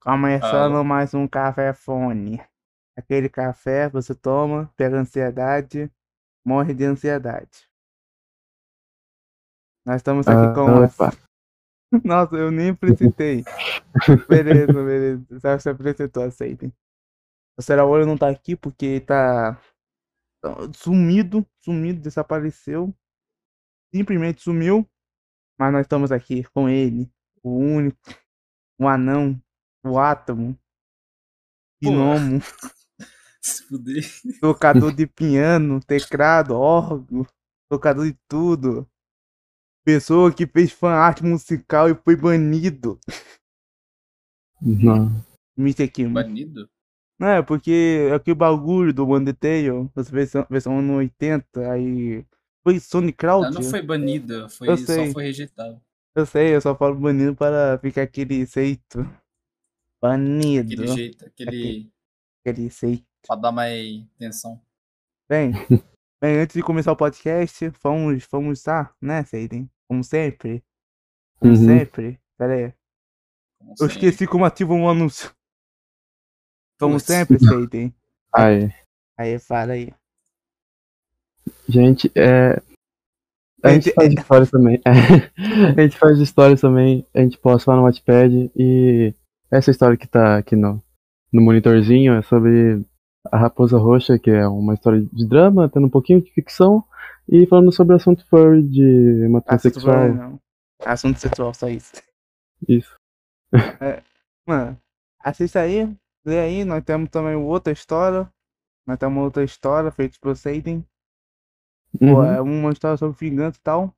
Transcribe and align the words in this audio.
Começando 0.00 0.72
Fala. 0.72 0.84
mais 0.84 1.14
um 1.14 1.26
café 1.26 1.72
fone. 1.72 2.40
Aquele 2.96 3.28
café 3.28 3.88
você 3.88 4.14
toma, 4.14 4.70
pega 4.76 4.96
ansiedade, 4.96 5.90
morre 6.44 6.74
de 6.74 6.84
ansiedade. 6.84 7.68
Nós 9.84 9.96
estamos 9.96 10.26
aqui 10.28 10.54
com 10.54 10.66
Ah, 10.66 10.84
as... 10.84 10.94
opa. 10.94 11.10
Nossa, 12.04 12.36
eu 12.36 12.50
nem 12.50 12.70
apresentei. 12.70 13.44
Beleza, 14.28 14.72
beleza. 14.72 15.24
Você 15.30 15.58
se 15.60 15.70
apresentou, 15.70 16.24
aceitem. 16.24 16.72
O 17.58 17.62
Seraolho 17.62 18.06
não 18.06 18.18
tá 18.18 18.28
aqui 18.28 18.56
porque 18.56 19.00
tá 19.00 19.58
sumido, 20.74 21.46
sumido, 21.64 22.00
desapareceu. 22.00 22.94
Simplesmente 23.94 24.42
sumiu. 24.42 24.88
Mas 25.58 25.72
nós 25.72 25.82
estamos 25.82 26.10
aqui 26.10 26.42
com 26.52 26.68
ele, 26.68 27.08
o 27.40 27.56
único, 27.56 27.96
o 28.76 28.88
anão, 28.88 29.40
o 29.84 29.98
átomo, 30.00 30.58
Pô. 31.80 31.90
gnomo, 31.92 32.40
Se 33.40 33.62
fuder. 33.68 34.02
tocador 34.40 34.92
de 34.92 35.06
piano, 35.06 35.78
teclado, 35.80 36.54
órgão, 36.56 37.24
tocador 37.70 38.06
de 38.06 38.18
tudo. 38.26 38.84
Pessoa 39.84 40.34
que 40.34 40.44
fez 40.44 40.72
fan 40.72 40.94
art 40.94 41.20
musical 41.20 41.88
e 41.88 41.94
foi 41.94 42.16
banido. 42.16 42.98
Não. 44.60 45.24
Mr. 45.56 45.88
Kim. 45.88 46.12
Banido? 46.12 46.68
Não, 47.16 47.28
é 47.28 47.42
porque 47.42 48.10
aquele 48.12 48.34
bagulho 48.34 48.92
do 48.92 49.06
Undertale, 49.06 49.68
essa 49.94 50.10
versão, 50.10 50.46
versão 50.50 50.78
ano 50.80 50.96
80, 50.96 51.70
aí. 51.70 52.26
Foi 52.64 52.80
Sonic 52.80 53.18
Cloud? 53.18 53.46
Ela 53.46 53.54
não 53.54 53.62
foi 53.62 53.82
banida, 53.82 54.48
foi, 54.48 54.68
Eu 54.68 54.76
só 54.78 54.86
sei. 54.86 55.12
foi 55.12 55.24
rejeitado. 55.24 55.80
Eu 56.16 56.24
sei, 56.26 56.54
eu 56.54 56.60
só 56.60 56.74
falo 56.74 56.94
banido 56.94 57.34
para 57.36 57.78
ficar 57.78 58.02
aquele 58.02 58.46
seito. 58.46 59.00
Banido. 60.00 60.72
Aquele 60.72 60.86
jeito, 60.88 61.26
aquele. 61.26 61.92
Aquele 62.40 62.70
seito. 62.70 63.04
pra 63.26 63.36
dar 63.36 63.52
mais 63.52 64.02
atenção. 64.16 64.60
Bem, 65.28 65.52
bem, 66.22 66.38
antes 66.38 66.54
de 66.54 66.62
começar 66.62 66.92
o 66.92 66.96
podcast, 66.96 67.68
vamos, 67.82 68.26
vamos 68.30 68.58
estar, 68.58 68.94
né, 69.00 69.24
Seiden? 69.24 69.70
Como 69.88 70.04
sempre. 70.04 70.62
Como 71.38 71.52
Uhum. 71.52 71.64
sempre. 71.66 72.20
Pera 72.38 72.54
aí. 72.54 72.74
Como 73.58 73.72
Eu 73.72 73.76
sempre. 73.88 73.94
esqueci 73.94 74.26
como 74.26 74.44
ativa 74.44 74.72
um 74.74 74.88
anúncio. 74.88 75.34
Como 76.78 76.94
Putz. 76.94 77.06
sempre, 77.06 77.38
Seiden. 77.38 77.94
Aí, 78.34 78.70
Aí, 79.18 79.38
fala 79.38 79.72
aí. 79.74 79.92
Gente, 81.68 82.10
é. 82.14 82.60
A 83.62 83.70
Gente, 83.70 83.84
gente 83.84 83.94
faz 83.94 84.12
histórias 84.12 84.50
também. 84.50 84.80
a 85.76 85.80
gente 85.82 85.96
faz 85.96 86.18
histórias 86.18 86.60
também, 86.60 87.06
a 87.14 87.20
gente 87.20 87.38
posta 87.38 87.70
lá 87.70 87.78
no 87.78 87.84
Wattpad 87.84 88.50
e 88.54 89.14
essa 89.50 89.70
história 89.70 89.96
que 89.96 90.06
tá 90.06 90.36
aqui 90.36 90.54
no, 90.54 90.82
no 91.32 91.40
monitorzinho 91.40 92.12
é 92.12 92.22
sobre 92.22 92.84
a 93.32 93.38
Raposa 93.38 93.78
Roxa, 93.78 94.18
que 94.18 94.30
é 94.30 94.46
uma 94.46 94.74
história 94.74 95.00
de 95.10 95.26
drama, 95.26 95.68
tendo 95.68 95.86
um 95.86 95.90
pouquinho 95.90 96.20
de 96.22 96.30
ficção 96.32 96.84
e 97.26 97.46
falando 97.46 97.72
sobre 97.72 97.94
o 97.94 97.96
assunto 97.96 98.26
furry 98.28 98.62
de 98.62 99.28
Assunto 99.46 99.46
transexual. 99.46 99.96
furry, 100.08 100.14
não. 100.14 100.40
Assunto 100.84 101.18
sexual, 101.18 101.54
só 101.54 101.68
isso. 101.68 101.92
Isso. 102.68 102.94
Mano, 104.46 104.78
assista 105.20 105.60
aí, 105.60 105.90
lê 106.24 106.38
aí, 106.38 106.64
nós 106.64 106.84
temos 106.84 107.08
também 107.08 107.34
outra 107.34 107.72
história. 107.72 108.28
Nós 108.86 108.98
temos 108.98 109.24
outra 109.24 109.42
história 109.42 109.90
feita 109.90 110.18
por 110.20 110.36
Seiden. 111.98 112.14
Pô, 112.14 112.20
Uhum. 112.20 112.24
é 112.24 112.40
uma 112.40 112.72
história 112.72 112.96
sobre 112.96 113.16
vingança 113.18 113.58
e 113.58 113.62
tal. 113.62 113.94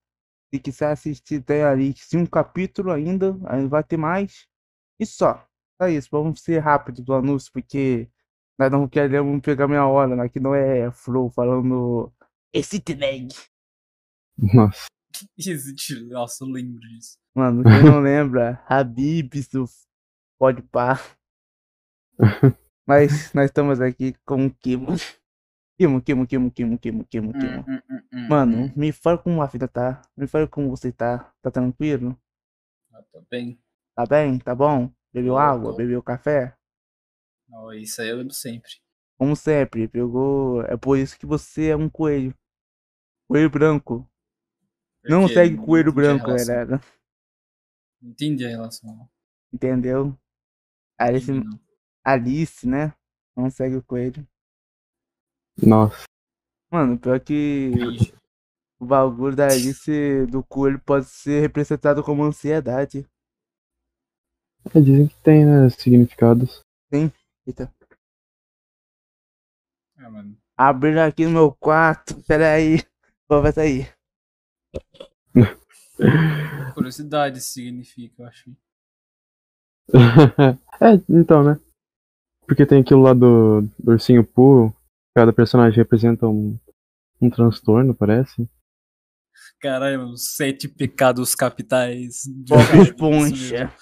Se 0.55 0.61
quiser 0.61 0.93
assistir, 0.93 1.43
tem 1.43 1.63
ali 1.63 1.95
cinco 1.97 2.31
capítulos 2.31 2.93
ainda, 2.95 3.37
aí 3.47 3.67
vai 3.67 3.83
ter 3.83 3.97
mais. 3.97 4.47
E 5.01 5.05
só. 5.07 5.47
Só 5.81 5.89
isso, 5.89 6.09
vamos 6.11 6.41
ser 6.41 6.59
rápido 6.61 7.03
do 7.03 7.13
anúncio, 7.15 7.53
porque 7.53 8.09
nós 8.59 8.71
não 8.71 8.89
queremos 8.89 9.41
pegar 9.43 9.69
minha 9.69 9.87
hora, 9.87 10.17
né? 10.17 10.25
Aqui 10.25 10.41
não 10.41 10.55
é 10.55 10.91
Flow 10.91 11.31
falando 11.31 12.11
esse 12.55 12.81
tag. 12.81 13.29
Nossa. 14.39 14.87
Existe. 15.37 16.01
Nossa, 16.07 16.45
eu 16.45 16.49
lembro 16.49 16.81
disso. 16.81 17.19
Mano, 17.35 17.63
quem 17.63 17.83
não 17.85 18.01
lembra, 18.01 18.63
Habibs 18.69 19.49
do 19.49 19.65
Pode 20.39 20.63
Pá. 20.63 20.99
Mas 22.87 23.33
nós 23.35 23.47
estamos 23.47 23.81
aqui 23.81 24.15
com 24.25 24.47
o 24.47 24.55
Kimo. 24.55 24.87
Kimo, 24.87 24.97
Kimo, 25.79 26.01
Kimo, 26.01 26.27
Kimo, 26.27 26.51
Kimo, 26.51 26.79
Kimo, 26.79 27.05
Kimo. 27.07 27.33
Hum, 27.35 27.65
hum, 27.69 27.81
hum, 27.91 28.01
hum, 28.13 28.29
Mano, 28.29 28.73
me 28.75 28.93
fala 28.93 29.19
como 29.19 29.43
a 29.43 29.47
vida 29.47 29.69
tá. 29.69 30.01
Me 30.17 30.27
fala 30.27 30.49
como 30.49 30.71
você 30.71 30.91
tá. 30.91 31.33
Tá 31.43 31.51
tranquilo? 31.51 32.19
Ah, 32.93 33.03
tá 33.13 33.21
bem. 33.31 33.59
Tá 33.95 34.07
bem? 34.07 34.39
Tá 34.39 34.55
bom? 34.55 34.91
Bebeu 35.13 35.37
água? 35.37 35.73
tô. 35.73 35.77
Bebeu 35.77 36.03
café? 36.03 36.57
Ó, 37.53 37.73
isso 37.73 38.01
aí 38.01 38.09
eu 38.09 38.17
lembro 38.17 38.33
sempre. 38.33 38.71
Como 39.19 39.37
sempre, 39.37 39.87
pegou. 39.87 40.63
É 40.63 40.77
por 40.77 40.97
isso 40.99 41.19
que 41.19 41.27
você 41.27 41.69
é 41.69 41.77
um 41.77 41.91
coelho. 41.91 42.35
Coelho 43.29 43.51
branco. 43.51 44.09
Não 45.05 45.23
Porque 45.23 45.35
segue 45.35 45.57
não 45.57 45.65
coelho 45.67 45.93
branco, 45.93 46.27
galera. 46.27 46.81
Não 48.01 48.11
entendi 48.11 48.47
a 48.47 48.49
relação. 48.49 49.09
Entendeu? 49.53 50.19
Alice, 50.99 51.31
não. 51.33 51.61
Alice, 52.03 52.67
né? 52.67 52.95
Não 53.37 53.51
segue 53.51 53.77
o 53.77 53.83
coelho. 53.83 54.27
Nossa. 55.63 56.05
Mano, 56.71 56.99
pior 56.99 57.21
que 57.21 57.73
o 58.79 58.85
bagulho 58.85 59.35
da 59.35 59.47
Alice 59.47 60.27
do 60.27 60.43
coelho 60.43 60.81
pode 60.81 61.07
ser 61.07 61.41
representado 61.41 62.03
como 62.03 62.25
ansiedade. 62.25 63.07
É, 64.75 64.81
dizem 64.81 65.07
que 65.07 65.17
tem, 65.23 65.47
né, 65.47 65.71
significados. 65.71 66.63
Eita. 66.93 67.73
Ah, 69.97 70.11
mano. 70.11 70.37
Abrindo 70.57 70.99
aqui 70.99 71.25
no 71.25 71.31
meu 71.31 71.53
quarto. 71.53 72.15
Pera 72.25 72.53
aí. 72.53 72.79
Conversa 73.29 73.63
aí. 73.63 73.87
Curiosidade 76.75 77.41
significa, 77.41 78.23
eu 78.23 78.27
acho. 78.27 78.51
é, 80.81 80.95
então, 81.09 81.43
né? 81.43 81.61
Porque 82.47 82.67
tem 82.67 82.81
aquilo 82.81 83.03
lá 83.03 83.15
do, 83.15 83.63
do 83.79 83.93
ursinho 83.93 84.25
Pooh, 84.25 84.75
cada 85.17 85.33
personagem 85.33 85.79
representa 85.79 86.27
um, 86.27 86.59
um 87.19 87.31
transtorno, 87.31 87.95
parece. 87.95 88.47
Caralho, 89.59 90.01
mano, 90.01 90.17
sete 90.19 90.69
pecados 90.69 91.35
capitais. 91.35 92.21
de 92.27 92.45
Bob 92.51 92.83
Esponja. 92.83 93.73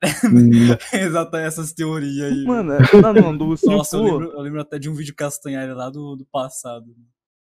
Exato, 0.90 1.36
essas 1.36 1.74
teorias 1.74 2.32
aí. 2.32 2.44
Mano, 2.44 2.72
não, 3.02 3.12
não, 3.12 3.36
do 3.36 3.54
Nossa, 3.66 3.96
eu 3.98 4.02
lembro, 4.02 4.32
eu 4.32 4.40
lembro 4.40 4.60
até 4.62 4.78
de 4.78 4.88
um 4.88 4.94
vídeo 4.94 5.14
castanhar 5.14 5.68
lá 5.76 5.90
do, 5.90 6.16
do 6.16 6.24
passado. 6.24 6.86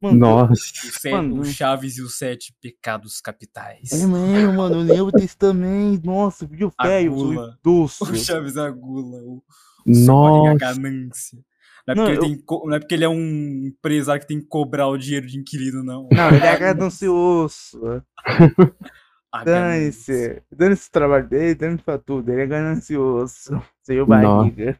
Mano, 0.01 0.19
Nossa. 0.19 0.53
O, 0.53 0.55
se- 0.55 1.11
Mano. 1.11 1.41
o 1.41 1.43
Chaves 1.43 1.97
e 1.97 2.01
os 2.01 2.17
sete 2.17 2.55
pecados 2.61 3.19
capitais. 3.19 3.91
É 3.91 4.07
mesmo, 4.07 4.53
mano, 4.53 4.77
eu 4.77 4.83
lembro 4.83 5.11
desse 5.11 5.37
também. 5.37 5.99
Nossa, 6.01 6.47
vídeo 6.47 6.71
feio, 6.81 7.13
doce. 7.61 8.03
O 8.03 8.15
Chaves 8.15 8.55
a 8.55 8.71
gula, 8.71 9.17
o, 9.21 9.43
o 9.85 9.93
Somarinha, 9.93 10.51
a 10.51 10.53
Nossa. 10.53 10.79
ganância. 10.79 11.39
Não 11.85 11.93
é, 11.93 11.95
Não, 11.95 12.05
porque 12.05 12.25
ele 12.25 12.35
eu- 12.35 12.43
co- 12.45 12.63
não 12.67 12.75
é 12.75 12.79
porque 12.79 12.93
ele 12.95 13.03
é 13.03 13.09
um 13.09 13.65
empresário 13.67 14.21
que 14.21 14.27
tem 14.27 14.39
que 14.39 14.47
cobrar 14.47 14.87
o 14.87 14.97
dinheiro 14.97 15.27
de 15.27 15.37
inquilino, 15.37 15.83
não. 15.83 16.07
Não, 16.11 16.27
ele 16.29 16.45
é 16.45 16.57
ganancioso. 16.57 17.81
A 18.23 18.23
ganância. 19.43 20.17
Dane-se. 20.39 20.43
Dane-se 20.51 20.87
o 20.87 20.91
trabalho 20.91 21.27
dele, 21.27 21.55
dane-se 21.55 21.83
pra 21.83 21.97
tudo. 21.97 22.31
Ele 22.31 22.41
é 22.41 22.47
ganancioso. 22.47 23.61
Seu 23.83 24.05
barriga. 24.05 24.79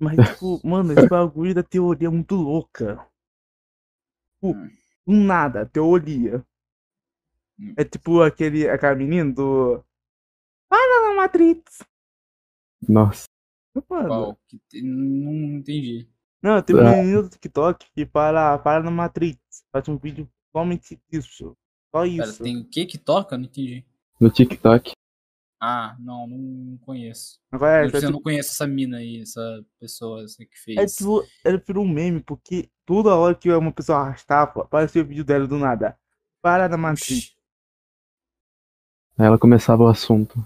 Mas, 0.00 0.16
tipo, 0.32 0.60
mano, 0.66 0.92
esse 0.92 1.08
bagulho 1.08 1.54
da 1.54 1.62
teoria 1.62 2.08
é 2.08 2.10
muito 2.10 2.34
louca. 2.34 2.96
Tipo, 4.40 4.58
Hum. 4.58 4.70
do 5.06 5.12
nada, 5.14 5.64
teoria. 5.66 6.44
Hum. 7.60 7.74
É 7.76 7.84
tipo 7.84 8.22
aquele, 8.22 8.68
aquela 8.68 8.96
menina 8.96 9.32
do. 9.32 9.84
Para 10.68 11.08
na 11.10 11.14
Matrix. 11.14 11.84
Nossa. 12.88 13.26
Mano. 13.88 14.08
Qual? 14.08 14.38
Que 14.48 14.58
te- 14.68 14.82
Não 14.82 15.32
entendi. 15.58 16.08
Não, 16.42 16.60
tem 16.60 16.74
um 16.76 16.80
Ah. 16.86 16.96
menino 16.96 17.22
do 17.22 17.28
TikTok 17.28 17.86
que 17.94 18.04
para, 18.04 18.58
para 18.58 18.82
na 18.82 18.90
Matrix. 18.90 19.38
Faz 19.70 19.88
um 19.88 19.96
vídeo 19.96 20.28
somente 20.52 21.00
disso. 21.10 21.56
Só 21.94 22.02
Pera, 22.02 22.06
isso. 22.08 22.42
tem 22.42 22.56
o 22.58 22.64
que 22.64 22.84
que 22.86 22.98
toca? 22.98 23.36
Não 23.38 23.44
entendi. 23.44 23.84
No 24.20 24.30
TikTok. 24.30 24.92
Ah, 25.60 25.96
não, 26.00 26.26
não 26.26 26.76
conheço. 26.78 27.38
Agora, 27.52 27.82
eu, 27.82 27.84
é, 27.84 27.84
é, 27.84 27.86
eu 27.96 28.00
tipo, 28.00 28.12
não 28.12 28.20
conheço 28.20 28.50
essa 28.50 28.66
mina 28.66 28.96
aí, 28.96 29.20
essa 29.20 29.64
pessoa 29.78 30.24
essa 30.24 30.44
que 30.44 30.58
fez. 30.58 30.76
é 30.76 30.86
tipo, 30.86 31.24
ela 31.44 31.62
virou 31.64 31.84
um 31.84 31.88
meme, 31.88 32.20
porque 32.20 32.68
toda 32.84 33.14
hora 33.14 33.34
que 33.34 33.48
uma 33.52 33.70
pessoa 33.72 33.98
arrastava, 34.00 34.62
aparecia 34.62 35.02
o 35.02 35.06
vídeo 35.06 35.24
dela 35.24 35.46
do 35.46 35.56
nada. 35.58 35.96
Para 36.42 36.68
na 36.68 36.76
Matrix. 36.76 37.36
Aí 39.16 39.26
ela 39.26 39.38
começava 39.38 39.84
o 39.84 39.88
assunto. 39.88 40.44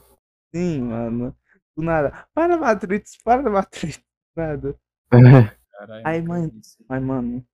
Sim, 0.55 0.83
mano. 0.83 1.35
Do 1.77 1.83
nada. 1.83 2.29
Para 2.35 2.57
Matrix, 2.57 3.17
para 3.23 3.49
Matrix. 3.51 4.03
Nada. 4.37 4.79
É. 5.13 5.57
Caralho, 5.73 6.07
Ai, 6.07 6.23
mãe. 6.23 6.45
acredito. 6.47 6.85
Mas, 6.89 7.03
mano, 7.03 7.47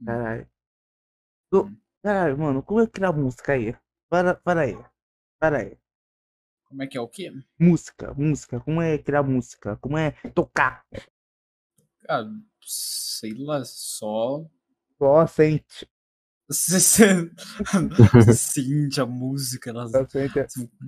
Hum. 0.00 0.06
caralho. 0.06 0.48
Hum. 1.52 1.76
Caralho, 2.02 2.38
mano, 2.38 2.62
como 2.62 2.80
é 2.80 2.86
criar 2.86 3.12
música 3.12 3.52
aí? 3.52 3.74
Para, 4.10 4.34
para 4.34 4.62
aí. 4.62 4.76
Para 5.40 5.58
aí. 5.58 5.78
Como 6.68 6.82
é 6.82 6.86
que 6.86 6.98
é 6.98 7.00
o 7.00 7.08
quê? 7.08 7.32
Música, 7.58 8.12
música. 8.14 8.60
Como 8.60 8.80
é 8.82 8.98
criar 8.98 9.22
música? 9.22 9.76
Como 9.78 9.96
é 9.98 10.12
tocar? 10.34 10.84
Ah, 12.08 12.24
sei 12.62 13.34
lá, 13.34 13.64
só. 13.64 14.44
Só 14.98 15.26
sente. 15.26 15.88
Você 16.54 16.80
você- 16.80 17.30
você 18.12 18.34
sente 18.34 19.00
a 19.00 19.06
música, 19.06 19.70
elas 19.70 19.92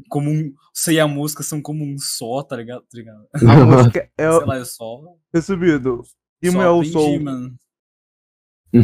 como 0.09 0.31
um. 0.31 0.53
Você 0.73 0.95
e 0.95 1.01
a 1.01 1.09
música 1.09 1.43
são 1.43 1.61
como 1.61 1.85
um 1.85 1.99
só, 1.99 2.43
tá 2.43 2.57
ligado? 2.57 2.83
Tá 2.83 2.99
ligado? 2.99 3.29
A 3.35 3.65
música 3.67 4.11
é 4.17 4.31
o. 4.31 4.39
Sei 4.39 4.47
lá, 4.47 4.57
é 4.59 4.65
só. 4.65 5.03
Resumido. 5.35 6.03
Rimo 6.43 6.53
só 6.55 6.63
é 6.63 6.71
o 6.71 6.77
aprendi, 6.77 7.19
mano. 7.19 7.57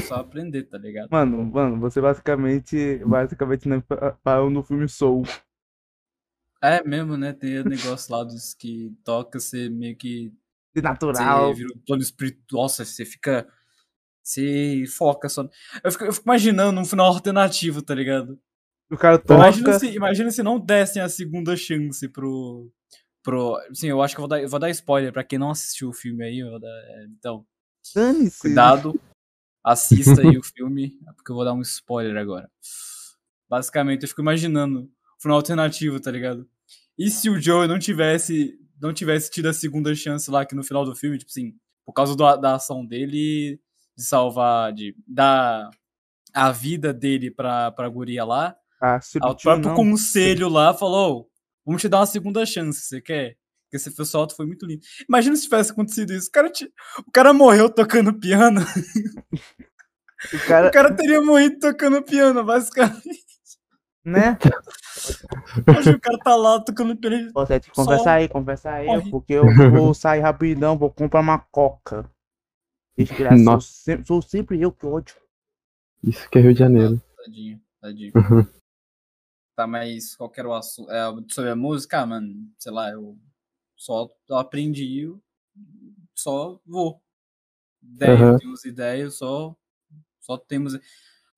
Só 0.01 0.15
aprender, 0.17 0.65
tá 0.65 0.79
ligado? 0.79 1.11
Mano, 1.11 1.45
mano, 1.45 1.81
você 1.81 2.01
basicamente. 2.01 2.99
Basicamente 3.05 3.69
não 3.69 3.83
parou 4.23 4.51
no 4.51 4.63
filme 4.63 4.89
Soul. 4.89 5.25
É 6.63 6.83
mesmo, 6.85 7.17
né? 7.17 7.33
Tem 7.33 7.59
o 7.59 7.65
negócio 7.65 8.13
lá 8.15 8.23
dos 8.25 8.55
que 8.55 8.95
toca, 9.05 9.39
você 9.41 9.69
meio 9.69 9.97
que. 9.97 10.33
De 10.75 10.81
natural. 10.81 11.49
Você 11.49 11.63
vira 11.63 11.75
um 11.77 11.81
plano 11.81 12.03
espiritual, 12.03 12.63
nossa, 12.63 12.85
você 12.85 13.05
fica. 13.05 13.47
Você 14.23 14.85
foca 14.97 15.29
só. 15.29 15.49
Eu 15.83 15.91
fico, 15.91 16.05
eu 16.05 16.13
fico 16.13 16.25
imaginando 16.27 16.81
um 16.81 16.85
final 16.85 17.07
alternativo, 17.07 17.83
tá 17.83 17.95
ligado? 17.95 18.39
O 18.91 18.97
cara 18.97 19.21
Imagina 19.29 19.67
toca. 19.73 19.79
se, 19.79 19.87
imagina 19.95 20.31
se 20.31 20.43
não 20.43 20.61
dessem 20.61 21.01
a 21.03 21.09
segunda 21.09 21.57
chance 21.57 22.07
pro. 22.09 22.71
pro 23.23 23.57
sim, 23.73 23.89
eu 23.89 24.01
acho 24.03 24.15
que 24.15 24.21
eu 24.21 24.23
vou 24.23 24.29
dar, 24.29 24.43
eu 24.43 24.49
vou 24.49 24.61
dar 24.61 24.71
spoiler 24.71 25.13
pra 25.13 25.25
quem 25.25 25.39
não 25.39 25.51
assistiu 25.51 25.89
o 25.89 25.93
filme 25.95 26.25
aí. 26.25 26.41
dar- 26.61 26.69
é, 26.69 27.07
então, 27.19 27.45
cuidado, 28.39 29.01
assista 29.65 30.21
aí 30.21 30.37
o 30.37 30.43
filme, 30.45 30.99
porque 31.17 31.33
eu 31.33 31.37
vou 31.37 31.45
dar 31.45 31.55
um 31.55 31.63
spoiler 31.63 32.17
agora. 32.17 32.51
Basicamente, 33.49 34.03
eu 34.03 34.09
fico 34.09 34.21
imaginando 34.23 34.83
o 35.19 35.23
final 35.23 35.37
alternativo, 35.37 36.01
tá 36.01 36.11
ligado? 36.11 36.49
E 36.99 37.11
se 37.11 37.29
o 37.29 37.41
Joe 37.41 37.67
não 37.67 37.79
tivesse 37.79 38.59
não 38.81 38.93
tivesse 38.93 39.31
tido 39.31 39.47
a 39.49 39.53
segunda 39.53 39.95
chance 39.95 40.29
lá 40.31 40.45
que 40.45 40.57
no 40.57 40.65
final 40.65 40.85
do 40.85 40.95
filme, 40.97 41.17
tipo 41.17 41.31
assim, 41.31 41.55
por 41.87 41.93
causa 41.93 42.17
do- 42.17 42.37
da 42.37 42.57
ação 42.57 42.85
dele 42.85 43.61
de 43.97 44.03
salvar, 44.05 44.73
de 44.73 44.95
dar 45.07 45.69
a 46.35 46.51
vida 46.53 46.93
dele 46.93 47.31
pra, 47.31 47.71
pra 47.73 47.89
guria 47.89 48.25
lá, 48.25 48.57
Ah, 49.27 49.29
o 49.31 49.37
próprio 49.43 49.71
conselho 49.77 50.49
lá 50.49 50.73
falou: 50.75 51.29
vamos 51.65 51.81
te 51.83 51.89
dar 51.89 51.99
uma 52.01 52.07
segunda 52.07 52.45
chance, 52.47 52.81
você 52.81 53.01
quer? 53.01 53.37
Porque 53.65 53.77
esse 53.77 53.91
foi 53.91 54.05
solto, 54.05 54.35
foi 54.37 54.45
muito 54.47 54.67
lindo. 54.67 54.83
Imagina 55.09 55.35
se 55.37 55.45
tivesse 55.45 55.73
acontecido 55.73 56.13
isso. 56.13 56.29
O 56.29 56.33
cara, 56.33 56.51
ti- 56.51 56.71
o 57.07 57.11
cara 57.11 57.33
morreu 57.33 57.71
tocando 57.71 58.13
piano. 58.19 58.61
O 60.33 60.47
cara, 60.47 60.69
O 60.69 60.71
cara 60.71 60.95
teria 60.95 61.21
morrido 61.23 61.59
tocando 61.59 62.03
piano, 62.03 62.45
basicamente. 62.45 63.03
né? 64.05 64.39
Hoje 65.77 65.91
o 65.91 66.01
cara 66.01 66.19
tá 66.19 66.37
lá 66.37 66.61
tocando 66.61 66.97
piano. 66.97 67.31
Você 67.33 67.61
tem 67.61 67.71
que 67.71 67.75
conversar 67.75 68.13
aí, 68.15 68.29
conversar 68.29 68.75
aí, 68.75 68.87
corre. 68.87 69.11
porque 69.11 69.33
eu 69.33 69.47
vou 69.71 69.95
sair 69.95 70.21
rapidão, 70.21 70.77
vou 70.79 70.91
comprar 70.91 71.21
uma 71.21 71.39
coca. 71.39 72.09
Desgraça, 72.97 73.37
sou, 73.37 73.45
Nossa. 73.45 73.73
sempre, 73.73 74.07
sou 74.07 74.23
sempre 74.23 74.61
eu 74.61 74.73
que 74.73 74.87
ódio. 74.87 75.17
Isso 76.03 76.29
que 76.29 76.39
é 76.39 76.43
Rio 76.43 76.53
de 76.53 76.59
Janeiro. 76.59 77.03
Tadinho, 77.17 77.63
tadinho. 77.81 78.13
Uhum. 78.15 78.63
Tá, 79.57 79.67
mas 79.67 80.17
qual 80.17 80.31
que 80.31 80.41
era 80.41 80.49
o 80.49 80.55
assunto? 80.55 80.91
É, 80.91 81.05
sobre 81.29 81.51
a 81.51 81.57
música, 81.57 82.01
ah, 82.01 82.07
mano, 82.07 82.51
sei 82.59 82.73
lá, 82.73 82.91
eu 82.91 83.19
só 83.77 84.09
aprendi, 84.31 85.01
eu 85.01 85.23
só 86.15 86.61
vou. 86.67 87.03
Ideia, 87.83 88.13
Aham. 88.13 88.33
eu 88.33 88.39
tenho 88.39 88.53
as 88.53 88.65
ideias, 88.65 89.15
só, 89.17 89.57
só 90.21 90.37
temos. 90.37 90.79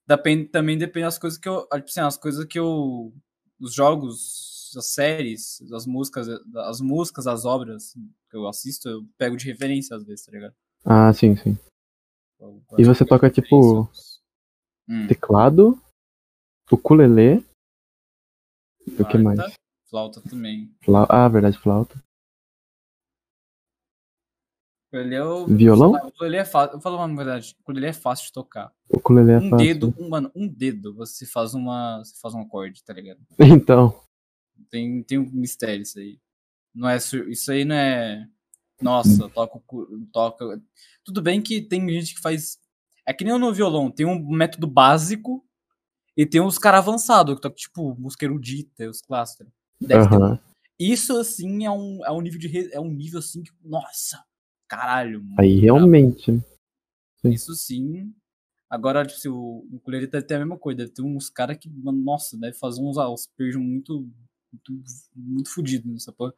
Depende, 0.06 0.48
também 0.48 0.76
depende 0.76 1.06
das 1.06 1.18
coisas 1.18 1.38
que 1.38 1.48
eu. 1.48 1.62
Tipo 1.62 1.88
assim, 1.88 2.00
as 2.00 2.16
coisas 2.16 2.44
que 2.44 2.58
eu. 2.58 3.12
Os 3.58 3.72
jogos, 3.72 4.72
as 4.76 4.86
séries, 4.86 5.62
as 5.72 5.86
músicas, 5.86 6.28
as 6.28 6.80
músicas, 6.80 7.26
as 7.26 7.44
obras 7.44 7.94
que 8.28 8.36
eu 8.36 8.46
assisto, 8.46 8.88
eu 8.88 9.08
pego 9.16 9.36
de 9.36 9.46
referência 9.46 9.96
às 9.96 10.04
vezes, 10.04 10.26
tá 10.26 10.32
ligado? 10.32 10.54
Ah, 10.84 11.12
sim, 11.12 11.36
sim. 11.36 11.56
Eu 12.40 12.62
E 12.78 12.84
você 12.84 13.04
toca, 13.04 13.31
tipo. 13.31 13.88
Hum, 14.88 15.06
Teclado, 15.06 15.81
ukulele. 16.70 17.44
E 18.86 19.00
o 19.02 19.08
que 19.08 19.16
mais? 19.16 19.38
flauta, 19.40 19.54
Flauta 19.88 20.20
também. 20.22 20.75
Flau- 20.84 21.06
Ah, 21.08 21.28
verdade, 21.28 21.58
flauta. 21.58 22.02
Ukulele 24.88 25.14
é 25.14 25.25
o- 25.25 25.46
Violão? 25.46 25.92
sei 25.92 26.00
lá, 26.02 26.06
ukulele 26.08 26.36
é 26.36 26.44
fácil. 26.44 26.76
Eu 26.76 26.81
falo 26.81 26.96
uma 26.96 27.16
verdade. 27.16 27.56
Ukulele 27.60 27.86
é 27.86 27.92
fácil 27.92 28.26
de 28.26 28.32
tocar. 28.32 28.72
Ukulele 28.88 29.32
é 29.32 29.38
um 29.38 29.50
fácil. 29.50 29.66
dedo, 29.66 29.94
um, 29.98 30.08
mano, 30.08 30.31
um 30.34 30.46
dedo, 30.46 30.94
você 30.94 31.26
faz 31.26 31.54
uma. 31.54 31.98
Você 32.04 32.14
faz 32.20 32.34
um 32.34 32.40
acorde, 32.42 32.82
tá 32.84 32.92
ligado? 32.92 33.20
Então, 33.66 34.00
Tem, 34.70 35.02
tem 35.02 35.19
um 35.19 35.28
mistério 35.32 35.82
isso 35.82 35.98
aí. 35.98 36.20
Não 36.75 36.88
é 36.88 36.96
isso 36.96 37.50
aí 37.50 37.64
não 37.64 37.75
é. 37.75 38.28
Nossa, 38.80 39.28
toca, 39.30 39.56
o 39.56 39.60
cu- 39.60 40.06
toca. 40.12 40.60
Tudo 41.04 41.22
bem 41.22 41.40
que 41.40 41.60
tem 41.62 41.88
gente 41.88 42.14
que 42.14 42.20
faz. 42.20 42.58
É 43.06 43.12
que 43.12 43.24
nem 43.24 43.38
no 43.38 43.52
violão, 43.52 43.90
tem 43.90 44.04
um 44.06 44.18
método 44.30 44.66
básico 44.66 45.44
e 46.16 46.24
tem 46.26 46.40
uns 46.40 46.58
caras 46.58 46.80
avançados, 46.80 47.34
que 47.36 47.40
toca 47.40 47.54
tipo 47.54 47.94
música 47.98 48.24
erudita, 48.24 48.88
os 48.88 49.00
clássicos. 49.00 49.46
Deve 49.80 50.08
ter 50.08 50.14
um- 50.16 50.24
aham. 50.24 50.40
Isso 50.78 51.16
assim 51.16 51.64
é 51.64 51.70
um, 51.70 52.04
é 52.04 52.10
um 52.10 52.20
nível 52.20 52.38
de. 52.40 52.48
re- 52.48 52.70
É 52.72 52.80
um 52.80 52.90
nível 52.90 53.20
assim 53.20 53.42
que. 53.42 53.52
Nossa! 53.62 54.24
Caralho, 54.68 55.22
mano. 55.22 55.36
Aí 55.38 55.60
realmente. 55.60 56.32
né? 56.32 56.42
sim. 57.22 57.30
Isso 57.30 57.54
sim. 57.54 58.12
Agora, 58.68 59.06
tipo, 59.06 59.20
se 59.20 59.28
o 59.28 59.66
ukulele 59.70 60.06
deve 60.08 60.26
ter 60.26 60.34
a 60.34 60.38
mesma 60.40 60.58
coisa. 60.58 60.78
Deve 60.78 60.90
ter 60.90 61.02
uns 61.02 61.30
caras 61.30 61.56
que, 61.58 61.68
mano, 61.70 62.02
nossa, 62.02 62.36
deve 62.36 62.58
fazer 62.58 62.80
uns 62.82 62.98
arpejos 62.98 63.62
muito, 63.62 64.08
muito, 64.52 64.82
muito 65.14 65.48
fodidos 65.50 65.92
nessa 65.92 66.10
porra. 66.12 66.34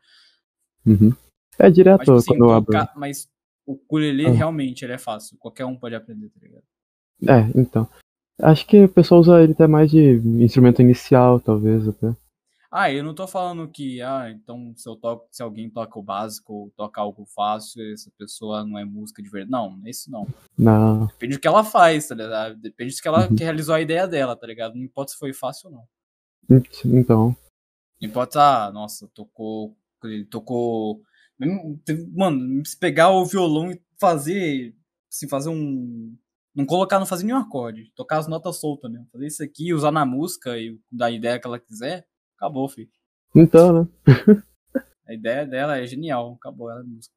Uhum. 0.85 1.13
É 1.59 1.71
direto 1.71 1.99
Mas, 1.99 2.07
tipo 2.07 2.17
assim, 2.17 2.27
quando 2.39 2.45
eu 2.45 2.55
abro. 2.55 2.73
tocar- 2.73 2.93
mas 2.97 3.29
o 3.67 3.73
ukulele 3.73 4.27
Ah. 4.27 4.31
realmente 4.33 4.85
ele 4.85 4.93
é 4.93 4.99
fácil. 4.99 5.37
Qualquer 5.39 5.65
um 5.65 5.77
pode 5.77 5.95
aprender, 5.95 6.29
tá 6.31 6.41
ligado? 6.41 6.63
É, 7.23 7.59
então. 7.61 7.89
Acho 8.41 8.67
que 8.67 8.85
o 8.85 8.89
pessoal 8.89 9.21
usa 9.23 9.43
ele 9.43 9.53
até 9.53 9.67
mais 9.67 9.91
de 9.91 10.17
instrumento 10.43 10.83
inicial, 10.83 11.41
talvez, 11.41 11.89
até. 11.89 12.15
Ah, 12.71 12.93
eu 12.93 13.03
não 13.03 13.15
tô 13.15 13.27
falando 13.27 13.67
que, 13.69 14.03
ah, 14.03 14.29
então 14.31 14.75
se 14.77 14.87
eu 14.87 14.97
toco, 14.97 15.27
se 15.31 15.43
alguém 15.43 15.71
toca 15.71 15.99
o 15.99 16.03
básico 16.03 16.53
ou 16.53 16.71
toca 16.77 17.01
algo 17.01 17.25
fácil, 17.35 17.81
essa 17.93 18.11
pessoa 18.19 18.65
não 18.67 18.79
é 18.79 18.85
música 18.85 19.23
de 19.23 19.31
verdade. 19.31 19.51
Não, 19.51 19.81
isso 19.87 20.11
não. 20.11 20.27
Não. 20.59 21.07
Depende 21.07 21.37
do 21.37 21.41
que 21.41 21.49
ela 21.49 21.65
faz, 21.65 22.09
tá 22.09 22.15
ligado? 22.15 22.57
Depende 22.57 22.95
do 22.95 23.01
que 23.01 23.09
ela 23.09 23.27
Uhum. 23.29 23.35
que 23.37 23.45
realizou 23.45 23.75
a 23.75 23.81
ideia 23.81 24.07
dela, 24.07 24.37
tá 24.37 24.47
ligado? 24.47 24.75
Não 24.75 24.83
importa 24.83 25.13
se 25.13 25.19
foi 25.19 25.33
fácil 25.33 25.71
ou 25.71 25.77
não. 25.77 26.61
Então. 26.85 27.35
Não 28.01 28.09
importa, 28.09 28.67
ah, 28.67 28.71
nossa, 28.73 29.09
tocou. 29.15 29.75
Ele 30.05 30.25
tocou. 30.27 31.01
Mano, 32.15 32.65
se 32.65 32.79
pegar 32.79 33.11
o 33.11 33.25
violão 33.25 33.71
e 33.71 33.81
fazer. 34.01 34.75
Assim, 35.09 35.29
fazer 35.29 35.51
um. 35.51 36.17
Não 36.55 36.65
colocar, 36.65 36.99
não 36.99 37.07
fazer 37.07 37.25
nenhum 37.25 37.39
acorde. 37.39 37.93
Tocar 37.95 38.19
as 38.19 38.27
notas 38.27 38.57
soltas 38.57 38.91
mesmo. 38.91 39.07
Fazer 39.13 39.27
isso 39.27 39.43
aqui, 39.43 39.75
usar 39.75 39.91
na 39.91 40.07
música 40.07 40.57
e 40.59 40.79
dar 40.91 41.07
a 41.07 41.11
ideia 41.11 41.39
que 41.39 41.47
ela 41.47 41.59
quiser. 41.59 42.07
Acabou, 42.37 42.69
filho. 42.69 42.89
Então, 43.35 43.83
né? 43.83 43.89
A 45.07 45.15
ideia 45.15 45.47
dela 45.47 45.79
é 45.79 45.87
genial. 45.87 46.35
Acabou 46.35 46.71
ela 46.71 46.81
é 46.81 46.85
música. 46.85 47.15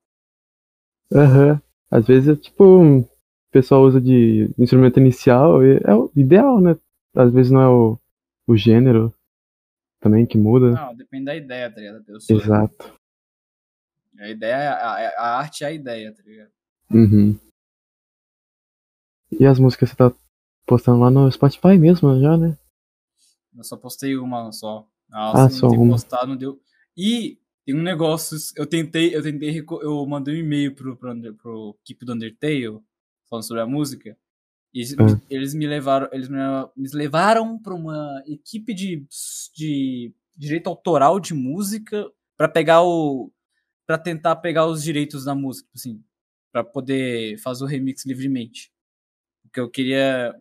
Aham. 1.13 1.61
Às 1.89 2.05
vezes, 2.05 2.29
é 2.29 2.35
tipo, 2.35 2.63
o 2.63 3.09
pessoal 3.51 3.83
usa 3.83 3.99
de 3.99 4.53
instrumento 4.57 4.99
inicial 4.99 5.63
e 5.63 5.79
é 5.83 5.95
o 5.95 6.11
ideal, 6.15 6.61
né? 6.61 6.77
Às 7.15 7.31
vezes 7.33 7.51
não 7.51 7.61
é 7.61 7.67
o, 7.67 7.99
o 8.45 8.55
gênero 8.55 9.13
também 9.99 10.25
que 10.25 10.38
muda. 10.38 10.71
Não, 10.71 10.95
depende 10.95 11.25
da 11.25 11.35
ideia, 11.35 11.71
tá 11.73 11.81
ligado? 11.81 12.03
Exato. 12.29 12.99
A 14.19 14.29
ideia, 14.29 14.53
é- 14.53 14.67
a, 14.67 15.21
a 15.21 15.38
arte 15.39 15.63
é 15.63 15.67
a 15.67 15.71
ideia, 15.71 16.13
tá 16.13 16.21
ligado? 16.23 16.51
Uhum. 16.91 17.39
E 19.31 19.45
as 19.45 19.59
músicas 19.59 19.89
você 19.89 19.95
tá 19.95 20.11
postando 20.65 20.99
lá 20.99 21.09
no 21.11 21.31
Spotify 21.31 21.77
mesmo 21.77 22.19
já, 22.19 22.38
né? 22.38 22.57
Eu 23.55 23.63
só 23.63 23.77
postei 23.77 24.15
uma 24.17 24.51
só. 24.51 24.88
Ah, 25.11 25.33
Nossa, 25.33 25.55
só 25.55 25.65
não 25.67 25.71
tem 25.71 25.79
uma. 25.79 25.91
postado, 25.93 26.27
não 26.27 26.38
deu. 26.38 26.61
E 26.97 27.39
tem 27.65 27.75
um 27.75 27.81
negócio, 27.81 28.38
eu 28.55 28.65
tentei, 28.65 29.15
eu 29.15 29.21
tentei, 29.23 29.59
eu 29.81 30.05
mandei 30.05 30.35
um 30.35 30.39
e-mail 30.45 30.73
pro, 30.75 30.95
pro, 30.97 31.33
pro 31.35 31.77
equipe 31.83 32.05
do 32.05 32.13
Undertale, 32.13 32.79
falando 33.29 33.43
sobre 33.45 33.61
a 33.61 33.67
música. 33.67 34.17
E 34.73 34.79
eles, 34.79 34.95
Ah. 34.99 35.03
me- 35.03 35.21
eles 35.29 35.53
me 35.53 35.65
levaram, 35.67 36.09
eles 36.11 36.29
me, 36.29 36.38
me 36.75 36.89
levaram 36.93 37.57
pra 37.59 37.73
uma 37.73 38.23
equipe 38.27 38.73
de, 38.73 39.05
de 39.55 40.13
direito 40.35 40.67
autoral 40.67 41.19
de 41.19 41.33
música 41.33 42.09
pra 42.38 42.47
pegar 42.47 42.83
o 42.83 43.31
para 43.89 43.98
tentar 43.98 44.36
pegar 44.36 44.67
os 44.67 44.84
direitos 44.84 45.25
da 45.25 45.34
música, 45.34 45.65
tipo 45.67 45.79
assim, 45.79 46.03
para 46.51 46.63
poder 46.63 47.39
fazer 47.39 47.63
o 47.63 47.67
remix 47.67 48.05
livremente. 48.05 48.72
Porque 49.41 49.60
eu 49.60 49.67
queria 49.67 50.31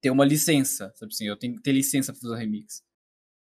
ter 0.00 0.08
uma 0.10 0.24
licença, 0.24 0.90
sabe 0.96 1.12
assim, 1.12 1.26
eu 1.26 1.36
tenho 1.36 1.54
que 1.54 1.60
ter 1.62 1.70
licença 1.72 2.14
pra 2.14 2.20
fazer 2.22 2.32
o 2.32 2.36
remix. 2.36 2.82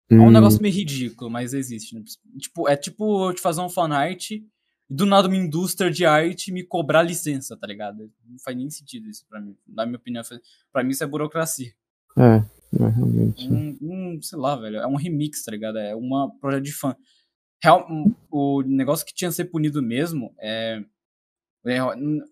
É 0.09 0.15
um 0.15 0.29
Hum, 0.29 0.31
negócio 0.31 0.61
meio 0.61 0.73
ridículo, 0.73 1.29
mas 1.29 1.53
existe. 1.53 1.95
né? 1.95 2.01
Tipo, 2.37 2.69
é 2.69 2.77
tipo 2.77 3.29
eu 3.29 3.33
te 3.33 3.41
fazer 3.41 3.59
um 3.59 3.67
fanart 3.67 4.31
e 4.31 4.47
do 4.89 5.05
nada 5.05 5.27
uma 5.27 5.35
indústria 5.35 5.91
de 5.91 6.05
arte 6.05 6.49
me 6.53 6.63
cobrar 6.63 7.03
licença, 7.03 7.57
tá 7.57 7.67
ligado? 7.67 8.09
Não 8.25 8.39
faz 8.39 8.55
nem 8.55 8.69
sentido 8.69 9.09
isso 9.09 9.25
pra 9.27 9.41
mim. 9.41 9.53
Na 9.67 9.85
minha 9.85 9.97
opinião, 9.97 10.23
pra 10.71 10.81
mim 10.81 10.91
isso 10.91 11.03
é 11.03 11.07
burocracia. 11.07 11.73
É. 12.17 12.37
É, 12.81 12.87
realmente. 12.87 13.51
Um, 13.51 13.77
um, 13.81 14.21
sei 14.21 14.37
lá, 14.39 14.55
velho, 14.55 14.77
é 14.77 14.87
um 14.87 14.95
remix, 14.95 15.43
tá 15.43 15.51
ligado? 15.51 15.77
É 15.77 15.93
uma 15.93 16.31
projeto 16.39 16.63
de 16.63 16.71
fã. 16.71 16.95
Real, 17.61 17.87
o 18.31 18.61
negócio 18.61 19.05
que 19.05 19.13
tinha 19.13 19.29
que 19.29 19.35
ser 19.35 19.45
punido 19.45 19.81
mesmo 19.81 20.33
é. 20.39 20.81
é 21.65 21.79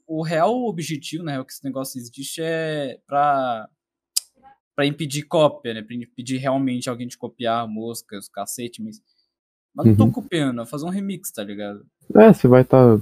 o 0.08 0.22
real 0.24 0.54
objetivo, 0.66 1.24
né, 1.24 1.44
que 1.44 1.52
esse 1.52 1.64
negócio 1.64 2.00
existe 2.00 2.42
é 2.42 2.98
pra, 3.06 3.68
pra 4.76 4.86
impedir 4.86 5.24
cópia, 5.24 5.74
né? 5.74 5.82
Pra 5.82 5.96
impedir 5.96 6.38
realmente 6.38 6.90
alguém 6.90 7.08
de 7.08 7.18
copiar 7.18 7.68
músicas, 7.68 8.30
cacete, 8.30 8.82
mas. 8.82 9.02
Mas 9.76 9.86
não 9.86 9.96
tô 9.96 10.04
Uhum. 10.06 10.12
copiando, 10.12 10.60
é 10.62 10.66
fazer 10.66 10.86
um 10.86 10.90
remix, 10.90 11.32
tá 11.32 11.44
ligado? 11.44 11.86
É, 12.16 12.34
você 12.34 12.48
vai 12.48 12.64
estar, 12.64 13.00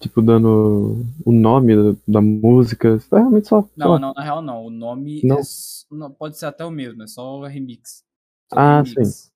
tipo, 0.00 0.22
dando 0.22 1.04
o 1.26 1.30
nome 1.32 1.74
da, 2.08 2.22
música. 2.22 2.98
Você 2.98 3.06
tá 3.10 3.18
realmente 3.18 3.48
só. 3.48 3.68
Não, 3.76 3.86
só- 3.88 3.98
não, 3.98 4.14
na 4.14 4.22
real 4.22 4.40
não. 4.40 4.64
O 4.64 4.70
nome 4.70 5.20
Não? 5.22 5.40
é 5.40 6.08
pode 6.18 6.38
ser 6.38 6.46
até 6.46 6.64
o 6.64 6.70
mesmo, 6.70 7.02
é 7.02 7.06
só 7.06 7.42
remix. 7.42 8.02
Só 8.50 8.58
Ah, 8.58 8.80
remix. 8.82 9.30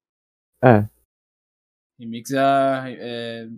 É. 0.65 0.89
Remix 2.01 2.31
é, 2.33 2.39
é, 2.87 3.49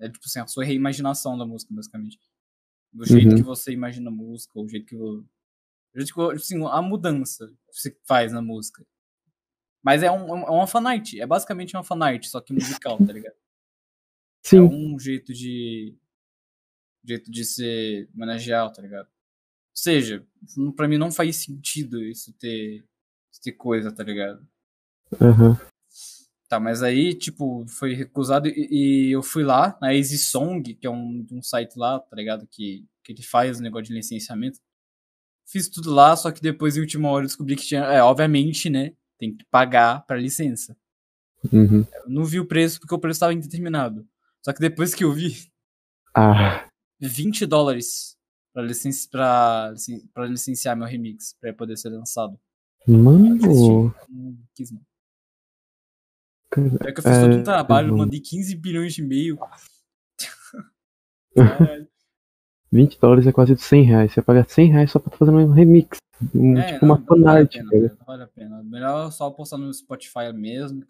é 0.00 0.08
tipo 0.08 0.24
assim, 0.24 0.38
a 0.40 0.46
sua 0.46 0.64
reimaginação 0.64 1.36
da 1.36 1.44
música, 1.44 1.74
basicamente. 1.74 2.18
Do 2.92 3.04
jeito 3.04 3.30
Uhum. 3.30 3.36
que 3.36 3.42
você 3.42 3.72
imagina 3.72 4.08
a 4.08 4.12
música, 4.12 4.58
o 4.58 4.66
jeito 4.68 4.86
que 4.86 4.96
você. 4.96 5.26
O 5.94 5.98
jeito 5.98 6.08
que, 6.10 6.14
vo- 6.16 6.30
assim, 6.30 6.64
a 6.66 6.80
mudança 6.80 7.48
que 7.48 7.76
você 7.76 7.98
faz 8.06 8.32
na 8.32 8.40
música. 8.40 8.86
Mas 9.82 10.02
é, 10.02 10.10
um, 10.10 10.28
é 10.38 10.50
uma 10.50 10.66
fanart, 10.66 11.14
é 11.14 11.26
basicamente 11.26 11.74
uma 11.76 11.84
fanart, 11.84 12.24
só 12.26 12.40
que 12.40 12.52
musical, 12.52 12.96
tá 12.98 13.12
ligado? 13.12 13.34
É 14.44 14.48
Sim. 14.50 14.60
um 14.60 14.98
jeito 14.98 15.32
de. 15.34 15.94
jeito 17.04 17.30
de 17.30 17.44
ser 17.44 18.08
homenagear, 18.14 18.72
tá 18.72 18.80
ligado? 18.80 19.06
Ou 19.06 19.12
seja, 19.74 20.26
pra 20.76 20.88
mim 20.88 20.96
não 20.96 21.10
faz 21.10 21.36
sentido 21.36 22.02
isso 22.02 22.32
ter, 22.34 22.84
isso 23.30 23.42
ter 23.42 23.52
coisa, 23.52 23.92
tá 23.92 24.02
ligado? 24.02 24.46
Aham. 25.20 25.58
Tá, 26.48 26.58
mas 26.58 26.82
aí, 26.82 27.12
tipo, 27.14 27.66
foi 27.68 27.92
recusado 27.92 28.48
e, 28.48 29.08
e 29.08 29.12
eu 29.12 29.22
fui 29.22 29.44
lá 29.44 29.76
na 29.82 29.94
Easy 29.94 30.16
Song, 30.16 30.62
que 30.74 30.86
é 30.86 30.90
um, 30.90 31.26
um 31.30 31.42
site 31.42 31.76
lá, 31.76 32.00
tá 32.00 32.16
ligado? 32.16 32.46
Que, 32.50 32.86
que 33.04 33.12
ele 33.12 33.22
faz 33.22 33.58
o 33.58 33.62
negócio 33.62 33.86
de 33.88 33.92
licenciamento. 33.92 34.58
Fiz 35.46 35.68
tudo 35.68 35.92
lá, 35.92 36.16
só 36.16 36.30
que 36.30 36.40
depois, 36.40 36.76
em 36.76 36.80
última 36.80 37.08
hora, 37.10 37.24
eu 37.24 37.28
descobri 37.28 37.54
que 37.54 37.66
tinha. 37.66 37.82
É, 37.84 38.02
obviamente, 38.02 38.70
né? 38.70 38.92
Tem 39.18 39.36
que 39.36 39.44
pagar 39.50 40.06
pra 40.06 40.16
licença. 40.16 40.74
Uhum. 41.52 41.86
Eu 42.04 42.08
não 42.08 42.24
vi 42.24 42.40
o 42.40 42.46
preço 42.46 42.80
porque 42.80 42.94
o 42.94 42.98
preço 42.98 43.16
estava 43.16 43.34
indeterminado. 43.34 44.06
Só 44.42 44.52
que 44.52 44.60
depois 44.60 44.94
que 44.94 45.04
eu 45.04 45.12
vi, 45.12 45.50
Ah, 46.14 46.66
20 47.00 47.44
dólares 47.46 48.16
pra, 48.52 48.62
licenci 48.62 49.08
pra, 49.08 49.70
licen 49.72 50.00
pra 50.14 50.26
licenciar 50.26 50.76
meu 50.76 50.86
remix, 50.86 51.34
pra 51.40 51.52
poder 51.52 51.76
ser 51.76 51.90
lançado. 51.90 52.38
mano. 52.86 53.94
Não 54.08 54.38
quis 54.54 54.70
não. 54.70 54.80
É 56.52 56.92
que 56.92 57.00
eu 57.00 57.02
fiz 57.02 57.18
todo 57.20 57.34
um 57.36 57.40
É, 57.40 57.42
trabalho, 57.42 57.92
uhum. 57.92 57.98
mandei 57.98 58.20
15 58.20 58.56
bilhões 58.56 58.94
de 58.94 59.02
e-mail. 59.02 59.38
Caralho. 61.36 61.88
20 62.70 62.98
dólares 63.00 63.26
é 63.26 63.32
quase 63.32 63.56
100 63.56 63.82
reais. 63.84 64.12
Você 64.12 64.22
paga 64.22 64.44
100 64.48 64.70
reais 64.72 64.90
só 64.90 64.98
pra 64.98 65.16
fazendo 65.16 65.38
um 65.38 65.52
remix. 65.52 65.98
Um, 66.34 66.56
É, 66.58 66.72
tipo 66.72 66.86
não, 66.86 66.94
uma 66.96 67.00
não 67.00 67.06
vale 67.06 67.20
a 67.20 67.24
fanart, 67.48 67.52
pena, 67.52 67.70
não 67.98 68.06
vale 68.06 68.22
a 68.22 68.26
pena. 68.26 68.62
Melhor 68.62 69.12
só 69.12 69.30
postar 69.30 69.56
no 69.58 69.72
Spotify 69.72 70.32
mesmo. 70.34 70.84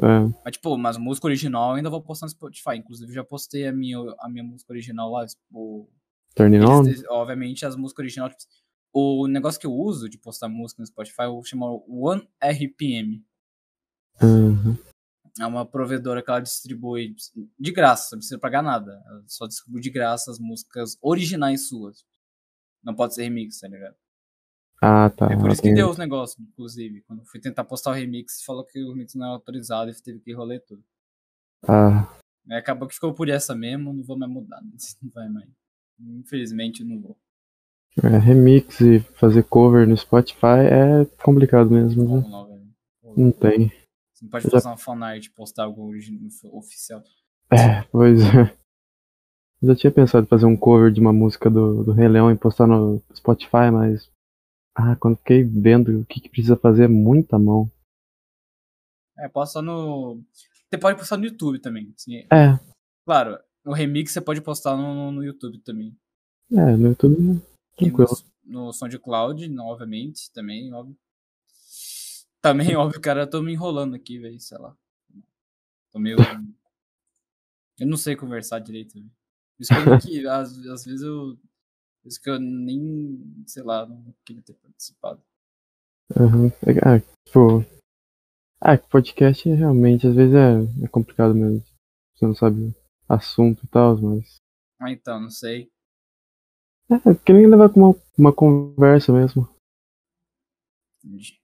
É. 0.00 0.06
Mas, 0.44 0.52
tipo, 0.52 0.78
mas 0.78 0.96
música 0.96 1.26
original 1.26 1.70
eu 1.70 1.76
ainda 1.76 1.90
vou 1.90 2.00
postar 2.00 2.26
no 2.26 2.30
Spotify. 2.30 2.76
Inclusive, 2.76 3.12
já 3.12 3.24
postei 3.24 3.66
a 3.66 3.72
minha, 3.72 3.98
a 4.20 4.28
minha 4.28 4.44
música 4.44 4.72
original 4.72 5.10
lá. 5.10 5.26
O, 5.52 5.88
Turning 6.34 6.60
on? 6.64 6.86
eles- 6.86 7.02
obviamente, 7.08 7.66
as 7.66 7.74
músicas 7.74 8.04
originais. 8.04 8.32
tipo, 8.36 8.48
o 8.92 9.26
negócio 9.26 9.60
que 9.60 9.66
eu 9.66 9.72
uso 9.74 10.08
de 10.08 10.16
postar 10.18 10.48
música 10.48 10.80
no 10.80 10.86
Spotify 10.86 11.22
eu 11.24 11.42
chamo 11.44 11.84
OneRPM. 11.88 13.24
Aham. 14.22 14.76
É 15.40 15.46
uma 15.46 15.64
provedora 15.64 16.20
que 16.22 16.28
ela 16.30 16.40
distribui 16.40 17.14
de 17.58 17.70
graça, 17.70 18.16
não 18.16 18.18
precisa 18.18 18.38
pagar 18.40 18.62
nada. 18.62 19.00
Ela 19.06 19.22
só 19.26 19.46
distribui 19.46 19.80
de 19.80 19.90
graça 19.90 20.30
as 20.32 20.38
músicas 20.40 20.96
originais 21.00 21.68
suas. 21.68 22.04
Não 22.82 22.94
pode 22.94 23.14
ser 23.14 23.22
remix, 23.24 23.60
tá 23.60 23.68
ligado? 23.68 23.94
Ah, 24.82 25.10
tá. 25.10 25.26
É 25.30 25.36
por 25.36 25.50
isso 25.50 25.62
que 25.62 25.72
deu 25.72 25.90
os 25.90 25.98
negócios, 25.98 26.38
inclusive. 26.40 27.02
Quando 27.02 27.24
fui 27.24 27.40
tentar 27.40 27.64
postar 27.64 27.90
o 27.90 27.94
remix, 27.94 28.42
falou 28.44 28.64
que 28.64 28.82
o 28.82 28.92
remix 28.92 29.14
não 29.14 29.26
era 29.26 29.34
autorizado 29.34 29.90
e 29.90 30.02
teve 30.02 30.18
que 30.20 30.32
rolê 30.32 30.58
tudo. 30.60 30.82
Ah, 31.66 32.08
Aí 32.50 32.56
acabou 32.56 32.88
que 32.88 32.94
ficou 32.94 33.12
por 33.12 33.28
essa 33.28 33.54
mesmo, 33.54 33.92
não 33.92 34.02
vou 34.02 34.16
mais 34.18 34.32
mudar. 34.32 34.60
Não 35.02 35.10
vai 35.12 35.28
mais. 35.28 35.48
Infelizmente, 36.00 36.84
não 36.84 37.00
vou. 37.00 37.16
é, 38.04 38.16
remix 38.18 38.80
e 38.80 39.00
fazer 39.00 39.42
cover 39.42 39.86
no 39.86 39.96
Spotify 39.96 40.62
é 40.70 41.04
complicado 41.22 41.70
mesmo, 41.70 42.04
né? 42.22 42.28
Lá, 42.28 42.44
velho. 42.46 42.68
Não 43.16 43.32
tem. 43.32 43.72
Você 44.18 44.24
não 44.24 44.30
pode 44.30 44.44
já- 44.44 44.50
postar 44.50 44.70
uma 44.70 44.76
fanart 44.76 45.24
e 45.26 45.30
postar 45.30 45.64
algo 45.64 45.92
oficial. 46.52 47.02
É, 47.52 47.82
pois 47.92 48.20
é. 48.20 48.58
Eu 49.62 49.68
já 49.68 49.76
tinha 49.76 49.92
pensado 49.92 50.24
em 50.24 50.28
fazer 50.28 50.46
um 50.46 50.56
cover 50.56 50.90
de 50.92 51.00
uma 51.00 51.12
música 51.12 51.48
do, 51.48 51.84
do 51.84 51.92
Rei 51.92 52.08
Leão 52.08 52.30
e 52.30 52.36
postar 52.36 52.66
no 52.66 53.00
Spotify, 53.14 53.70
mas. 53.72 54.10
Ah, 54.76 54.94
quando 54.96 55.16
fiquei 55.18 55.42
vendo 55.44 56.00
o 56.00 56.04
que, 56.06 56.20
que 56.20 56.28
precisa 56.28 56.56
fazer, 56.56 56.84
é 56.84 56.88
muita 56.88 57.38
mão. 57.38 57.70
É, 59.18 59.28
posta 59.28 59.60
no. 59.62 60.20
Você 60.70 60.78
pode 60.78 60.98
postar 60.98 61.16
no 61.16 61.24
YouTube 61.24 61.58
também. 61.60 61.92
assim. 61.96 62.16
É, 62.32 62.58
Claro, 63.04 63.38
o 63.64 63.72
remix 63.72 64.12
você 64.12 64.20
pode 64.20 64.40
postar 64.42 64.76
no, 64.76 65.10
no 65.10 65.24
YouTube 65.24 65.58
também. 65.60 65.96
é, 66.52 66.76
no 66.76 66.88
YouTube. 66.88 67.40
Tranquilo. 67.76 68.08
no, 68.44 68.66
no 68.66 68.72
SoundCloud, 68.72 69.48
obviamente, 69.60 70.30
também, 70.32 70.72
óbvio. 70.72 70.96
Também, 72.48 72.74
óbvio, 72.76 73.00
cara, 73.00 73.22
eu 73.22 73.30
tô 73.30 73.42
me 73.42 73.52
enrolando 73.52 73.94
aqui, 73.94 74.18
velho, 74.18 74.40
sei 74.40 74.56
lá. 74.56 74.74
Tô 75.92 75.98
meio. 75.98 76.16
Eu 77.78 77.86
não 77.86 77.96
sei 77.96 78.16
conversar 78.16 78.58
direito, 78.58 78.94
velho. 78.94 79.10
Isso 79.58 79.72
que, 80.02 80.26
às, 80.26 80.56
às 80.66 80.84
vezes 80.84 81.02
eu. 81.02 81.38
Isso 82.04 82.20
que 82.22 82.30
eu 82.30 82.40
nem, 82.40 83.44
sei 83.46 83.62
lá, 83.62 83.84
não 83.84 84.14
queria 84.24 84.42
ter 84.42 84.54
participado. 84.54 85.22
Aham. 86.16 86.46
É, 86.62 86.96
Ah, 86.96 87.00
tipo. 87.26 87.66
Ah, 88.60 88.78
podcast 88.78 89.48
realmente 89.48 90.06
às 90.06 90.14
vezes 90.14 90.34
é, 90.34 90.84
é 90.84 90.88
complicado 90.88 91.34
mesmo. 91.34 91.62
Você 92.14 92.26
não 92.26 92.34
sabe 92.34 92.74
assunto 93.08 93.64
e 93.64 93.68
tal, 93.68 93.96
mas. 93.98 94.36
Ah, 94.80 94.90
então, 94.90 95.20
não 95.20 95.30
sei. 95.30 95.70
É, 96.90 97.14
que 97.14 97.32
nem 97.32 97.46
levar 97.46 97.68
com 97.68 97.80
uma, 97.80 97.94
uma 98.16 98.32
conversa 98.32 99.12
mesmo. 99.12 99.46
Entendi. 101.04 101.37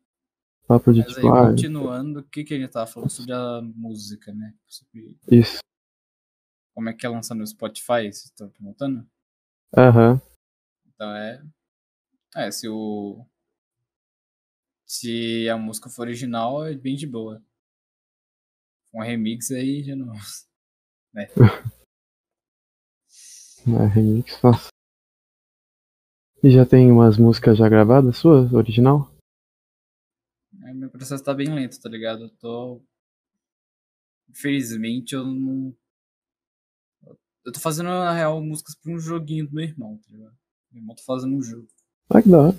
Papo 0.66 0.92
de 0.92 1.00
Mas 1.00 1.09
aí, 1.09 1.14
tipo, 1.16 1.35
ah, 1.35 1.50
continuando, 1.50 2.21
o 2.21 2.25
que, 2.25 2.42
que 2.42 2.54
a 2.54 2.59
gente 2.59 2.71
tava 2.71 2.87
falando 2.87 3.11
sobre 3.11 3.33
a 3.33 3.61
música, 3.62 4.33
né? 4.33 4.54
Sobre 4.66 5.18
isso. 5.30 5.59
como 6.75 6.88
é 6.88 6.94
que 6.94 7.04
é 7.04 7.09
lançar 7.09 7.35
no 7.35 7.47
Spotify, 7.47 8.04
vocês 8.04 8.25
estão 8.25 8.49
perguntando? 8.49 9.06
Aham. 9.76 10.21
Então 10.87 11.14
é. 11.14 11.44
É, 12.35 12.50
se 12.50 12.68
o. 12.68 13.26
Se 14.87 15.49
a 15.49 15.56
música 15.56 15.90
for 15.90 16.02
original, 16.02 16.64
é 16.64 16.75
bem 16.75 16.97
de 16.97 17.06
boa. 17.06 17.42
Um 18.92 19.02
remix 19.02 19.50
aí 19.50 19.83
já 19.83 19.94
não. 19.94 20.12
É, 23.66 23.87
remix, 23.87 24.42
nossa. 24.42 24.68
E 26.42 26.50
já 26.50 26.66
tem 26.66 26.92
umas 26.92 27.16
músicas 27.16 27.56
já 27.56 27.66
gravadas 27.66 28.18
suas, 28.18 28.52
original? 28.52 29.13
É, 30.94 30.96
processo 30.96 31.24
tá 31.24 31.34
bem 31.34 31.52
lento, 31.52 31.80
tá 31.80 31.88
ligado? 31.88 32.24
Eu 32.24 32.30
tô. 32.30 32.82
Infelizmente 34.28 35.14
eu 35.14 35.24
não. 35.24 35.74
Eu 37.44 37.52
tô 37.52 37.60
fazendo, 37.60 37.88
na 37.88 38.12
real, 38.12 38.40
músicas 38.42 38.74
pra 38.74 38.90
um 38.92 38.98
joguinho 38.98 39.46
do 39.46 39.54
meu 39.54 39.64
irmão, 39.64 39.98
tá 39.98 40.08
ligado? 40.10 40.34
Meu 40.72 40.80
irmão 40.80 40.96
tá 40.96 41.02
fazendo 41.04 41.34
um 41.36 41.42
jogo. 41.42 41.68
Ah, 42.08 42.22
que 42.22 42.28
da 42.30 42.38
hora. 42.40 42.56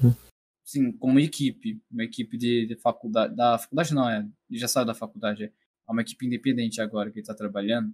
Sim, 0.63 0.91
como 0.91 1.19
equipe. 1.19 1.81
Uma 1.89 2.03
equipe 2.03 2.37
de, 2.37 2.67
de 2.67 2.75
faculdade. 2.75 3.35
Da 3.35 3.57
faculdade 3.57 3.93
não, 3.93 4.07
é. 4.09 4.27
Ele 4.49 4.59
já 4.59 4.67
saiu 4.67 4.85
da 4.85 4.93
faculdade. 4.93 5.45
É 5.45 5.51
uma 5.91 6.01
equipe 6.01 6.25
independente 6.25 6.81
agora 6.81 7.11
que 7.11 7.19
ele 7.19 7.25
tá 7.25 7.33
trabalhando. 7.33 7.93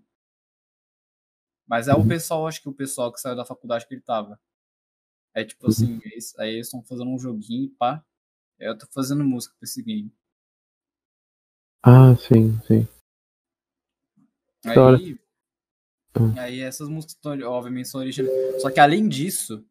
Mas 1.67 1.88
é 1.88 1.93
o 1.93 2.00
Uhum. 2.00 2.07
pessoal, 2.07 2.48
acho 2.48 2.62
que 2.62 2.67
o 2.69 2.74
pessoal 2.74 3.12
que 3.13 3.19
saiu 3.21 3.36
da 3.36 3.45
faculdade 3.45 3.88
que 3.88 3.93
ele 3.93 4.01
tava. 4.01 4.39
É 5.33 5.45
tipo 5.45 5.65
Uhum. 5.65 5.69
assim, 5.71 6.00
eles- 6.03 6.38
aí 6.38 6.53
eles 6.55 6.67
estão 6.67 6.83
fazendo 6.83 7.10
um 7.10 7.17
joguinho, 7.19 7.69
pá. 7.77 8.03
Aí 8.60 8.67
Eu 8.67 8.77
tô 8.77 8.86
fazendo 8.88 9.24
música 9.24 9.55
pra 9.57 9.65
esse 9.65 9.81
game. 9.81 10.13
Ah, 11.83 12.15
sim, 12.15 12.59
sim. 12.67 12.88
Aí, 14.63 15.17
Hum. 16.19 16.38
aí 16.38 16.59
essas 16.59 16.88
músicas, 16.88 17.17
obviamente, 17.43 17.88
são 17.88 18.01
originais. 18.01 18.61
Só 18.61 18.69
que 18.69 18.79
além 18.79 19.09
disso, 19.09 19.65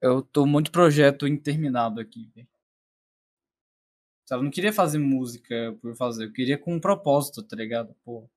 eu 0.00 0.22
tô 0.22 0.44
um 0.44 0.46
monte 0.46 0.66
de 0.66 0.72
projeto 0.72 1.26
interminado 1.26 2.00
aqui. 2.00 2.30
Sabe, 4.28 4.40
eu 4.40 4.44
não 4.44 4.50
queria 4.50 4.72
fazer 4.72 4.98
música 4.98 5.76
por 5.80 5.96
fazer, 5.96 6.26
eu 6.26 6.32
queria 6.32 6.58
com 6.58 6.74
um 6.74 6.80
propósito, 6.80 7.42
tá 7.42 7.56
ligado? 7.56 7.96
Pô, 8.04 8.28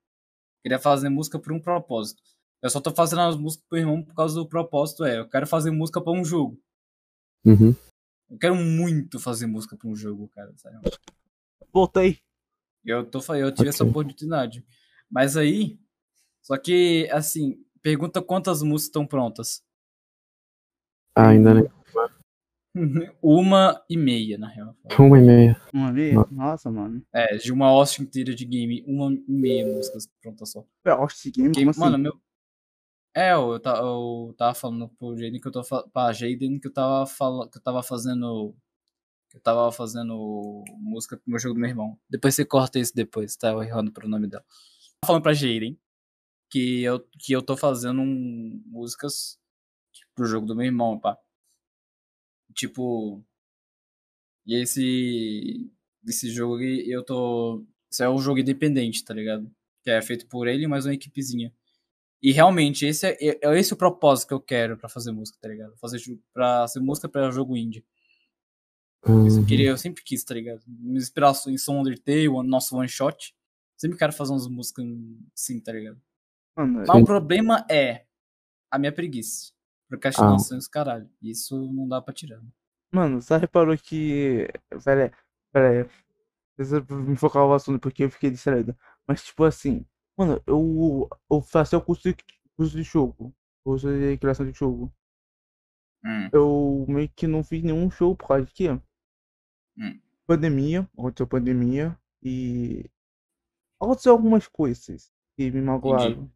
queria 0.64 0.80
fazer 0.80 1.10
música 1.10 1.38
por 1.38 1.52
um 1.52 1.60
propósito. 1.60 2.24
Eu 2.62 2.70
só 2.70 2.80
tô 2.80 2.92
fazendo 2.92 3.22
as 3.22 3.36
músicas 3.36 3.68
pro 3.68 3.78
irmão 3.78 4.02
por 4.02 4.16
causa 4.16 4.36
do 4.36 4.48
propósito, 4.48 5.04
é, 5.04 5.20
eu 5.20 5.30
quero 5.30 5.46
fazer 5.46 5.70
música 5.70 6.02
pra 6.02 6.14
um 6.14 6.24
jogo. 6.24 6.60
Uhum. 7.46 7.76
Eu 8.30 8.38
quero 8.40 8.56
muito 8.56 9.20
fazer 9.20 9.46
música 9.46 9.76
pra 9.76 9.90
um 9.90 9.96
jogo, 9.96 10.30
cara. 10.30 10.54
Sério. 10.56 10.80
Voltei. 11.74 12.20
Eu, 12.86 13.06
tô, 13.06 13.20
eu 13.36 13.52
tive 13.54 13.70
essa 13.70 13.84
Ok. 13.84 13.92
oportunidade. 13.92 14.66
Mas 15.10 15.38
aí. 15.38 15.80
Só 16.42 16.58
que, 16.58 17.08
assim, 17.12 17.64
pergunta 17.82 18.22
quantas 18.22 18.64
músicas 18.64 18.88
estão 18.88 19.06
prontas. 19.06 19.62
Ah, 21.16 21.30
ainda 21.30 21.54
nem. 21.54 21.64
Uma 23.22 23.84
e 23.90 23.98
meia, 23.98 24.38
na 24.38 24.48
real. 24.48 24.76
Uma 24.98 25.20
e 25.20 25.22
meia. 25.22 25.62
Uma 25.74 25.92
vez? 25.92 26.16
Não. 26.16 26.28
Nossa, 26.32 26.72
mano. 26.72 27.04
É, 27.14 27.36
de 27.36 27.52
uma 27.52 27.70
host 27.70 28.02
inteira 28.02 28.34
de 28.34 28.46
game, 28.46 28.84
uma 28.88 29.12
e 29.14 29.24
meia 29.32 29.68
músicas 29.68 30.08
prontas 30.22 30.52
só. 30.52 30.66
É, 30.86 30.92
Host 30.94 31.30
Game, 31.32 31.50
Game, 31.52 31.56
como 31.66 31.70
assim? 31.72 31.80
mano, 31.80 31.98
meu. 31.98 32.22
É, 33.14 33.34
eu, 33.34 33.60
ta- 33.60 33.78
eu 33.78 34.34
tava 34.38 34.54
falando 34.56 34.88
pro 34.88 35.18
Jaden 35.18 35.42
que 35.42 35.48
eu 35.48 35.52
tô 35.52 35.62
pra 35.92 36.14
Jaden 36.14 36.60
que 36.60 36.68
eu 36.70 36.74
tava 36.74 37.06
falando 37.06 37.50
que 37.52 37.58
eu 37.58 37.62
tava 37.62 37.84
fazendo 37.84 38.56
eu 39.38 39.42
tava 39.42 39.72
fazendo 39.72 40.64
música 40.80 41.18
pro 41.18 41.30
meu 41.30 41.40
jogo 41.40 41.56
do 41.56 41.60
meu 41.62 41.70
irmão. 41.70 42.00
Depois 42.10 42.36
você 42.36 42.46
corta 42.46 42.80
isso 42.80 42.94
depois, 42.96 43.36
tá? 43.36 43.50
Eu 43.52 43.64
errando 43.64 43.92
pro 43.92 44.08
nome 44.10 44.28
dela. 44.28 44.44
Tava 45.02 45.08
falando 45.08 45.24
pra 45.24 45.34
Jaden 45.34 45.78
que 46.50 46.84
eu 46.84 47.00
que 47.20 47.34
eu 47.34 47.42
tô 47.42 47.56
fazendo 47.58 48.02
um- 48.02 48.62
músicas 48.68 49.40
pro 50.16 50.26
jogo 50.28 50.46
do 50.48 50.56
meu 50.56 50.66
irmão, 50.66 51.00
pá. 51.00 51.18
Tipo, 52.54 53.24
e 54.46 54.56
esse 54.62 55.72
esse 56.08 56.30
jogo 56.32 56.60
eu 56.64 57.04
tô 57.04 57.64
isso 57.92 58.04
é 58.04 58.10
um 58.10 58.18
jogo 58.20 58.40
independente, 58.40 59.04
tá 59.04 59.14
ligado? 59.14 59.50
Que 59.84 59.92
é 59.92 60.02
feito 60.02 60.28
por 60.28 60.48
ele 60.48 60.64
e 60.64 60.68
mais 60.68 60.86
uma 60.86 60.94
equipezinha. 60.94 61.54
E 62.24 62.32
realmente, 62.32 62.86
esse 62.86 63.08
é, 63.08 63.18
é 63.22 63.40
é 63.44 63.60
esse 63.60 63.74
o 63.74 63.78
propósito 63.78 64.28
que 64.30 64.34
eu 64.34 64.42
quero 64.42 64.78
pra 64.78 64.90
fazer 64.90 65.12
música, 65.12 65.38
tá 65.42 65.48
ligado? 65.50 65.76
Fazer 65.78 66.00
pra 66.34 66.68
ser 66.68 66.80
música 66.82 67.10
pra 67.10 67.32
jogo 67.32 67.58
indie. 67.58 67.86
Isso 69.04 69.38
eu 69.38 69.42
Uhum. 69.42 69.46
queria, 69.48 69.70
eu 69.70 69.78
sempre 69.78 70.04
quis, 70.04 70.24
tá 70.24 70.34
ligado? 70.34 70.62
Me 70.68 70.98
inspirar 70.98 71.34
em 71.48 71.58
som 71.58 71.80
Undertale, 71.80 72.28
o 72.30 72.44
nosso 72.44 72.76
one 72.78 72.88
shot. 72.88 73.36
Sempre 73.78 73.98
quero 73.98 74.14
fazer 74.14 74.32
umas 74.32 74.48
músicas 74.48 74.86
assim, 75.36 75.60
tá 75.60 75.72
ligado? 75.72 76.00
Mano, 76.56 76.84
Mas 76.88 77.02
o 77.02 77.06
problema 77.06 77.66
é 77.70 78.06
a 78.70 78.78
minha 78.78 78.92
preguiça. 78.92 79.52
Procrastinação 79.88 80.58
e 80.58 80.60
os 80.60 80.68
caralho. 80.68 81.10
Isso 81.22 81.72
não 81.74 81.88
dá 81.88 82.02
pra 82.02 82.14
tirar. 82.14 82.42
Mano, 82.92 83.22
só 83.22 83.38
reparou 83.38 83.78
que. 83.78 84.48
Pera 84.84 85.06
aí, 85.06 85.12
pera 85.52 85.70
aí. 85.84 85.90
Precisa 86.56 86.86
me 86.90 87.16
focar 87.18 87.44
no 87.44 87.54
assunto 87.54 87.80
porque 87.80 88.04
eu 88.04 88.12
fiquei 88.12 88.30
distraído. 88.30 88.78
Mas, 89.08 89.24
tipo 89.24 89.44
assim, 89.44 89.86
mano, 90.18 90.42
eu, 90.46 91.10
eu 91.30 91.42
faço 91.42 91.76
o 91.78 91.82
curso 91.82 92.04
de, 92.10 92.16
curso 92.56 92.76
de 92.78 92.84
jogo. 92.84 93.34
Curso 93.64 93.88
de 93.88 94.18
criação 94.18 94.46
de 94.46 94.58
jogo. 94.58 94.94
Hum, 96.04 96.30
Eu 96.34 96.86
meio 96.88 97.10
que 97.10 97.28
não 97.28 97.44
fiz 97.44 97.64
nenhum 97.64 97.90
show 97.90 98.16
por 98.16 98.28
causa 98.28 98.46
de 98.46 98.54
quê? 98.54 98.68
Hum. 99.82 100.00
Pandemia, 100.28 100.90
aconteceu 100.98 101.28
pandemia 101.28 101.98
e. 102.24 102.90
Aconteceu 103.82 104.14
algumas 104.14 104.48
coisas 104.48 105.12
que 105.36 105.52
me 105.52 105.62
magoaram. 105.62 106.32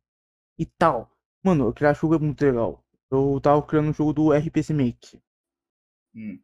E 0.59 0.65
tal. 0.65 1.11
Mano, 1.43 1.73
criar 1.73 1.93
jogo 1.93 2.15
é 2.15 2.19
muito 2.19 2.43
legal. 2.43 2.83
Eu 3.11 3.39
tava 3.41 3.61
criando 3.63 3.89
um 3.89 3.93
jogo 3.93 4.13
do 4.13 4.33
RPC 4.33 4.73
Make. 4.73 5.19
hum. 6.13 6.39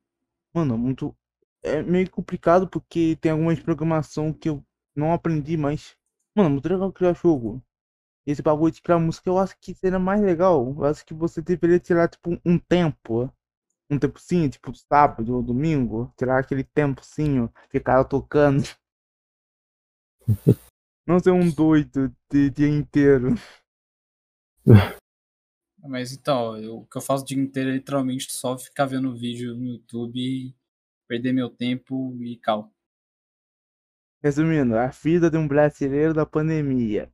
Mano, 0.54 0.78
muito. 0.78 1.16
É 1.64 1.82
meio 1.84 2.10
complicado 2.12 2.68
porque 2.70 3.18
tem 3.22 3.32
algumas 3.32 3.60
programação 3.60 4.34
que 4.34 4.50
eu 4.50 4.64
não 4.96 5.14
aprendi, 5.14 5.58
mas. 5.58 5.96
Mano, 6.36 6.52
muito 6.52 6.70
legal 6.70 6.92
criar 6.94 7.14
jogo. 7.16 7.64
Esse 8.26 8.42
bagulho 8.44 8.74
de 8.74 8.82
criar 8.82 9.00
música 9.00 9.30
eu 9.30 9.38
acho 9.40 9.58
que 9.60 9.74
seria 9.76 10.00
mais 10.00 10.22
legal. 10.22 10.76
Eu 10.78 10.86
acho 10.86 11.06
que 11.06 11.14
você 11.14 11.42
deveria 11.42 11.80
tirar, 11.80 12.10
tipo, 12.10 12.40
um 12.46 12.60
tempo. 12.60 13.32
Um 13.92 14.00
tempo 14.00 14.20
sim, 14.20 14.50
tipo, 14.50 14.74
sábado 14.74 15.36
ou 15.36 15.44
domingo. 15.44 16.12
Tirar 16.18 16.40
aquele 16.40 16.64
tempo 16.64 17.04
sim, 17.04 17.48
ficar 17.70 18.04
tocando. 18.06 18.64
Não 21.06 21.20
ser 21.20 21.32
um 21.32 21.50
doido 21.52 22.12
de 22.32 22.50
dia 22.50 22.68
inteiro. 22.70 23.36
Mas 25.84 26.12
então, 26.14 26.58
eu- 26.58 26.78
o 26.80 26.86
que 26.88 26.98
eu 26.98 27.02
faço 27.02 27.24
o 27.24 27.28
dia 27.28 27.38
inteiro 27.38 27.70
é 27.70 27.74
literalmente 27.74 28.32
só 28.32 28.58
ficar 28.58 28.86
vendo 28.86 29.16
vídeo 29.16 29.56
no 29.56 29.66
YouTube, 29.66 30.56
perder 31.08 31.34
meu 31.34 31.50
tempo 31.50 32.18
e 32.24 32.38
cal. 32.38 32.72
Resumindo, 34.24 34.76
a 34.80 34.88
vida 34.88 35.30
de 35.30 35.38
um 35.38 35.48
brasileiro 35.48 36.12
da 36.12 36.26
pandemia. 36.26 37.14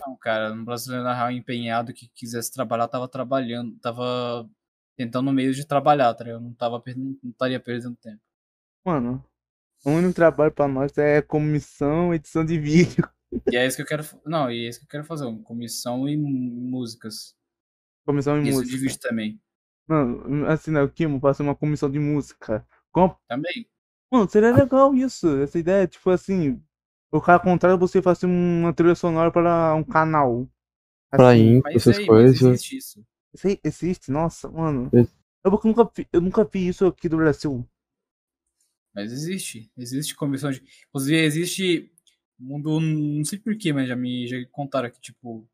Não, 0.00 0.16
cara, 0.16 0.52
um 0.52 0.64
brasileiro 0.64 1.04
na 1.04 1.14
real 1.14 1.30
empenhado 1.30 1.92
que 1.92 2.08
quisesse 2.08 2.52
trabalhar, 2.52 2.88
tava 2.88 3.08
trabalhando, 3.08 3.76
tava 3.80 4.48
tentando 4.96 5.32
meio 5.32 5.52
de 5.54 5.66
trabalhar, 5.66 6.14
tá 6.14 6.24
ligado? 6.24 6.42
Não 6.42 6.54
tava 6.54 6.80
perdendo, 6.80 7.18
não 7.22 7.30
estaria 7.30 7.60
perdendo 7.60 7.96
tempo. 7.96 8.20
Mano, 8.84 9.24
o 9.84 9.90
único 9.90 10.14
trabalho 10.14 10.52
pra 10.52 10.68
nós 10.68 10.96
é 10.98 11.22
comissão, 11.22 12.14
edição 12.14 12.44
de 12.44 12.58
vídeo. 12.58 13.08
E 13.52 13.56
é 13.56 13.66
isso 13.66 13.76
que 13.76 13.82
eu 13.82 13.86
quero, 13.86 14.04
não, 14.24 14.48
e 14.48 14.64
é 14.64 14.68
isso 14.68 14.78
que 14.78 14.84
eu 14.84 14.88
quero 14.88 15.04
fazer, 15.04 15.24
comissão 15.42 16.08
e 16.08 16.16
músicas. 16.16 17.34
Comissão 18.06 18.38
em 18.38 18.42
Isso 18.48 18.58
música. 18.58 18.70
de 18.76 18.78
vídeo 18.84 18.98
também. 19.00 19.40
Mano, 19.88 20.46
assim, 20.46 20.70
né, 20.70 20.80
o 20.80 20.88
Kimo 20.88 21.18
fazer 21.18 21.42
uma 21.42 21.54
comissão 21.56 21.90
de 21.90 21.98
música. 21.98 22.64
Com- 22.92 23.12
Também. 23.28 23.68
Mano, 24.12 24.28
seria 24.30 24.54
legal 24.54 24.94
isso, 24.94 25.26
essa 25.38 25.58
ideia, 25.58 25.84
tipo 25.88 26.08
assim, 26.10 26.62
o 27.10 27.20
cara 27.20 27.40
contrata 27.40 27.76
você 27.76 28.00
fazer 28.00 28.26
uma 28.26 28.72
trilha 28.72 28.94
sonora 28.94 29.32
para 29.32 29.74
um 29.74 29.82
canal. 29.82 30.48
Pra 31.10 31.30
Assim, 31.30 31.56
Inc, 31.56 31.64
Mas 31.64 31.74
essas 31.76 31.96
aí, 31.98 32.06
mas 32.06 32.08
coisas. 32.08 32.42
existe 32.42 32.76
isso. 32.76 33.06
Isso 33.34 33.46
aí 33.46 33.58
existe, 33.64 34.10
nossa, 34.10 34.48
mano. 34.50 34.88
Ex- 34.92 35.12
Eu 35.44 35.50
nunca, 35.62 35.84
vi- 35.94 36.08
eu 36.12 36.20
nunca 36.20 36.44
vi 36.44 36.68
isso 36.68 36.86
aqui 36.86 37.08
do 37.08 37.16
Brasil. 37.18 37.68
Mas 38.94 39.12
existe. 39.12 39.70
Existe 39.76 40.14
comissão 40.14 40.50
de. 40.50 40.62
Inclusive, 40.88 41.18
existe. 41.18 41.90
Mundo. 42.38 42.80
Não 42.80 43.24
sei 43.24 43.38
porquê, 43.38 43.72
mas 43.72 43.88
já 43.88 43.96
me 43.96 44.26
já 44.26 44.36
contaram 44.50 44.90
que, 44.90 45.00
tipo. 45.00 45.46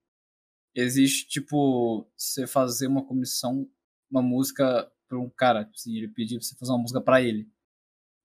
Existe, 0.75 1.27
tipo. 1.29 2.07
Você 2.16 2.47
fazer 2.47 2.87
uma 2.87 3.05
comissão, 3.05 3.69
uma 4.11 4.23
música 4.23 4.90
pra 5.09 5.19
um 5.19 5.29
cara. 5.31 5.64
Tipo 5.64 5.75
assim, 5.77 5.97
ele 5.97 6.09
pedir 6.09 6.37
pra 6.38 6.45
você 6.47 6.55
fazer 6.57 6.73
uma 6.73 6.79
música 6.83 7.01
pra 7.01 7.21
ele. 7.23 7.49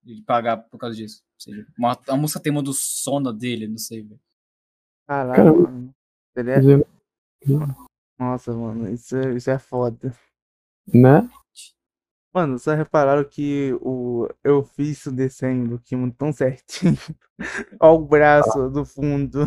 Ele 0.05 0.21
pagar 0.21 0.57
por 0.57 0.77
causa 0.77 0.95
disso. 0.95 1.23
Ou 1.33 1.39
seja, 1.41 1.67
uma, 1.77 1.99
a 2.07 2.15
música 2.17 2.39
tema 2.39 2.61
do 2.61 2.73
sono 2.73 3.33
dele, 3.33 3.67
não 3.67 3.77
sei, 3.77 4.03
velho. 4.03 4.19
Caralho, 5.07 5.61
mano. 5.63 5.95
Mas 6.35 6.65
eu- 6.65 6.87
Nossa, 8.19 8.53
mano, 8.53 8.89
isso, 8.91 9.15
é- 9.17 9.33
isso 9.35 9.49
é 9.49 9.59
foda. 9.59 10.13
Né? 10.93 11.29
Mano, 12.33 12.59
só 12.59 12.73
repararam 12.75 13.23
que 13.23 13.73
o... 13.81 14.27
eu 14.43 14.63
fiz 14.63 15.05
o 15.05 15.11
desenho 15.11 15.69
do 15.69 15.79
Kimo 15.79 16.11
tão 16.13 16.33
certinho. 16.33 16.97
Olha 17.81 17.93
o 17.93 18.05
braço 18.05 18.69
do 18.69 18.85
fundo. 18.85 19.41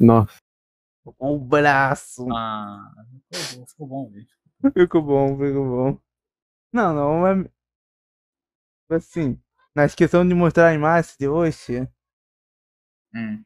Nossa. 0.00 0.40
O 1.18 1.38
braço. 1.38 2.26
Ah, 2.32 2.92
ficou 3.32 3.58
bom, 3.58 3.66
ficou 3.66 3.88
bom, 3.88 4.10
velho. 4.10 4.28
Ficou 4.74 5.02
bom, 5.02 5.28
ficou 5.38 5.64
bom. 5.94 6.00
Não, 6.72 6.94
não, 6.94 7.20
mas. 7.20 7.48
Assim, 8.90 9.40
na 9.74 9.88
questão 9.88 10.26
de 10.28 10.34
mostrar 10.34 10.68
a 10.68 10.74
imagem 10.74 11.14
de 11.18 11.26
hoje, 11.26 11.88
Hum. 13.14 13.44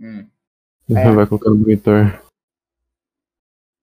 Hum. 0.00 0.30
É. 0.96 1.14
Vai 1.14 1.26
colocar 1.26 1.50
no 1.50 1.56
monitor. 1.56 2.22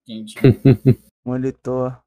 Quente. 0.06 0.36
monitor. 1.26 2.02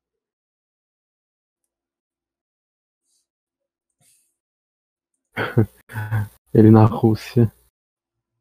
Ele 6.52 6.70
na 6.70 6.84
Rússia. 6.84 7.52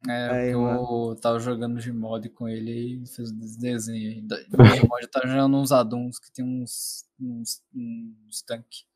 É, 0.08 0.30
Aí, 0.30 0.52
eu 0.52 1.17
tava 1.22 1.39
jogando 1.39 1.82
Gmod 1.82 2.30
com 2.30 2.48
ele 2.48 3.04
e 3.04 3.06
fez 3.06 3.32
uns 3.32 3.58
desenhos 3.58 4.24
O 4.54 4.58
Gmod 4.58 5.08
tá 5.12 5.22
jogando 5.26 5.58
uns 5.58 5.72
aduns 5.72 6.19
que 6.19 6.32
tem 6.32 6.43
uns, 6.43 7.06
uns, 7.19 7.62
uns 7.74 8.41
tanques. 8.41 8.88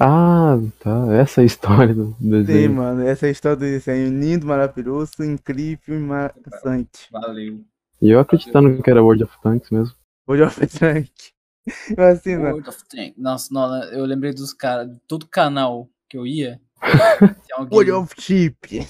Ah, 0.00 0.56
tá. 0.80 1.12
Essa 1.14 1.40
é 1.40 1.42
a 1.42 1.46
história 1.46 1.94
do 1.94 2.14
Sim, 2.20 2.30
desenho. 2.30 2.74
mano, 2.74 3.02
essa 3.02 3.26
é 3.26 3.28
a 3.28 3.32
história 3.32 3.56
do 3.56 3.60
desenho. 3.60 4.08
Lindo, 4.20 4.46
maravilhoso, 4.46 5.12
incrível 5.24 5.96
e 5.96 5.98
maçante. 6.00 7.08
Valeu. 7.10 7.64
E 8.00 8.10
eu 8.10 8.20
acreditando 8.20 8.80
que 8.80 8.90
era 8.90 9.02
World 9.02 9.24
of 9.24 9.40
Tanks 9.42 9.70
mesmo. 9.70 9.94
Hoje 10.26 10.42
of 10.42 10.66
Tank. 10.66 11.10
Mas 11.96 12.18
assim, 12.18 12.36
né? 12.36 12.50
World 12.52 12.68
of 12.68 12.84
Tanks. 12.88 13.14
Nossa, 13.18 13.48
não, 13.52 13.82
eu 13.92 14.04
lembrei 14.04 14.32
dos 14.32 14.52
caras, 14.52 14.88
de 14.88 15.00
todo 15.08 15.26
canal 15.26 15.90
que 16.08 16.16
eu 16.16 16.26
ia. 16.26 16.60
alguém- 17.52 17.76
World 17.76 17.90
of 17.92 18.14
Chip. 18.20 18.86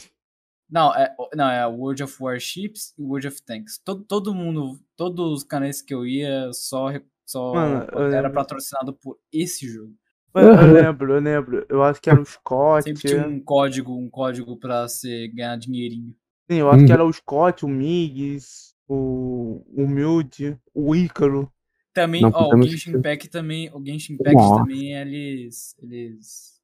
Não, 0.71 0.95
é, 0.95 1.15
não, 1.35 1.49
é 1.49 1.67
World 1.67 2.03
of 2.03 2.23
Warships 2.23 2.93
e 2.99 3.03
World 3.03 3.29
of 3.29 3.43
Tanks. 3.43 3.79
Todo, 3.83 4.05
todo 4.05 4.35
mundo, 4.35 4.79
todos 4.95 5.39
os 5.39 5.43
canais 5.45 5.81
que 5.81 5.95
eu 5.95 6.07
ia 6.07 6.53
só, 6.53 6.89
só 7.25 7.55
Mano, 7.55 7.87
eu 7.93 8.03
era 8.09 8.21
lembro. 8.29 8.35
patrocinado 8.35 8.93
por 8.93 9.17
esse 9.33 9.67
jogo. 9.67 9.95
Mano, 10.43 10.63
eu 10.63 10.73
lembro, 10.73 11.13
eu 11.15 11.21
lembro. 11.21 11.67
Eu 11.69 11.83
acho 11.83 12.01
que 12.01 12.11
era 12.11 12.21
o 12.21 12.25
Scott. 12.25 12.85
Sempre 12.85 13.01
tinha 13.09 13.27
um 13.27 13.41
código, 13.41 13.97
um 13.97 14.09
código 14.09 14.57
pra 14.57 14.89
você 14.89 15.29
ganhar 15.29 15.57
dinheirinho. 15.57 16.15
Sim, 16.51 16.59
eu 16.59 16.71
acho 16.71 16.79
que 16.79 16.87
Uhum. 16.87 16.95
era 16.95 17.05
o 17.05 17.13
Scott, 17.13 17.65
o 17.65 17.69
Migs, 17.69 18.75
o 18.87 19.63
Humilde, 19.69 20.59
o 20.73 20.95
Ícaro. 20.95 21.53
também, 21.93 22.23
Não 22.23 22.31
ó, 22.33 22.55
o 22.55 22.63
Genshin. 22.63 22.93
Impact 22.97 23.29
também, 23.29 23.71
o 23.75 23.85
Genshin 23.85 24.15
Impact 24.15 24.35
Nossa. 24.35 24.61
também, 24.63 24.95
eles, 24.95 25.75
eles, 25.79 26.63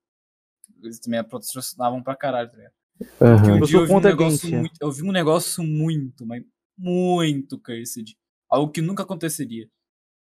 eles 0.83 0.99
também 1.01 1.23
patrocinavam 1.25 2.03
pra 2.03 2.15
caralho, 2.17 2.51
tá 2.51 2.57
ligado? 2.57 2.73
Porque 3.19 3.51
um 3.51 3.57
Eu 3.57 3.61
eu 3.61 3.87
vi 3.87 3.93
um 3.93 4.01
negócio 4.01 4.51
muito, 4.51 4.75
eu 4.81 4.93
vi 4.93 5.03
um 5.03 5.13
negócio 5.13 5.65
muito, 5.65 6.25
mas 6.25 6.43
muito 6.79 7.59
cursed. 7.59 8.17
Algo 8.49 8.71
que 8.73 8.81
nunca 8.81 9.03
aconteceria. 9.03 9.69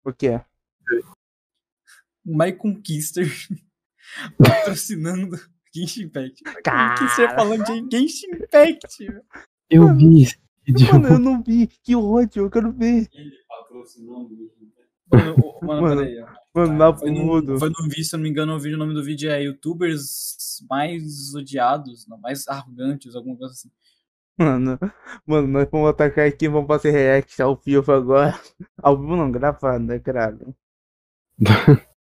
O 0.03 0.13
quê? 0.13 0.41
My 2.27 2.51
Conquister 2.51 3.25
patrocinando 4.37 5.37
Genshin 5.73 6.03
Impact. 6.03 6.43
Conquister 6.43 7.27
Cara. 7.27 7.35
falando 7.35 7.63
de 7.63 7.97
Genshin 7.97 8.27
Impact. 8.31 9.07
Eu 9.69 9.95
vi 9.95 10.23
esse 10.23 10.37
vídeo. 10.65 10.93
Mano, 10.93 11.07
eu 11.07 11.19
não 11.19 11.43
vi. 11.43 11.67
Que 11.67 11.95
ódio, 11.95 12.45
eu 12.45 12.49
quero 12.49 12.71
ver. 12.71 13.07
Ele 13.13 13.31
patrocinando 13.47 14.29
Genshin 14.29 14.65
Impact. 14.65 14.87
Mano, 15.11 15.35
mano, 15.61 15.81
Mano, 15.81 16.01
peraí. 16.01 16.25
Mano, 16.53 16.73
na 16.73 16.93
Foi 16.97 17.07
fundo. 17.15 17.59
foi 17.59 17.69
vídeo, 17.87 18.03
se 18.03 18.15
eu 18.15 18.17
não 18.17 18.23
me 18.23 18.29
engano, 18.29 18.55
o 18.55 18.59
vídeo, 18.59 18.75
o 18.75 18.79
nome 18.79 18.93
do 18.93 19.03
vídeo 19.03 19.29
é 19.29 19.43
Youtubers 19.43 20.65
mais 20.69 21.33
odiados, 21.35 22.07
não, 22.07 22.17
mais 22.17 22.47
arrogantes, 22.47 23.15
alguma 23.15 23.37
coisa 23.37 23.53
assim. 23.53 23.69
Mano, 24.39 24.77
mano, 25.25 25.47
nós 25.47 25.67
vamos 25.71 25.89
atacar 25.89 26.27
aqui, 26.27 26.47
vamos 26.47 26.67
fazer 26.67 26.91
react 26.91 27.41
ao 27.41 27.55
vivo 27.55 27.91
agora. 27.91 28.39
Ao 28.81 28.97
vivo 28.97 29.15
não, 29.15 29.31
gravado, 29.31 29.83
né, 29.83 29.99
caralho? 29.99 30.55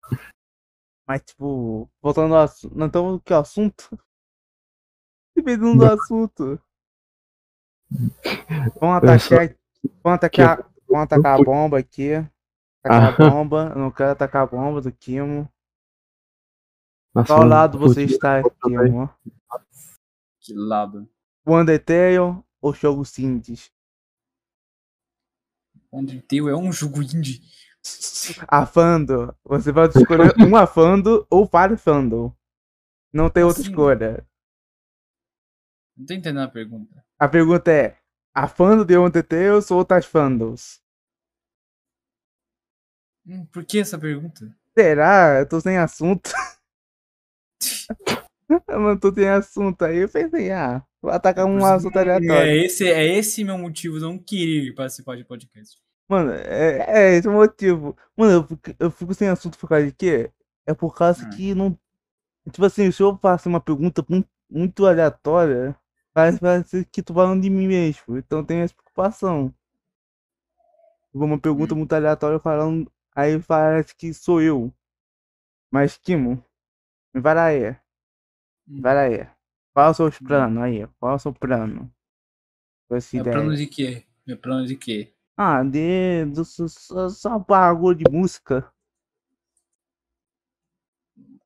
Mas, 1.08 1.22
tipo, 1.22 1.90
voltando 2.02 2.36
ao 2.36 2.44
assunto. 2.44 2.74
Não 2.78 2.88
estamos 2.88 3.22
que 3.24 3.34
assunto? 3.34 4.00
Dependendo 5.36 5.78
do 5.80 5.86
assunto. 5.86 6.62
Vamos 8.80 9.04
Eu 9.04 9.20
só- 9.20 9.36
atacar. 9.36 9.58
Vamos 10.04 10.16
atacar. 10.18 10.72
Vamos 10.88 11.04
atacar 11.04 11.40
a 11.40 11.44
bomba 11.44 11.80
aqui. 11.80 12.14
Atacar 12.84 13.04
a 13.04 13.28
Ah. 13.28 13.30
bomba. 13.32 13.72
Eu 13.74 13.80
não 13.80 13.92
quero 13.92 14.12
atacar 14.12 14.44
a 14.44 14.46
bomba 14.48 14.82
do 14.82 14.92
Kimo. 14.92 15.50
Nossa, 17.14 17.28
Qual 17.34 17.44
lado 17.48 17.78
você 17.80 18.04
está. 18.04 18.42
Kimo? 18.64 19.10
Que 20.40 20.54
lado. 20.54 21.10
O 21.46 21.58
Undertale 21.58 22.18
ou 22.62 22.74
Jogo 22.74 23.04
Sintes? 23.06 23.72
Undertale 25.92 26.50
é 26.50 26.56
um 26.56 26.72
jogo 26.72 27.02
indie. 27.02 27.42
Afando. 28.48 29.36
Você 29.44 29.74
pode 29.74 29.98
escolher 29.98 30.34
um 30.40 30.56
afando 30.56 31.26
ou 31.30 31.48
para 31.48 31.78
fando. 31.78 32.36
Não 33.12 33.30
tem 33.30 33.44
outra 33.44 33.62
Assim. 33.62 33.70
escolha. 33.70 34.26
Não 35.96 36.06
tô 36.06 36.14
entendendo 36.14 36.42
a 36.42 36.48
pergunta. 36.48 37.06
A 37.20 37.28
pergunta 37.28 37.72
é: 37.72 37.98
afando 38.34 38.84
de 38.84 38.98
Undertale 38.98 39.64
ou 39.70 39.78
outras 39.78 40.06
fandos? 40.06 40.82
Hum, 43.26 43.46
por 43.46 43.64
que 43.64 43.80
essa 43.80 43.98
pergunta? 43.98 44.54
Será? 44.78 45.40
Eu 45.40 45.48
tô 45.48 45.62
sem 45.62 45.78
assunto. 45.78 46.32
eu 48.68 48.80
não 48.80 48.98
tô 48.98 49.14
sem 49.14 49.30
assunto. 49.30 49.86
Aí 49.86 49.98
eu 50.00 50.10
pensei, 50.10 50.52
ah, 50.52 50.84
vou 51.02 51.12
atacar 51.12 51.46
um 51.46 51.64
assunto 51.64 51.98
aleatório. 51.98 52.50
É 52.50 52.58
esse, 52.58 52.90
é 52.90 53.18
esse 53.18 53.44
meu 53.44 53.58
motivo 53.58 53.96
de 53.96 54.02
não 54.02 54.18
querer 54.18 54.74
participar 54.74 55.16
de 55.16 55.24
podcast. 55.24 55.78
Mano, 56.08 56.32
é, 56.32 57.12
é 57.14 57.16
esse 57.18 57.28
o 57.28 57.32
motivo. 57.32 57.98
Mano, 58.16 58.32
eu 58.34 58.44
fico, 58.48 58.76
eu 58.80 58.92
fico 58.92 59.14
sem 59.14 59.30
assunto 59.30 59.58
por 59.58 59.68
causa 59.70 59.86
de 59.88 59.94
quê? 59.94 60.32
É 60.66 60.74
por 60.74 60.94
causa 60.96 61.26
Hum. 61.26 61.30
que 61.32 61.54
não. 61.56 61.78
Tipo 62.52 62.66
assim, 62.66 62.92
se 62.92 63.04
eu 63.04 63.18
faço 63.18 63.50
uma 63.50 63.62
pergunta 63.62 64.06
muito, 64.10 64.30
muito 64.50 64.86
aleatória, 64.86 65.76
parece, 66.14 66.40
parece 66.40 66.86
que 66.86 67.04
tô 67.04 67.14
falando 67.14 67.42
de 67.44 67.50
mim 67.50 67.68
mesmo. 67.68 68.18
Então 68.18 68.44
tem 68.46 68.60
essa 68.62 68.74
preocupação. 68.76 69.54
Uma 71.14 71.40
pergunta 71.40 71.74
Hum. 71.74 71.78
muito 71.80 71.94
aleatória 71.94 72.40
falando. 72.40 72.92
Aí 73.16 73.40
parece 73.42 73.96
que 73.96 74.14
sou 74.14 74.42
eu. 74.42 74.74
Mas, 75.72 75.98
Kimo, 75.98 76.44
vai 77.14 77.36
lá 77.36 77.46
aí. 77.46 77.72
Hum. 78.68 78.82
Vai 78.82 78.96
lá 78.96 79.02
aí. 79.02 79.28
Qual 79.74 79.88
é 79.88 79.90
o 79.90 79.94
seu 79.94 80.12
plano 80.12 80.62
aí? 80.62 80.88
Qual 81.00 81.14
é 81.14 81.16
o 81.16 81.20
seu 81.20 81.34
plano? 81.34 81.92
Meu 83.14 83.24
plano 83.24 83.56
de 83.56 83.68
quê? 83.68 84.04
Meu 84.26 84.38
plano 84.38 84.66
de 84.68 84.76
quê? 84.76 85.14
Ah, 85.38 85.64
de. 85.64 86.26
do- 86.26 86.44
Só, 86.46 86.68
só, 86.68 87.10
só 87.10 87.40
bagulho 87.40 87.96
de 87.98 88.06
música. 88.12 88.72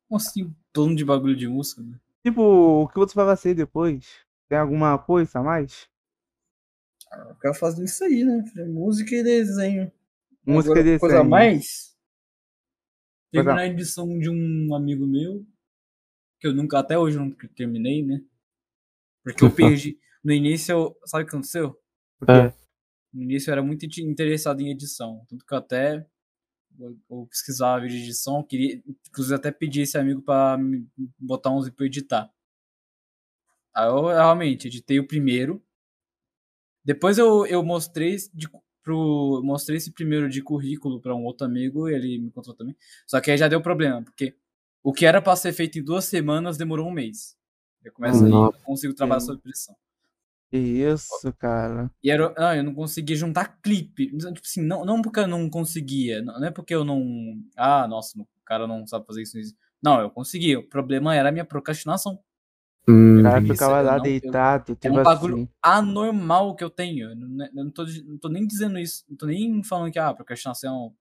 Como 0.08 0.18
assim, 0.18 0.54
plano 0.74 0.96
de 0.96 1.06
bagulho 1.06 1.36
de 1.36 1.48
música? 1.48 1.82
né? 1.82 1.98
Tipo, 2.24 2.84
o 2.84 2.88
que 2.90 3.00
você 3.00 3.16
vai 3.16 3.26
fazer 3.26 3.56
depois? 3.56 4.24
Tem 4.48 4.58
alguma 4.60 4.98
coisa 5.00 5.40
a 5.40 5.44
mais? 5.44 5.90
Eu 7.12 7.36
quero 7.36 7.54
fazer 7.54 7.84
isso 7.84 8.04
aí, 8.04 8.24
né? 8.24 8.44
Música 8.68 9.16
e 9.16 9.24
desenho. 9.24 9.92
Música 10.44 10.80
Agora, 10.80 10.80
e 10.80 10.84
Coisa 11.00 11.20
a 11.20 11.24
desenho. 11.24 11.24
mais? 11.24 11.96
Terminar 13.32 13.60
a 13.62 13.68
edição 13.68 14.20
de 14.20 14.30
um 14.30 14.76
amigo 14.76 15.08
meu, 15.08 15.46
que 16.40 16.48
eu 16.48 16.54
nunca, 16.56 16.80
até 16.80 16.98
hoje, 17.00 17.18
nunca 17.20 17.48
terminei, 17.56 18.06
né? 18.06 18.22
Porque 19.24 19.44
eu 19.44 19.52
perdi. 19.54 20.00
No 20.24 20.34
início, 20.34 20.72
eu, 20.74 20.98
sabe 21.06 21.24
o 21.24 21.28
que 21.28 21.36
aconteceu? 21.36 21.80
Porque 22.20 22.40
É. 22.40 22.54
No 23.14 23.24
início 23.24 23.50
eu 23.50 23.54
era 23.54 23.64
muito 23.64 23.86
in- 23.86 24.10
interessado 24.10 24.62
em 24.62 24.70
edição. 24.72 25.26
Tanto 25.30 25.46
que 25.46 25.54
eu 25.54 25.58
até 25.58 26.06
eu, 26.80 26.98
eu 27.10 27.28
pesquisava 27.28 27.82
vídeo 27.82 27.98
de 27.98 28.04
edição, 28.06 28.38
eu 28.38 28.44
queria, 28.44 28.82
inclusive 29.10 29.36
até 29.36 29.52
pedi 29.52 29.82
esse 29.82 29.98
amigo 29.98 30.22
pra 30.22 30.58
me 30.58 30.88
botar 31.20 31.52
uns 31.52 31.70
pra 31.70 31.86
eu 31.86 31.88
editar. 31.88 32.32
Aí 33.74 33.88
eu 33.88 34.08
realmente 34.08 34.68
editei 34.68 35.00
o 35.00 35.08
primeiro. 35.08 35.64
Depois 36.84 37.18
eu, 37.18 37.46
eu 37.46 37.64
mostrei 37.64 38.16
de, 38.34 38.48
pro, 38.82 39.42
mostrei 39.44 39.78
esse 39.78 39.92
primeiro 39.92 40.30
de 40.30 40.42
currículo 40.42 41.02
pra 41.02 41.16
um 41.16 41.26
outro 41.26 41.46
amigo 41.46 41.90
e 41.90 41.94
ele 41.94 42.18
me 42.20 42.32
contou 42.32 42.54
também. 42.54 42.76
Só 43.06 43.20
que 43.20 43.30
aí 43.32 43.38
já 43.38 43.48
deu 43.48 43.62
problema, 43.62 44.02
porque 44.04 44.36
o 44.84 44.94
que 44.94 45.06
era 45.06 45.22
pra 45.22 45.36
ser 45.36 45.52
feito 45.54 45.78
em 45.78 45.84
duas 45.84 46.06
semanas 46.06 46.58
demorou 46.58 46.88
um 46.88 46.92
mês. 46.92 47.38
Já 47.84 47.92
começa 47.92 48.26
aí, 48.26 48.32
eu 48.32 48.54
consigo 48.64 48.94
trabalhar 48.94 49.20
Sim. 49.20 49.26
sob 49.28 49.42
pressão. 49.42 49.76
Que 50.50 50.58
isso, 50.58 51.34
cara. 51.38 51.92
E 52.04 52.10
era, 52.10 52.34
não, 52.38 52.56
eu 52.56 52.64
não 52.64 52.74
conseguia 52.74 53.16
juntar 53.16 53.60
clipe. 53.62 54.08
Tipo 54.18 54.40
assim, 54.44 54.62
não, 54.64 54.86
não 54.86 55.02
porque 55.02 55.20
eu 55.20 55.28
não 55.28 55.50
conseguia. 55.50 56.22
Não 56.22 56.40
não 56.40 56.48
é 56.48 56.52
porque 56.52 56.74
eu 56.74 56.84
não. 56.86 57.04
Ah, 57.56 57.88
nossa, 57.88 58.20
o 58.20 58.28
cara 58.46 58.68
não 58.68 58.86
sabe 58.88 59.06
fazer 59.06 59.24
isso. 59.24 59.38
isso. 59.38 59.56
Não, 59.84 60.00
eu 60.02 60.10
conseguia. 60.10 60.60
O 60.60 60.68
problema 60.68 61.16
era 61.16 61.30
a 61.30 61.32
minha 61.32 61.46
procrastinação. 61.46 62.20
Hum, 62.88 63.20
O 63.20 63.24
cara 63.24 63.42
ficava 63.42 63.80
eu 63.80 63.86
lá 63.86 63.92
não- 63.92 63.98
eu- 63.98 64.04
deitado, 64.04 64.72
É 64.72 64.76
tipo 64.76 65.00
um 65.00 65.04
bagulho 65.04 65.36
assim. 65.36 65.50
anormal 65.62 66.56
que 66.56 66.64
eu 66.64 66.70
tenho. 66.70 67.10
Eu 67.12 67.16
não, 67.16 67.46
eu 67.46 67.64
não, 67.66 67.72
tô, 67.72 67.84
não 68.06 68.18
tô 68.18 68.30
nem 68.30 68.48
dizendo 68.48 68.80
isso. 68.80 69.04
Não 69.10 69.18
tô 69.18 69.26
nem 69.26 69.62
falando 69.64 69.92
que 69.92 70.00
ah, 70.00 70.14
procrastinação. 70.14 70.94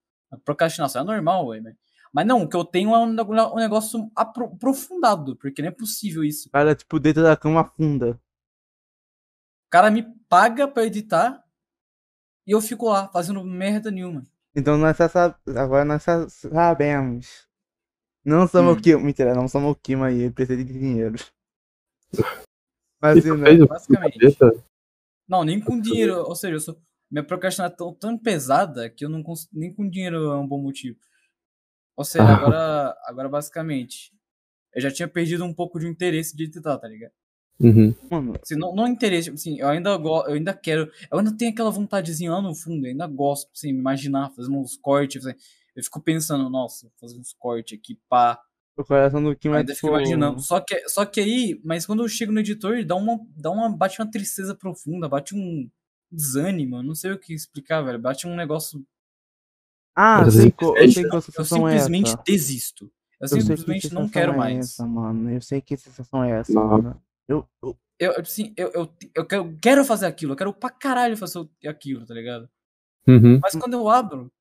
Procrastinação 0.44 1.02
é 1.02 1.04
normal, 1.04 1.46
ué, 1.48 1.60
né? 1.60 1.74
Mas 2.12 2.26
não, 2.26 2.42
o 2.42 2.48
que 2.48 2.56
eu 2.56 2.64
tenho 2.64 2.94
é 2.94 2.98
um, 2.98 3.10
um 3.10 3.56
negócio 3.56 4.10
apro- 4.16 4.46
aprofundado, 4.46 5.36
porque 5.36 5.60
não 5.62 5.68
é 5.68 5.72
possível 5.72 6.24
isso. 6.24 6.48
O 6.48 6.52
cara, 6.52 6.74
tipo, 6.74 6.98
dentro 6.98 7.22
da 7.22 7.36
cama 7.36 7.64
funda. 7.76 8.18
O 9.66 9.70
cara 9.70 9.90
me 9.90 10.02
paga 10.28 10.66
pra 10.68 10.84
editar 10.84 11.44
e 12.46 12.52
eu 12.52 12.60
fico 12.60 12.88
lá, 12.88 13.08
fazendo 13.08 13.42
merda 13.44 13.90
nenhuma. 13.90 14.24
Então 14.54 14.78
nós 14.78 14.96
sab... 14.96 15.34
agora 15.56 15.84
nós 15.84 16.04
sabemos. 16.28 17.46
Não 18.24 18.46
somos 18.48 18.74
Hum. 18.74 18.78
o 18.78 18.82
Kimo. 18.82 19.00
Mentira, 19.04 19.34
não 19.34 19.46
somos 19.48 19.72
o 19.72 19.74
Kimo 19.74 20.04
aí, 20.04 20.22
ele 20.22 20.32
precisa 20.32 20.56
de 20.62 20.72
dinheiro. 20.72 21.16
Mas 23.00 23.24
E 23.24 23.30
né? 23.36 23.66
Basicamente. 23.66 24.18
Não, 25.28 25.44
nem 25.44 25.60
com 25.60 25.80
dinheiro. 25.80 26.18
Ou 26.24 26.34
seja, 26.34 26.54
eu 26.54 26.60
sou, 26.60 26.80
minha 27.10 27.24
procrastinação 27.24 27.72
é 27.72 27.76
tão, 27.76 27.94
tão 27.94 28.18
pesada 28.18 28.88
que 28.88 29.04
eu 29.04 29.08
não 29.08 29.22
consigo. 29.22 29.50
Nem 29.52 29.72
com 29.74 29.88
dinheiro 29.88 30.16
é 30.32 30.36
um 30.38 30.46
bom 30.46 30.60
motivo. 30.60 30.98
Ou 31.96 32.04
seja, 32.04 32.24
Ah. 32.24 32.36
agora, 32.36 32.96
agora 33.04 33.28
basicamente. 33.28 34.12
Eu 34.72 34.80
já 34.82 34.90
tinha 34.90 35.08
perdido 35.08 35.44
um 35.44 35.54
pouco 35.54 35.78
de 35.78 35.86
interesse 35.86 36.36
de 36.36 36.44
editar, 36.44 36.78
tá 36.78 36.86
ligado? 36.88 37.12
Uhum. 37.58 37.94
Mano, 38.10 38.34
Assim, 38.42 38.54
não, 38.56 38.74
não 38.74 38.86
interesse, 38.86 39.30
assim, 39.30 39.58
eu 39.58 39.68
ainda, 39.68 39.90
eu 39.90 40.24
ainda 40.34 40.54
quero. 40.54 40.90
Eu 41.10 41.18
ainda 41.18 41.36
tenho 41.36 41.50
aquela 41.52 41.70
vontadezinha 41.70 42.30
lá 42.32 42.42
no 42.42 42.54
fundo, 42.54 42.86
eu 42.86 42.90
ainda 42.90 43.06
gosto, 43.06 43.50
assim, 43.54 43.68
imaginar, 43.70 44.30
fazendo 44.30 44.58
uns 44.58 44.76
cortes. 44.76 45.24
Assim, 45.26 45.36
eu 45.74 45.82
fico 45.82 46.00
pensando, 46.00 46.48
nossa, 46.50 46.90
fazer 47.00 47.18
uns 47.18 47.32
cortes 47.32 47.78
aqui, 47.78 47.98
pá. 48.08 48.38
o 48.76 48.84
coração 48.84 49.22
do 49.22 49.34
Kimo 49.34 49.54
é 49.54 49.60
Ainda 49.60 49.74
fico 49.74 49.88
imaginando. 49.88 50.40
Só 50.40 50.60
que, 50.60 50.88
só 50.88 51.04
que 51.06 51.20
aí, 51.20 51.60
mas 51.64 51.86
quando 51.86 52.02
eu 52.02 52.08
chego 52.08 52.30
no 52.32 52.40
editor, 52.40 52.84
dá 52.84 52.94
uma, 52.94 53.18
dá 53.36 53.50
uma, 53.50 53.68
bate 53.74 54.00
uma 54.00 54.10
tristeza 54.10 54.54
profunda, 54.54 55.08
bate 55.08 55.34
um 55.34 55.68
desânimo, 56.10 56.76
eu 56.76 56.82
não 56.82 56.94
sei 56.94 57.12
o 57.12 57.18
que 57.18 57.34
explicar, 57.34 57.82
velho. 57.82 57.98
Bate 57.98 58.26
um 58.26 58.36
negócio. 58.36 58.84
Ah, 59.94 60.20
Mas 60.22 60.34
sei, 60.34 60.42
assim, 60.42 60.50
co- 60.50 60.76
eu 60.76 60.82
eu 60.84 60.92
sei 60.92 61.02
qual 61.04 61.16
Eu 61.16 61.22
sensação 61.22 61.68
é 61.68 61.72
simplesmente 61.72 62.06
essa. 62.10 62.22
desisto. 62.24 62.84
Eu, 62.84 62.90
Eu 63.22 63.28
sei 63.28 63.38
que 63.38 63.42
simplesmente 63.44 63.94
não 63.94 64.02
sensação 64.02 64.20
quero 64.20 64.32
é 64.32 64.36
mais. 64.36 64.58
Essa, 64.58 64.86
mano. 64.86 65.30
Eu 65.30 65.40
sei 65.40 65.60
que 65.62 65.76
sensação 65.76 66.22
é 66.24 66.30
essa, 66.38 66.52
Não. 66.52 66.68
mano. 66.68 67.02
Eu, 67.28 67.48
eu, 67.62 67.78
Eu, 67.98 68.20
assim, 68.20 68.52
eu, 68.56 68.70
eu, 68.72 68.94
eu 69.14 69.26
quero, 69.26 69.58
quero 69.60 69.84
fazer 69.84 70.06
aquilo, 70.06 70.32
eu 70.32 70.36
quero 70.36 70.52
pra 70.52 70.70
caralho 70.70 71.16
fazer 71.16 71.48
aquilo, 71.66 72.04
tá 72.06 72.14
ligado? 72.14 72.48
Uhum. 73.06 73.38
Mas 73.42 73.54
quando 73.54 73.74
eu 73.74 73.88
abro, 73.88 74.32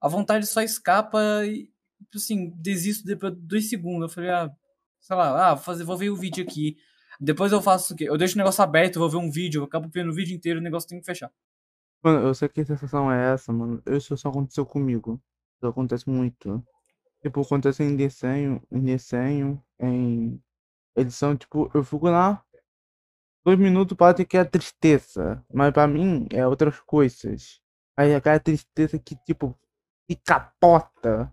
a 0.00 0.08
vontade 0.08 0.46
só 0.46 0.60
escapa 0.62 1.46
e, 1.46 1.64
tipo 2.00 2.16
assim, 2.16 2.50
desisto 2.56 3.06
depois 3.06 3.34
de 3.34 3.40
dois 3.40 3.68
segundos. 3.68 4.02
Eu 4.02 4.08
falei, 4.08 4.30
ah, 4.30 4.50
sei 5.00 5.16
lá, 5.16 5.50
ah, 5.50 5.54
vou, 5.54 5.64
fazer, 5.64 5.84
vou 5.84 5.96
ver 5.96 6.10
o 6.10 6.16
vídeo 6.16 6.44
aqui. 6.44 6.76
Depois 7.20 7.52
eu 7.52 7.62
faço 7.62 7.94
o 7.94 7.96
quê? 7.96 8.04
Eu 8.04 8.18
deixo 8.18 8.34
o 8.34 8.38
negócio 8.38 8.62
aberto, 8.62 8.98
vou 8.98 9.08
ver 9.08 9.16
um 9.16 9.30
vídeo, 9.30 9.60
eu 9.60 9.64
acabo 9.64 9.88
vendo 9.92 10.10
o 10.10 10.14
vídeo 10.14 10.34
inteiro, 10.36 10.60
o 10.60 10.62
negócio 10.62 10.88
tem 10.88 11.00
que 11.00 11.06
fechar. 11.06 11.30
mano, 12.02 12.26
eu 12.26 12.34
sei 12.34 12.48
que 12.48 12.64
sensação 12.64 13.10
é 13.10 13.32
essa, 13.32 13.52
mano. 13.52 13.82
Isso 13.86 14.16
só 14.16 14.28
aconteceu 14.28 14.66
comigo. 14.66 15.20
Isso 15.56 15.66
acontece 15.66 16.08
muito. 16.08 16.62
Tipo, 17.22 17.40
acontece 17.40 17.82
em 17.82 17.96
desenho, 17.96 18.62
em 18.70 18.80
desenho, 18.82 19.62
em 19.80 20.38
edição, 20.96 21.36
tipo, 21.36 21.70
eu 21.74 21.82
fico 21.84 22.08
lá. 22.08 22.44
Dois 23.44 23.58
minutos 23.58 23.96
pode 23.96 24.24
que 24.24 24.36
é 24.36 24.44
tristeza. 24.44 25.44
Mas 25.52 25.72
pra 25.72 25.86
mim 25.86 26.26
é 26.32 26.46
outras 26.46 26.80
coisas. 26.80 27.60
Aí 27.96 28.14
aquela 28.14 28.40
tristeza 28.40 28.98
que, 28.98 29.14
tipo, 29.24 29.58
que 30.08 30.16
capota. 30.16 31.32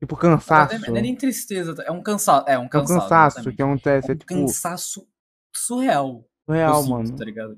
Tipo, 0.00 0.16
é- 0.16 0.18
cansaço. 0.20 0.90
não 0.90 0.96
é 0.96 1.00
nem 1.02 1.14
tristeza, 1.16 1.80
é 1.84 1.90
um 1.90 2.02
cansaço. 2.02 2.48
É 2.48 2.58
um 2.58 2.62
É 2.62 2.64
um 2.66 2.68
cansaço. 2.68 3.00
cansaço 3.00 3.36
exatamente. 3.38 3.56
que 3.56 3.62
acontece. 3.62 4.08
É 4.08 4.10
É 4.10 4.14
um 4.14 4.18
tipo, 4.18 4.34
cansaço 4.34 5.08
surreal. 5.54 6.28
eu 6.48 6.54
real, 6.54 6.82
sinto, 6.82 6.90
mano. 6.90 7.16
Tá 7.16 7.24
ligado? 7.24 7.56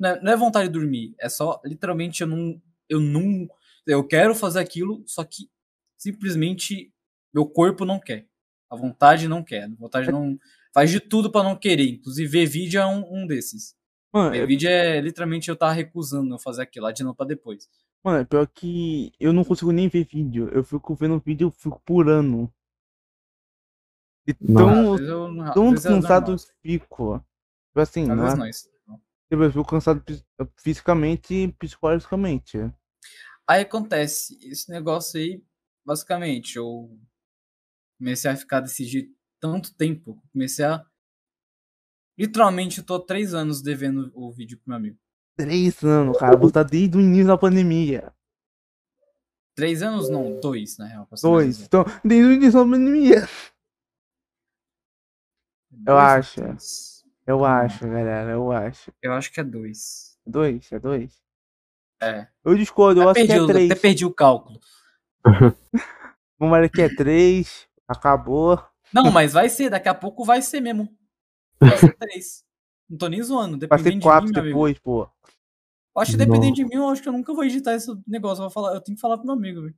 Não 0.00 0.08
é, 0.10 0.20
não 0.22 0.32
é 0.32 0.36
vontade 0.36 0.68
de 0.68 0.72
dormir, 0.72 1.14
é 1.20 1.28
só, 1.28 1.60
literalmente, 1.64 2.20
eu 2.22 2.26
não. 2.26 2.60
Eu 2.88 3.00
não. 3.00 3.48
Eu 3.86 4.06
quero 4.06 4.34
fazer 4.34 4.58
aquilo, 4.60 5.02
só 5.06 5.22
que 5.24 5.50
simplesmente 5.98 6.92
meu 7.32 7.46
corpo 7.46 7.84
não 7.84 8.00
quer. 8.00 8.26
A 8.70 8.76
vontade 8.76 9.28
não 9.28 9.42
quer. 9.42 9.64
A 9.64 9.74
vontade 9.78 10.10
não. 10.10 10.38
Faz 10.74 10.90
de 10.90 11.00
tudo 11.00 11.30
pra 11.30 11.42
não 11.42 11.56
querer. 11.56 11.88
Inclusive, 11.88 12.28
ver 12.28 12.46
vídeo 12.46 12.80
é 12.80 12.86
um, 12.86 13.22
um 13.22 13.26
desses. 13.26 13.74
Mano, 14.12 14.30
Ver 14.30 14.42
é, 14.42 14.46
vídeo 14.46 14.68
é 14.68 15.00
literalmente 15.00 15.48
eu 15.48 15.56
tava 15.56 15.72
recusando 15.72 16.34
eu 16.34 16.38
fazer 16.38 16.62
aquilo, 16.62 16.86
adiando 16.86 17.14
pra 17.14 17.26
depois. 17.26 17.68
mano, 18.02 18.18
é 18.20 18.24
pior 18.24 18.46
que 18.46 19.12
eu 19.20 19.32
não 19.32 19.44
consigo 19.44 19.72
nem 19.72 19.88
ver 19.88 20.06
vídeo. 20.06 20.48
Eu 20.52 20.64
fico 20.64 20.94
vendo 20.94 21.18
vídeo, 21.18 21.48
eu 21.48 21.50
fico 21.50 21.80
por 21.84 22.08
ano. 22.08 22.52
Nossa. 24.40 25.04
tão, 25.04 25.52
tão 25.52 25.74
é 25.74 25.80
cansado 25.80 26.32
eu 26.32 26.38
fico. 26.62 27.18
Tipo 27.18 27.80
assim, 27.80 28.10
Às 28.10 28.16
não 28.16 28.26
é, 28.26 28.50
não. 28.86 29.00
tipo, 29.30 29.42
eu 29.42 29.52
fico 29.52 29.64
cansado 29.66 30.02
fisicamente 30.56 31.34
e 31.34 31.52
psicologicamente. 31.52 32.58
Aí 33.46 33.62
acontece, 33.62 34.36
esse 34.42 34.70
negócio 34.70 35.20
aí, 35.20 35.40
basicamente, 35.84 36.56
eu 36.56 36.98
comecei 37.98 38.30
a 38.30 38.36
ficar 38.36 38.60
desse 38.60 38.84
jeito 38.84 39.14
tanto 39.40 39.74
tempo, 39.74 40.22
comecei 40.32 40.64
a. 40.64 40.84
Literalmente, 42.18 42.78
eu 42.78 42.84
tô 42.84 42.94
há 42.94 43.04
três 43.04 43.34
anos 43.34 43.60
devendo 43.62 44.10
o 44.14 44.32
vídeo 44.32 44.56
pro 44.58 44.70
meu 44.70 44.76
amigo. 44.78 44.98
Três 45.36 45.82
anos, 45.84 46.16
cara. 46.18 46.36
Vou 46.36 46.48
estar 46.48 46.62
desde 46.62 46.96
o 46.96 47.00
início 47.00 47.26
da 47.26 47.36
pandemia. 47.36 48.12
Três 49.54 49.82
anos? 49.82 50.08
Não, 50.08 50.40
dois, 50.40 50.78
na 50.78 50.86
real. 50.86 51.06
Dois. 51.22 51.60
Então, 51.60 51.84
desde 52.04 52.26
o 52.28 52.32
início 52.32 52.52
da 52.64 52.70
pandemia. 52.70 53.28
Dois 55.70 55.88
ou 55.88 55.96
acho. 55.98 56.40
Eu 57.26 57.44
acho, 57.44 57.80
galera. 57.86 58.30
Eu 58.32 58.50
acho. 58.52 58.92
Eu 59.02 59.12
acho 59.12 59.30
que 59.32 59.40
é 59.40 59.44
dois. 59.44 60.18
Dois? 60.26 60.70
É 60.72 60.78
dois? 60.78 61.20
É. 62.02 62.28
Eu 62.44 62.54
discordo, 62.56 63.00
eu 63.02 63.08
Até 63.08 63.20
acho 63.20 63.26
que 63.28 63.34
perdi, 63.34 63.40
é 63.40 63.42
o- 63.42 63.46
três. 63.46 63.70
até 63.70 63.80
perdi 63.80 64.04
o 64.06 64.14
cálculo. 64.14 64.60
Vamos 66.38 66.58
ver 66.58 66.70
que 66.70 66.82
é 66.82 66.94
três. 66.94 67.65
Acabou. 67.88 68.62
Não, 68.92 69.10
mas 69.10 69.32
vai 69.32 69.48
ser, 69.48 69.70
daqui 69.70 69.88
a 69.88 69.94
pouco 69.94 70.24
vai 70.24 70.42
ser 70.42 70.60
mesmo. 70.60 70.88
Vai 71.60 71.76
ser 71.76 71.94
três. 71.98 72.44
Não 72.88 72.98
tô 72.98 73.08
nem 73.08 73.22
zoando, 73.22 73.58
Vai 73.66 73.78
ser 73.78 73.84
dependendo 73.84 74.00
de 74.00 74.02
quatro 74.02 74.28
mim, 74.28 74.32
depois, 74.32 74.78
pô. 74.78 75.02
Eu 75.96 76.02
acho 76.02 76.12
que 76.12 76.18
dependendo 76.18 76.54
de 76.54 76.64
mim, 76.64 76.74
eu 76.74 76.88
acho 76.88 77.02
que 77.02 77.08
eu 77.08 77.12
nunca 77.12 77.32
vou 77.32 77.44
editar 77.44 77.74
esse 77.74 77.90
negócio. 78.06 78.42
Eu, 78.42 78.48
vou 78.48 78.50
falar, 78.50 78.74
eu 78.74 78.80
tenho 78.80 78.96
que 78.96 79.00
falar 79.00 79.16
pro 79.16 79.26
meu 79.26 79.34
amigo, 79.34 79.62
velho. 79.62 79.74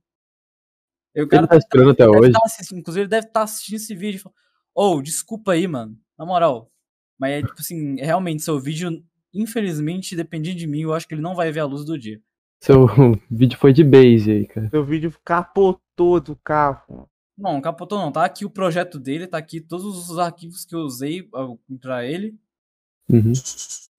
Eu, 1.15 1.27
Ele 1.31 1.47
tá 1.47 1.57
esperando 1.57 1.91
até 1.91 2.07
hoje. 2.07 2.31
tá 2.31 2.39
inclusive, 2.73 3.01
ele 3.01 3.09
deve 3.09 3.27
estar 3.27 3.41
assistindo 3.41 3.77
esse 3.77 3.95
vídeo 3.95 4.21
e 4.25 4.29
Ô, 4.75 5.01
desculpa 5.01 5.53
aí, 5.53 5.67
mano. 5.67 5.97
Na 6.17 6.25
moral. 6.25 6.71
Mas 7.19 7.31
é 7.31 7.41
tipo 7.41 7.59
assim, 7.59 7.95
realmente, 7.95 8.43
seu 8.43 8.59
vídeo, 8.59 9.03
infelizmente, 9.33 10.15
dependendo 10.15 10.57
de 10.57 10.67
mim, 10.67 10.81
eu 10.81 10.93
acho 10.93 11.07
que 11.07 11.13
ele 11.13 11.21
não 11.21 11.35
vai 11.35 11.51
ver 11.51 11.61
a 11.61 11.65
luz 11.65 11.83
do 11.83 11.97
dia. 11.97 12.21
Seu 12.61 12.85
vídeo 13.29 13.57
foi 13.57 13.73
de 13.73 13.83
base 13.83 14.31
aí, 14.31 14.47
cara. 14.47 14.69
Seu 14.69 14.85
vídeo 14.85 15.13
capotou 15.23 16.19
do 16.19 16.35
carro. 16.35 17.09
Não, 17.39 17.61
capotou 17.61 17.97
não. 17.97 18.11
Tá 18.11 18.25
aqui 18.25 18.45
o 18.45 18.49
projeto 18.49 18.99
dele, 18.99 19.27
tá 19.27 19.37
aqui 19.37 19.61
todos 19.61 20.09
os 20.09 20.19
arquivos 20.19 20.65
que 20.65 20.75
eu 20.75 20.79
usei 20.81 21.27
pra 21.79 22.05
ele. 22.05 22.35
Uhum. 23.11 23.33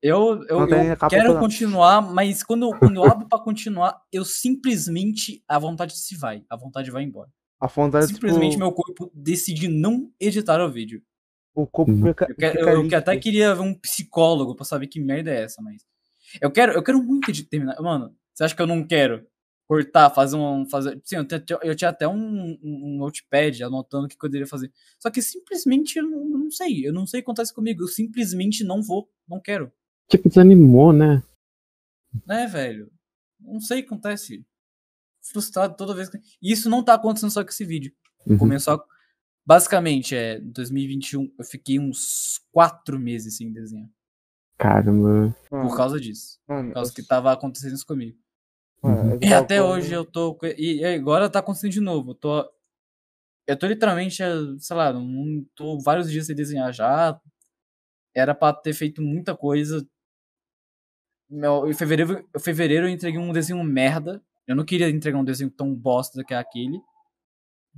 Eu, 0.02 0.44
eu, 0.48 0.60
eu 0.68 0.96
quero 1.08 1.38
continuar, 1.38 2.00
mas 2.00 2.42
quando, 2.42 2.66
eu- 2.66 2.78
quando 2.78 2.96
eu 2.96 3.04
abro 3.04 3.28
pra 3.28 3.38
continuar, 3.38 4.00
eu 4.12 4.24
simplesmente. 4.24 5.42
A 5.48 5.58
vontade 5.58 5.96
se 5.98 6.16
vai. 6.16 6.44
A 6.48 6.56
vontade 6.56 6.90
vai 6.90 7.02
embora. 7.02 7.30
A 7.60 7.66
vontade, 7.66 8.06
Simplesmente 8.06 8.52
tipo, 8.52 8.62
meu 8.64 8.72
corpo 8.72 9.10
decide 9.14 9.68
não 9.68 10.10
editar 10.18 10.60
o 10.64 10.70
vídeo. 10.70 11.02
o 11.54 11.66
corpo 11.66 11.90
Uhum. 11.92 12.06
fica, 12.06 12.26
Eu, 12.30 12.36
quero, 12.36 12.58
eu, 12.60 12.68
eu 12.68 12.98
até 12.98 13.12
líquido. 13.12 13.20
queria 13.22 13.54
ver 13.54 13.60
um 13.62 13.74
psicólogo 13.74 14.54
pra 14.54 14.64
saber 14.64 14.86
que 14.86 15.00
merda 15.00 15.30
é 15.30 15.42
essa, 15.42 15.60
mas. 15.60 15.82
Eu 16.40 16.50
quero, 16.50 16.72
eu 16.72 16.82
quero 16.82 17.02
muito 17.02 17.30
terminar. 17.48 17.78
Mano, 17.82 18.14
você 18.32 18.44
acha 18.44 18.54
que 18.54 18.62
eu 18.62 18.66
não 18.66 18.86
quero 18.86 19.26
cortar, 19.70 20.10
fazer 20.10 20.34
um. 20.36 20.66
Fazer... 20.68 21.00
Sim, 21.04 21.16
eu, 21.16 21.24
tinha- 21.24 21.58
eu 21.62 21.76
tinha 21.76 21.90
até 21.90 22.08
um, 22.08 22.58
um, 22.60 22.96
notepad 22.98 23.62
anotando 23.62 24.06
o 24.06 24.08
que 24.08 24.14
eu 24.16 24.18
poderia 24.18 24.46
fazer. 24.46 24.72
Só 24.98 25.08
que 25.10 25.22
simplesmente 25.22 25.96
eu 25.96 26.02
não, 26.04 26.24
não 26.24 26.50
sei. 26.50 26.84
Eu 26.84 26.92
não 26.92 27.06
sei 27.06 27.20
o 27.20 27.22
que 27.22 27.26
acontece 27.30 27.54
comigo. 27.54 27.84
Eu 27.84 27.88
simplesmente 27.88 28.64
não 28.64 28.82
vou. 28.82 29.08
Não 29.28 29.38
quero. 29.40 29.70
Tipo, 30.08 30.28
desanimou, 30.28 30.92
né? 30.92 31.22
Né, 32.26 32.48
velho? 32.48 32.90
Não 33.38 33.60
sei 33.60 33.78
o 33.78 33.82
que 33.82 33.86
acontece. 33.88 34.44
Frustrado 35.22 35.76
toda 35.76 35.94
vez 35.94 36.08
que. 36.08 36.18
E 36.42 36.50
isso 36.50 36.68
não 36.68 36.82
tá 36.82 36.94
acontecendo 36.94 37.30
só 37.30 37.44
com 37.44 37.50
esse 37.50 37.64
vídeo. 37.64 37.92
Uhum. 38.26 38.38
Começou. 38.38 38.74
a- 38.74 38.84
Basicamente, 39.46 40.16
é. 40.16 40.38
Em 40.38 40.50
2021, 40.50 41.32
eu 41.38 41.44
fiquei 41.44 41.78
uns 41.78 42.40
quatro 42.50 42.98
meses 42.98 43.36
sem 43.36 43.52
desenhar. 43.52 43.88
Caramba. 44.58 45.34
Mano, 45.50 45.68
Por 45.68 45.76
causa 45.76 46.00
disso. 46.00 46.38
mano, 46.48 46.68
Por 46.68 46.74
causa 46.74 46.90
eu- 46.90 46.94
que 46.96 47.02
tava 47.04 47.32
acontecendo 47.32 47.74
isso 47.74 47.86
comigo. 47.86 48.18
Esse 49.16 49.26
E 49.30 49.34
até 49.34 49.58
bagulho- 49.60 49.74
hoje 49.74 49.92
eu 49.92 50.04
tô. 50.04 50.38
E 50.56 50.80
e 50.80 50.84
agora 50.84 51.28
tá 51.30 51.38
acontecendo 51.40 51.72
de 51.72 51.80
novo. 51.80 52.10
Eu 52.12 52.14
tô. 52.14 52.52
Eu 53.46 53.58
tô 53.58 53.66
literalmente, 53.66 54.22
eh, 54.22 54.28
sei 54.58 54.76
lá, 54.76 54.92
não 54.92 55.44
tô 55.54 55.78
vários 55.80 56.10
dias 56.10 56.26
sem 56.26 56.36
desenhar 56.36 56.72
já. 56.72 57.20
Era 58.14 58.34
pra 58.34 58.52
ter 58.52 58.72
feito 58.72 59.02
muita 59.02 59.36
coisa. 59.36 59.86
Meu, 61.28 61.68
em 61.68 61.74
fevereiro, 61.74 62.28
em 62.36 62.40
fevereiro 62.40 62.86
eu 62.86 62.90
entreguei 62.90 63.18
um 63.20 63.32
desenho 63.32 63.62
merda. 63.64 64.22
Eu 64.46 64.56
não 64.56 64.64
queria 64.64 64.88
entregar 64.90 65.18
um 65.18 65.24
desenho 65.24 65.50
tão 65.50 65.74
bosta 65.74 66.24
que 66.24 66.34
é 66.34 66.36
aquele. 66.36 66.80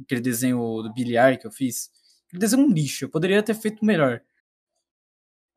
Aquele 0.02 0.20
desenho 0.22 0.58
do 0.82 0.92
bilhar 0.92 1.38
que 1.38 1.46
eu 1.46 1.50
fiz. 1.50 1.90
Aquele 2.26 2.40
desenho 2.40 2.62
é 2.62 2.66
um 2.66 2.72
lixo. 2.72 3.04
Eu 3.04 3.10
poderia 3.10 3.42
ter 3.42 3.54
feito 3.54 3.84
melhor. 3.84 4.22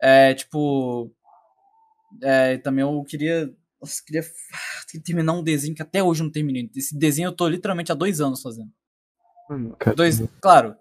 É, 0.01 0.34
tipo. 0.34 1.12
É, 2.21 2.58
também 2.58 2.81
eu 2.84 3.03
queria. 3.03 3.53
Nossa, 3.85 4.03
queria 4.03 4.23
terminar 5.03 5.33
um 5.33 5.43
desenho 5.43 5.75
que 5.75 5.81
até 5.83 6.01
hoje 6.01 6.21
eu 6.21 6.25
não 6.25 6.31
terminei. 6.31 6.69
Esse 6.75 6.97
desenho 6.97 7.27
eu 7.27 7.35
tô 7.35 7.47
literalmente 7.47 7.91
há 7.91 7.95
dois 7.95 8.19
anos 8.19 8.41
fazendo. 8.41 8.71
Caramba. 9.47 9.95
Dois, 9.95 10.23
claro, 10.41 10.75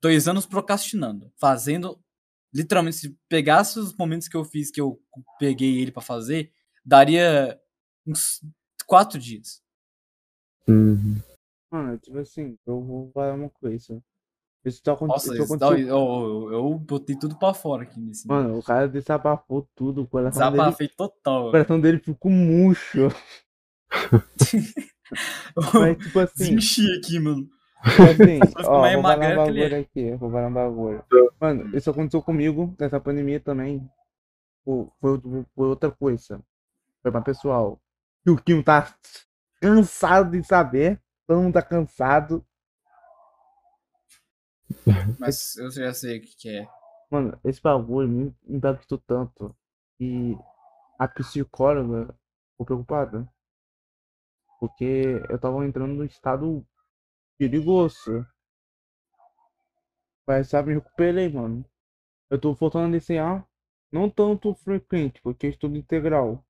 dois 0.00 0.28
anos 0.28 0.46
procrastinando. 0.46 1.32
Fazendo. 1.36 2.00
Literalmente, 2.54 2.96
se 2.96 3.18
pegasse 3.28 3.78
os 3.78 3.94
momentos 3.94 4.28
que 4.28 4.36
eu 4.36 4.44
fiz, 4.44 4.70
que 4.70 4.80
eu 4.80 5.02
peguei 5.38 5.80
ele 5.80 5.90
pra 5.90 6.00
fazer, 6.00 6.52
daria 6.84 7.60
uns 8.06 8.40
quatro 8.86 9.18
dias. 9.18 9.60
Uhum. 10.66 11.20
mano, 11.70 11.98
tipo 11.98 12.18
assim, 12.18 12.56
eu 12.66 12.80
vou 12.80 13.10
falar 13.12 13.34
uma 13.34 13.50
coisa. 13.50 14.00
Isso 14.64 14.82
tá 14.82 14.92
Nossa, 14.92 15.04
acontecendo. 15.04 15.42
isso 15.44 15.56
dá- 15.56 15.68
eu, 15.70 15.86
eu, 15.86 16.52
eu 16.52 16.74
botei 16.74 17.16
tudo 17.16 17.36
pra 17.38 17.54
fora 17.54 17.84
aqui 17.84 17.98
nesse. 18.00 18.26
Mano, 18.28 18.58
o 18.58 18.62
cara 18.62 18.88
desabafou 18.88 19.66
tudo. 19.74 20.02
O 20.02 20.06
coração 20.06 20.40
dele, 20.50 20.56
Desabafei 20.62 20.88
total. 20.88 21.48
o 21.48 21.50
coração 21.52 21.80
dele 21.80 21.98
ficou 22.00 22.30
murcho. 22.30 23.08
Mas, 25.74 25.96
tipo 25.98 26.18
assim, 26.18 26.54
Desenchi 26.56 26.86
aqui, 26.98 27.18
mano. 27.18 27.48
tipo 27.84 28.02
assim, 28.02 28.38
ó, 28.66 28.82
vou 28.82 28.82
falar 28.82 28.98
um 28.98 29.02
magrelo 29.02 29.44
que 29.44 29.50
ele 29.50 29.60
bagulho 29.60 29.80
aqui. 29.80 30.10
Vou 30.16 30.30
falar 30.30 30.48
um 30.48 30.52
bagulho. 30.52 31.04
Mano, 31.40 31.76
isso 31.76 31.90
aconteceu 31.90 32.22
comigo 32.22 32.74
nessa 32.78 33.00
pandemia 33.00 33.40
também. 33.40 33.88
Pô, 34.64 34.92
Foi, 35.00 35.18
foi 35.54 35.66
outra 35.66 35.90
coisa. 35.90 36.40
Foi 37.02 37.10
pra 37.10 37.22
pessoal. 37.22 37.80
Que 38.24 38.30
o 38.30 38.36
Kim 38.36 38.60
tá 38.62 38.92
cansado 39.60 40.32
de 40.32 40.46
saber. 40.46 41.00
Todo 41.26 41.40
mundo 41.40 41.54
tá 41.54 41.62
cansado. 41.62 42.44
Mas 45.18 45.56
eu 45.56 45.70
já 45.70 45.92
sei 45.92 46.18
o 46.18 46.22
que, 46.22 46.36
que 46.36 46.48
é. 46.48 46.68
Mano, 47.10 47.38
esse 47.44 47.60
bagulho 47.60 48.08
me 48.08 48.34
impactou 48.48 48.98
tanto. 48.98 49.54
E 50.00 50.36
a 50.98 51.08
psicóloga 51.08 52.14
ficou 52.52 52.66
preocupada. 52.66 53.28
Porque 54.60 55.20
eu 55.28 55.38
tava 55.38 55.66
entrando 55.66 55.94
num 55.94 56.04
estado 56.04 56.64
perigoso. 57.38 58.26
Mas 60.26 60.48
sabe, 60.48 60.68
me 60.68 60.74
recuperei, 60.76 61.28
mano. 61.28 61.64
Eu 62.30 62.40
tô 62.40 62.54
voltando 62.54 62.88
a 62.88 62.98
desenhar. 62.98 63.46
Não 63.92 64.10
tanto 64.10 64.54
frequente, 64.54 65.20
porque 65.22 65.46
eu 65.46 65.50
estudo 65.50 65.76
integral. 65.76 66.44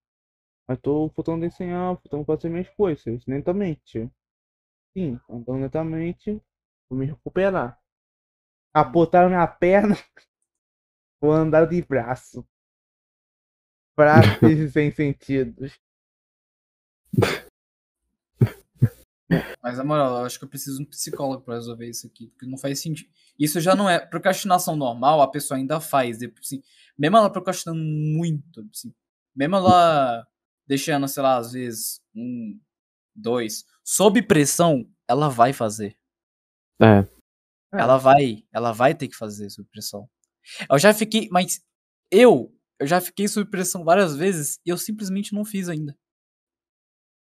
Mas 0.68 0.80
tô 0.80 1.08
voltando 1.08 1.44
a 1.44 1.48
desenhar, 1.48 1.94
voltando 1.94 2.22
a 2.22 2.26
fazer 2.26 2.50
minhas 2.50 2.70
coisas, 2.70 3.26
lentamente. 3.26 4.10
Sim, 4.96 5.20
andando 5.30 5.62
lentamente. 5.62 6.42
Vou 6.90 6.98
me 6.98 7.06
recuperar. 7.06 7.77
Apontaram 8.74 9.28
minha 9.28 9.46
perna. 9.46 9.96
Vou 11.20 11.32
andar 11.32 11.66
de 11.66 11.82
braço. 11.82 12.46
Frases 13.98 14.72
sem 14.72 14.92
sentidos. 14.92 15.78
Mas 19.62 19.76
na 19.76 19.84
moral, 19.84 20.20
eu 20.20 20.24
acho 20.24 20.38
que 20.38 20.44
eu 20.44 20.48
preciso 20.48 20.78
de 20.78 20.84
um 20.84 20.86
psicólogo 20.86 21.44
pra 21.44 21.54
resolver 21.54 21.88
isso 21.88 22.06
aqui, 22.06 22.28
porque 22.28 22.46
não 22.46 22.56
faz 22.56 22.80
sentido. 22.80 23.10
Isso 23.38 23.60
já 23.60 23.74
não 23.74 23.88
é 23.88 23.98
procrastinação 23.98 24.74
normal, 24.74 25.20
a 25.20 25.30
pessoa 25.30 25.58
ainda 25.58 25.80
faz, 25.80 26.18
depois, 26.18 26.46
assim, 26.46 26.62
mesmo 26.96 27.16
ela 27.16 27.30
procrastinando 27.30 27.80
muito, 27.80 28.66
assim, 28.72 28.94
mesmo 29.36 29.56
ela 29.56 30.26
deixando, 30.66 31.06
sei 31.08 31.22
lá, 31.22 31.36
às 31.36 31.52
vezes 31.52 32.00
um, 32.14 32.58
dois, 33.14 33.66
sob 33.84 34.22
pressão, 34.22 34.88
ela 35.06 35.28
vai 35.28 35.52
fazer. 35.52 35.96
É. 36.80 37.17
Ela 37.72 37.96
vai, 37.98 38.44
ela 38.52 38.72
vai 38.72 38.94
ter 38.94 39.08
que 39.08 39.16
fazer 39.16 39.50
sob 39.50 39.68
pressão. 39.70 40.08
Eu 40.70 40.78
já 40.78 40.94
fiquei, 40.94 41.28
mas 41.30 41.60
eu, 42.10 42.54
eu 42.78 42.86
já 42.86 43.00
fiquei 43.00 43.28
sob 43.28 43.50
pressão 43.50 43.84
várias 43.84 44.16
vezes 44.16 44.58
e 44.64 44.70
eu 44.70 44.78
simplesmente 44.78 45.34
não 45.34 45.44
fiz 45.44 45.68
ainda. 45.68 45.96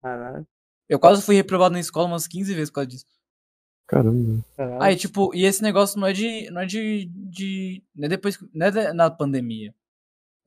Caralho. 0.03 0.47
Eu 0.89 0.99
quase 0.99 1.23
fui 1.23 1.35
reprovado 1.35 1.73
na 1.75 1.81
escola 1.81 2.07
umas 2.09 2.27
15 2.27 2.55
vezes 2.55 2.71
por 2.71 2.77
causa 2.77 2.89
disso. 2.89 3.07
Caramba. 3.87 4.45
caralho. 4.57 4.83
Aí, 4.83 4.97
tipo, 4.97 5.35
e 5.35 5.45
esse 5.45 5.63
negócio 5.63 5.99
não 6.01 6.07
é 6.07 6.13
de. 6.13 6.51
Não 6.51 6.63
é 6.63 6.67
de. 6.67 7.07
de 7.15 7.83
não 7.95 8.07
é 8.07 8.09
depois. 8.09 8.37
que- 8.37 8.49
Não 8.55 8.67
é 8.67 8.71
da- 8.71 8.95
na 8.95 9.11
pandemia. 9.11 9.75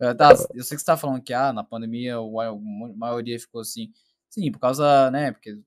É, 0.02 0.14
tá, 0.14 0.32
eu 0.54 0.64
sei 0.64 0.76
que 0.76 0.82
você 0.82 0.86
tá 0.86 0.98
falando 0.98 1.22
que, 1.22 1.34
ah, 1.34 1.54
na 1.54 1.64
pandemia 1.64 2.18
a 2.18 2.56
maioria 2.98 3.40
ficou 3.40 3.62
assim. 3.62 3.92
Sim, 4.30 4.52
por 4.52 4.60
causa, 4.60 5.10
né? 5.12 5.32
Porque 5.32 5.58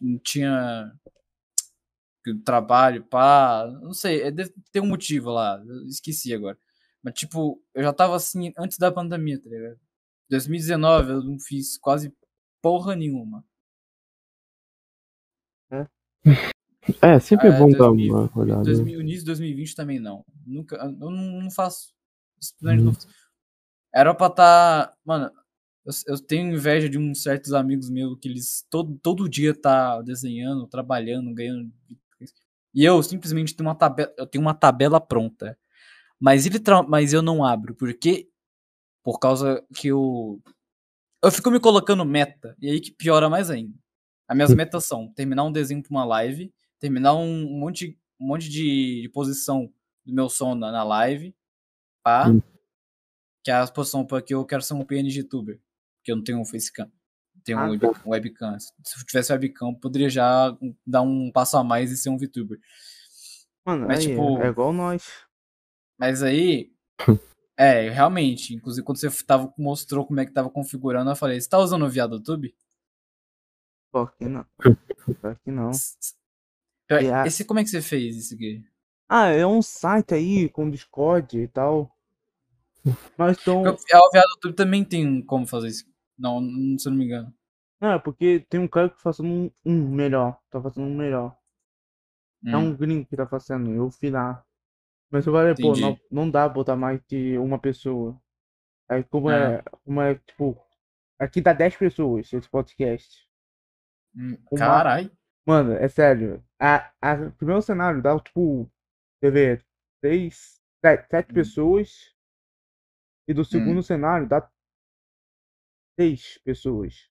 não 0.00 0.18
tinha 0.20 0.92
trabalho, 2.36 3.04
pá. 3.04 3.66
Não 3.82 3.92
sei, 3.92 4.22
é, 4.22 4.30
deve 4.30 4.52
ter 4.72 4.80
um 4.80 4.86
motivo 4.86 5.30
lá. 5.30 5.62
Esqueci 5.86 6.34
agora. 6.34 6.58
Mas, 7.02 7.14
tipo, 7.14 7.62
eu 7.74 7.82
já 7.82 7.92
tava 7.92 8.16
assim 8.16 8.52
antes 8.58 8.78
da 8.78 8.90
pandemia, 8.90 9.40
tá 9.40 9.48
ligado? 9.48 9.78
2019 10.30 11.10
eu 11.10 11.22
não 11.22 11.38
fiz 11.38 11.78
quase 11.78 12.12
porra 12.60 12.94
nenhuma. 12.94 13.44
É, 17.02 17.18
sempre 17.20 17.48
é 17.48 17.58
bom 17.58 17.70
dar 17.70 17.78
2000, 17.78 18.14
uma 18.14 18.30
olhada. 18.34 18.62
2000, 18.62 19.00
início 19.00 19.20
de 19.20 19.26
2020 19.26 19.74
também 19.74 20.00
não. 20.00 20.24
Nunca, 20.46 20.76
eu 20.76 21.10
não, 21.10 21.42
não 21.42 21.50
faço. 21.50 21.92
Simplesmente 22.40 22.82
não. 22.82 22.92
Era 23.94 24.14
pra 24.14 24.26
estar. 24.28 24.94
mano, 25.04 25.30
eu, 25.84 25.92
eu 26.14 26.18
tenho 26.20 26.54
inveja 26.54 26.88
de 26.88 26.98
uns 26.98 27.22
certos 27.22 27.52
amigos 27.52 27.90
meus 27.90 28.18
que 28.18 28.28
eles 28.28 28.66
todo, 28.70 28.98
todo 29.02 29.28
dia 29.28 29.54
tá 29.54 30.00
desenhando, 30.02 30.66
trabalhando, 30.66 31.34
ganhando. 31.34 31.70
E 32.78 32.84
eu 32.84 33.02
simplesmente 33.02 33.56
tenho 33.56 33.68
uma 33.68 33.74
tabela, 33.74 34.14
eu 34.16 34.24
tenho 34.24 34.40
uma 34.40 34.54
tabela 34.54 35.00
pronta. 35.00 35.58
Mas 36.20 36.46
ele 36.46 36.60
mas 36.86 37.12
eu 37.12 37.20
não 37.20 37.44
abro, 37.44 37.74
porque 37.74 38.30
por 39.02 39.18
causa 39.18 39.66
que 39.74 39.88
eu 39.88 40.40
eu 41.20 41.32
fico 41.32 41.50
me 41.50 41.58
colocando 41.58 42.04
meta, 42.04 42.56
e 42.60 42.70
aí 42.70 42.80
que 42.80 42.92
piora 42.92 43.28
mais 43.28 43.50
ainda. 43.50 43.76
As 44.28 44.36
minhas 44.36 44.54
metas 44.54 44.84
são 44.84 45.12
terminar 45.12 45.42
um 45.42 45.50
desenho 45.50 45.82
pra 45.82 45.90
uma 45.90 46.04
live, 46.04 46.54
terminar 46.78 47.14
um, 47.16 47.58
monte, 47.58 47.98
um 48.20 48.28
monte 48.28 48.48
de, 48.48 49.02
de 49.02 49.08
posição 49.08 49.72
do 50.06 50.14
meu 50.14 50.28
som 50.28 50.54
na, 50.54 50.70
na 50.70 50.84
live, 50.84 51.34
pá. 52.04 52.28
Hum. 52.28 52.40
Que 53.42 53.50
é 53.50 53.54
a 53.54 53.66
posição 53.66 54.06
porque 54.06 54.32
eu 54.32 54.46
quero 54.46 54.62
ser 54.62 54.74
um 54.74 54.84
PNG 54.84 55.24
tuber, 55.24 55.60
porque 55.96 56.12
eu 56.12 56.16
não 56.16 56.22
tenho 56.22 56.40
um 56.40 56.44
facecam. 56.44 56.88
Tenho 57.48 57.58
Ah, 57.60 57.64
um, 57.64 57.70
web, 57.70 57.86
um 58.04 58.10
webcam. 58.10 58.58
Se 58.58 58.70
eu 59.00 59.06
tivesse 59.06 59.32
webcam, 59.32 59.70
eu 59.70 59.74
poderia 59.74 60.10
já 60.10 60.54
dar 60.86 61.00
um 61.00 61.30
passo 61.32 61.56
a 61.56 61.64
mais 61.64 61.90
e 61.90 61.96
ser 61.96 62.10
um 62.10 62.18
VTuber. 62.18 62.58
Mano, 63.64 63.86
mas, 63.86 64.00
aí, 64.00 64.08
tipo- 64.10 64.38
é 64.42 64.48
igual 64.48 64.70
nós. 64.70 65.02
Mas 65.98 66.22
aí. 66.22 66.70
é, 67.56 67.88
realmente. 67.88 68.54
Inclusive, 68.54 68.84
quando 68.84 68.98
você 68.98 69.08
tava, 69.24 69.50
mostrou 69.56 70.04
como 70.06 70.20
é 70.20 70.26
que 70.26 70.32
tava 70.32 70.50
configurando, 70.50 71.10
eu 71.10 71.16
falei: 71.16 71.40
Você 71.40 71.48
tá 71.48 71.58
usando 71.58 71.86
o 71.86 71.88
ViadoTube? 71.88 72.54
Pior 73.90 74.12
que 74.14 74.26
não. 74.26 74.44
Pior 75.20 75.36
que 75.42 75.50
não. 75.50 75.70
E 76.90 77.26
Esse, 77.26 77.46
como 77.46 77.60
é 77.60 77.64
que 77.64 77.70
você 77.70 77.80
fez 77.80 78.14
isso 78.14 78.34
aqui? 78.34 78.62
Ah, 79.08 79.28
é 79.28 79.46
um 79.46 79.62
site 79.62 80.12
aí 80.12 80.48
com 80.50 80.68
Discord 80.70 81.38
e 81.38 81.48
tal. 81.48 81.90
Mas 83.16 83.38
estão. 83.38 83.62
Porque 83.62 83.96
O 83.96 84.10
ViadoTube 84.10 84.54
também 84.54 84.84
tem 84.84 85.22
como 85.22 85.46
fazer 85.46 85.68
isso. 85.68 85.84
Não, 86.18 86.40
não- 86.40 86.78
se 86.78 86.88
eu 86.88 86.90
não 86.90 86.98
me 86.98 87.04
engano. 87.04 87.32
Não, 87.80 87.90
é 87.94 87.98
porque 87.98 88.38
tem 88.48 88.60
um 88.60 88.68
cara 88.68 88.88
que 88.88 88.94
tá 88.96 89.02
fazendo 89.02 89.28
um, 89.28 89.50
um 89.64 89.88
melhor. 89.90 90.38
Tá 90.50 90.62
fazendo 90.62 90.86
um 90.86 90.94
melhor. 90.96 91.36
É 92.52 92.56
Hum, 92.56 92.58
um 92.58 92.76
gringo 92.76 93.06
que 93.06 93.16
tá 93.16 93.26
fazendo. 93.26 93.70
Eu 93.74 93.90
fui 93.90 94.10
lá. 94.10 94.44
Mas 95.10 95.26
eu 95.26 95.32
falei, 95.34 95.54
pô, 95.56 95.76
não, 95.76 95.96
Entendi. 95.96 96.02
não 96.10 96.30
dá 96.30 96.46
pra 96.46 96.54
botar 96.54 96.76
mais 96.76 97.00
de 97.08 97.38
uma 97.38 97.58
pessoa. 97.60 98.20
Aí 98.88 99.04
como 99.04 99.30
é, 99.30 99.62
como 99.84 100.02
é, 100.02 100.16
tipo, 100.16 100.58
aqui 101.18 101.40
dá 101.42 101.52
10 101.54 101.76
pessoas 101.76 102.32
esse 102.32 102.48
podcast. 102.50 103.28
hum, 104.14 104.36
uma- 104.50 104.84
Carai. 104.84 105.10
Mano, 105.46 105.72
é 105.74 105.88
sério. 105.88 106.44
A, 106.60 106.92
a 107.00 107.14
o 107.28 107.32
primeiro 107.32 107.62
cenário 107.62 108.02
dá, 108.02 108.18
tipo, 108.20 108.70
ver, 109.22 109.64
três, 110.02 110.60
sete, 110.84 111.08
sete 111.10 111.32
Hum. 111.32 111.34
pessoas. 111.34 112.14
E 113.28 113.32
do 113.32 113.44
segundo 113.44 113.80
cenário 113.80 114.28
dá 114.28 114.50
seis 115.98 116.38
pessoas. 116.42 117.10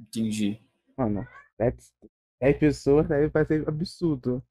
Entendi. 0.00 0.60
Mano, 0.96 1.26
sete, 1.56 1.92
dez 2.40 2.58
pessoas 2.58 3.10
aí 3.10 3.28
vai 3.28 3.44
ser 3.44 3.68
absurdo. 3.68 4.42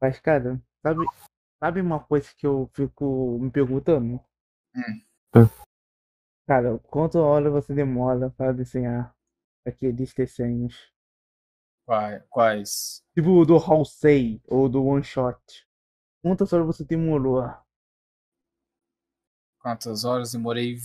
Mas, 0.00 0.18
cara, 0.18 0.60
sabe, 0.82 1.04
sabe 1.62 1.80
uma 1.82 2.00
coisa 2.02 2.28
que 2.34 2.46
eu 2.46 2.70
fico 2.72 3.38
me 3.38 3.50
perguntando? 3.50 4.18
Hum. 4.74 5.46
Cara, 6.46 6.78
quanto 6.78 7.18
hora 7.18 7.50
você 7.50 7.74
demora 7.74 8.30
para 8.30 8.52
desenhar 8.52 9.14
aqueles 9.66 10.12
desenhos? 10.14 10.92
Quais? 12.30 13.04
Tipo 13.14 13.40
o 13.40 13.44
do 13.44 13.56
Halsey 13.56 14.40
ou 14.48 14.68
do 14.68 14.84
One 14.84 15.04
Shot. 15.04 15.38
Quantas 16.22 16.52
horas 16.52 16.66
você 16.66 16.84
demorou? 16.84 17.42
Quantas 19.60 20.04
horas 20.04 20.32
demorei? 20.32 20.78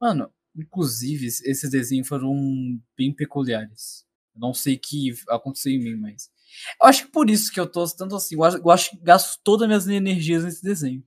Mano, 0.00 0.32
inclusive, 0.56 1.26
esses 1.26 1.70
desenhos 1.70 2.08
foram 2.08 2.34
bem 2.96 3.12
peculiares. 3.12 4.04
Não 4.34 4.54
sei 4.54 4.74
o 4.74 4.80
que 4.80 5.12
aconteceu 5.28 5.72
em 5.72 5.78
mim, 5.78 5.96
mas. 5.96 6.30
Eu 6.80 6.88
acho 6.88 7.06
que 7.06 7.12
por 7.12 7.28
isso 7.28 7.52
que 7.52 7.58
eu 7.60 7.66
tô 7.66 7.84
tanto 7.88 8.16
assim. 8.16 8.34
Eu 8.36 8.44
acho, 8.44 8.56
eu 8.58 8.70
acho 8.70 8.90
que 8.90 8.96
gasto 8.98 9.38
todas 9.42 9.62
as 9.70 9.86
minhas 9.86 9.88
energias 9.88 10.44
nesse 10.44 10.62
desenho. 10.62 11.02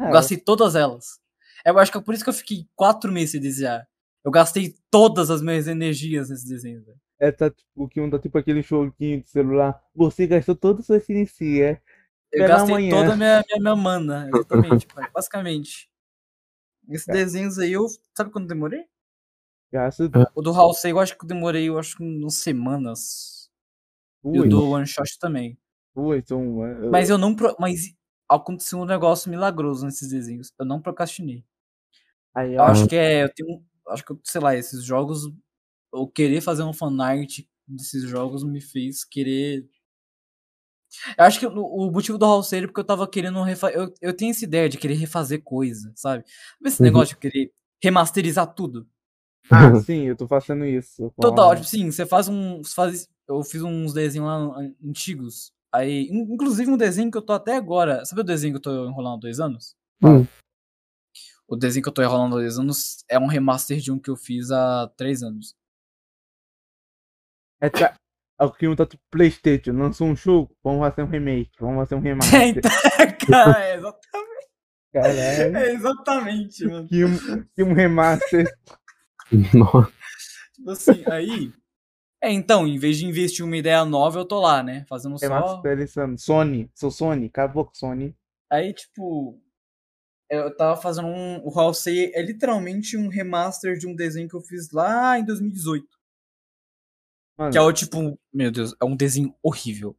É, 0.00 0.08
Eu 0.08 0.12
gastei 0.12 0.36
todas 0.38 0.74
elas. 0.74 1.20
Eu 1.64 1.78
acho 1.78 1.90
que 1.92 1.98
é 1.98 2.00
por 2.00 2.14
isso 2.14 2.24
que 2.24 2.30
eu 2.30 2.34
fiquei 2.34 2.66
quatro 2.74 3.10
meses 3.12 3.30
sem 3.32 3.40
desenhar. 3.40 3.86
Eu 4.24 4.30
gastei 4.30 4.74
todas 4.90 5.30
as 5.30 5.40
minhas 5.42 5.66
energias 5.68 6.30
nesse 6.30 6.48
desenho, 6.48 6.82
velho. 6.84 6.98
é 7.20 7.30
tá, 7.30 7.50
tipo, 7.50 7.88
que 7.88 8.00
um 8.00 8.10
tá 8.10 8.18
tipo 8.18 8.36
aquele 8.38 8.62
joguinho 8.62 9.22
de 9.22 9.30
celular. 9.30 9.80
Você 9.94 10.26
gastou 10.26 10.54
toda 10.56 10.80
a 10.80 10.82
sua 10.82 11.02
energia. 11.08 11.80
Eu 12.32 12.40
Pela 12.40 12.48
gastei 12.48 12.74
manhã. 12.74 12.90
toda 12.90 13.12
a 13.12 13.16
minha, 13.16 13.44
minha, 13.48 13.60
minha 13.60 13.76
mana, 13.76 14.28
exatamente, 14.28 14.86
pai, 14.86 15.08
basicamente. 15.14 15.88
Esses 16.88 17.08
É. 17.08 17.12
desenhos 17.12 17.58
aí, 17.58 17.72
eu. 17.72 17.86
Sabe 18.16 18.30
quando 18.30 18.44
eu 18.44 18.48
demorei? 18.48 18.84
Gasta 19.72 20.08
O 20.34 20.40
do 20.42 20.52
Halsey 20.52 20.92
eu 20.92 21.00
acho 21.00 21.16
que 21.18 21.24
eu 21.24 21.28
demorei, 21.28 21.68
eu 21.68 21.78
acho 21.78 21.96
que 21.96 22.02
umas 22.04 22.34
semanas. 22.36 23.50
E 24.24 24.38
o 24.40 24.48
do 24.48 24.70
One 24.70 24.86
Shot 24.86 25.18
também. 25.18 25.58
duas, 25.94 26.30
uma. 26.30 26.90
Mas 26.90 27.10
eu 27.10 27.18
não. 27.18 27.34
Pro... 27.34 27.54
Mas 27.58 27.94
aconteceu 28.28 28.78
um 28.78 28.84
negócio 28.84 29.30
milagroso 29.30 29.84
nesses 29.84 30.08
desenhos. 30.08 30.52
Eu 30.58 30.64
não 30.64 30.80
procrastinei. 30.80 31.44
Aí, 32.34 32.54
Eu 32.54 32.62
acho 32.62 32.86
que 32.88 32.96
é. 32.96 33.24
Eu 33.24 33.32
tenho. 33.34 33.64
Acho 33.88 34.04
que, 34.04 34.12
eu- 34.12 34.20
sei 34.24 34.40
lá, 34.40 34.54
esses 34.56 34.84
jogos. 34.84 35.30
Eu 35.92 36.06
querer 36.08 36.40
fazer 36.40 36.62
um 36.62 36.72
fanart 36.72 37.40
desses 37.66 38.02
jogos 38.04 38.42
me 38.44 38.60
fez 38.60 39.04
querer. 39.04 39.68
Eu 41.18 41.24
acho 41.24 41.38
que 41.38 41.46
o, 41.46 41.90
motivo 41.90 42.18
do 42.18 42.24
Halsey 42.24 42.62
é 42.64 42.66
porque 42.66 42.80
eu 42.80 42.84
tava 42.84 43.06
querendo 43.08 43.42
refazer. 43.42 43.76
Eu, 43.76 43.94
eu 44.00 44.12
tenho 44.16 44.30
essa 44.30 44.44
ideia 44.44 44.68
de 44.68 44.78
querer 44.78 44.94
refazer 44.94 45.42
coisa, 45.42 45.92
sabe? 45.94 46.24
Sabe 46.26 46.68
Esse 46.68 46.80
Uhum. 46.82 46.84
negócio 46.86 47.14
de 47.14 47.20
querer 47.20 47.52
remasterizar 47.82 48.52
tudo. 48.54 48.86
Ah, 49.50 49.74
sim, 49.80 50.04
eu 50.04 50.16
tô 50.16 50.26
fazendo 50.26 50.64
isso. 50.64 51.12
hora, 51.46 51.56
tipo, 51.56 51.68
sim, 51.68 51.90
você 51.90 52.06
faz 52.06 52.28
um. 52.28 52.62
você 52.62 52.74
faz, 52.74 53.08
eu 53.28 53.42
fiz 53.42 53.62
uns 53.62 53.92
desenhos 53.92 54.26
lá 54.26 54.36
an- 54.36 54.74
antigos. 54.82 55.52
Aí, 55.72 56.08
in- 56.08 56.32
inclusive 56.34 56.70
um 56.70 56.76
desenho 56.76 57.10
que 57.10 57.18
eu 57.18 57.22
tô 57.22 57.32
até 57.32 57.56
agora. 57.56 58.04
Sabe 58.04 58.22
o 58.22 58.24
desenho 58.24 58.54
que 58.54 58.58
eu 58.58 58.62
tô 58.62 58.88
enrolando 58.88 59.16
há 59.16 59.20
dois 59.20 59.40
anos? 59.40 59.76
Hum. 60.02 60.26
O 61.46 61.56
desenho 61.56 61.82
que 61.82 61.88
eu 61.88 61.92
tô 61.92 62.02
enrolando 62.02 62.36
há 62.36 62.38
dois 62.40 62.58
anos 62.58 63.04
é 63.08 63.18
um 63.18 63.26
remaster 63.26 63.78
de 63.78 63.92
um 63.92 63.98
que 63.98 64.08
eu 64.08 64.16
fiz 64.16 64.50
há 64.50 64.88
três 64.96 65.22
anos. 65.22 65.54
É, 67.60 67.68
tá, 67.68 67.94
o 68.40 68.50
que 68.50 68.66
um 68.66 68.74
tá 68.74 68.84
tipo 68.84 69.02
Playstation, 69.10 69.72
lançou 69.72 70.08
um 70.08 70.16
jogo, 70.16 70.56
vamos 70.62 70.80
fazer 70.80 71.02
um 71.02 71.10
remake, 71.10 71.52
vamos 71.60 71.76
fazer 71.76 71.94
um 71.94 71.98
É, 71.98 72.02
remaster. 72.02 72.62
então, 73.22 73.28
cara, 73.28 73.64
é 73.64 73.76
exatamente, 73.76 74.48
Caralho. 74.92 75.56
é 75.56 75.72
exatamente, 75.72 76.66
mano. 76.66 76.88
Que 76.88 77.04
um, 77.04 77.44
que 77.54 77.62
um 77.62 77.72
remaster. 77.72 78.46
Nossa. 79.54 79.92
Tipo 80.54 80.70
assim, 80.70 81.02
aí. 81.10 81.52
É, 82.22 82.30
então, 82.32 82.66
em 82.66 82.78
vez 82.78 82.96
de 82.96 83.06
investir 83.06 83.44
uma 83.44 83.56
ideia 83.56 83.84
nova, 83.84 84.18
eu 84.18 84.24
tô 84.24 84.40
lá, 84.40 84.62
né? 84.62 84.84
Fazendo 84.88 85.18
só. 85.18 85.26
Remasterizando. 85.26 86.18
Sony, 86.18 86.70
sou 86.74 86.90
Sony, 86.90 87.26
acabou 87.26 87.66
com 87.66 87.74
Sony. 87.74 88.16
Aí, 88.50 88.72
tipo, 88.72 89.38
eu 90.30 90.54
tava 90.56 90.80
fazendo 90.80 91.08
um. 91.08 91.40
O 91.44 91.50
Halsey 91.58 92.12
é 92.14 92.22
literalmente 92.22 92.96
um 92.96 93.08
remaster 93.08 93.76
de 93.76 93.86
um 93.86 93.94
desenho 93.94 94.28
que 94.28 94.36
eu 94.36 94.40
fiz 94.40 94.70
lá 94.70 95.18
em 95.18 95.24
2018. 95.24 95.86
Mano, 97.36 97.50
Que 97.52 97.58
é 97.58 97.60
o 97.60 97.72
tipo, 97.72 98.18
meu 98.32 98.50
Deus, 98.50 98.74
é 98.80 98.84
um 98.84 98.96
desenho 98.96 99.34
horrível. 99.42 99.96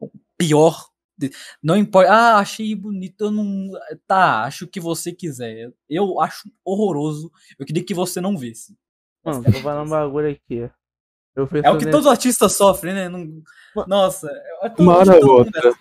O 0.00 0.10
Pior. 0.36 0.88
de- 1.16 1.30
Não 1.62 1.76
importa. 1.76 2.10
Ah, 2.12 2.38
achei 2.38 2.74
bonito. 2.74 3.24
Eu 3.24 3.30
não. 3.30 3.70
Tá, 4.06 4.44
acho 4.44 4.64
o 4.66 4.68
que 4.68 4.78
você 4.80 5.12
quiser. 5.12 5.72
Eu 5.88 6.20
acho 6.20 6.48
horroroso. 6.64 7.30
Eu 7.58 7.66
queria 7.66 7.84
que 7.84 7.94
você 7.94 8.20
não 8.20 8.36
visse. 8.36 8.76
mano, 9.24 9.42
vou 9.42 9.52
falar 9.62 9.82
um 9.82 9.88
bagulho 9.88 10.30
aqui. 10.30 10.70
É 11.62 11.70
o 11.70 11.78
que 11.78 11.90
todo 11.90 12.08
artista 12.10 12.48
sofre, 12.48 12.92
né? 12.92 13.08
Não- 13.08 13.42
Nossa, 13.86 14.28
é- 14.30 14.66
é 14.66 14.70
todo- 14.70 14.82
Uma 14.82 14.96
hora 14.98 15.18
que 15.18 15.24
ou 15.24 15.44
todo 15.44 15.44
mundo 15.44 15.56
é 15.56 15.58
outra. 15.58 15.70
assim. 15.70 15.78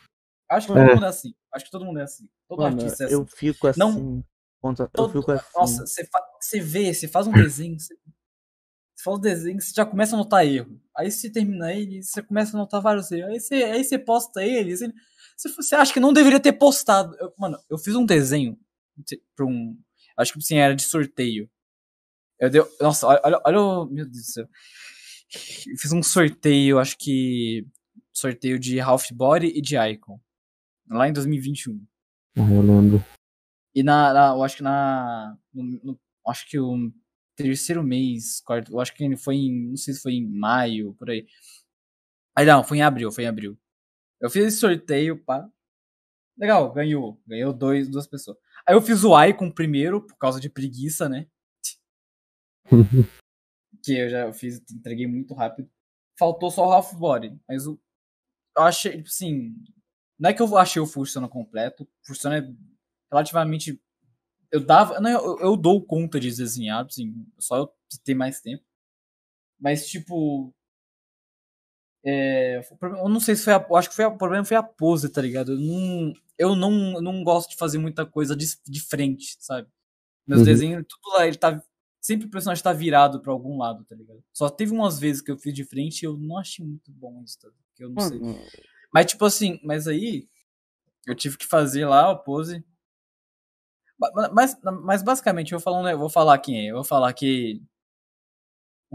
Acho 0.50 0.68
que 0.68 0.72
É. 0.74 0.76
todo 0.86 0.94
mundo 0.96 1.06
é 1.06 1.10
assim. 1.10 1.34
Acho 1.54 1.66
que 1.66 1.72
todo 1.72 1.86
mundo 1.86 2.00
é 2.00 2.04
assim. 2.04 2.30
Todo 2.48 2.62
Mano, 2.64 2.78
artista 2.78 3.04
é 3.04 3.06
assim. 3.08 3.16
eu 3.16 3.26
fico 3.26 3.68
assim. 3.68 3.80
Não- 3.80 4.24
contra- 4.62 4.86
Eu 4.86 4.90
Todo- 4.90 5.14
fico 5.20 5.32
assim. 5.32 5.46
Nossa, 5.56 5.86
você, 5.86 6.06
fa- 6.06 6.24
você 6.40 6.60
vê, 6.60 6.94
você 6.94 7.08
faz 7.08 7.28
um 7.28 7.32
desenho, 7.52 7.80
você, 7.80 7.96
você 8.98 9.04
faz 9.04 9.18
um 9.18 9.22
desenho, 9.22 9.62
você 9.62 9.74
já 9.76 9.86
começa 9.86 10.16
a 10.16 10.18
notar 10.18 10.46
erro. 10.46 10.82
Aí 10.98 11.12
você 11.12 11.30
termina 11.30 11.72
ele, 11.72 12.02
você 12.02 12.22
começa 12.24 12.58
a 12.58 12.60
notar 12.60 12.82
vários 12.82 13.12
erros. 13.12 13.30
Aí 13.32 13.40
você, 13.40 13.56
aí 13.56 13.84
você 13.84 14.00
posta 14.00 14.44
ele, 14.44 14.76
você, 14.76 14.92
você, 15.38 15.50
você 15.54 15.76
acha 15.76 15.94
que 15.94 16.00
não 16.00 16.12
deveria 16.12 16.40
ter 16.40 16.54
postado. 16.54 17.16
Eu- 17.20 17.32
mano, 17.38 17.58
eu 17.70 17.78
fiz 17.78 17.96
um 17.96 18.06
desenho 18.06 18.58
pra 19.36 19.46
um. 19.46 19.78
Acho 20.18 20.34
que 20.34 20.40
assim, 20.40 20.56
era 20.58 20.76
de 20.76 20.82
sorteio. 20.82 21.48
Eu 22.40 22.50
dei, 22.50 22.62
nossa, 22.82 23.06
olha, 23.08 23.22
olha, 23.24 23.42
olha 23.46 23.62
o. 23.62 23.86
Meu 23.86 24.06
Deus 24.06 24.18
do 24.18 24.32
céu. 24.32 24.48
Eu 25.68 25.78
fiz 25.78 25.92
um 25.92 26.02
sorteio, 26.02 26.80
acho 26.80 26.98
que. 26.98 27.66
Sorteio 28.12 28.58
de 28.58 28.80
Half 28.80 29.12
Body 29.12 29.48
e 29.48 29.62
de 29.62 29.76
Icon. 29.78 30.20
Lá 30.90 31.08
em 31.08 31.14
2021. 31.14 31.80
Ah, 32.36 32.42
eu 32.52 32.62
lembro. 32.62 33.04
E 33.76 33.84
na, 33.84 34.12
na- 34.14 34.30
eu 34.36 34.44
acho 34.44 34.58
que 34.58 34.64
na. 34.64 35.38
no- 35.54 35.80
no- 35.84 36.00
acho 36.28 36.48
que 36.50 36.58
o 36.60 36.92
terceiro 37.38 37.84
mês, 37.84 38.42
quarto, 38.42 38.74
eu 38.74 38.80
acho 38.82 38.94
que 38.94 39.04
ele 39.04 39.16
foi 39.16 39.36
em. 39.36 39.70
Não 39.70 39.78
sei 39.78 39.94
se 39.94 40.02
foi 40.02 40.14
em 40.14 40.28
maio, 40.28 40.94
por 40.96 41.10
aí. 41.10 41.26
Aí 42.36 42.46
não, 42.46 42.64
foi 42.64 42.80
em 42.80 42.82
abril, 42.82 43.12
foi 43.12 43.24
em 43.24 43.28
abril. 43.28 43.58
Eu 44.20 44.30
fiz 44.30 44.46
esse 44.46 44.58
sorteio, 44.58 45.24
pá. 45.24 45.50
Legal, 46.38 46.72
ganhou. 46.74 47.22
Ganhou 47.26 47.54
dois, 47.54 47.88
duas 47.88 48.08
pessoas. 48.08 48.38
Aí 48.68 48.76
eu 48.76 48.82
fiz 48.82 49.04
o 49.04 49.24
Icon 49.24 49.52
primeiro, 49.52 50.06
por 50.06 50.18
causa 50.18 50.40
de 50.40 50.50
preguiça, 50.50 51.08
né? 51.08 51.28
Que 53.84 53.94
eu 53.94 54.10
já 54.10 54.34
fiz, 54.34 54.60
entreguei 54.72 55.06
muito 55.06 55.36
rápido. 55.36 55.70
Faltou 56.18 56.50
só 56.50 56.68
o 56.68 56.72
Half 56.72 56.94
Body. 56.96 57.40
Mas 57.48 57.68
o. 57.68 57.80
Eu 58.58 58.64
achei, 58.64 58.98
tipo 58.98 59.08
assim. 59.08 59.56
Não 60.20 60.32
é 60.32 60.34
que 60.34 60.42
eu 60.42 60.58
achei 60.58 60.82
o 60.82 60.88
Fursona 60.88 61.30
completo. 61.30 61.84
O 61.84 62.08
Fursona 62.08 62.40
é 62.40 62.54
relativamente. 63.12 63.80
Eu 64.52 64.62
dava. 64.66 65.00
Não, 65.00 65.12
eu, 65.12 65.40
eu 65.40 65.58
dou 65.58 65.84
conta 65.86 66.20
de 66.20 66.30
desenhar, 66.36 66.86
assim, 66.86 67.26
só 67.38 67.58
eu 67.58 67.74
ter 68.04 68.14
mais 68.16 68.42
tempo. 68.42 68.64
Mas, 69.60 69.88
tipo. 69.88 70.54
É, 72.06 72.62
eu 72.82 73.10
não 73.10 73.20
sei 73.20 73.36
se 73.36 73.44
foi 73.44 73.54
a. 73.54 73.68
Acho 73.76 73.90
que 73.90 73.96
foi 73.96 74.06
a- 74.06 74.10
o 74.10 74.18
problema 74.18 74.46
foi 74.46 74.56
a 74.58 74.64
pose, 74.64 75.10
tá 75.10 75.22
ligado? 75.22 75.54
Eu 75.54 75.60
não, 75.60 76.14
eu 76.38 76.56
não, 76.56 76.94
eu 76.96 77.02
não 77.02 77.24
gosto 77.24 77.50
de 77.52 77.58
fazer 77.58 77.78
muita 77.80 78.06
coisa 78.06 78.36
de, 78.36 78.46
de 78.66 78.80
frente, 78.82 79.36
sabe? 79.40 79.68
Meus 80.28 80.42
Uhum. 80.42 80.46
desenhos, 80.46 80.86
tudo 80.88 81.16
lá, 81.18 81.28
ele 81.28 81.38
tá. 81.38 81.62
Sempre 82.02 82.28
o 82.28 82.32
personagem 82.32 82.64
tá 82.64 82.74
virado 82.74 83.22
pra 83.22 83.34
algum 83.34 83.58
lado, 83.58 83.84
tá 83.86 83.96
ligado? 83.96 84.24
Só 84.34 84.50
teve 84.50 84.72
umas 84.74 85.00
vezes 85.00 85.22
que 85.22 85.32
eu 85.32 85.38
fiz 85.38 85.54
de 85.54 85.66
frente 85.66 86.04
e 86.04 86.06
eu 86.06 86.18
não 86.18 86.38
achei 86.38 86.66
muito 86.66 86.92
bom 86.92 87.22
isso, 87.24 87.40
tá? 87.40 87.50
Eu 87.80 87.90
não 87.90 88.00
sei. 88.00 88.20
Mano, 88.20 88.40
Mas, 88.94 89.08
tipo 89.08 89.26
assim, 89.26 89.60
mas 89.64 89.88
aí 89.88 90.28
eu 91.08 91.16
tive 91.16 91.38
que 91.38 91.46
fazer 91.48 91.86
lá 91.86 92.12
o 92.12 92.20
pose. 92.20 92.64
Mas, 94.34 94.56
mas 94.84 95.02
basicamente, 95.04 95.52
eu 95.54 95.60
vou 95.60 95.64
falar, 95.64 95.92
eu 95.92 95.98
vou 95.98 96.10
falar 96.10 96.38
quem 96.38 96.68
é. 96.68 96.72
Eu 96.72 96.76
vou 96.76 96.84
falar 96.84 97.12
que. 97.14 97.62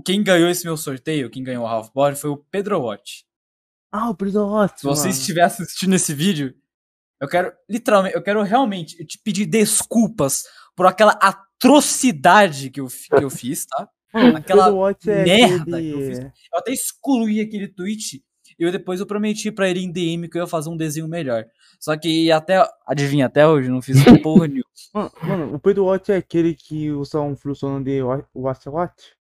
Quem 0.04 0.22
ganhou 0.22 0.48
esse 0.48 0.64
meu 0.64 0.76
sorteio, 0.76 1.28
quem 1.30 1.42
ganhou 1.42 1.64
o 1.64 1.66
Half 1.66 1.90
Body, 1.92 2.16
foi 2.16 2.30
o 2.30 2.36
Pedro 2.36 2.80
Watt. 2.80 3.24
Ah, 3.92 4.08
o 4.08 4.14
Pedro 4.14 4.48
Watts, 4.48 4.80
Se 4.80 4.86
você 4.86 5.08
mano. 5.08 5.10
estiver 5.20 5.42
assistindo 5.42 5.94
esse 5.94 6.14
vídeo, 6.14 6.54
eu 7.20 7.28
quero, 7.28 7.52
literalmente, 7.68 8.16
eu 8.16 8.22
quero 8.22 8.42
realmente 8.42 9.04
te 9.04 9.18
pedir 9.18 9.44
desculpas 9.44 10.44
por 10.74 10.86
aquela 10.86 11.12
atrocidade 11.12 12.70
que 12.70 12.80
eu, 12.80 12.86
que 12.86 13.22
eu 13.24 13.28
fiz, 13.28 13.66
tá? 13.66 13.86
Aquela 14.36 14.68
é 15.06 15.24
merda 15.24 15.76
aquele- 15.76 15.92
que 15.92 16.00
eu 16.00 16.06
fiz. 16.08 16.18
Eu 16.20 16.58
até 16.58 16.72
excluí 16.72 17.40
aquele 17.40 17.68
tweet 17.68 18.24
e 18.62 18.66
eu 18.66 18.72
depois 18.72 19.00
eu 19.00 19.06
prometi 19.06 19.50
pra 19.50 19.68
ele 19.68 19.80
em 19.80 19.90
DM 19.90 20.28
que 20.28 20.38
eu 20.38 20.42
ia 20.42 20.46
fazer 20.46 20.68
um 20.70 20.76
desenho 20.76 21.08
melhor. 21.08 21.44
Só 21.80 21.96
que 21.96 22.30
até, 22.30 22.62
adivinha, 22.86 23.26
até 23.26 23.46
hoje 23.46 23.68
não 23.68 23.82
fiz 23.82 23.96
porra 24.22 24.46
nenhuma. 24.46 24.64
Mano, 24.94 25.10
mano, 25.22 25.54
o 25.54 25.58
Pedro 25.58 25.86
Watts 25.86 26.08
é 26.10 26.16
aquele 26.16 26.54
que 26.54 26.90
usa 26.90 27.20
um 27.20 27.34
fluxo 27.36 27.66
de 27.82 28.02
Wa- 28.02 28.26
Watch 28.34 28.68
Watch? 28.68 29.14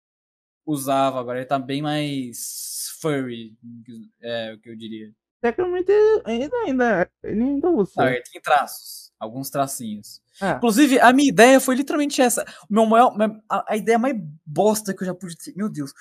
Usava, 0.66 1.18
agora 1.20 1.38
ele 1.38 1.46
tá 1.46 1.58
bem 1.58 1.80
mais 1.80 2.88
furry, 3.00 3.56
é 4.20 4.52
o 4.54 4.58
que 4.60 4.68
eu 4.68 4.76
diria. 4.76 5.10
Tecnicamente, 5.40 5.92
ainda, 6.24 6.56
ainda, 6.66 7.10
ele 7.22 7.42
ainda 7.42 7.70
usa. 7.70 7.92
Não, 7.96 8.08
ele 8.08 8.22
tem 8.22 8.40
traços, 8.40 9.12
alguns 9.18 9.48
tracinhos. 9.50 10.20
Ah, 10.40 10.54
Inclusive, 10.56 10.98
a 11.00 11.12
minha 11.12 11.28
ideia 11.28 11.60
foi 11.60 11.76
literalmente 11.76 12.20
essa. 12.20 12.44
O 12.68 12.74
meu 12.74 12.84
maior, 12.86 13.14
a, 13.48 13.72
a 13.72 13.76
ideia 13.76 13.98
mais 13.98 14.16
bosta 14.44 14.92
que 14.92 15.02
eu 15.02 15.06
já 15.06 15.14
pude 15.14 15.36
ter. 15.36 15.54
Meu 15.56 15.68
Deus. 15.68 15.92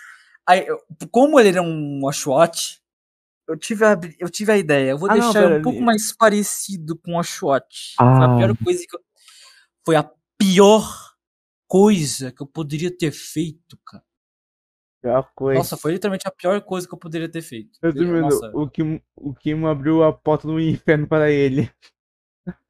Aí, 0.46 0.66
como 1.12 1.40
ele 1.40 1.50
era 1.50 1.62
um 1.62 2.04
Oshawott, 2.06 2.82
eu 3.48 3.58
tive 3.58 3.86
a, 3.86 4.00
eu 4.20 4.30
tive 4.30 4.52
a 4.52 4.58
ideia. 4.58 4.92
Eu 4.92 4.98
vou 4.98 5.10
Ah, 5.10 5.16
não, 5.16 5.22
deixar 5.32 5.44
pera 5.48 5.60
um 5.60 5.62
pouco 5.62 5.82
mais 5.82 6.16
parecido 6.16 6.98
com 6.98 7.14
o 7.14 7.20
Oshawott. 7.20 7.94
Foi 7.98 8.06
a 8.06 8.26
Ah. 8.26 8.38
pior 8.38 8.58
coisa 8.64 8.84
que 8.88 8.96
eu, 8.96 9.00
Foi 9.86 9.96
a 9.96 10.12
pior 10.38 10.84
coisa 11.68 12.32
que 12.32 12.42
eu 12.42 12.48
poderia 12.48 12.96
ter 12.96 13.12
feito, 13.12 13.78
cara. 13.86 14.04
pior 15.02 15.30
coisa. 15.36 15.60
Nossa, 15.60 15.78
foi 15.78 15.94
literalmente 15.94 16.28
a 16.28 16.32
pior 16.32 16.60
coisa 16.62 16.88
que 16.88 16.94
eu 16.94 16.98
poderia 17.00 17.30
ter 17.30 17.42
feito. 17.42 17.78
Resumindo, 17.82 18.28
o 18.54 18.70
Kim, 18.70 19.02
o 19.16 19.34
Kim 19.34 19.64
abriu 19.66 20.04
a 20.04 20.12
porta 20.12 20.48
do 20.48 20.60
inferno 20.60 21.08
para 21.08 21.30
ele. 21.32 21.72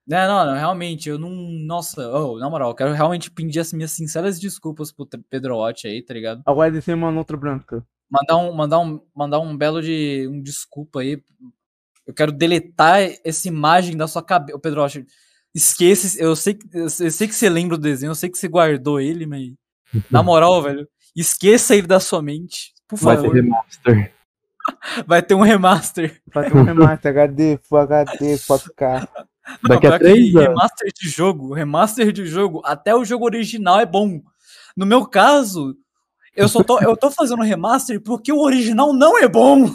É, 0.10 0.26
não, 0.26 0.46
não, 0.46 0.54
realmente, 0.54 1.10
eu 1.10 1.18
não. 1.20 1.30
Nossa, 1.30 2.08
oh, 2.10 2.38
na 2.40 2.50
moral, 2.50 2.70
eu 2.70 2.76
quero 2.76 2.94
realmente 2.94 3.30
pedir 3.30 3.60
as 3.60 3.74
minhas 3.74 3.92
sinceras 3.92 4.40
desculpas 4.40 4.90
pro 4.92 5.06
Pedro 5.30 5.58
Watt 5.58 5.86
aí, 5.86 6.02
tá 6.02 6.14
ligado? 6.14 6.42
Agora 6.46 6.72
descer 6.72 6.96
uma 6.96 7.12
nota 7.12 7.36
branca. 7.36 7.86
Mandar 8.10 8.38
um, 8.38 8.54
mandar 8.54 8.80
um, 8.80 9.02
mandar 9.16 9.40
um 9.40 9.58
belo 9.58 9.82
de. 9.82 10.28
um 10.32 10.42
desculpa 10.42 11.02
aí. 11.02 11.22
Eu 12.06 12.14
quero 12.14 12.32
deletar 12.32 13.00
essa 13.24 13.48
imagem 13.48 13.98
da 13.98 14.08
sua 14.08 14.24
cabeça. 14.24 14.58
Pedro 14.60 14.86
esqueça. 15.54 16.08
esse- 16.08 16.22
Eu 16.22 16.36
sei, 16.36 16.54
que- 16.54 16.68
eu 16.74 16.90
sei 16.90 17.08
eu 17.08 17.12
sei 17.12 17.28
que 17.28 17.36
você 17.36 17.50
lembra 17.50 17.78
do 17.78 17.84
desenho, 17.84 18.12
eu 18.12 18.16
sei 18.16 18.30
que 18.30 18.38
você 18.38 18.48
guardou 18.48 19.00
ele, 19.00 19.26
mas. 19.26 19.54
Na 20.12 20.24
moral, 20.24 20.62
velho, 20.62 20.88
esqueça 21.16 21.76
ele 21.76 21.88
da 21.88 22.00
sua 22.00 22.22
mente. 22.22 22.74
Por 22.88 22.98
Vai 22.98 23.16
ter 23.18 23.24
favor. 23.24 23.36
remaster. 23.36 24.14
Vai 25.08 25.22
ter 25.22 25.34
um 25.34 25.42
remaster. 25.42 26.22
Fazer 26.32 26.56
um 26.56 26.64
remaster 26.64 27.12
HD, 27.12 27.58
Full 27.64 27.78
HD, 27.80 28.38
4K. 28.38 29.08
Daqui 29.64 29.70
Não, 29.70 29.76
a 29.78 29.80
pior 29.80 29.94
que 29.94 30.00
três 30.00 30.36
anos. 30.36 30.48
Remaster 30.50 30.92
de 31.02 31.10
jogo, 31.10 31.54
remaster 31.54 32.12
de 32.12 32.26
jogo, 32.26 32.62
até 32.66 32.94
o 32.94 33.06
jogo 33.06 33.26
original 33.26 33.80
é 33.80 33.86
bom. 33.86 34.22
No 34.76 34.86
meu 34.86 35.06
caso, 35.06 35.76
eu 36.38 36.48
só 36.48 36.64
tô, 36.64 36.80
eu 36.82 36.96
tô 36.96 37.10
fazendo 37.12 37.42
remaster 37.44 38.02
porque 38.02 38.32
o 38.32 38.40
original 38.40 38.94
não 38.94 39.18
é 39.18 39.28
bom. 39.28 39.66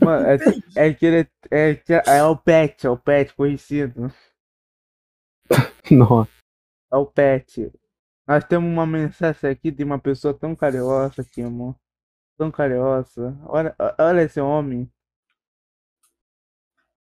Mano, 0.00 0.26
é, 0.26 0.36
é 0.76 0.86
aquele. 0.90 1.28
É, 1.50 1.74
que- 1.74 1.92
é 1.92 2.22
o 2.24 2.36
pet, 2.36 2.86
é 2.86 2.90
o 2.90 2.96
pet 2.96 3.34
conhecido. 3.34 4.12
Nossa. 5.90 6.30
É 6.92 6.96
o 6.96 7.06
pet. 7.06 7.72
Nós 8.28 8.44
temos 8.44 8.70
uma 8.70 8.86
mensagem 8.86 9.50
aqui 9.50 9.70
de 9.70 9.82
uma 9.82 9.98
pessoa 9.98 10.32
tão 10.32 10.54
carinhosa 10.54 11.22
aqui, 11.22 11.42
amor. 11.42 11.74
Tão 12.38 12.50
carinhosa. 12.50 13.36
Olha, 13.46 13.74
olha 13.98 14.22
esse 14.22 14.40
homem. 14.40 14.90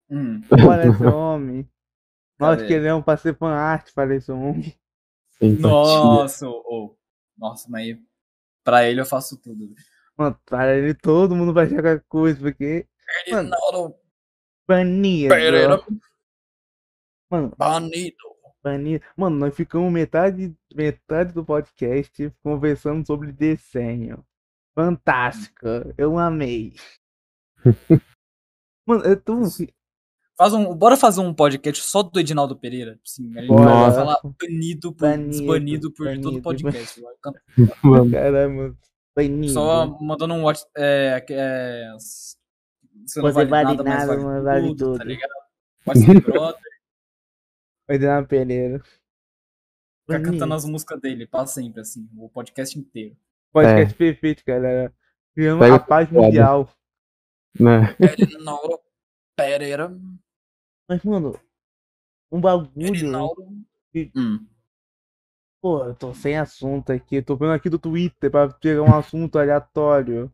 Hum, 0.09 0.41
Olha 0.67 0.89
esse 0.89 1.05
homem. 1.05 1.69
Nós 2.39 2.55
Cadê? 2.57 2.67
queremos 2.67 3.03
fazer 3.03 3.37
fan 3.37 3.51
art 3.53 3.93
para 3.93 4.15
esse 4.15 4.31
homem. 4.31 4.73
Nossa, 5.41 6.47
ô, 6.47 6.95
nossa, 7.37 7.69
mas 7.69 7.97
pra 8.63 8.85
ele 8.85 9.01
eu 9.01 9.05
faço 9.05 9.37
tudo. 9.37 9.73
Mano, 10.17 10.39
para 10.45 10.77
ele 10.77 10.93
todo 10.93 11.35
mundo 11.35 11.53
vai 11.53 11.67
jogar 11.67 12.01
coisa, 12.01 12.39
porque. 12.39 12.87
Mano, 13.29 13.49
Mano, 13.49 13.95
banido. 14.67 15.33
Pereira 15.33 15.81
Mano, 17.29 17.53
banido. 17.57 18.17
banido. 18.63 19.05
Mano, 19.15 19.35
nós 19.37 19.55
ficamos 19.55 19.91
metade, 19.91 20.55
metade 20.73 21.33
do 21.33 21.45
podcast 21.45 22.33
conversando 22.43 23.05
sobre 23.05 23.31
desenho. 23.31 24.25
Fantástico. 24.75 25.65
Eu 25.97 26.17
amei. 26.17 26.73
Mano, 28.85 29.03
eu 29.05 29.21
tô. 29.21 29.43
Faz 30.39 30.53
um, 30.53 30.73
bora 30.73 30.95
fazer 30.95 31.19
um 31.19 31.33
podcast 31.33 31.83
só 31.83 32.01
do 32.01 32.17
Edinaldo 32.17 32.55
Pereira. 32.55 32.97
Sim, 33.03 33.29
a 33.37 33.41
gente 33.41 33.49
Bora. 33.49 33.65
vai 33.65 33.91
falar 33.91 34.19
banido 34.41 34.93
por, 34.93 35.01
Banido, 35.09 35.29
desbanido 35.31 35.91
por 35.91 36.05
todo 36.21 36.21
banido. 36.21 36.41
podcast. 36.41 37.01
Cantar. 37.21 37.41
Mano, 37.83 38.09
Caramba. 38.09 38.77
Banido. 39.13 39.49
Só 39.51 39.85
mandando 39.99 40.35
um 40.35 40.43
WhatsApp. 40.43 40.71
É, 40.77 41.19
que 41.19 41.33
é, 41.33 41.91
você 41.97 43.21
não 43.21 43.33
vale, 43.33 43.49
vale 43.49 43.65
nada, 43.65 43.83
mas 43.83 43.93
nada, 43.93 44.07
vale, 44.07 44.23
mas 44.23 44.43
vale 44.45 44.67
tudo, 44.69 44.85
tudo. 44.85 44.97
tá 44.97 45.03
ligado? 45.03 45.31
WhatsApp 45.85 46.21
brother, 46.21 46.61
Edna 47.89 48.23
Pereira. 48.25 48.79
ficar 48.79 48.93
Banido. 50.07 50.31
cantando 50.31 50.53
as 50.53 50.63
músicas 50.63 51.01
dele 51.01 51.27
pra 51.27 51.45
sempre, 51.47 51.81
assim, 51.81 52.09
o 52.17 52.29
podcast 52.29 52.79
inteiro. 52.79 53.13
Podcast 53.51 53.93
perfeito, 53.93 54.41
galera. 54.47 54.93
Pega 55.35 55.75
a 55.75 55.79
paz 55.79 56.09
mundial. 56.09 56.69
Né? 57.59 57.93
Elinauro 57.99 58.79
Pereira. 59.35 59.93
Mas, 60.89 61.03
mano, 61.03 61.39
um 62.31 62.41
bagulho. 62.41 62.69
Que- 63.93 64.11
Hum. 64.15 64.43
Pô, 65.61 65.83
eu 65.85 65.93
tô 65.93 66.13
sem 66.13 66.37
assunto 66.37 66.91
aqui. 66.91 67.17
Eu 67.17 67.23
tô 67.23 67.35
vendo 67.35 67.51
aqui 67.51 67.69
do 67.69 67.77
Twitter 67.77 68.31
pra 68.31 68.47
pegar 68.49 68.81
um 68.81 68.95
assunto 68.95 69.37
aleatório. 69.37 70.31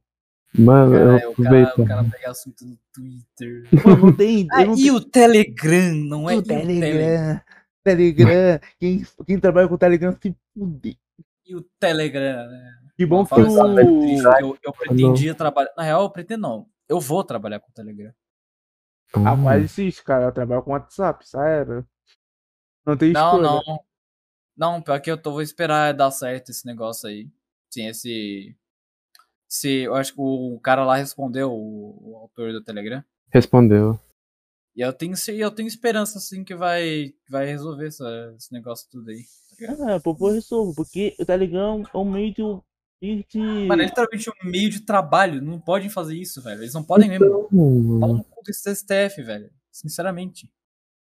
Mano, 0.58 0.96
eu 0.96 1.06
Cara, 1.06 1.16
o, 1.16 1.20
cara, 1.20 1.30
aproveito. 1.32 1.80
o 1.80 1.86
cara 1.86 2.04
pega 2.10 2.32
assunto 2.32 2.66
no 2.66 2.78
Twitter. 2.94 3.68
Mano, 3.86 4.06
não 4.06 4.16
tem. 4.16 4.48
Ah, 4.54 4.62
eu 4.62 4.68
não 4.68 4.78
e 4.78 4.92
o 4.92 5.02
Telegram, 5.02 5.94
não 5.96 6.30
é? 6.30 6.36
o 6.38 6.42
Telegram. 6.44 7.42
Telegram. 7.84 8.60
Quem, 8.80 9.04
quem 9.26 9.40
trabalha 9.40 9.68
com 9.68 9.76
o 9.76 9.78
Telegram 9.80 10.16
se 10.22 10.34
fuder. 10.54 10.96
E 11.46 11.56
o 11.56 11.62
Telegram, 11.80 12.48
né? 12.48 12.72
Que 12.96 13.06
bom 13.06 13.26
que 13.26 13.36
que 13.36 13.42
Eu, 14.42 14.58
eu 14.64 14.74
pretendia 14.74 15.36
trabalhar. 15.36 15.72
Na 15.76 15.84
real, 15.84 16.04
eu 16.04 16.10
pretendo 16.10 16.42
não. 16.42 16.68
Eu 16.88 17.00
vou 17.00 17.24
trabalhar 17.24 17.60
com 17.60 17.70
o 17.70 17.74
Telegram. 17.74 18.14
Ah, 19.14 19.34
Hum, 19.34 19.38
mas 19.38 19.64
existe, 19.64 20.04
cara. 20.04 20.26
Eu 20.26 20.32
trabalho 20.32 20.64
com 20.64 20.72
WhatsApp, 20.72 21.26
já 21.32 21.46
era. 21.48 21.86
Não 22.86 22.98
tem 22.98 23.12
Não, 23.12 23.38
escolha. 23.42 23.44
não. 23.66 23.86
Não, 24.58 24.82
pior 24.82 25.00
que 25.02 25.12
eu 25.12 25.18
tô, 25.22 25.32
vou 25.32 25.42
esperar 25.42 25.94
dar 25.94 26.12
certo 26.12 26.50
esse 26.50 26.66
negócio 26.66 27.10
aí. 27.10 27.30
Sim, 27.70 27.88
esse. 27.88 28.56
Se, 29.48 29.82
eu 29.84 29.96
acho 29.96 30.14
que 30.14 30.22
o 30.22 30.60
cara 30.62 30.86
lá 30.86 30.96
respondeu, 30.98 31.52
o, 31.52 32.12
o 32.12 32.18
autor 32.18 32.52
do 32.52 32.64
Telegram. 32.64 33.04
Respondeu. 33.32 34.00
E 34.76 34.82
eu 34.82 34.92
tenho, 34.92 35.14
eu 35.38 35.52
tenho 35.52 35.68
esperança, 35.68 36.18
assim, 36.18 36.44
que 36.44 36.56
vai, 36.56 37.14
vai 37.30 37.46
resolver 37.46 37.88
essa- 37.88 38.34
esse 38.38 38.52
negócio 38.52 38.88
tudo 38.90 39.10
aí. 39.10 39.24
tá 39.24 39.56
ligado? 39.74 39.90
Ah, 39.90 40.00
pô, 40.00 40.14
pô, 40.16 40.32
resolvo. 40.32 40.74
Porque 40.76 41.16
o 41.20 41.26
Telegram 41.26 41.84
é 41.94 41.98
um 41.98 42.10
meio 42.12 42.34
de... 43.02 43.40
Mano, 43.68 43.82
é 43.82 43.86
literalmente 43.86 44.30
um 44.30 44.50
meio 44.50 44.70
de 44.70 44.82
trabalho. 44.82 45.42
Não 45.42 45.60
podem 45.60 45.90
fazer 45.90 46.16
isso, 46.16 46.42
velho. 46.42 46.62
Eles 46.62 46.74
não 46.74 46.84
podem 46.84 47.10
mesmo. 47.10 47.30
Pau 47.30 47.50
Hum, 47.52 48.00
no 48.00 48.24
cu 48.24 48.42
desse 48.44 48.76
STF, 48.76 49.22
velho. 49.22 49.50
Sinceramente. 49.72 50.50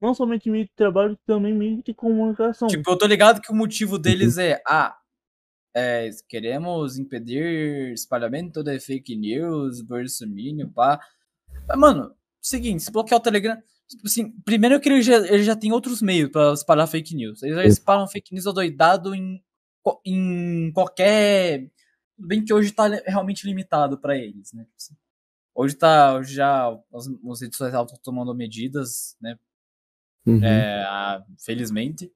Não 0.02 0.14
somente 0.14 0.50
meio 0.50 0.66
de 0.66 0.74
trabalho, 0.76 1.18
também 1.26 1.54
meio 1.54 1.82
de 1.82 1.94
comunicação. 1.94 2.68
Tipo, 2.68 2.92
eu 2.92 2.98
tô 2.98 3.08
ligado 3.08 3.42
que 3.42 3.52
o 3.52 3.56
motivo 3.56 3.98
deles 3.98 4.38
é, 4.38 4.62
ah, 4.68 4.96
é, 5.76 6.10
queremos 6.28 6.98
impedir 6.98 7.94
espalhamento 7.94 8.62
de 8.62 8.80
fake 8.80 9.16
news, 9.16 9.82
bolsominion, 9.82 10.70
pá. 10.70 11.00
Mas, 11.68 11.78
mano, 11.78 12.14
seguinte, 12.42 12.84
se 12.84 12.92
bloquear 12.92 13.20
o 13.20 13.24
Telegram, 13.24 13.58
tipo 13.88 14.06
assim, 14.06 14.32
primeiro 14.44 14.80
que 14.80 14.90
ele 14.90 15.02
já, 15.02 15.18
ele 15.18 15.44
já 15.44 15.56
tem 15.56 15.72
outros 15.72 16.02
meios 16.02 16.30
pra 16.30 16.54
espalhar 16.54 16.88
fake 16.88 17.16
news. 17.16 17.42
Eles 17.42 17.56
já 17.56 17.66
espalham 17.66 18.08
fake 18.08 18.34
news 18.34 18.48
adoidado 18.48 19.16
em, 19.16 19.42
em 20.06 20.72
qualquer... 20.74 21.70
Tudo 22.16 22.28
bem 22.28 22.44
que 22.44 22.54
hoje 22.54 22.72
tá 22.72 22.88
realmente 23.06 23.46
limitado 23.46 23.98
pra 23.98 24.18
eles, 24.18 24.54
né? 24.54 24.64
Tipo 24.64 24.76
assim, 24.78 24.96
Hoje 25.58 25.74
tá, 25.74 26.16
hoje 26.16 26.36
já 26.36 26.68
as, 26.94 27.08
as 27.08 27.42
redes 27.42 27.58
sociais 27.58 27.86
estão 27.86 27.98
tomando 28.04 28.36
medidas, 28.36 29.16
né, 29.22 29.40
uhum. 30.26 30.44
é, 30.44 30.84
ah, 30.84 31.24
felizmente. 31.40 32.12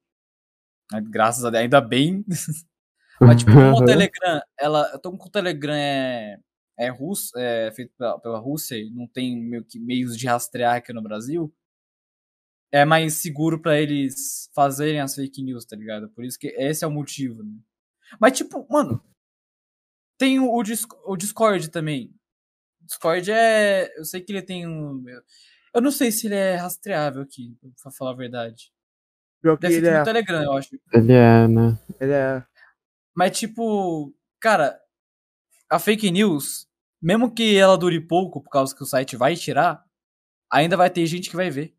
Né, 0.92 1.02
Graças 1.08 1.42
a 1.42 1.48
Deus, 1.48 1.62
ainda 1.62 1.80
bem. 1.80 2.22
Mas, 3.18 3.38
tipo, 3.38 3.52
como 3.52 3.78
o 3.78 3.84
Telegram, 3.84 4.42
ela. 4.58 4.92
Então, 4.94 5.12
como 5.16 5.28
o 5.28 5.32
Telegram 5.32 5.74
é, 5.74 6.38
é, 6.78 6.88
russo, 6.88 7.32
é 7.38 7.70
feito 7.72 7.92
pela, 7.96 8.18
pela 8.18 8.38
Rússia 8.38 8.76
e 8.76 8.90
não 8.90 9.06
tem 9.06 9.38
meio 9.38 9.64
que 9.64 9.78
meios 9.78 10.16
de 10.16 10.26
rastrear 10.26 10.76
aqui 10.76 10.92
no 10.92 11.02
Brasil, 11.02 11.52
é 12.72 12.84
mais 12.84 13.14
seguro 13.14 13.60
pra 13.60 13.78
eles 13.78 14.50
fazerem 14.54 15.00
as 15.00 15.14
fake 15.14 15.42
news, 15.42 15.64
tá 15.64 15.76
ligado? 15.76 16.08
Por 16.10 16.24
isso 16.24 16.38
que 16.38 16.48
esse 16.48 16.84
é 16.84 16.86
o 16.86 16.90
motivo, 16.90 17.42
né? 17.42 17.52
Mas, 18.18 18.36
tipo, 18.36 18.66
mano, 18.70 19.02
tem 20.20 20.38
o, 20.38 20.54
o 20.54 20.62
Dis- 20.62 20.86
o 21.06 21.16
Discord 21.16 21.70
também. 21.70 22.14
O 22.82 22.86
Discord 22.86 23.32
é. 23.32 23.90
Eu 23.98 24.04
sei 24.04 24.20
que 24.20 24.30
ele 24.30 24.42
tem 24.42 24.66
um. 24.68 25.02
Eu 25.74 25.80
não 25.80 25.90
sei 25.90 26.12
se 26.12 26.26
ele 26.26 26.34
é 26.34 26.56
rastreável 26.56 27.22
aqui, 27.22 27.56
pra 27.82 27.90
falar 27.90 28.10
a 28.10 28.16
verdade. 28.16 28.70
Pior 29.40 29.56
que 29.56 29.62
Deve 29.62 29.76
ele 29.76 29.86
ser 29.86 29.92
é. 29.94 29.98
no 29.98 30.04
Telegram, 30.04 30.42
eu 30.42 30.52
acho. 30.52 30.78
Ele 30.92 31.12
é, 31.14 31.48
né? 31.48 31.78
Ele 31.98 32.12
é. 32.12 32.44
Mas, 33.16 33.38
tipo, 33.38 34.14
cara, 34.38 34.78
a 35.70 35.78
fake 35.78 36.10
news, 36.10 36.68
mesmo 37.00 37.32
que 37.32 37.56
ela 37.56 37.78
dure 37.78 37.98
pouco, 38.06 38.42
por 38.42 38.50
causa 38.50 38.76
que 38.76 38.82
o 38.82 38.86
site 38.86 39.16
vai 39.16 39.34
tirar, 39.34 39.82
ainda 40.52 40.76
vai 40.76 40.90
ter 40.90 41.06
gente 41.06 41.30
que 41.30 41.36
vai 41.36 41.48
ver. 41.48 41.74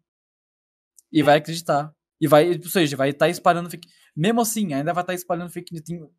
E 1.11 1.21
vai 1.21 1.37
acreditar. 1.37 1.93
E 2.19 2.27
vai, 2.27 2.49
ou 2.49 2.69
seja, 2.69 2.97
vai 2.97 3.09
estar 3.09 3.29
espalhando 3.29 3.69
fake 3.69 3.87
Mesmo 4.15 4.41
assim, 4.41 4.73
ainda 4.73 4.93
vai 4.93 5.03
estar 5.03 5.13
espalhando 5.13 5.51
fake 5.51 5.73
news. 5.73 5.85
Tem 5.85 6.09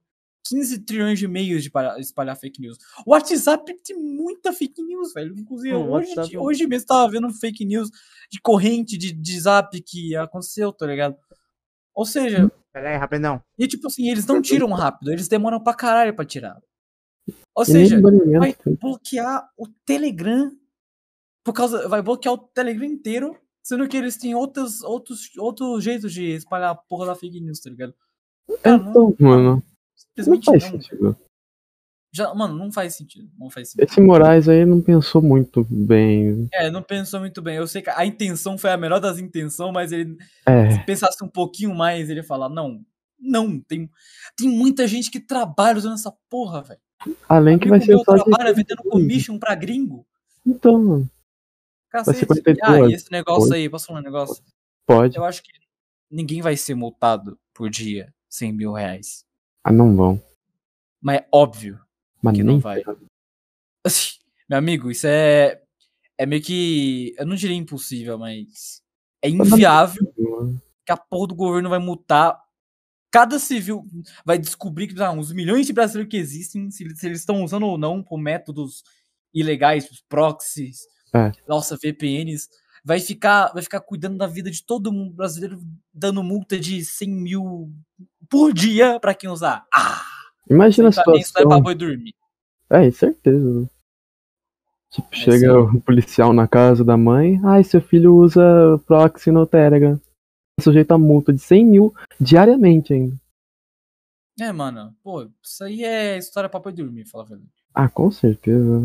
15 0.44 0.80
trilhões 0.80 1.18
de 1.18 1.28
meios 1.28 1.62
de 1.62 1.70
para- 1.70 1.98
espalhar 2.00 2.36
fake 2.36 2.60
news. 2.60 2.76
O 3.06 3.12
WhatsApp 3.12 3.74
tem 3.84 3.96
muita 3.96 4.52
fake 4.52 4.82
news, 4.82 5.12
velho. 5.12 5.34
Inclusive, 5.38 5.72
Não, 5.74 5.90
hoje, 5.90 6.08
WhatsApp- 6.16 6.38
hoje 6.38 6.66
mesmo 6.66 6.86
tava 6.86 7.10
vendo 7.10 7.30
fake 7.32 7.64
news 7.64 7.90
de 8.30 8.40
corrente 8.40 8.96
de, 8.98 9.12
de 9.12 9.40
zap 9.40 9.80
que 9.82 10.16
aconteceu, 10.16 10.72
tá 10.72 10.86
ligado? 10.86 11.16
Ou 11.94 12.04
seja, 12.06 12.50
Pera 12.72 12.90
aí, 12.90 12.96
rapidão. 12.96 13.42
e 13.58 13.68
tipo 13.68 13.86
assim, 13.86 14.08
eles 14.10 14.26
não 14.26 14.40
tiram 14.40 14.70
rápido, 14.72 15.12
eles 15.12 15.28
demoram 15.28 15.62
pra 15.62 15.74
caralho 15.74 16.14
pra 16.14 16.24
tirar. 16.24 16.58
Ou 17.54 17.64
seja, 17.64 18.00
vai 18.00 18.56
bloquear 18.80 19.46
o 19.58 19.68
Telegram 19.84 20.50
por 21.44 21.52
causa. 21.52 21.86
Vai 21.86 22.00
bloquear 22.02 22.34
o 22.34 22.38
Telegram 22.38 22.86
inteiro, 22.86 23.36
sendo 23.62 23.86
que 23.86 23.96
eles 23.96 24.16
têm 24.16 24.34
outros, 24.34 24.82
outros, 24.82 25.30
outros 25.36 25.84
jeitos 25.84 26.12
de 26.14 26.24
espalhar 26.32 26.70
a 26.70 26.74
porra 26.74 27.06
da 27.06 27.14
fake 27.14 27.40
news, 27.40 27.60
tá 27.60 27.68
ligado? 27.70 27.94
Cara, 28.62 28.78
não, 28.78 29.10
Então, 29.10 29.62
mano, 30.18 30.30
não 30.30 30.42
simplesmente 30.42 30.44
faz 30.44 30.62
não. 30.64 30.80
sentido. 30.80 31.16
Já, 32.14 32.34
mano, 32.34 32.58
não 32.58 32.70
faz 32.70 32.94
sentido. 32.94 33.30
Não 33.38 33.48
faz 33.48 33.70
sentido. 33.70 33.88
Esse 33.88 34.00
Moraes 34.00 34.46
aí 34.48 34.66
não 34.66 34.82
pensou 34.82 35.22
muito 35.22 35.66
bem. 35.70 36.46
É, 36.52 36.70
não 36.70 36.82
pensou 36.82 37.20
muito 37.20 37.40
bem. 37.40 37.56
Eu 37.56 37.66
sei 37.66 37.80
que 37.80 37.88
a 37.88 38.04
intenção 38.04 38.58
foi 38.58 38.70
a 38.70 38.76
melhor 38.76 39.00
das 39.00 39.18
intenções, 39.18 39.72
mas 39.72 39.92
ele 39.92 40.18
É, 40.46 40.72
se 40.72 40.84
pensasse 40.84 41.24
um 41.24 41.28
pouquinho 41.28 41.74
mais, 41.74 42.10
ele 42.10 42.20
ia 42.20 42.24
falar, 42.24 42.50
não, 42.50 42.84
não, 43.18 43.58
tem, 43.60 43.90
tem 44.36 44.48
muita 44.48 44.86
gente 44.86 45.10
que 45.10 45.20
trabalha 45.20 45.78
usando 45.78 45.94
essa 45.94 46.12
porra, 46.28 46.62
velho. 46.62 46.80
além 47.26 47.58
que 47.58 47.68
vai 47.68 47.80
ser 47.80 47.88
meu 47.88 48.04
só 48.04 48.14
de... 48.14 48.24
trabalha 48.24 48.52
vendendo 48.52 48.82
commission 48.82 49.38
pra 49.38 49.54
gringo. 49.54 50.06
Então, 50.44 50.82
mano, 50.82 51.10
Cacete. 51.88 52.20
52 52.20 52.58
Ah, 52.62 52.90
e 52.90 52.94
esse 52.94 53.12
negócio 53.12 53.54
aí, 53.54 53.68
posso 53.68 53.86
falar 53.86 54.00
um 54.00 54.02
negócio? 54.02 54.42
pode. 54.86 55.16
Eu 55.16 55.24
acho 55.24 55.42
que 55.42 55.50
ninguém 56.10 56.42
vai 56.42 56.56
ser 56.56 56.74
multado 56.74 57.38
por 57.54 57.70
dia 57.70 58.12
100 58.28 58.52
mil 58.52 58.72
reais. 58.72 59.24
Ah, 59.64 59.72
não 59.72 59.94
vão. 59.94 60.22
Mas 61.00 61.20
é 61.20 61.28
óbvio 61.32 61.80
Mas 62.22 62.36
que 62.36 62.42
não 62.42 62.58
vai. 62.60 62.82
Assim, 63.84 64.12
meu 64.48 64.58
amigo, 64.58 64.90
isso 64.90 65.06
é. 65.06 65.60
É 66.18 66.26
meio 66.26 66.42
que. 66.42 67.14
Eu 67.18 67.26
não 67.26 67.34
diria 67.34 67.56
impossível, 67.56 68.18
mas. 68.18 68.80
É 69.22 69.28
inviável 69.28 70.02
mano. 70.18 70.60
que 70.86 70.92
a 70.92 70.96
porra 70.96 71.28
do 71.28 71.34
governo 71.34 71.68
vai 71.70 71.78
multar. 71.78 72.40
Cada 73.10 73.38
civil 73.38 73.84
vai 74.24 74.38
descobrir 74.38 74.88
que 74.88 75.00
ah, 75.02 75.12
os 75.12 75.32
milhões 75.32 75.66
de 75.66 75.72
brasileiros 75.72 76.10
que 76.10 76.16
existem, 76.16 76.70
se, 76.70 76.84
eles- 76.84 76.98
se 76.98 77.06
eles 77.06 77.18
estão 77.20 77.42
usando 77.44 77.66
ou 77.66 77.76
não 77.76 78.02
por 78.02 78.18
métodos 78.18 78.82
ilegais, 79.34 79.90
os 79.90 80.00
proxies, 80.08 80.80
É. 81.14 81.30
nossa, 81.48 81.76
VPNs, 81.76 82.48
vai 82.84 83.00
ficar, 83.00 83.52
vai 83.52 83.62
ficar 83.62 83.80
cuidando 83.80 84.16
da 84.18 84.26
vida 84.26 84.50
de 84.50 84.64
todo 84.64 84.92
mundo 84.92 85.12
brasileiro, 85.14 85.60
dando 85.92 86.22
multa 86.22 86.58
de 86.58 86.84
100 86.84 87.08
mil 87.10 87.72
por 88.32 88.52
dia 88.52 88.98
pra 88.98 89.14
quem 89.14 89.30
usar. 89.30 89.64
Ah! 89.72 90.00
Imagina 90.50 90.88
a 90.88 90.90
mim, 90.90 91.18
isso 91.20 91.32
não 91.36 91.40
é 91.40 91.44
pra 91.44 91.44
situação. 91.56 91.62
boi 91.62 91.74
dormir. 91.76 92.14
É, 92.70 92.90
certeza. 92.90 93.60
né? 93.60 93.66
Tipo, 94.90 95.08
É, 95.12 95.16
chega 95.16 95.38
sim. 95.46 95.76
o 95.76 95.80
policial 95.80 96.32
na 96.32 96.48
casa 96.48 96.82
da 96.84 96.96
mãe. 96.96 97.38
Ai, 97.44 97.62
seu 97.62 97.80
filho 97.80 98.14
usa 98.16 98.42
proxy 98.86 99.30
no 99.30 99.46
Telegram. 99.46 100.00
É 100.58 100.62
sujeito 100.62 100.90
a 100.92 100.98
multa 100.98 101.32
de 101.32 101.38
100 101.38 101.64
mil 101.64 101.94
diariamente 102.20 102.92
ainda. 102.92 103.16
É, 104.40 104.50
mano, 104.50 104.94
pô, 105.02 105.28
isso 105.42 105.62
aí 105.64 105.84
é 105.84 106.16
história 106.18 106.48
pra 106.48 106.58
boi 106.60 106.72
dormir, 106.72 107.04
fala 107.06 107.24
a 107.24 107.26
verdade. 107.26 107.50
Ah, 107.74 107.88
com 107.88 108.10
certeza. 108.10 108.80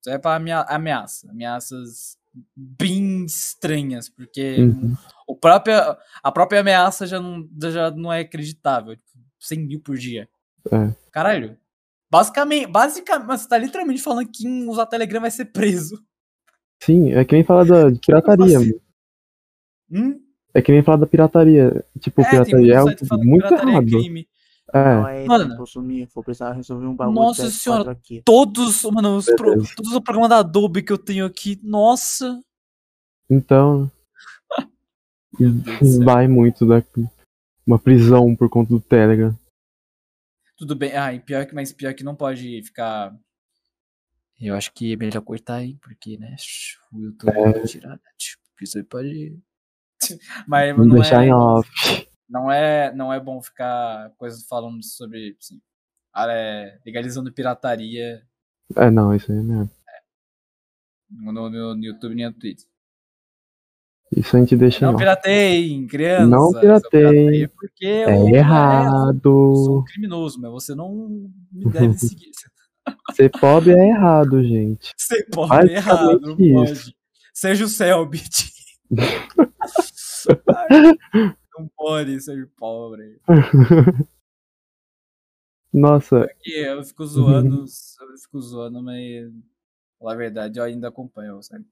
Isso 0.00 0.10
é 0.10 0.18
pra 0.18 0.36
amea- 0.36 0.66
ameaça. 0.68 1.30
Ameaças 1.30 2.16
bem 2.56 3.24
estranhas, 3.24 4.08
porque 4.08 4.56
Uhum. 4.58 4.94
o 5.26 5.36
próprio, 5.36 5.74
a 6.22 6.32
própria 6.32 6.60
ameaça 6.60 7.06
já 7.06 7.20
não, 7.20 7.48
já 7.70 7.90
não 7.90 8.12
é 8.12 8.20
acreditável. 8.20 8.96
Tipo, 8.96 9.08
100 9.40 9.66
mil 9.66 9.80
por 9.80 9.96
dia. 9.96 10.28
É. 10.72 10.94
Caralho. 11.12 11.56
Basicamente, 12.10 12.66
basicamente, 12.68 13.26
você 13.26 13.48
tá 13.48 13.58
literalmente 13.58 14.00
falando 14.02 14.26
que 14.26 14.42
quem 14.42 14.68
usar 14.68 14.86
Telegram 14.86 15.20
vai 15.20 15.30
ser 15.30 15.46
preso. 15.46 16.02
Sim, 16.82 17.12
é 17.12 17.24
que 17.24 17.34
nem 17.34 17.44
falar 17.44 17.64
da 17.64 17.90
de 17.90 17.98
pirataria. 18.00 18.58
assim? 18.58 18.70
mano. 18.70 18.80
Hum? 20.14 20.20
É 20.52 20.62
que 20.62 20.70
nem 20.72 20.82
falar 20.82 20.98
da 20.98 21.06
pirataria. 21.06 21.84
Tipo, 21.98 22.22
É, 22.22 22.30
pirataria 22.30 22.74
é 22.74 22.82
muito 22.82 23.46
pirataria 23.46 23.70
é 23.70 23.72
errado. 23.72 23.86
crime. 23.86 24.28
Não, 24.72 25.06
É, 25.08 25.24
é, 25.24 25.26
Mano. 25.26 25.56
Vou 26.14 26.24
precisar 26.24 26.52
resolver 26.52 26.86
um 26.86 26.94
bagulho 26.96 27.14
Nossa 27.20 27.42
do 27.42 27.48
PS4 27.48 27.52
senhora. 27.52 27.90
aqui. 27.92 28.22
Todos, 28.24 28.82
mano, 28.84 29.16
os 29.16 29.26
pro- 29.26 29.54
todos 29.74 29.92
os 29.92 30.00
programas 30.00 30.30
da 30.30 30.38
Adobe 30.38 30.82
que 30.82 30.92
eu 30.92 30.98
tenho 30.98 31.26
aqui, 31.26 31.58
nossa. 31.62 32.40
então. 33.28 33.90
Vai 36.04 36.28
muito 36.28 36.64
da 36.66 36.82
uma 37.66 37.78
prisão 37.78 38.34
por 38.36 38.48
conta 38.48 38.70
do 38.70 38.80
Telegram. 38.80 39.36
Tudo 40.56 40.76
bem. 40.76 40.96
Ah, 40.96 41.12
e 41.12 41.18
pior 41.20 41.44
que, 41.46 41.54
mas 41.54 41.72
pior 41.72 41.92
que 41.94 42.04
não 42.04 42.14
pode 42.14 42.62
ficar. 42.62 43.14
Eu 44.40 44.54
acho 44.54 44.72
que 44.72 44.92
é 44.92 44.96
melhor 44.96 45.20
cortar 45.22 45.56
aí, 45.56 45.74
porque, 45.76 46.16
né, 46.18 46.36
o 46.92 47.00
YouTube 47.00 47.32
vai 47.32 47.62
tirar, 47.64 47.90
né? 47.90 47.98
Tipo, 48.18 48.42
isso 48.62 48.78
aí 48.78 48.84
pode. 48.84 49.38
Mas 50.46 50.70
Vamos 50.76 50.88
não 50.88 50.96
deixar 50.96 51.24
é, 51.24 51.28
em 51.28 51.32
off. 51.32 51.68
Não 52.28 52.50
é, 52.50 52.92
não 52.94 53.12
é 53.12 53.18
bom 53.20 53.40
ficar 53.42 54.10
coisas 54.18 54.46
falando 54.46 54.82
sobre, 54.84 55.36
assim, 55.38 55.60
ah, 56.12 56.26
é, 56.30 56.78
legalizando 56.86 57.32
pirataria 57.32 58.22
É, 58.76 58.90
não, 58.90 59.14
isso 59.14 59.30
aí 59.32 59.38
é 59.38 59.42
mesmo. 59.42 59.70
no, 61.10 61.32
no, 61.32 61.74
no 61.76 61.84
YouTube 61.84 62.14
nem 62.14 62.26
no 62.26 62.32
Twitter. 62.32 62.66
Isso 64.16 64.36
a 64.36 64.40
gente 64.40 64.54
deixa 64.56 64.84
Não 64.84 64.90
off. 64.92 64.98
pirateiem, 64.98 65.86
crianças. 65.88 66.28
Não 66.28 66.52
pirateiem. 66.52 66.90
pirateio 66.90 67.48
Porque 67.50 67.84
eu 67.86 68.08
É 68.08 68.14
eu 68.14 68.18
sou 68.20 68.28
errado. 68.36 69.78
um 69.80 69.84
criminoso, 69.84 70.40
mas 70.40 70.50
você 70.52 70.74
não 70.74 71.28
me 71.50 71.64
deve 71.72 71.94
seguir. 71.98 72.30
Ser 73.12 73.30
pobre 73.30 73.72
é 73.72 73.88
errado, 73.88 74.42
gente. 74.44 74.92
Ser 74.96 75.24
pobre 75.30 75.72
é 75.72 75.76
errado, 75.76 76.20
não 76.20 76.36
pode. 76.36 76.94
Seja 77.32 77.64
o 77.64 77.68
Selbit. 77.68 78.52
Não 81.56 81.68
pode 81.76 82.20
ser 82.20 82.48
pobre. 82.56 83.20
Nossa, 85.72 86.20
Porque 86.20 86.50
eu 86.50 86.84
fico 86.84 87.04
zoando, 87.04 87.64
eu 87.64 88.18
fico 88.18 88.40
zoando, 88.40 88.80
mas 88.80 89.28
na 90.00 90.14
verdade 90.14 90.60
eu 90.60 90.64
ainda 90.64 90.86
acompanho, 90.86 91.42
sabe? 91.42 91.64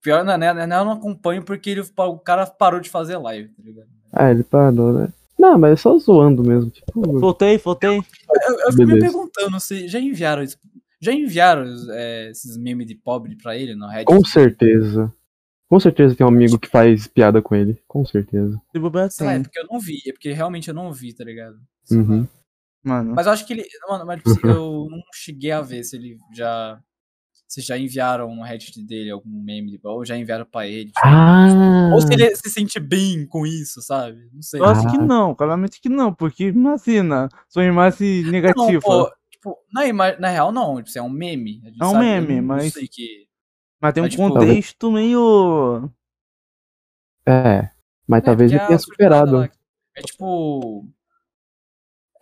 Pior 0.00 0.24
não, 0.24 0.38
né? 0.38 0.54
né, 0.54 0.62
Eu 0.62 0.84
não 0.84 0.92
acompanho 0.92 1.42
porque 1.44 1.70
ele, 1.70 1.80
o 1.80 2.18
cara 2.18 2.46
parou 2.46 2.78
de 2.78 2.88
fazer 2.88 3.16
live, 3.18 3.48
tá 3.48 3.62
ligado? 3.62 3.88
ah, 4.12 4.30
ele 4.30 4.44
parou, 4.44 4.92
né? 4.92 5.12
Não, 5.36 5.58
mas 5.58 5.72
é 5.72 5.76
só 5.76 5.98
zoando 5.98 6.44
mesmo. 6.44 6.70
Tipo, 6.70 7.18
Voltei, 7.18 7.58
voltei. 7.58 7.90
Eu, 7.90 8.58
eu 8.66 8.72
fico 8.72 8.86
me 8.86 9.00
perguntando 9.00 9.58
se 9.60 9.88
já 9.88 10.00
enviaram 10.00 10.42
isso. 10.42 10.58
Já 11.00 11.12
enviaram 11.12 11.64
é, 11.90 12.30
esses 12.30 12.56
memes 12.56 12.86
de 12.86 12.94
pobre 12.96 13.36
pra 13.36 13.56
ele 13.56 13.74
no 13.74 13.86
Reddit? 13.86 14.06
com 14.06 14.24
certeza. 14.24 15.12
Com 15.68 15.78
certeza 15.78 16.14
tem 16.14 16.24
um 16.26 16.30
amigo 16.30 16.58
que 16.58 16.68
faz 16.68 17.06
piada 17.06 17.42
com 17.42 17.54
ele. 17.54 17.78
Com 17.86 18.04
certeza. 18.04 18.58
Se 18.72 18.78
bobear, 18.78 19.10
Sei 19.10 19.26
lá, 19.26 19.32
é 19.32 19.34
tem. 19.36 19.42
porque 19.44 19.58
eu 19.60 19.66
não 19.70 19.78
vi, 19.78 19.98
é 20.06 20.12
porque 20.12 20.32
realmente 20.32 20.68
eu 20.68 20.74
não 20.74 20.92
vi, 20.92 21.12
tá 21.14 21.24
ligado? 21.24 21.56
Uhum. 21.90 22.26
Mano. 22.82 23.12
Mas 23.14 23.26
eu 23.26 23.32
acho 23.32 23.46
que 23.46 23.52
ele. 23.52 23.64
Mano, 23.88 24.06
mas 24.06 24.16
tipo, 24.18 24.30
assim, 24.30 24.40
eu 24.48 24.86
não 24.90 25.00
cheguei 25.12 25.50
a 25.50 25.60
ver 25.60 25.82
se 25.84 25.96
ele 25.96 26.16
já. 26.34 26.80
Se 27.46 27.62
já 27.62 27.78
enviaram 27.78 28.34
no 28.34 28.42
Reddit 28.42 28.84
dele 28.86 29.10
algum 29.10 29.30
meme, 29.42 29.70
de- 29.70 29.80
ou 29.82 30.04
já 30.04 30.16
enviaram 30.18 30.44
pra 30.44 30.66
ele. 30.66 30.86
tipo, 30.86 31.00
Ah! 31.02 31.90
Ou 31.94 32.00
se 32.02 32.12
ele 32.12 32.34
se 32.36 32.50
sente 32.50 32.78
bem 32.78 33.26
com 33.26 33.46
isso, 33.46 33.80
sabe? 33.80 34.18
Não 34.34 34.42
sei. 34.42 34.60
Eu 34.60 34.66
acho 34.66 34.82
que 34.90 34.96
Ah. 34.98 35.02
não, 35.02 35.34
claramente 35.34 35.80
que 35.80 35.88
não, 35.88 36.12
porque 36.12 36.48
imagina, 36.48 37.26
sua 37.48 37.64
imagem 37.64 38.22
Não, 38.24 38.30
negativa. 38.32 38.80
pô, 38.82 39.10
tipo, 39.30 39.56
na, 39.72 39.86
ima- 39.86 40.16
na 40.18 40.28
real, 40.28 40.52
não. 40.52 40.82
Tipo, 40.82 40.98
é 40.98 41.02
um 41.02 41.08
meme. 41.08 41.62
a 41.64 41.68
gente 41.70 41.82
É 41.82 41.86
um 41.86 41.90
sabe, 41.92 42.04
eu 42.04 42.10
meme, 42.22 42.36
não 42.36 42.46
mas- 42.48 42.72
sei 42.74 42.86
que. 42.86 43.26
Mas 43.80 43.94
tem 43.94 44.02
um 44.02 44.06
mas, 44.06 44.12
tipo, 44.14 44.28
contexto 44.28 44.90
meio. 44.92 45.90
É. 47.26 47.70
Mas 48.06 48.22
talvez 48.24 48.50
porque 48.50 48.54
ele 48.56 48.62
a 48.64 48.66
tenha 48.68 48.78
superado. 48.78 49.36
lá- 49.38 49.50
É 49.96 50.02
tipo. 50.02 50.88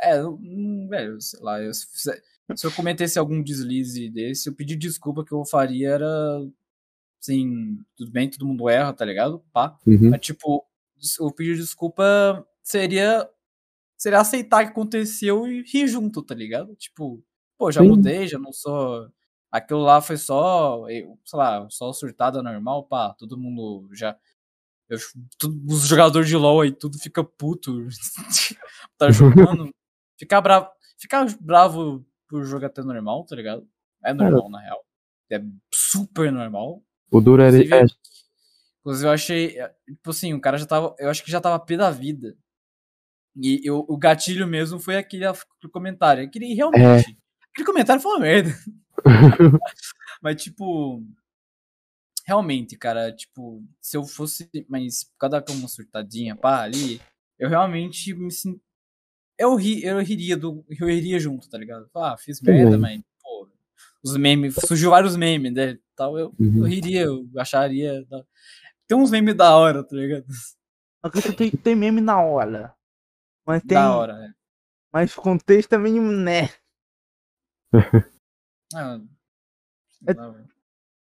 É, 0.01 0.19
eu- 0.19 0.35
hum, 0.41 0.87
velho, 0.89 1.21
sei 1.21 1.41
lá. 1.41 1.61
eu- 1.63 1.73
se, 1.75 1.87
se 2.57 2.67
eu 2.67 2.73
cometesse 2.73 3.19
algum 3.19 3.43
deslize 3.43 4.09
desse, 4.11 4.49
eu 4.49 4.55
pedir 4.55 4.77
desculpa 4.77 5.25
que 5.25 5.33
eu 5.33 5.45
faria 5.45 5.91
era. 5.91 6.07
Assim, 7.21 7.79
tudo 7.97 8.11
bem, 8.13 8.31
todo 8.31 8.47
mundo 8.47 8.69
erra, 8.69 8.93
tá 8.93 9.05
ligado? 9.05 9.43
Pá. 9.53 9.77
Uhum. 9.87 10.11
Mas, 10.11 10.21
tipo, 10.21 10.65
o 11.21 11.33
pedir 11.33 11.57
desculpa 11.57 12.47
seria. 12.63 13.29
Seria 13.99 14.21
aceitar 14.21 14.65
que 14.65 14.71
aconteceu 14.73 15.47
e 15.49 15.63
rir 15.63 15.89
junto, 15.89 16.23
tá 16.23 16.35
ligado? 16.35 16.75
Tipo, 16.77 17.25
pô, 17.59 17.73
já 17.73 17.81
Sim. 17.83 17.89
mudei, 17.89 18.27
já 18.29 18.39
não 18.39 18.53
sou. 18.53 19.09
Aquilo 19.51 19.80
lá 19.80 20.01
foi 20.01 20.16
só, 20.16 20.88
eu, 20.90 21.18
sei 21.24 21.38
lá, 21.38 21.66
só 21.70 21.92
surtada 21.92 22.42
normal, 22.42 22.84
pá, 22.84 23.14
todo 23.14 23.38
mundo 23.38 23.88
já. 23.94 24.16
eu- 24.88 24.99
tudo- 25.38 25.61
os 25.72 25.86
jogadores 25.88 26.28
de 26.28 26.36
LoL 26.36 26.61
aí, 26.61 26.72
tudo 26.72 26.99
fica 26.99 27.24
puto. 27.24 27.86
tá 28.99 29.11
jogando. 29.11 29.70
Ficar 30.18 30.40
bravo. 30.40 30.68
Ficar 30.99 31.26
bravo 31.40 32.07
por 32.28 32.44
jogo 32.44 32.64
até 32.66 32.82
normal, 32.82 33.24
tá 33.24 33.34
ligado? 33.36 33.68
É 34.05 34.12
normal, 34.14 34.49
na 34.51 34.61
real. 34.61 34.84
É 35.30 35.40
super 35.74 36.30
normal. 36.30 36.82
O 37.11 37.20
duro 37.20 37.42
era. 37.42 37.57
Inclusive, 37.57 37.74
É, 37.74 37.86
Inclusive, 38.80 39.09
eu 39.09 39.12
achei. 39.12 39.59
eh, 39.59 39.74
Tipo 39.88 40.11
assim, 40.11 40.32
o 40.34 40.40
cara 40.40 40.57
já 40.59 40.66
tava. 40.66 40.94
Eu 40.99 41.11
acho 41.11 41.24
que 41.24 41.30
já 41.30 41.40
tava 41.40 41.59
pé 41.59 41.76
da 41.76 41.90
vida. 41.90 42.36
E 43.36 43.61
eu- 43.64 43.84
o 43.88 43.97
gatilho 43.99 44.47
mesmo 44.47 44.78
foi 44.78 44.97
aquele 44.97 45.24
comentário. 45.72 46.24
Aquele 46.24 46.55
realmente. 46.55 47.18
Aquele 47.53 47.66
comentário 47.66 48.01
foi 48.01 48.12
uma 48.12 48.20
merda. 48.20 48.51
Mas, 50.22 50.42
tipo. 50.42 51.03
Realmente, 52.26 52.76
cara, 52.76 53.12
tipo, 53.12 53.62
se 53.80 53.97
eu 53.97 54.05
fosse. 54.05 54.51
Mas 54.68 55.05
por 55.05 55.16
causa 55.18 55.40
da 55.40 55.53
uma 55.53 55.68
surtadinha, 55.68 56.34
pá, 56.34 56.62
ali, 56.62 57.01
eu 57.38 57.49
realmente 57.49 58.12
me 58.14 58.30
sinto. 58.32 58.61
Eu, 59.38 59.55
ri, 59.55 59.84
eu 59.84 59.99
riria 60.01 60.36
do. 60.36 60.64
Eu 60.68 60.88
riria 60.88 61.20
junto, 61.20 61.49
tá 61.49 61.57
ligado? 61.59 61.88
Ah, 61.94 62.16
fiz 62.18 62.40
merda, 62.40 62.72
Também. 62.72 62.80
mas, 62.97 63.03
pô. 63.22 63.49
Os 64.05 64.16
memes. 64.16 64.55
Surgiu 64.66 64.90
vários 64.90 65.16
memes, 65.16 65.53
né? 65.53 65.78
Tal, 65.94 66.18
eu, 66.18 66.34
eu 66.38 66.47
Uhum. 66.47 66.64
riria, 66.64 67.03
eu 67.03 67.26
acharia. 67.36 68.05
Tem 68.88 68.97
uns 68.97 69.11
memes 69.11 69.34
da 69.36 69.57
hora, 69.57 69.84
tá 69.84 69.94
ligado? 69.97 70.26
Tem, 71.36 71.51
tem 71.51 71.74
meme 71.76 72.01
na 72.01 72.20
hora. 72.20 72.74
Mas 73.47 73.62
tem. 73.62 73.76
Da 73.76 73.94
hora, 73.97 74.18
né? 74.18 74.34
Mas 74.92 75.14
contexto 75.14 75.72
é 75.74 75.78
meio 75.78 76.03
né. 76.03 76.49
Ah, 78.75 79.01
É-. 80.09 80.14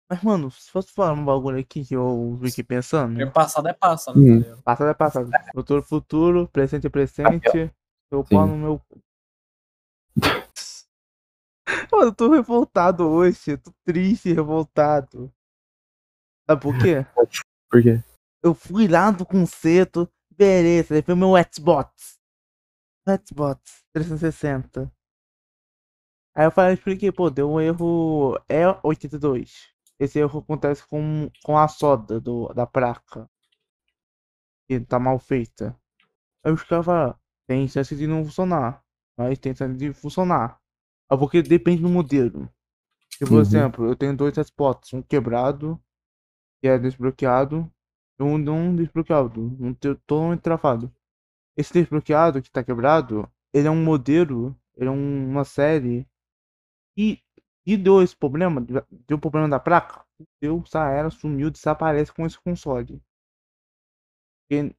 Mas, 0.09 0.21
mano, 0.21 0.51
se 0.51 0.69
fosse 0.69 0.91
falar 0.91 1.13
um 1.13 1.25
bagulho 1.25 1.57
aqui 1.59 1.83
que 1.83 1.95
eu 1.95 2.37
fiquei 2.43 2.63
pensando. 2.63 3.15
Porque 3.17 3.31
passado 3.31 3.67
é 3.67 3.73
passado, 3.73 4.19
Hum. 4.19 4.41
tá 4.41 4.45
ligado? 4.47 4.63
Passado 4.63 4.89
é 4.89 4.93
passado. 4.93 5.29
Futuro, 5.53 5.79
é 5.79 5.83
futuro. 5.83 6.47
Presente 6.49 6.87
é 6.87 6.89
presente. 6.89 7.73
Eu 8.11 8.23
pau 8.23 8.45
no 8.45 8.57
meu. 8.57 8.81
Mano, 11.91 12.05
eu 12.09 12.13
tô 12.13 12.29
revoltado 12.31 13.07
hoje. 13.07 13.51
Eu 13.51 13.57
tô 13.57 13.71
triste 13.85 14.29
e 14.29 14.33
revoltado. 14.33 15.33
Sabe 16.47 16.61
por 16.61 16.77
quê? 16.77 17.05
Por 17.71 17.81
quê? 17.81 18.03
Eu 18.43 18.53
fui 18.53 18.87
lá 18.87 19.09
do 19.09 19.25
concerto. 19.25 20.07
Beleza, 20.35 20.95
aí 20.95 21.01
foi 21.01 21.15
meu 21.15 21.31
Xbox. 21.51 22.19
Xbox 23.25 23.83
360. 23.93 24.91
Aí 26.35 26.45
eu 26.45 26.51
falei, 26.51 26.73
expliquei, 26.75 27.11
pô, 27.11 27.29
deu 27.29 27.49
um 27.51 27.59
erro 27.61 28.37
E82. 28.49 29.69
Esse 29.99 30.19
erro 30.19 30.39
acontece 30.39 30.85
com, 30.87 31.29
com 31.43 31.57
a 31.57 31.67
soda 31.67 32.19
do, 32.19 32.47
da 32.53 32.65
placa. 32.67 33.29
Que 34.67 34.79
tá 34.79 34.99
mal 34.99 35.19
feita. 35.19 35.75
Aí 36.43 36.51
os 36.53 36.63
caras 36.63 36.85
falaram, 36.85 37.15
tem 37.47 37.67
chance 37.67 37.95
de 37.95 38.07
não 38.07 38.25
funcionar. 38.25 38.83
Mas 39.17 39.39
tem 39.39 39.55
chance 39.55 39.77
de 39.77 39.93
funcionar. 39.93 40.59
É 41.11 41.17
porque 41.17 41.41
depende 41.43 41.81
do 41.83 41.89
modelo. 41.89 42.49
Se, 43.17 43.27
por 43.27 43.39
Uhum. 43.39 43.41
exemplo, 43.41 43.85
eu 43.87 43.95
tenho 43.95 44.15
dois 44.17 44.37
hotspots, 44.37 44.93
um 44.93 45.01
quebrado, 45.01 45.81
que 46.61 46.67
é 46.67 46.77
desbloqueado, 46.79 47.71
e 48.19 48.23
um 48.23 48.37
não 48.37 48.75
desbloqueado, 48.75 49.41
um 49.59 49.73
totalmente 49.73 50.41
travado. 50.41 50.93
Esse 51.57 51.73
desbloqueado 51.73 52.41
que 52.41 52.51
tá 52.51 52.63
quebrado, 52.63 53.29
ele 53.53 53.67
é 53.67 53.71
um 53.71 53.83
modelo, 53.83 54.55
ele 54.77 54.89
é 54.89 54.91
um- 54.91 55.29
uma 55.29 55.45
série 55.45 56.07
e, 56.97 57.19
e 57.65 57.77
deu 57.77 58.01
esse 58.01 58.15
problema, 58.15 58.65
deu 59.07 59.17
problema 59.17 59.49
da 59.49 59.59
placa, 59.59 60.05
deu, 60.41 60.63
já 60.71 61.09
sumiu, 61.09 61.49
desaparece 61.49 62.11
com 62.11 62.25
esse 62.25 62.39
console. 62.39 63.01
Porque 64.41 64.75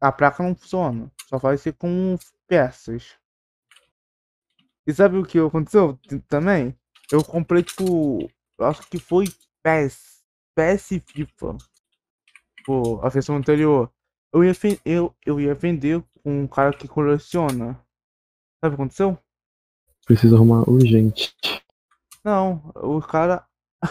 a 0.00 0.12
placa 0.12 0.42
não 0.42 0.54
funciona, 0.54 1.10
só 1.28 1.38
vai 1.38 1.56
ser 1.56 1.72
com 1.74 2.16
peças. 2.46 3.16
E 4.86 4.92
sabe 4.92 5.16
o 5.16 5.24
que 5.24 5.38
aconteceu 5.38 5.98
também? 6.28 6.76
Eu 7.10 7.24
comprei, 7.24 7.62
tipo, 7.62 8.30
acho 8.60 8.88
que 8.88 8.98
foi 8.98 9.26
PES, 9.62 10.22
PES 10.54 11.00
FIFA. 11.06 11.56
Pô, 12.66 13.00
a 13.02 13.08
versão 13.08 13.36
anterior. 13.36 13.90
Eu 14.32 14.44
ia, 14.44 14.52
eu, 14.84 15.14
eu 15.24 15.40
ia 15.40 15.54
vender 15.54 16.02
com 16.22 16.42
um 16.42 16.46
cara 16.46 16.76
que 16.76 16.88
coleciona. 16.88 17.74
Sabe 18.60 18.74
o 18.74 18.76
que 18.76 18.82
aconteceu? 18.82 19.18
Preciso 20.06 20.36
arrumar 20.36 20.68
urgente. 20.68 21.34
Não, 22.24 22.72
o 22.76 23.00
cara. 23.02 23.46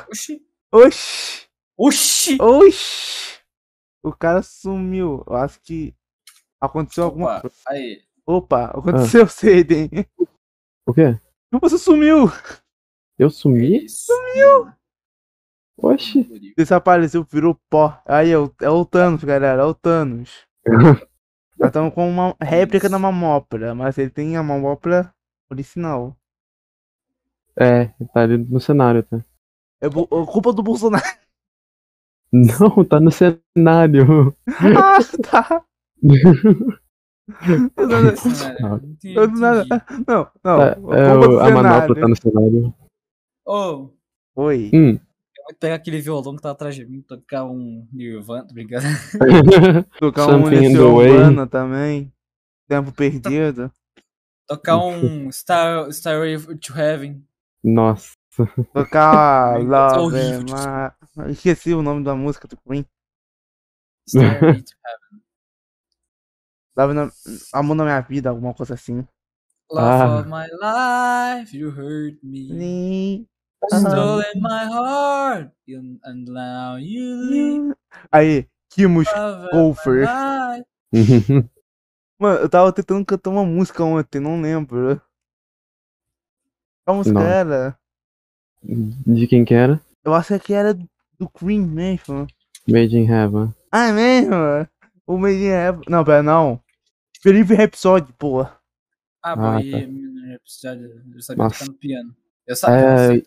Oxi. 0.09 0.41
Oxi! 0.71 1.47
Oxi! 1.77 2.37
Oxi! 2.41 3.39
O 4.01 4.11
cara 4.11 4.41
sumiu. 4.41 5.23
Eu 5.27 5.35
acho 5.35 5.61
que 5.61 5.95
aconteceu 6.59 7.03
alguma 7.03 7.37
Opa, 7.37 7.41
coisa. 7.41 7.55
aí. 7.67 8.01
Opa, 8.25 8.65
aconteceu, 8.65 9.27
Seiden. 9.27 9.89
O 10.85 10.93
quê? 10.93 11.19
Você 11.61 11.77
sumiu! 11.77 12.25
Eu 13.17 13.29
sumi? 13.29 13.87
Sumiu! 13.87 14.73
Oxi. 15.77 16.53
Desapareceu, 16.57 17.23
virou 17.23 17.59
pó. 17.69 18.01
Aí 18.05 18.31
é 18.31 18.37
o, 18.37 18.51
é 18.61 18.69
o 18.69 18.83
Thanos, 18.83 19.23
galera, 19.23 19.61
é 19.61 19.65
o 19.65 19.73
Thanos. 19.73 20.47
Nós 21.57 21.69
estamos 21.69 21.93
com 21.93 22.09
uma 22.09 22.35
réplica 22.41 22.89
da 22.89 22.97
mamópora, 22.97 23.75
mas 23.75 23.97
ele 23.97 24.09
tem 24.09 24.35
a 24.35 24.43
mamópora 24.43 25.13
original. 25.51 26.17
É, 27.59 27.85
tá 28.13 28.21
ali 28.21 28.37
no 28.37 28.59
cenário, 28.59 29.03
tá? 29.03 29.17
É 29.81 29.87
é 29.87 29.89
culpa 29.89 30.51
do 30.53 30.63
Bolsonaro. 30.63 31.03
Não, 32.33 32.83
tá 32.83 32.99
no 32.99 33.11
cenário. 33.11 34.35
ah, 34.49 34.97
tá. 35.21 35.63
Eu 37.77 37.87
não- 37.87 38.01
Não, 38.01 38.01
não 38.01 38.09
eu 38.33 38.57
não- 38.57 38.77
entendi. 38.77 39.15
Não, 39.15 39.27
não. 40.07 40.25
Tá, 40.41 40.65
é, 40.65 40.75
do 40.75 40.89
o- 40.89 41.39
a 41.39 41.45
cenário. 41.45 41.53
manopla 41.53 41.95
tá 41.95 42.07
no 42.07 42.15
cenário. 42.15 42.73
Ô, 43.45 43.89
Oi. 44.35 44.71
Hum. 44.73 44.89
eu 44.93 45.43
vou 45.45 45.55
pegar 45.59 45.75
aquele 45.75 46.01
violão 46.01 46.35
que 46.35 46.41
tá 46.41 46.49
atrás 46.51 46.73
de 46.75 46.85
mim, 46.85 47.01
tocar 47.03 47.45
um 47.45 47.87
Nirvana, 47.93 48.47
ligado? 48.51 48.83
Tocar 49.99 50.27
um 50.27 50.43
Something. 50.45 50.77
Urbana 50.77 51.45
também. 51.47 52.11
Tempo 52.67 52.91
perdido. 52.91 53.71
Tocar 54.47 54.77
um 54.77 55.31
Star, 55.31 55.87
Starway 55.89 56.37
to 56.57 56.73
Heaven. 56.75 57.23
Nossa. 57.63 58.13
Tocar 58.73 59.55
é 59.61 59.63
Love. 59.63 60.45
Ma- 60.49 60.95
Esqueci 61.29 61.73
o 61.73 61.81
nome 61.81 62.03
da 62.03 62.15
música 62.15 62.47
do 62.47 62.57
Queen. 62.57 62.85
Starway 64.07 64.61
to 64.63 64.73
Heaven. 64.85 65.23
Love 66.75 66.93
na... 66.93 67.11
Amor 67.53 67.75
na 67.75 67.83
minha 67.83 68.01
vida, 68.01 68.29
alguma 68.29 68.53
coisa 68.53 68.73
assim. 68.73 69.07
Love 69.71 70.01
Ah. 70.03 70.19
of 70.19 70.29
my 70.29 70.47
life, 71.41 71.55
you 71.57 71.69
hurt 71.69 72.17
me. 72.23 72.47
Sim. 72.47 73.27
Stolen 73.71 74.41
my 74.41 74.65
heart, 74.65 75.51
you- 75.67 75.99
and 76.03 76.25
now 76.27 76.77
you 76.77 77.15
leave. 77.29 77.75
Aí, 78.11 78.49
of 79.15 79.49
Golfer. 79.51 80.05
my. 80.05 80.63
Mano, 82.19 82.39
eu 82.41 82.49
tava 82.49 82.73
tentando 82.73 83.05
cantar 83.05 83.29
uma 83.29 83.45
música 83.45 83.83
ontem, 83.83 84.19
não 84.19 84.41
lembro. 84.41 85.01
Qual 86.85 86.97
música 86.97 87.19
Não. 87.19 87.25
era? 87.25 87.77
De 89.05 89.27
quem 89.27 89.43
que 89.45 89.53
era? 89.53 89.81
Eu 90.03 90.13
acho 90.13 90.37
que 90.39 90.53
era 90.53 90.73
do 90.73 91.29
Queen 91.29 91.61
mesmo. 91.61 92.27
Made 92.67 92.95
in 92.95 93.05
Heaven. 93.07 93.53
Ah, 93.71 93.87
é 93.87 93.91
mesmo? 93.91 94.35
O 95.07 95.17
Made 95.17 95.35
in 95.35 95.47
Heaven. 95.47 95.81
Não, 95.89 96.03
pera, 96.03 96.23
não. 96.23 96.61
Felipe 97.21 97.53
Rhapsody, 97.53 98.11
pô. 98.13 98.41
Ah, 98.41 98.59
Ah, 99.21 99.35
tá. 99.35 99.59
e 99.61 99.87
menino 99.87 100.33
episódio, 100.33 101.01
eu 101.15 101.21
sabia 101.21 101.43
Nossa. 101.43 101.63
tocar 101.63 101.71
no 101.71 101.77
piano. 101.77 102.15
Eu 102.45 102.55
sabia, 102.55 102.85
eu 102.87 102.97
É, 102.97 103.07
sei, 103.07 103.23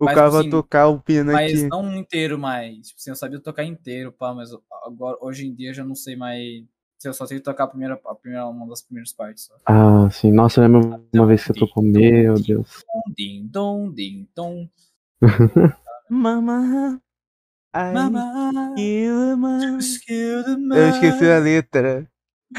O 0.00 0.04
Mas, 0.04 0.14
cara 0.14 0.30
vai 0.30 0.40
assim, 0.40 0.50
tocar 0.50 0.88
o 0.88 1.00
piano 1.00 1.32
mas 1.32 1.52
aqui. 1.52 1.68
não 1.68 1.94
inteiro 1.96 2.38
mais. 2.38 2.88
Tipo 2.88 3.00
assim, 3.00 3.10
eu 3.10 3.16
sabia 3.16 3.40
tocar 3.40 3.64
inteiro, 3.64 4.12
pá, 4.12 4.34
mas 4.34 4.50
agora, 4.84 5.16
hoje 5.20 5.46
em 5.46 5.54
dia 5.54 5.70
eu 5.70 5.74
já 5.74 5.84
não 5.84 5.94
sei 5.94 6.16
mais. 6.16 6.64
Eu 7.04 7.14
só 7.14 7.26
sei 7.26 7.38
tocar 7.38 7.64
a 7.64 7.68
primeira, 7.68 8.00
a 8.04 8.14
primeira, 8.14 8.46
uma 8.46 8.66
das 8.66 8.82
primeiras 8.82 9.12
partes. 9.12 9.44
Só. 9.44 9.54
Ah, 9.66 10.10
sim. 10.10 10.32
Nossa, 10.32 10.60
eu 10.60 10.64
lembro 10.64 11.06
uma 11.14 11.26
vez 11.26 11.44
que 11.44 11.52
eu 11.52 11.56
tocou. 11.56 11.82
Meu 11.82 12.34
Deus. 12.34 12.82
Ding, 13.16 13.48
dong. 13.52 13.94
Mama. 16.10 17.00
I 17.74 17.92
Mama, 17.92 18.74
kill 18.74 19.36
man. 19.36 19.62
Eu 19.62 19.78
esqueci 20.90 21.30
a 21.30 21.38
letra. 21.38 22.10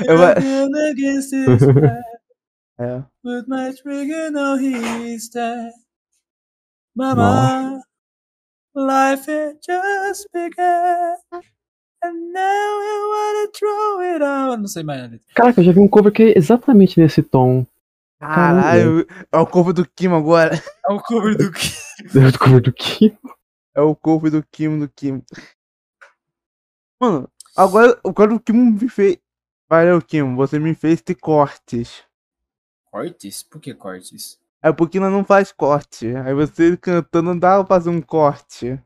Eu. 0.06 0.18
É. 2.82 3.04
With 3.26 3.46
my 3.50 3.74
trigger, 3.74 4.32
now 4.32 4.56
he's 4.56 5.28
dead. 5.28 5.74
Mama, 6.96 7.82
life 8.74 9.28
it 9.28 9.60
just 9.62 10.30
began. 10.32 11.18
And 12.04 12.32
now 12.32 12.80
I 12.82 12.98
wanna 13.12 13.52
throw 13.52 14.02
it 14.02 14.24
out. 14.24 14.62
Não 14.62 14.68
sei 14.68 14.84
mais 14.84 15.02
letra. 15.02 15.20
Caraca, 15.36 15.60
eu 15.60 15.66
já 15.66 15.72
vi 15.72 15.80
um 15.80 15.88
cover 15.88 16.12
que 16.12 16.24
é 16.24 16.38
exatamente 16.38 17.00
nesse 17.00 17.22
tom. 17.22 17.66
Caralho, 18.20 19.08
é 19.32 19.38
o 19.38 19.48
corpo 19.48 19.72
do 19.72 19.88
Kim 19.88 20.08
agora. 20.08 20.62
É 20.88 20.92
o 20.92 21.02
cover 21.02 21.38
do 21.38 21.52
que? 21.52 21.70
Do 22.14 22.40
cover 22.40 22.62
do 22.62 22.74
que? 22.74 23.18
É 23.76 23.82
o 23.82 23.96
corpo 23.96 24.30
do 24.30 24.44
Kim 24.44 24.80
do 24.80 24.90
Kim. 24.90 25.24
Mano, 27.00 27.30
agora, 27.56 28.00
agora 28.06 28.34
o 28.34 28.40
Kim 28.40 28.54
me 28.54 28.90
fez. 28.90 29.18
Valeu, 29.70 30.02
Kim, 30.02 30.36
você 30.36 30.60
me 30.60 30.74
fez 30.74 31.02
ter 31.02 31.16
cortes. 31.16 32.04
Cortes? 32.92 33.44
Por 33.44 33.62
que 33.62 33.74
cortes? 33.74 34.40
É 34.62 34.72
porque 34.72 35.00
nós 35.00 35.12
não 35.12 35.24
faz 35.24 35.52
corte. 35.52 36.08
Aí 36.16 36.34
você 36.34 36.76
cantando 36.76 37.40
dá 37.40 37.64
pra 37.64 37.76
fazer 37.76 37.90
um 37.90 38.02
corte. 38.02 38.82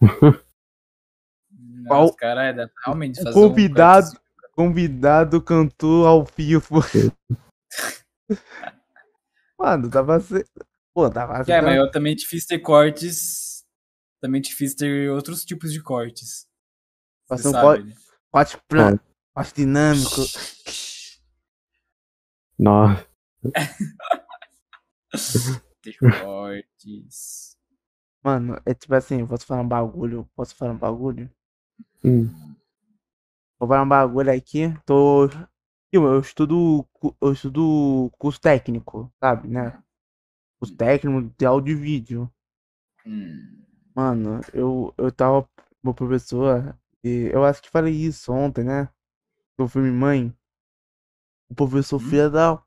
Qual- 1.86 2.02
Nossa, 2.02 2.16
caralho, 2.16 2.56
dá 2.56 2.68
pra 2.68 2.82
realmente 2.86 3.22
fazer 3.22 3.38
um 3.38 3.48
convidado- 3.48 4.06
corte. 4.10 4.22
Convidado 4.54 5.42
cantou 5.42 6.06
ao 6.06 6.24
vivo. 6.24 6.80
Mano, 9.58 9.90
pra 9.90 10.20
ser. 10.20 10.46
Pô, 10.94 11.10
pra 11.10 11.44
ser. 11.44 11.52
É, 11.52 11.60
mas 11.62 11.76
eu 11.76 11.90
também 11.90 12.14
te 12.14 12.26
fiz 12.26 12.44
ter 12.46 12.58
cortes. 12.58 13.64
Também 14.20 14.40
te 14.40 14.54
fiz 14.54 14.74
ter 14.74 15.10
outros 15.10 15.44
tipos 15.44 15.72
de 15.72 15.82
cortes. 15.82 16.46
Fazer 17.28 17.48
um 17.48 17.52
corte- 18.30 18.56
né? 18.92 19.00
Corte 19.34 19.54
dinâmico. 19.54 20.20
Nossa. 22.58 23.06
Ter 25.82 25.96
cortes. 25.98 27.56
Mano, 28.22 28.60
é 28.64 28.72
tipo 28.74 28.94
assim, 28.94 29.26
posso 29.26 29.44
falar 29.44 29.62
um 29.62 29.68
bagulho? 29.68 30.28
Posso 30.36 30.54
falar 30.54 30.72
um 30.72 30.78
bagulho? 30.78 31.28
Hum. 32.04 32.30
Vou 33.58 33.68
falar 33.68 33.82
um 33.82 33.88
bagulho 33.88 34.30
aqui. 34.32 34.74
Tô. 34.84 35.26
Eu, 35.92 36.04
eu 36.04 36.20
estudo. 36.20 36.86
Eu 37.20 37.32
estudo 37.32 38.10
curso 38.18 38.40
técnico, 38.40 39.12
sabe, 39.20 39.48
né? 39.48 39.82
Curso 40.60 40.76
técnico 40.76 41.34
de 41.38 41.46
áudio 41.46 41.72
e 41.72 41.76
vídeo. 41.76 42.32
Hum. 43.06 43.64
Mano, 43.94 44.40
eu, 44.52 44.94
eu 44.98 45.12
tava. 45.12 45.48
Meu 45.82 45.94
professor. 45.94 46.76
E 47.04 47.30
eu 47.32 47.44
acho 47.44 47.62
que 47.62 47.70
falei 47.70 47.92
isso 47.94 48.32
ontem, 48.32 48.64
né? 48.64 48.88
Do 49.58 49.68
filme 49.68 49.90
Mãe. 49.90 50.34
O 51.48 51.54
professor 51.54 51.98
Hum? 52.00 52.08
filha 52.10 52.28
da. 52.28 52.60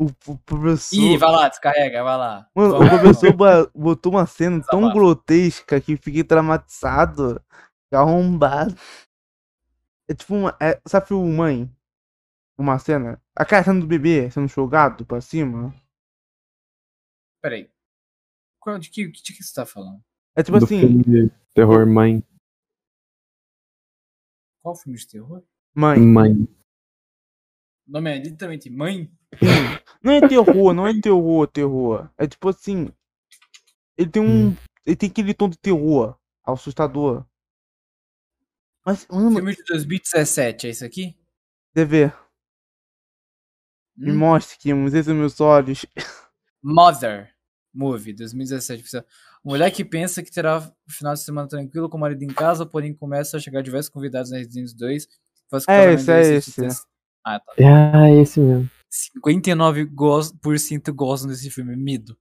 O, 0.00 0.38
professor. 0.38 0.96
Ih, 0.96 1.18
vai 1.18 1.30
lá, 1.30 1.48
descarrega, 1.50 2.02
vai 2.02 2.16
lá. 2.16 2.48
Mano, 2.54 2.76
o 2.76 2.88
professor 2.88 3.34
botou 3.76 4.12
uma 4.12 4.24
cena 4.24 4.64
tão 4.70 4.90
grotesca 4.90 5.78
que 5.78 5.94
fiquei 5.98 6.24
traumatizado. 6.24 7.38
Arrombado. 7.92 8.74
É 10.08 10.14
tipo 10.14 10.34
uma. 10.34 10.56
É, 10.58 10.80
sabe 10.86 11.12
o 11.12 11.22
mãe? 11.26 11.70
Uma 12.56 12.78
cena? 12.78 13.20
A 13.36 13.44
cara 13.44 13.62
sendo 13.62 13.80
do 13.80 13.86
bebê 13.86 14.30
sendo 14.30 14.48
jogado 14.48 15.04
pra 15.04 15.20
cima. 15.20 15.74
Peraí. 17.42 17.70
Qual, 18.58 18.78
de, 18.78 18.88
que, 18.88 19.06
de 19.06 19.34
que 19.34 19.42
você 19.42 19.54
tá 19.54 19.66
falando? 19.66 20.02
É 20.34 20.42
tipo 20.42 20.58
do 20.58 20.64
assim, 20.64 20.80
filme 20.80 21.02
de 21.04 21.30
Terror 21.54 21.86
Mãe. 21.86 22.24
Qual 24.62 24.74
filme 24.76 24.98
de 24.98 25.06
terror? 25.06 25.42
mãe. 25.74 25.98
Mãe. 25.98 26.59
O 27.90 27.92
nome 27.92 28.08
é 28.08 28.18
literalmente 28.22 28.70
Mãe? 28.70 29.10
Não 30.00 30.12
é 30.12 30.20
terror, 30.28 30.72
não 30.72 30.86
é 30.86 30.92
terror, 31.00 31.48
terror. 31.48 32.08
É 32.16 32.24
tipo 32.24 32.48
assim. 32.48 32.88
Ele 33.98 34.08
tem 34.08 34.22
um. 34.22 34.54
Ele 34.86 34.94
tem 34.94 35.10
aquele 35.10 35.34
tom 35.34 35.48
de 35.48 35.58
terror. 35.58 36.16
Assustador. 36.44 37.26
Mas, 38.86 39.08
mano, 39.10 39.34
Filme 39.34 39.56
de 39.56 39.64
2017, 39.64 40.68
é 40.68 40.70
isso 40.70 40.84
aqui? 40.84 41.16
TV, 41.74 42.12
me 43.96 44.12
Hum? 44.12 44.18
mostre 44.18 44.56
que 44.56 44.70
esses 44.70 45.06
são 45.06 45.14
meus 45.16 45.40
olhos. 45.40 45.84
Mother 46.62 47.34
Movie, 47.74 48.12
2017. 48.12 48.84
Pessoal. 48.84 49.04
Mulher 49.44 49.70
que 49.72 49.84
pensa 49.84 50.22
que 50.22 50.30
terá 50.30 50.58
um 50.58 50.90
final 50.90 51.14
de 51.14 51.24
semana 51.24 51.48
tranquilo 51.48 51.90
com 51.90 51.96
o 51.96 52.00
marido 52.00 52.22
em 52.22 52.28
casa, 52.28 52.64
porém 52.64 52.94
começa 52.94 53.36
a 53.36 53.40
chegar 53.40 53.62
diversos 53.62 53.90
convidados 53.90 54.30
na 54.30 54.38
Residência 54.38 54.76
2. 54.78 55.08
Faz 55.50 55.66
com 55.66 55.72
que 55.72 55.78
o 55.78 55.82
É 55.82 55.92
esse, 55.94 56.12
é 56.12 56.20
esse. 56.34 56.89
Ah, 57.24 57.40
tá. 57.40 57.52
Ah, 57.58 58.10
esse 58.10 58.40
mesmo. 58.40 58.70
59% 58.90 60.92
gostam 60.92 61.30
desse 61.30 61.50
filme. 61.50 61.76
Mido. 61.76 62.16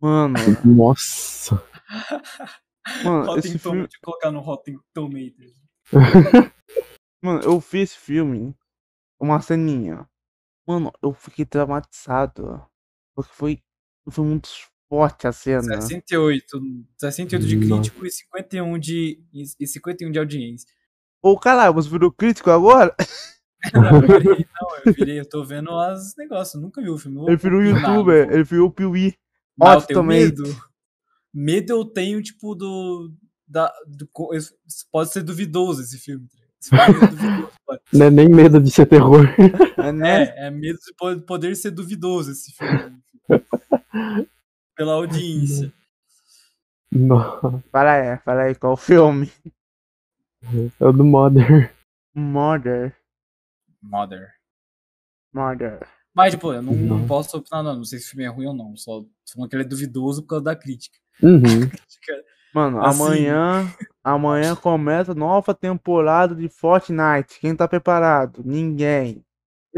Mano, 0.00 0.34
Nossa. 0.64 1.62
mano, 3.04 3.26
Rotten 3.26 3.38
esse 3.38 3.58
filme. 3.58 3.80
Deixa 3.80 3.96
eu 3.96 4.00
colocar 4.02 4.30
no 4.30 4.40
Rotten 4.40 4.78
Tomatoes. 4.92 5.54
Mano, 7.22 7.40
eu 7.42 7.60
fiz 7.60 7.90
esse 7.90 7.98
filme. 7.98 8.54
Uma 9.18 9.40
ceninha. 9.40 10.08
Mano, 10.66 10.92
eu 11.02 11.12
fiquei 11.14 11.44
traumatizado. 11.44 12.62
Porque 13.14 13.32
foi. 13.32 13.62
Foi 14.08 14.24
muito 14.24 14.48
forte 14.88 15.26
a 15.26 15.32
cena. 15.32 15.80
68. 15.80 16.60
68 16.98 17.46
de 17.46 17.56
Nossa. 17.56 17.90
crítico 17.90 18.06
e 18.06 18.10
51 18.10 18.78
de, 18.78 19.24
e 19.32 19.66
51 19.66 20.12
de 20.12 20.18
audiência. 20.18 20.68
Ô, 21.22 21.38
caralho, 21.38 21.74
você 21.74 21.88
virou 21.88 22.12
crítico 22.12 22.50
agora? 22.50 22.94
Não, 23.72 23.94
eu 23.96 24.00
virei, 24.20 24.46
não, 24.60 24.68
eu 24.84 24.92
virei, 24.92 25.20
eu 25.20 25.28
tô 25.28 25.44
vendo 25.44 25.70
os 25.72 26.14
negócios, 26.16 26.60
nunca 26.62 26.80
vi 26.82 26.88
o 26.90 26.98
filme. 26.98 27.20
Ele 27.26 27.36
virou 27.36 27.62
youtuber, 27.62 28.30
ele 28.30 28.44
virou 28.44 28.70
Piuí. 28.70 29.14
Não, 29.58 29.72
eu 29.74 29.86
Tomate. 29.86 30.18
medo. 30.20 30.42
Medo 31.34 31.72
eu 31.72 31.84
tenho, 31.84 32.22
tipo, 32.22 32.54
do. 32.54 33.12
Da, 33.48 33.72
do 33.86 34.08
pode 34.90 35.12
ser 35.12 35.22
duvidoso 35.22 35.82
esse 35.82 35.98
filme. 35.98 36.26
tá? 36.28 36.36
Esse 36.60 36.70
filme 36.92 37.04
é 37.04 37.08
duvidoso, 37.08 37.52
pode. 37.66 37.80
Não 37.92 38.06
é 38.06 38.10
nem 38.10 38.28
medo 38.28 38.60
de 38.60 38.70
ser 38.70 38.86
terror. 38.86 39.24
É, 39.78 39.92
né? 39.92 40.22
É, 40.24 40.46
é 40.46 40.50
medo 40.50 40.78
de 40.80 40.92
po- 40.98 41.20
poder 41.20 41.54
ser 41.54 41.70
duvidoso 41.70 42.32
esse 42.32 42.50
filme. 42.52 42.98
Pela 44.76 44.94
audiência. 44.94 45.72
Não, 46.90 47.62
Fala 47.70 47.92
aí, 47.92 48.18
fala 48.18 48.42
aí, 48.42 48.54
qual 48.54 48.76
filme? 48.76 49.30
é 50.80 50.84
o 50.84 50.92
do 50.92 51.04
Mother. 51.04 51.72
Mother. 52.14 52.95
Mother. 53.82 54.32
Mother. 55.32 55.86
Mas, 56.14 56.32
tipo, 56.32 56.52
eu 56.52 56.62
não, 56.62 56.72
não 56.72 56.98
Não. 57.00 57.06
posso 57.06 57.36
opinar, 57.36 57.62
não. 57.62 57.76
Não 57.76 57.84
sei 57.84 57.98
se 57.98 58.06
o 58.06 58.10
filme 58.10 58.24
é 58.24 58.28
ruim 58.28 58.46
ou 58.46 58.54
não. 58.54 58.74
Só 58.76 59.04
falando 59.32 59.50
que 59.50 59.56
ele 59.56 59.64
é 59.64 59.68
duvidoso 59.68 60.22
por 60.22 60.28
causa 60.28 60.44
da 60.44 60.56
crítica. 60.56 60.96
Uhum. 61.22 61.40
Mano, 62.54 62.82
Assim. 62.82 63.02
amanhã. 63.02 63.74
Amanhã 64.02 64.56
começa 64.56 65.14
nova 65.14 65.52
temporada 65.52 66.34
de 66.34 66.48
Fortnite. 66.48 67.38
Quem 67.38 67.54
tá 67.54 67.68
preparado? 67.68 68.40
Ninguém. 68.42 69.22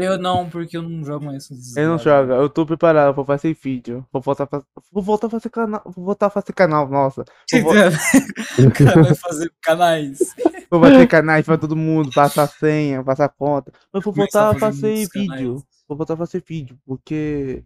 Eu 0.01 0.17
não, 0.17 0.49
porque 0.49 0.77
eu 0.77 0.81
não 0.81 1.03
jogo 1.03 1.25
mais 1.25 1.49
Eu 1.75 1.89
não 1.89 1.97
joga, 1.97 2.35
eu 2.35 2.49
tô 2.49 2.65
preparado, 2.65 3.13
vou 3.13 3.25
fazer 3.25 3.53
vídeo. 3.53 4.07
Vou 4.13 4.21
voltar 4.21 4.45
a 4.45 4.47
fazer. 4.47 4.65
Vou 4.91 5.03
voltar 5.03 5.27
a 5.27 5.29
fazer 5.29 5.49
canal. 5.49 5.81
Vou 5.85 6.05
voltar 6.05 6.27
a 6.27 6.29
fazer 6.29 6.53
canal, 6.53 6.87
nossa. 6.87 7.25
Vou, 7.51 7.61
vo- 7.63 7.69
o 8.67 8.71
cara 8.73 9.03
vai 9.03 9.15
fazer 9.15 9.51
canais. 9.61 10.19
vou 10.71 10.79
fazer 10.81 11.05
canais 11.07 11.45
pra 11.45 11.57
todo 11.57 11.75
mundo, 11.75 12.11
passar 12.13 12.47
senha, 12.47 13.03
passar 13.03 13.27
conta. 13.27 13.73
Mas 13.91 14.01
vou 14.03 14.13
Começar 14.13 14.51
voltar 14.51 14.67
a 14.67 14.71
fazer 14.71 14.95
vídeo. 14.95 15.27
canais. 15.27 15.63
Vou 15.87 15.97
voltar 15.97 16.13
a 16.13 16.17
fazer 16.17 16.43
vídeo, 16.47 16.79
porque 16.85 17.63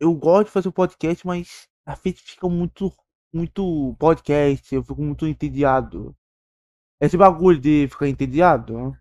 eu 0.00 0.14
gosto 0.14 0.46
de 0.46 0.52
fazer 0.52 0.68
o 0.68 0.72
podcast, 0.72 1.26
mas 1.26 1.68
a 1.84 1.94
gente 1.94 2.22
fica 2.22 2.48
muito, 2.48 2.90
muito 3.32 3.94
podcast, 3.98 4.74
eu 4.74 4.82
fico 4.82 5.02
muito 5.02 5.26
entediado. 5.26 6.16
Esse 7.00 7.16
bagulho 7.18 7.60
de 7.60 7.86
ficar 7.88 8.08
entediado, 8.08 8.96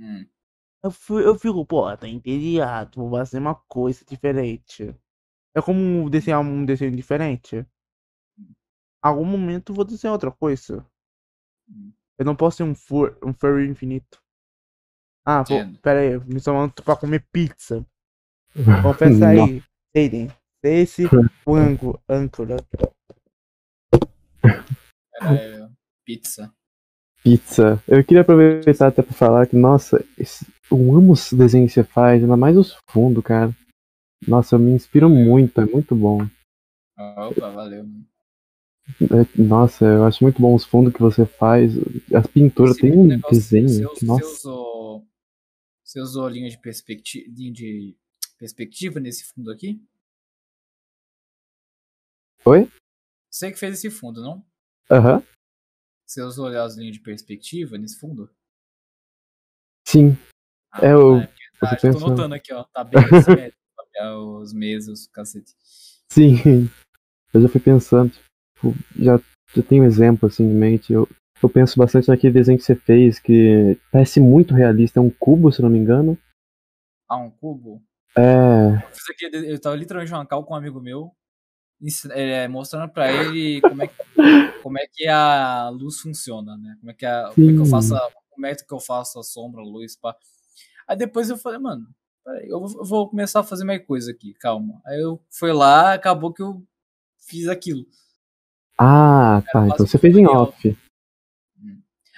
Hum. 0.00 0.26
Eu, 0.84 0.90
fi- 0.90 1.14
eu 1.14 1.38
fico, 1.38 1.64
pô, 1.64 1.96
tá 1.96 2.06
entediado, 2.06 3.00
vou 3.00 3.10
fazer 3.18 3.38
uma 3.38 3.54
coisa 3.54 4.04
diferente. 4.04 4.94
É 5.56 5.62
como 5.62 6.10
desenhar 6.10 6.40
um 6.40 6.64
desenho 6.64 6.94
diferente. 6.94 7.66
Algum 9.02 9.24
momento 9.24 9.72
vou 9.74 9.84
desenhar 9.84 10.12
outra 10.12 10.30
coisa. 10.30 10.84
Hum. 11.68 11.92
Eu 12.18 12.24
não 12.24 12.36
posso 12.36 12.58
ser 12.58 12.62
um, 12.62 12.74
fur, 12.74 13.18
um 13.24 13.32
furry 13.32 13.66
infinito. 13.66 14.22
Ah, 15.26 15.42
vou, 15.42 15.58
pera 15.80 16.00
aí, 16.00 16.18
me 16.26 16.38
chamando 16.40 16.72
pra 16.82 16.96
comer 16.96 17.26
pizza. 17.32 17.84
Confessa 18.82 19.28
aí, 19.28 19.62
Aiden. 19.96 20.28
Esse 20.62 21.08
frango 21.44 22.00
âncora. 22.08 22.56
É, 25.22 25.68
pizza. 26.04 26.52
Pizza. 27.24 27.82
Eu 27.88 28.04
queria 28.04 28.20
aproveitar 28.20 28.88
até 28.88 29.02
pra 29.02 29.14
falar 29.14 29.46
que, 29.46 29.56
nossa, 29.56 30.04
esse- 30.18 30.46
eu 30.70 30.76
amo 30.94 31.12
os 31.14 31.32
desenhos 31.32 31.72
que 31.72 31.80
você 31.80 31.84
faz, 31.84 32.22
ainda 32.22 32.36
mais 32.36 32.54
os 32.56 32.76
fundos, 32.90 33.24
cara. 33.24 33.50
Nossa, 34.28 34.56
eu 34.56 34.58
me 34.58 34.72
inspiro 34.72 35.08
muito, 35.08 35.58
é 35.58 35.64
muito 35.64 35.96
bom. 35.96 36.18
Opa, 36.98 37.50
valeu. 37.50 37.86
É, 39.00 39.42
nossa, 39.42 39.86
eu 39.86 40.04
acho 40.04 40.22
muito 40.22 40.40
bom 40.40 40.54
os 40.54 40.64
fundos 40.66 40.92
que 40.92 41.00
você 41.00 41.24
faz. 41.24 41.72
As 42.14 42.26
pinturas, 42.26 42.76
tem 42.76 42.92
um 42.92 43.06
negócio- 43.06 43.34
desenho 43.34 43.68
Você, 43.68 43.88
que, 43.94 44.00
você 44.00 44.06
nossa. 44.06 44.24
usou, 44.26 45.06
você 45.82 46.00
usou 46.00 46.28
linha 46.28 46.50
de 46.50 46.58
perspectiva, 46.58 47.24
linha 47.34 47.52
de 47.52 47.96
perspectiva 48.38 49.00
nesse 49.00 49.24
fundo 49.24 49.50
aqui? 49.50 49.82
Oi? 52.44 52.68
Você 53.30 53.50
que 53.50 53.58
fez 53.58 53.78
esse 53.78 53.90
fundo, 53.90 54.20
não? 54.20 54.44
Aham. 54.90 55.22
Você 56.06 56.22
usou 56.22 56.46
as 56.48 56.76
linhas 56.76 56.94
de 56.94 57.00
perspectiva 57.00 57.78
nesse 57.78 57.98
fundo? 57.98 58.30
Sim. 59.86 60.16
Ah, 60.72 60.84
É, 60.86 60.92
eu- 60.92 61.16
é 61.16 61.26
verdade, 61.60 61.86
eu 61.86 61.92
eu 61.92 61.98
tô 61.98 62.06
notando 62.08 62.34
aqui, 62.34 62.52
ó. 62.52 62.64
Tá 62.64 62.84
bem 62.84 63.00
assimétrico, 63.00 63.58
os 64.40 64.52
meses, 64.52 64.88
os 64.88 65.06
cacete. 65.06 65.52
Sim. 66.12 66.34
Eu 67.32 67.40
já 67.42 67.48
fui 67.48 67.60
pensando, 67.60 68.10
tipo, 68.12 68.74
já, 68.96 69.18
já 69.54 69.62
tenho 69.62 69.82
um 69.82 69.86
exemplo 69.86 70.28
assim 70.28 70.44
em 70.44 70.54
mente. 70.54 70.92
Eu, 70.92 71.08
eu 71.42 71.48
penso 71.48 71.78
bastante 71.78 72.08
naquele 72.08 72.32
desenho 72.32 72.58
que 72.58 72.64
você 72.64 72.76
fez, 72.76 73.18
que 73.18 73.78
parece 73.90 74.20
muito 74.20 74.54
realista. 74.54 74.98
É 74.98 75.02
um 75.02 75.10
cubo, 75.10 75.50
se 75.52 75.62
não 75.62 75.70
me 75.70 75.78
engano. 75.78 76.18
Ah, 77.08 77.16
um 77.18 77.30
cubo? 77.30 77.82
É. 78.16 78.76
Eu 78.84 78.88
fiz 78.90 79.10
aqui, 79.10 79.24
eu 79.32 79.60
tava 79.60 79.76
literalmente 79.76 80.12
uma 80.12 80.26
cal 80.26 80.44
com 80.44 80.54
um 80.54 80.56
amigo 80.56 80.80
meu, 80.80 81.10
é, 82.10 82.48
mostrando 82.48 82.90
pra 82.90 83.12
ele 83.12 83.60
como 83.60 83.82
é, 83.82 83.86
que, 83.86 83.94
como 84.62 84.78
é 84.78 84.86
que 84.86 85.06
a 85.06 85.68
luz 85.68 86.00
funciona, 86.00 86.56
né? 86.56 86.76
Como 86.80 86.90
é 86.90 86.94
que, 86.94 87.06
a, 87.06 87.30
como 87.34 87.50
é 87.50 87.52
que 87.52 87.60
eu 87.60 87.66
faço 87.66 87.94
a, 87.94 88.10
como 88.30 88.46
é 88.46 88.54
que 88.54 88.74
eu 88.74 88.80
faço 88.80 89.18
a 89.18 89.22
sombra, 89.22 89.60
a 89.60 89.64
luz, 89.64 89.96
pá. 89.96 90.16
Aí 90.86 90.96
depois 90.96 91.30
eu 91.30 91.36
falei, 91.36 91.58
mano, 91.58 91.86
peraí, 92.24 92.48
eu 92.48 92.60
vou, 92.60 92.78
eu 92.78 92.84
vou 92.84 93.08
começar 93.08 93.40
a 93.40 93.44
fazer 93.44 93.64
mais 93.64 93.84
coisa 93.84 94.10
aqui, 94.10 94.34
calma. 94.34 94.80
Aí 94.84 95.00
eu 95.00 95.20
fui 95.30 95.52
lá, 95.52 95.94
acabou 95.94 96.32
que 96.32 96.42
eu 96.42 96.62
fiz 97.18 97.48
aquilo. 97.48 97.86
Ah, 98.78 99.42
tá. 99.52 99.66
Então 99.66 99.86
você 99.86 99.98
fez 99.98 100.16
em 100.16 100.26
off. 100.26 100.76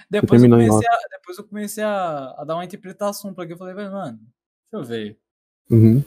Depois 0.09 0.43
eu 0.43 0.55
a, 0.55 0.81
depois 1.11 1.39
eu 1.39 1.45
comecei 1.45 1.83
a, 1.83 2.35
a 2.39 2.45
dar 2.45 2.55
uma 2.55 2.65
interpretação 2.65 3.35
pra 3.35 3.45
aqui. 3.45 3.53
Eu 3.53 3.59
falei, 3.59 3.75
"Velho, 3.75 3.91
mano, 3.91 4.19
deixa 4.71 4.73
eu 4.73 4.85
ver. 4.85 5.19
Uhum. 5.69 6.05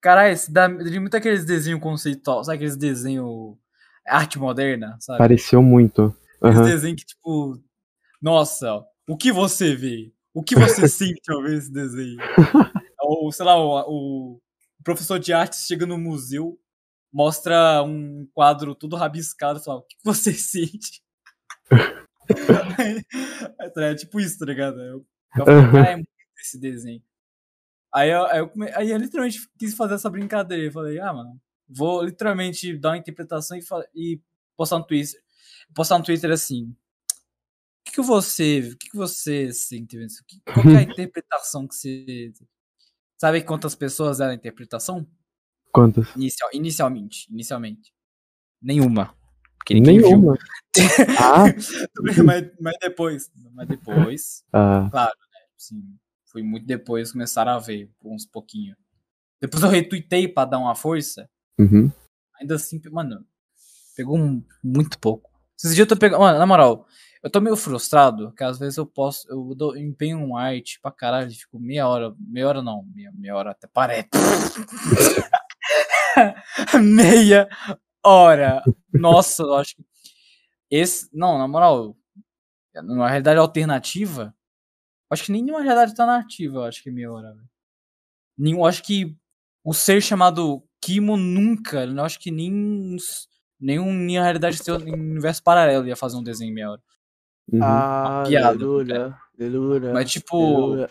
Caralho, 0.00 0.32
esse 0.32 0.52
dá 0.52 0.68
de 0.68 1.00
muito 1.00 1.16
aqueles 1.16 1.44
desenhos 1.44 1.80
conceituais, 1.80 2.46
sabe 2.46 2.56
aqueles 2.56 2.76
desenhos 2.76 3.56
arte 4.06 4.38
moderna, 4.38 4.96
sabe? 5.00 5.18
Pareceu 5.18 5.62
muito. 5.62 6.14
Aqueles 6.36 6.60
Aham. 6.60 6.68
desenhos 6.70 7.00
que, 7.00 7.06
tipo, 7.06 7.60
nossa, 8.20 8.84
o 9.08 9.16
que 9.16 9.32
você 9.32 9.74
vê? 9.74 10.12
O 10.32 10.42
que 10.42 10.54
você 10.54 10.86
sente 10.88 11.30
ao 11.30 11.42
ver 11.42 11.58
esse 11.58 11.70
desenho? 11.70 12.20
Ou, 13.00 13.30
sei 13.32 13.44
lá, 13.44 13.56
o, 13.58 14.36
o 14.36 14.40
professor 14.84 15.18
de 15.18 15.32
arte 15.32 15.56
chega 15.56 15.86
no 15.86 15.98
museu, 15.98 16.58
mostra 17.12 17.82
um 17.82 18.28
quadro 18.34 18.74
todo 18.74 18.96
rabiscado 18.96 19.58
e 19.58 19.64
fala, 19.64 19.80
o 19.80 19.82
que 19.82 19.96
você 20.04 20.32
sente? 20.34 21.02
é, 23.76 23.94
tipo 23.94 24.20
isso, 24.20 24.38
tá 24.38 24.46
ligado? 24.46 24.80
Eu, 24.80 25.06
eu 25.36 25.44
falei, 25.44 25.60
Aham. 25.60 25.72
cara, 25.72 25.90
é 25.90 25.96
muito 25.96 26.08
esse 26.40 26.58
desenho. 26.58 27.02
Aí 27.94 28.10
eu, 28.10 28.24
aí, 28.26 28.38
eu 28.38 28.48
come- 28.48 28.70
aí 28.74 28.90
eu 28.90 28.98
literalmente 28.98 29.40
quis 29.58 29.74
fazer 29.74 29.94
essa 29.94 30.10
brincadeira. 30.10 30.64
Eu 30.64 30.72
falei, 30.72 30.98
ah, 31.00 31.12
mano, 31.12 31.40
vou 31.68 32.02
literalmente 32.02 32.76
dar 32.76 32.90
uma 32.90 32.98
interpretação 32.98 33.56
e, 33.56 33.62
fa- 33.62 33.86
e 33.94 34.20
postar 34.56 34.78
no 34.78 34.84
Twitter. 34.86 35.20
Postar 35.74 35.98
no 35.98 36.04
Twitter 36.04 36.30
assim. 36.30 36.64
O 36.64 36.74
que, 37.84 37.92
que 37.92 38.02
você. 38.02 38.60
O 38.72 38.76
que, 38.76 38.90
que 38.90 38.96
você 38.96 39.52
sente? 39.52 39.96
Que- 40.26 40.40
Qual 40.52 40.66
é 40.74 40.78
a 40.78 40.82
interpretação 40.82 41.66
que 41.66 41.74
você. 41.74 42.32
Sabe 43.16 43.42
quantas 43.42 43.74
pessoas 43.74 44.20
eram 44.20 44.32
a 44.32 44.34
interpretação? 44.34 45.06
Quantas? 45.72 46.14
Inicial, 46.14 46.50
inicialmente. 46.52 47.26
Inicialmente. 47.32 47.92
Nenhuma. 48.60 49.14
Porque. 49.58 49.80
Nenhuma. 49.80 50.36
Ah, 51.18 51.44
mas, 52.24 52.52
mas 52.60 52.76
depois. 52.80 53.30
Mas 53.52 53.66
depois. 53.68 54.44
ah, 54.52 55.12
Sim, 55.56 55.98
foi 56.38 56.42
muito 56.42 56.66
depois 56.66 57.12
começaram 57.12 57.52
a 57.52 57.58
ver, 57.58 57.90
uns 58.02 58.24
pouquinho. 58.24 58.76
Depois 59.40 59.62
eu 59.62 59.68
retuitei 59.68 60.28
pra 60.28 60.44
dar 60.44 60.58
uma 60.58 60.74
força. 60.74 61.28
uhum. 61.58 61.90
Ainda 62.40 62.54
assim, 62.54 62.80
mano, 62.90 63.24
pegou 63.96 64.16
muito 64.62 64.98
pouco. 65.00 65.28
Esses 65.58 65.74
dias 65.74 65.88
eu 65.88 65.88
tô 65.88 65.96
pegando. 65.96 66.20
Mano, 66.20 66.38
na 66.38 66.46
moral, 66.46 66.86
eu 67.20 67.28
tô 67.28 67.40
meio 67.40 67.56
frustrado, 67.56 68.32
que 68.32 68.44
às 68.44 68.58
vezes 68.58 68.76
eu 68.76 68.86
posso. 68.86 69.28
Eu 69.28 69.54
dou, 69.56 69.76
eu 69.76 69.82
empenho 69.82 70.18
um 70.18 70.36
arte 70.36 70.78
pra 70.80 70.92
caralho, 70.92 71.30
fico 71.32 71.58
meia 71.58 71.88
hora. 71.88 72.14
Meia 72.20 72.46
hora 72.46 72.62
não, 72.62 72.84
meia, 72.94 73.10
meia 73.12 73.34
hora 73.34 73.50
até 73.50 73.66
parece. 73.66 74.08
meia 76.80 77.48
hora. 78.04 78.62
Nossa, 78.92 79.42
eu 79.42 79.54
acho 79.56 79.74
que. 79.74 79.84
Esse. 80.70 81.08
Não, 81.12 81.38
na 81.38 81.48
moral, 81.48 81.96
numa 82.76 83.08
realidade 83.08 83.40
alternativa. 83.40 84.32
Acho 85.10 85.24
que 85.24 85.32
nenhuma 85.32 85.62
realidade 85.62 85.92
alternativa, 85.92 86.58
eu 86.58 86.64
acho 86.64 86.82
que 86.82 86.88
é 86.88 86.92
meia 86.92 87.10
hora, 87.12 87.32
velho. 87.32 87.48
Nenhum, 88.36 88.64
acho 88.64 88.82
que 88.82 89.16
o 89.64 89.72
ser 89.74 90.00
chamado 90.02 90.62
Kimo 90.80 91.16
nunca, 91.16 91.84
eu 91.84 92.04
acho 92.04 92.20
que 92.20 92.30
nem 92.30 92.50
nenhum 93.58 93.92
nenhuma 93.92 94.22
realidade 94.22 94.58
seu 94.58 94.76
universo 94.76 95.42
paralelo 95.42 95.86
ia 95.88 95.96
fazer 95.96 96.16
um 96.16 96.22
desenho 96.22 96.54
meia 96.54 96.70
hora. 96.70 96.82
Uhum. 97.50 97.62
Ah, 97.62 98.24
piada, 98.28 98.48
aleluia, 98.48 99.18
aleluia. 99.38 99.92
Mas 99.94 100.10
tipo, 100.10 100.36
aleluia. 100.36 100.90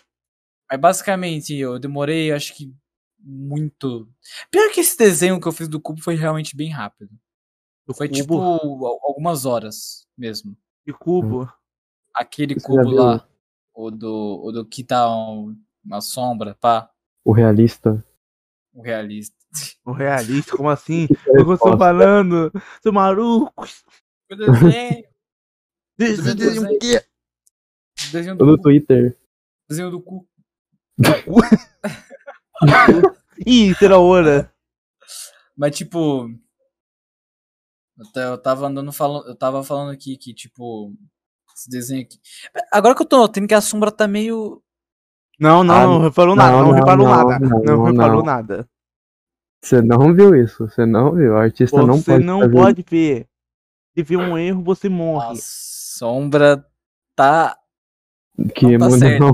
Mas 0.70 0.80
basicamente 0.82 1.55
eu 1.55 1.80
demorei, 1.80 2.32
acho 2.32 2.53
que 2.55 2.74
muito. 3.20 4.09
Pior 4.51 4.72
que 4.74 4.82
esse 4.82 4.97
desenho 4.97 5.39
que 5.39 5.47
eu 5.47 5.51
fiz 5.53 5.68
do 5.70 5.80
cubo 5.80 6.01
foi 6.01 6.15
realmente 6.15 6.55
bem 6.55 6.70
rápido. 6.70 7.11
Do 7.88 7.93
Foi 7.93 8.07
cubo? 8.09 8.20
tipo 8.22 8.86
al- 8.86 8.99
algumas 9.03 9.45
horas 9.45 10.05
mesmo. 10.18 10.57
De 10.86 10.91
cubo. 10.91 11.49
Aquele 12.13 12.55
Você 12.59 12.65
cubo 12.65 12.91
lá, 12.91 13.28
o 13.80 13.91
do, 13.91 14.41
o 14.43 14.51
do 14.51 14.65
que 14.65 14.84
tá 14.84 15.07
um- 15.09 15.55
uma 15.86 16.01
sombra, 16.01 16.55
pá, 16.59 16.89
O 17.23 17.32
realista. 17.32 18.03
o 18.73 18.82
realista. 18.82 19.36
O 19.86 19.91
realista, 19.93 20.57
como 20.57 20.69
assim? 20.69 21.07
Eu 21.28 21.53
estou 21.53 21.78
falando, 21.78 22.51
seu 22.82 22.91
maluco. 22.91 23.53
O 24.30 24.36
desenho, 24.36 25.05
eu 25.99 26.36
dizer 26.36 26.59
o 26.59 26.80
quê? 26.80 27.01
o 28.07 28.11
desenho 28.11 28.36
do 28.36 28.45
no 28.45 28.57
cu, 28.57 28.63
Twitter. 28.63 29.17
desenho 29.69 29.91
do 29.91 30.01
cu. 30.01 30.28
Ih, 33.45 33.73
será 33.75 33.99
hora. 33.99 34.51
Mas, 35.55 35.75
tipo. 35.78 36.30
Eu 38.15 38.38
tava 38.38 38.67
andando 38.67 38.91
falando. 38.91 39.28
Eu 39.28 39.36
tava 39.36 39.63
falando 39.63 39.91
aqui 39.91 40.17
que, 40.17 40.34
tipo. 40.34 40.93
Esse 41.58 41.70
desenho 41.70 42.03
aqui. 42.03 42.20
Agora 42.72 42.93
que 42.93 43.01
eu 43.01 43.05
tô 43.08 43.18
notando 43.18 43.47
que 43.47 43.53
a 43.55 43.62
sombra 43.62 43.91
tá 43.91 44.08
meio. 44.08 44.62
Não, 45.39 45.64
não, 45.64 45.74
Ah, 45.76 45.84
não 45.86 46.01
reparou 46.01 46.36
não, 46.36 46.43
nada, 46.45 46.58
não, 46.58 46.66
não, 46.68 46.72
reparou 46.74 47.05
não, 47.08 47.16
nada. 47.16 47.39
não, 47.39 47.60
Não, 47.64 47.84
reparou 47.86 48.18
não. 48.18 48.24
nada. 48.26 48.70
Você 49.64 49.82
não 49.82 50.14
viu 50.14 50.36
isso, 50.36 50.68
você 50.68 50.86
não 50.86 51.14
viu. 51.16 51.34
O 51.34 51.38
artista 51.38 51.82
não 51.84 51.95
Você 51.97 52.12
pode 52.12 52.24
não 52.26 52.39
fazer 52.41 52.51
pode 52.53 52.86
ver. 52.89 53.28
Se 53.95 54.03
vê 54.03 54.16
um 54.18 54.38
erro, 54.38 54.64
você 54.64 54.86
A 54.88 54.91
morre. 54.91 55.36
sombra 55.41 56.64
tá. 57.16 57.58
que 58.53 58.78
não 58.78 58.89
tá 58.99 59.20
não. 59.20 59.34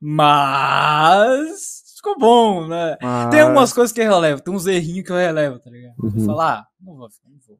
Mas. 0.00 1.82
Ficou 1.96 2.18
bom, 2.18 2.66
né? 2.66 2.96
Tem 2.96 3.08
Mas- 3.08 3.40
algumas 3.40 3.72
coisas 3.72 3.92
que 3.92 4.00
eu 4.00 4.10
relevo, 4.12 4.40
tem 4.42 4.52
uns 4.52 4.66
errinhos 4.66 5.06
que 5.06 5.12
eu 5.12 5.16
relevo, 5.16 5.60
tá 5.60 5.70
ligado? 5.70 5.94
Uhum. 6.02 6.26
falo, 6.26 6.40
ah, 6.40 6.66
não 6.80 6.94
vou, 6.96 7.08
não 7.08 7.38
vou. 7.46 7.58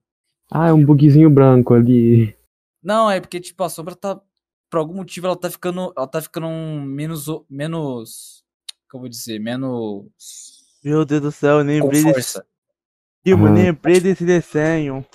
Ah, 0.51 0.69
é 0.69 0.73
um 0.73 0.85
bugzinho 0.85 1.31
branco 1.31 1.75
ali. 1.75 2.37
Não, 2.83 3.11
é 3.11 3.20
porque, 3.20 3.41
tipo, 3.41 3.62
a 3.62 3.68
sombra 3.68 3.95
tá. 3.95 4.20
Por 4.68 4.78
algum 4.78 4.95
motivo 4.95 5.26
ela 5.26 5.37
tá 5.37 5.51
ficando. 5.51 5.93
Ela 5.97 6.07
tá 6.07 6.20
ficando 6.20 6.47
um 6.47 6.80
menos. 6.83 7.26
Menos. 7.49 8.45
Como 8.91 9.01
eu 9.01 9.03
vou 9.03 9.09
dizer? 9.09 9.39
Menos. 9.39 10.07
Meu 10.83 11.05
Deus 11.05 11.22
do 11.22 11.33
céu, 11.33 11.59
eu 11.59 11.64
nem 11.64 11.80
lembrei 11.80 12.05
desse. 12.05 12.43
Timo, 13.24 13.47
Aham. 13.47 13.55
nem 13.55 13.64
lembrei 13.66 14.01
desse 14.01 14.24
desenho. 14.24 15.07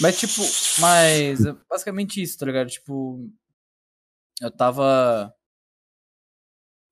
Mas, 0.00 0.20
tipo, 0.20 0.40
mas. 0.80 1.44
é 1.44 1.56
basicamente 1.68 2.22
isso, 2.22 2.38
tá 2.38 2.46
ligado? 2.46 2.68
Tipo. 2.68 3.28
Eu 4.40 4.50
tava. 4.50 5.34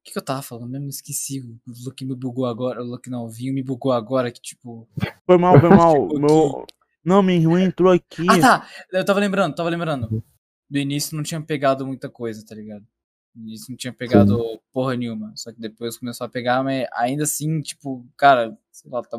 O 0.00 0.04
que, 0.04 0.12
que 0.12 0.18
eu 0.18 0.24
tava 0.24 0.42
falando 0.42 0.68
mesmo? 0.68 0.88
Esqueci. 0.88 1.40
O 1.40 1.60
Luke 1.84 2.04
me 2.04 2.14
bugou 2.14 2.46
agora. 2.46 2.82
O 2.82 2.84
Luke 2.84 3.08
não, 3.08 3.24
o 3.24 3.28
Vinho 3.28 3.54
me 3.54 3.62
bugou 3.62 3.92
agora. 3.92 4.32
Que, 4.32 4.40
tipo. 4.40 4.88
Foi 5.24 5.38
mal, 5.38 5.60
foi 5.60 5.68
mal. 5.70 6.08
Tipo, 6.08 6.18
Meu... 6.18 6.66
Não, 7.04 7.22
minha 7.22 7.38
irmã 7.38 7.60
entrou 7.62 7.92
aqui. 7.92 8.26
Ah, 8.30 8.40
tá! 8.40 8.68
Eu 8.92 9.04
tava 9.04 9.20
lembrando, 9.20 9.54
tava 9.54 9.68
lembrando. 9.68 10.22
Do 10.70 10.78
início 10.78 11.16
não 11.16 11.22
tinha 11.22 11.40
pegado 11.42 11.86
muita 11.86 12.08
coisa, 12.08 12.44
tá 12.44 12.54
ligado? 12.54 12.86
No 13.34 13.42
início 13.42 13.66
não 13.70 13.76
tinha 13.76 13.92
pegado 13.92 14.38
porra 14.72 14.96
nenhuma. 14.96 15.32
Só 15.36 15.52
que 15.52 15.60
depois 15.60 15.98
começou 15.98 16.24
a 16.24 16.30
pegar, 16.30 16.62
mas 16.62 16.86
ainda 16.94 17.24
assim, 17.24 17.60
tipo, 17.60 18.06
cara, 18.16 18.56
sei 18.72 18.90
lá, 18.90 19.02
tá. 19.02 19.18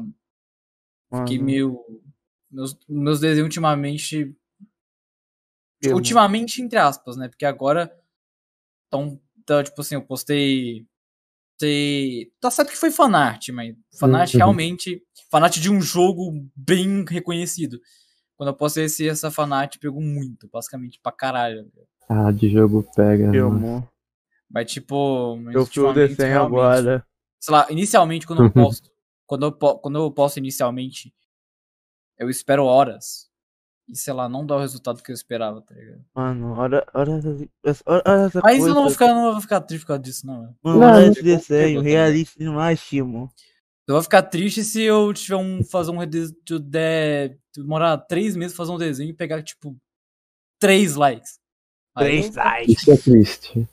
Fiquei 1.14 1.38
Mano, 1.38 1.46
meio. 1.46 2.02
Meus, 2.50 2.78
meus 2.88 3.20
desenhos 3.20 3.46
ultimamente. 3.46 4.36
eu- 5.82 5.96
Ultimamente, 5.96 6.62
entre 6.62 6.80
aspas, 6.80 7.16
né? 7.18 7.28
Porque 7.28 7.46
agora. 7.46 7.96
Tão, 8.90 9.20
tá, 9.46 9.64
tipo 9.64 9.80
assim, 9.82 9.96
eu 9.96 10.02
postei. 10.02 10.86
Tá 12.40 12.52
certo 12.52 12.70
que 12.72 12.78
foi 12.78 12.92
fanart, 12.92 13.50
mas 13.50 13.76
fanart 14.00 14.34
Uhum. 14.34 14.38
realmente. 14.40 15.02
Fanart 15.32 15.58
de 15.60 15.70
um 15.72 15.82
jogo 15.82 16.46
bem 16.56 17.04
reconhecido. 17.08 17.80
Quando 18.38 18.50
eu 18.50 18.54
postei 18.56 18.86
esse, 18.86 19.08
essa 19.08 19.32
fanart, 19.32 19.78
pegou 19.80 20.02
muito, 20.02 20.48
basicamente 20.52 21.00
pra 21.02 21.12
caralho. 21.12 21.70
Ah, 22.08 22.32
de 22.32 22.50
jogo 22.50 22.84
pega. 22.96 23.34
eu, 23.36 23.48
amor. 23.48 23.88
Mas 24.50 24.72
tipo. 24.72 25.36
mas 25.38 25.56
Eu 25.56 25.66
fui 25.66 25.84
o 25.84 25.94
desenho 25.94 26.42
agora. 26.42 27.06
Sei 27.40 27.52
lá, 27.54 27.68
inicialmente, 27.70 28.26
quando 28.28 28.40
eu 28.40 28.46
Uhum. 28.46 28.52
posto. 28.52 28.90
quando, 29.26 29.46
eu, 29.48 29.52
quando 29.52 29.98
eu 29.98 30.12
posto 30.12 30.38
inicialmente, 30.38 31.14
eu 32.20 32.30
espero 32.30 32.64
horas. 32.66 33.30
E 33.88 33.96
sei 33.96 34.14
lá, 34.14 34.28
não 34.28 34.44
dá 34.46 34.56
o 34.56 34.60
resultado 34.60 35.02
que 35.04 35.12
eu 35.12 35.14
esperava, 35.14 35.62
tá 35.62 35.76
ligado? 35.76 36.04
Mano, 36.16 36.54
olha, 36.58 36.84
olha, 36.94 37.22
essa, 37.64 37.84
olha, 37.86 38.02
olha 38.08 38.22
essa 38.26 38.42
Mas 38.42 38.58
coisa. 38.58 38.70
eu 38.72 38.74
não 38.76 38.82
vou 38.84 38.92
ficar, 38.92 39.08
não 39.14 39.32
vou 39.34 39.42
ficar 39.42 39.62
triste 39.62 39.84
por 39.84 39.88
causa 39.90 40.02
disso, 40.02 40.26
não. 40.26 40.42
velho. 40.42 40.56
Mano, 40.64 40.80
Não, 40.80 41.02
esse 41.02 41.22
desenho, 41.22 41.82
tá 41.84 41.88
realista 41.88 42.40
demais, 42.40 42.84
Timo. 42.84 43.30
Eu 43.88 43.94
vou 43.94 44.02
ficar 44.04 44.24
triste 44.24 44.64
se 44.64 44.82
eu 44.82 45.14
tiver 45.14 45.36
um. 45.36 45.64
fazer 45.64 45.92
um. 45.92 46.00
eu 46.02 46.60
der. 46.60 47.38
demorar 47.56 47.98
três 48.00 48.36
meses 48.36 48.56
pra 48.56 48.66
fazer 48.66 48.76
um 48.76 48.80
desenho 48.80 49.12
e 49.12 49.14
pegar, 49.14 49.44
tipo, 49.44 49.78
três 50.60 50.96
likes. 50.96 51.40
Três 51.96 52.36
eu- 52.36 52.44
likes. 52.44 52.82
Isso 52.82 52.92
é 52.92 52.98
triste. 52.98 53.70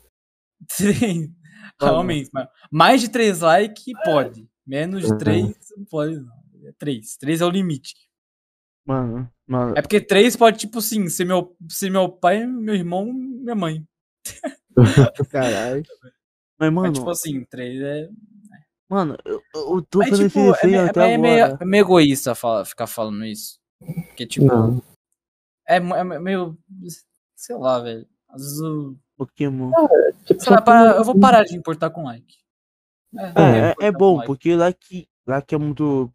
Três. 0.77 1.29
Realmente, 1.81 2.29
mas 2.31 2.47
mais 2.71 3.01
de 3.01 3.09
três 3.09 3.39
likes 3.39 3.85
pode. 4.05 4.47
Menos 4.65 5.03
de 5.03 5.11
Uhum. 5.11 5.17
três 5.17 5.55
não 5.75 5.85
pode, 5.85 6.19
não. 6.19 6.31
É 6.65 6.71
três. 6.77 7.17
Três 7.17 7.41
é 7.41 7.45
o 7.45 7.49
limite. 7.49 7.95
Mano, 8.85 9.29
mano. 9.47 9.73
É 9.77 9.81
porque 9.81 10.01
três 10.01 10.35
pode, 10.35 10.57
tipo 10.59 10.79
assim, 10.79 11.07
ser 11.09 11.25
meu, 11.25 11.55
ser 11.69 11.89
meu 11.89 12.09
pai, 12.09 12.45
meu 12.45 12.75
irmão, 12.75 13.05
minha 13.13 13.55
mãe. 13.55 13.85
Caralho. 15.29 15.83
Mas, 16.59 16.71
mano, 16.73 16.87
Mas, 16.89 16.97
tipo 16.97 17.09
assim, 17.09 17.43
três 17.45 17.81
é. 17.81 18.09
mano, 18.89 19.17
eu, 19.25 19.41
eu 19.53 19.81
tô 19.81 19.99
Mas, 19.99 20.17
tipo, 20.17 20.39
é, 20.39 20.51
desenho 20.53 20.83
me- 20.83 20.89
até 20.89 21.13
é 21.13 21.17
meio, 21.17 21.45
agora. 21.45 21.63
é 21.63 21.65
meio 21.65 21.81
egoísta 21.83 22.35
fala- 22.35 22.65
ficar 22.65 22.87
falando 22.87 23.25
isso. 23.25 23.59
Porque, 24.07 24.25
tipo, 24.25 24.45
Não. 24.47 24.81
é, 25.67 25.77
é 25.77 26.03
meio. 26.19 26.57
Sei 27.35 27.55
lá, 27.55 27.79
velho. 27.79 28.07
Às 28.29 28.41
vezes 28.41 28.59
eu. 28.59 28.97
O 29.17 29.25
Timo. 29.25 29.71
Tipo, 30.25 30.41
Sei 30.41 30.51
lá, 30.53 30.61
para- 30.61 30.95
eu 30.97 31.03
vou 31.03 31.19
parar 31.19 31.43
de 31.43 31.55
importar 31.55 31.89
com 31.89 32.03
like. 32.03 32.35
É, 33.15 33.75
é, 33.83 33.87
é 33.87 33.91
bom, 33.91 34.15
like. 34.17 34.27
porque 34.27 34.55
lá 34.55 34.71
que, 34.73 35.07
lá 35.27 35.41
que 35.41 35.53
é 35.53 35.57
muito. 35.57 36.11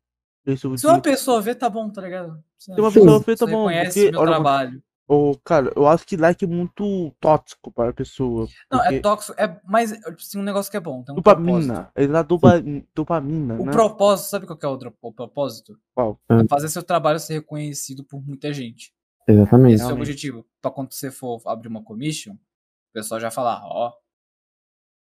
Se 0.56 0.86
uma 0.86 1.00
pessoa 1.00 1.40
vê, 1.40 1.54
tá 1.54 1.68
bom, 1.68 1.90
tá 1.90 2.00
ligado? 2.02 2.42
Se 2.58 2.72
Se 2.74 2.80
uma 2.80 2.90
Sim. 2.90 3.00
pessoa 3.00 3.22
fez, 3.22 3.38
tá 3.38 3.46
você 3.46 3.52
bom. 3.52 3.66
reconhece 3.66 4.00
Porque, 4.00 4.10
meu 4.12 4.20
olha, 4.20 4.30
trabalho. 4.32 4.82
ô, 5.06 5.36
cara, 5.44 5.72
eu 5.76 5.86
acho 5.86 6.06
que 6.06 6.16
like 6.16 6.44
é 6.44 6.48
muito 6.48 7.10
tóxico 7.20 7.70
para 7.72 7.90
a 7.90 7.92
pessoa. 7.92 8.46
Não, 8.70 8.78
porque 8.80 8.94
é 8.94 9.00
tóxico, 9.00 9.34
é 9.40 9.60
mais 9.64 9.92
tipo 9.92 10.10
assim, 10.12 10.38
um 10.38 10.42
negócio 10.42 10.70
que 10.70 10.76
é 10.76 10.80
bom. 10.80 11.02
Tem 11.02 11.14
um 11.14 11.22
propósito. 11.22 11.44
dopamina. 11.46 11.90
Ele 11.96 12.08
dá 12.12 12.22
dopa, 12.22 12.52
dopamina, 12.94 13.54
O 13.60 13.66
né? 13.66 13.72
propósito, 13.72 14.26
sabe 14.28 14.46
qual 14.46 14.56
que 14.58 14.64
é 14.64 14.68
o, 14.68 14.78
o 15.02 15.12
propósito? 15.12 15.78
Qual? 15.94 16.18
É 16.30 16.46
fazer 16.48 16.68
seu 16.68 16.82
trabalho 16.82 17.18
ser 17.20 17.34
reconhecido 17.34 18.04
por 18.04 18.24
muita 18.24 18.52
gente. 18.52 18.92
Exatamente. 19.28 19.74
Esse 19.74 19.84
é 19.84 19.86
o 19.88 19.96
objetivo. 19.96 20.46
Pra 20.62 20.70
quando 20.70 20.92
você 20.92 21.10
for 21.10 21.40
abrir 21.46 21.68
uma 21.68 21.82
commission, 21.82 22.32
o 22.32 22.92
pessoal 22.94 23.20
já 23.20 23.30
falar, 23.30 23.60
ó, 23.64 23.92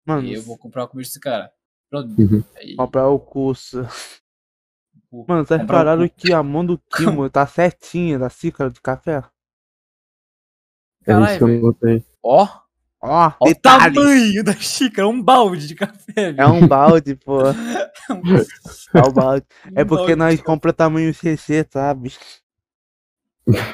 Mano, 0.06 0.28
eu 0.28 0.42
vou 0.42 0.58
comprar 0.58 0.84
o 0.84 0.88
commission 0.88 1.10
desse 1.10 1.20
cara. 1.20 1.54
Pronto. 1.90 2.10
Uhum. 2.20 2.44
Aí, 2.58 2.76
comprar 2.76 3.08
o 3.10 3.20
curso. 3.20 3.82
O- 5.12 5.26
Mano, 5.28 5.46
vocês 5.46 5.60
cu. 6.10 6.16
que 6.18 6.34
a 6.34 6.42
mão 6.44 6.66
do 6.66 6.78
Timo 6.96 7.30
tá 7.30 7.46
certinha 7.48 8.18
da 8.20 8.30
xícara 8.30 8.70
de 8.70 8.80
café? 8.82 9.24
É 11.02 11.06
Caralho, 11.06 11.26
isso 11.30 11.38
que 11.38 11.44
eu 11.52 11.62
notei. 11.62 12.06
Ó, 12.24 12.48
Ó, 13.02 13.32
ó 13.40 13.50
o 13.50 13.56
tamanho 13.56 14.44
da 14.44 14.54
xícara, 14.54 15.08
um 15.08 15.22
balde 15.22 15.68
de 15.68 15.74
café, 15.76 16.36
É 16.38 16.46
um 16.48 16.68
balde, 16.68 17.16
pô. 17.16 17.40
É 18.94 19.02
um 19.08 19.12
balde. 19.14 19.46
É 19.76 19.86
porque 19.86 20.16
nós 20.16 20.38
de 20.38 20.44
compra 20.44 20.74
tamanho 20.74 21.14
CC, 21.14 21.66
sabe? 21.72 22.12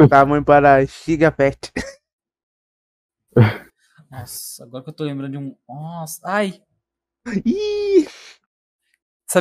tamanho 0.10 0.44
para 0.44 0.84
Giga 0.86 1.32
Pet. 1.32 1.72
Nossa, 4.12 4.64
agora 4.64 4.84
que 4.84 4.90
eu 4.90 4.94
tô 4.94 5.04
lembrando 5.04 5.32
de 5.32 5.38
um. 5.38 5.56
Nossa, 5.68 6.22
ai. 6.26 6.62
Ih! 7.46 8.06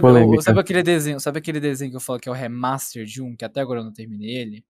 Sabe, 0.00 0.06
o- 0.36 0.42
sabe 0.42 0.60
aquele 0.60 0.82
desenho? 0.82 1.20
Sabe 1.20 1.38
aquele 1.38 1.60
desenho 1.60 1.90
que 1.90 1.96
eu 1.96 2.00
falo 2.00 2.18
que 2.18 2.28
é 2.28 2.32
o 2.32 2.34
remaster 2.34 3.04
de 3.04 3.22
um, 3.22 3.34
que 3.36 3.44
até 3.44 3.60
agora 3.60 3.80
eu 3.80 3.84
não 3.84 3.92
terminei 3.92 4.30
ele? 4.36 4.64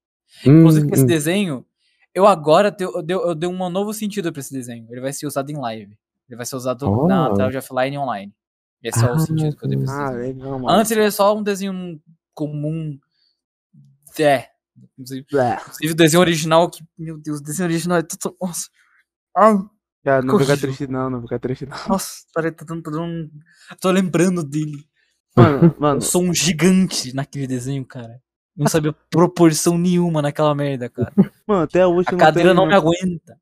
Hum, 0.47 0.61
Inclusive, 0.61 0.89
esse 0.93 1.03
hum. 1.03 1.07
desenho, 1.07 1.67
eu 2.15 2.27
agora 2.27 2.71
te- 2.73 2.85
eu, 2.85 3.03
dei, 3.03 3.17
eu 3.17 3.35
dei 3.35 3.49
um 3.49 3.71
novo 3.71 3.93
sentido 3.95 4.33
pra 4.33 4.41
esse 4.41 4.53
desenho. 4.53 4.87
Ele 4.91 5.01
vai 5.01 5.13
ser 5.13 5.27
usado 5.27 5.51
em 5.51 5.57
live. 5.57 5.97
Ele 6.29 6.37
vai 6.37 6.47
ser 6.47 6.57
usado 6.57 6.83
Oh. 6.89 7.07
na 7.07 7.33
tela 7.35 7.51
de 7.51 7.57
offline 7.59 7.95
e 7.97 7.99
online. 7.99 8.35
Esse 8.83 9.05
é 9.05 9.09
Ah, 9.09 9.13
o 9.15 9.19
sentido 9.19 9.57
que 9.57 9.65
eu 9.65 9.69
dei 9.69 9.79
pra 9.79 9.85
esse 9.87 9.95
Ah, 9.95 10.11
desenho. 10.11 10.35
legal, 10.35 10.59
mano. 10.59 10.71
Antes 10.71 10.91
ele 10.93 11.01
era 11.01 11.11
só 11.11 11.37
um 11.37 11.43
desenho 11.43 12.01
comum. 12.35 12.99
É. 14.19 14.49
Inclusive, 14.99 15.27
inclusive 15.31 15.93
o 15.93 15.97
desenho 15.97 16.21
original 16.21 16.71
que. 16.71 16.83
Meu 16.99 17.17
Deus, 17.19 17.41
o 17.41 17.43
desenho 17.43 17.69
original 17.69 17.99
é 17.99 18.03
tudo. 18.03 18.37
Nossa. 18.41 18.69
Ai, 19.37 19.55
Cara, 20.05 20.23
não 20.23 20.39
fica 20.39 20.53
horrível. 20.53 20.69
triste 20.69 20.87
não, 20.87 21.09
não 21.11 21.23
fica 21.23 21.39
triste 21.39 21.65
não. 21.67 21.77
nossa, 21.89 22.25
peraí, 22.35 22.51
tô, 22.53 22.65
dando- 22.65 22.83
tô, 22.83 22.91
dando- 22.91 23.31
tô 23.81 23.91
lembrando 23.91 24.45
dele. 24.45 24.87
Mano, 25.37 25.75
mano, 25.79 25.97
Eu 25.99 26.01
sou 26.03 26.23
um 26.23 26.35
gigante 26.35 27.15
naquele 27.15 27.47
desenho, 27.47 27.85
cara. 27.85 28.21
Não 28.57 28.69
sabia 28.69 28.93
proporção 29.11 29.77
nenhuma 29.77 30.23
naquela 30.23 30.55
merda, 30.55 30.89
cara. 30.89 31.13
mano, 31.47 31.63
até 31.63 31.85
hoje 31.87 32.09
A 32.09 32.13
não 32.13 32.19
cadeira 32.19 32.51
tem... 32.51 32.57
não 32.57 32.67
me 32.67 32.75
aguenta. 32.75 33.39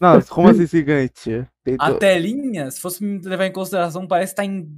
Não, 0.00 0.20
como 0.22 0.48
assim 0.48 0.66
gigante? 0.66 1.46
Tem 1.62 1.76
A 1.78 1.94
telinha, 1.94 2.70
se 2.70 2.80
fosse 2.80 3.02
me 3.04 3.18
levar 3.18 3.46
em 3.46 3.52
consideração, 3.52 4.06
parece 4.06 4.32
que 4.32 4.36
tá 4.36 4.44
em, 4.44 4.68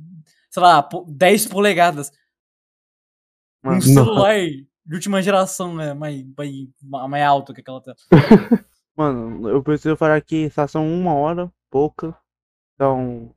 sei 0.50 0.62
lá, 0.62 0.82
po- 0.82 1.06
10 1.08 1.46
polegadas. 1.46 2.10
Um 3.64 3.68
Mano, 3.70 3.82
celular 3.82 4.36
de 4.84 4.94
última 4.94 5.22
geração, 5.22 5.74
né? 5.76 5.94
Mais, 5.94 6.24
mais, 6.36 7.08
mais 7.08 7.24
alto 7.24 7.54
que 7.54 7.60
aquela 7.60 7.80
tela. 7.80 7.96
Mano, 8.96 9.48
eu 9.48 9.62
preciso 9.62 9.96
falar 9.96 10.20
que 10.20 10.50
só 10.50 10.66
são 10.66 10.86
uma 10.92 11.14
hora, 11.14 11.50
pouca. 11.70 12.16
Então, 12.74 13.34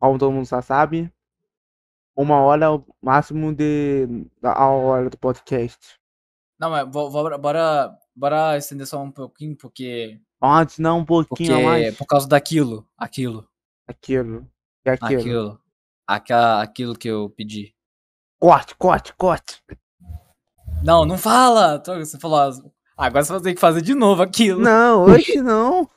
como 0.00 0.18
todo 0.18 0.32
mundo 0.32 0.46
já 0.46 0.60
sabe, 0.60 1.10
uma 2.16 2.40
hora 2.40 2.64
é 2.66 2.68
o 2.68 2.84
máximo 3.02 3.54
de 3.54 4.06
a 4.42 4.68
hora 4.68 5.10
do 5.10 5.16
podcast. 5.18 5.78
Não, 6.58 6.70
mas 6.70 6.88
vo- 6.90 7.10
bora, 7.10 7.96
bora 8.14 8.56
estender 8.56 8.86
só 8.86 9.02
um 9.02 9.10
pouquinho, 9.10 9.56
porque. 9.56 10.20
Antes 10.42 10.78
não 10.78 10.98
um 11.00 11.04
Porque 11.04 11.28
pouquinho 11.28 11.58
a 11.58 11.62
mais. 11.62 11.96
por 11.96 12.06
causa 12.06 12.28
daquilo. 12.28 12.86
Aquilo. 12.98 13.48
Aquilo. 13.88 14.46
E 14.84 14.90
aquilo. 14.90 15.20
Aquilo. 15.20 15.60
aquela, 16.06 16.62
aquilo 16.62 16.94
que 16.96 17.08
eu 17.08 17.30
pedi. 17.30 17.74
Corte, 18.38 18.74
corte, 18.76 19.14
corte. 19.14 19.62
Não, 20.82 21.06
não 21.06 21.16
fala! 21.16 21.82
Você 21.84 22.18
falou. 22.18 22.38
ah, 22.38 22.50
Agora 22.96 23.24
você 23.24 23.32
vai 23.32 23.40
ter 23.40 23.54
que 23.54 23.60
fazer 23.60 23.80
de 23.80 23.94
novo 23.94 24.22
aquilo. 24.22 24.60
Não, 24.60 25.04
hoje 25.04 25.36
não. 25.40 25.88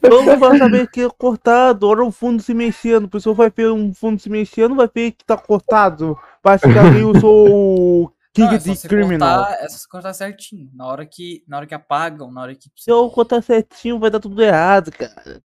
Todo 0.00 0.38
vai 0.38 0.58
saber 0.58 0.88
que 0.90 1.02
é 1.02 1.08
cortado. 1.10 1.88
Olha 1.88 2.04
o 2.04 2.10
fundo 2.12 2.42
se 2.42 2.54
mexendo. 2.54 3.06
A 3.06 3.08
pessoa 3.08 3.34
vai 3.34 3.50
ver 3.50 3.70
um 3.70 3.92
fundo 3.92 4.20
se 4.20 4.30
mexendo, 4.30 4.74
vai 4.74 4.88
ver 4.92 5.12
que 5.12 5.24
tá 5.24 5.36
cortado. 5.36 6.18
Vai 6.42 6.58
ficar 6.58 6.86
ali, 6.86 7.00
eu 7.00 7.18
sou 7.20 7.48
o 7.48 8.12
Não, 8.36 8.48
King 8.48 8.56
é 8.56 8.60
só 8.60 8.72
de 8.72 8.78
você 8.78 8.88
Criminal. 8.88 9.44
cortar, 9.44 9.64
é 9.64 9.68
só 9.68 9.78
você 9.78 9.88
cortar 9.88 10.12
certinho. 10.12 10.70
Na 10.74 10.86
hora 10.86 11.06
que, 11.06 11.44
na 11.46 11.56
hora 11.58 11.66
que 11.66 11.74
apagam, 11.74 12.32
na 12.32 12.42
hora 12.42 12.54
que. 12.54 12.70
Se 12.76 12.90
eu 12.90 13.08
cortar 13.10 13.42
certinho, 13.42 13.98
vai 13.98 14.10
dar 14.10 14.18
tudo 14.20 14.42
errado, 14.42 14.90
cara. 14.90 15.40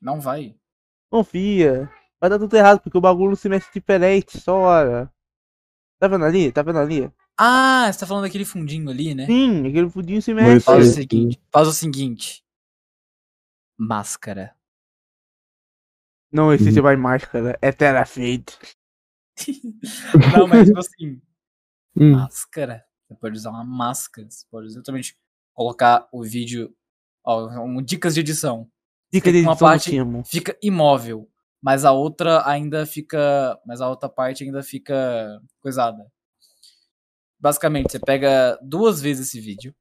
Não 0.00 0.20
vai. 0.20 0.54
Confia. 1.10 1.90
Vai 2.20 2.30
dar 2.30 2.38
tudo 2.38 2.56
errado, 2.56 2.80
porque 2.80 2.96
o 2.96 3.00
bagulho 3.00 3.36
se 3.36 3.48
mexe 3.48 3.68
diferente, 3.74 4.40
só 4.40 4.58
olha. 4.58 5.10
Tá 5.98 6.08
vendo 6.08 6.24
ali? 6.24 6.50
Tá 6.50 6.62
vendo 6.62 6.78
ali? 6.78 7.10
Ah, 7.36 7.90
você 7.92 8.00
tá 8.00 8.06
falando 8.06 8.24
daquele 8.24 8.44
fundinho 8.44 8.88
ali, 8.88 9.14
né? 9.14 9.26
Sim, 9.26 9.66
aquele 9.66 9.90
fundinho 9.90 10.22
se 10.22 10.32
mexe. 10.32 10.64
Faz 10.64 10.88
o 10.88 10.92
seguinte. 10.92 11.40
Faz 11.52 11.68
o 11.68 11.72
seguinte. 11.72 12.43
Máscara. 13.76 14.54
Não 16.32 16.52
existe 16.52 16.78
Uhum. 16.78 16.84
mais 16.84 16.98
máscara. 16.98 17.58
É 17.62 17.70
Terafade. 17.72 18.44
Não, 20.38 20.46
mas 20.48 20.66
tipo 20.68 20.78
assim. 20.78 21.20
Hum, 21.96 22.12
máscara. 22.12 22.84
Você 23.06 23.14
pode 23.14 23.36
usar 23.36 23.50
uma 23.50 23.64
máscara. 23.64 24.28
Você 24.30 24.44
pode 24.50 24.66
exatamente 24.66 25.16
colocar 25.52 26.08
o 26.12 26.22
vídeo. 26.24 26.74
Ó, 27.24 27.46
um, 27.64 27.82
dicas 27.82 28.14
de 28.14 28.20
edição. 28.20 28.68
Dica 29.12 29.30
de 29.30 29.38
Uma 29.42 29.52
edição 29.52 29.54
do 29.54 29.58
parte-. 29.70 30.30
Fica 30.30 30.56
imóvel. 30.62 31.28
Mas 31.62 31.84
a 31.84 31.92
outra 31.92 32.46
ainda 32.48 32.84
fica. 32.84 33.58
Mas 33.66 33.80
a 33.80 33.88
outra 33.88 34.08
parte 34.08 34.44
ainda 34.44 34.62
fica 34.62 35.40
coisada. 35.60 36.04
Basicamente, 37.38 37.92
você 37.92 37.98
pega 38.00 38.58
duas 38.62 39.00
vezes 39.00 39.28
esse 39.28 39.40
vídeo. 39.40 39.74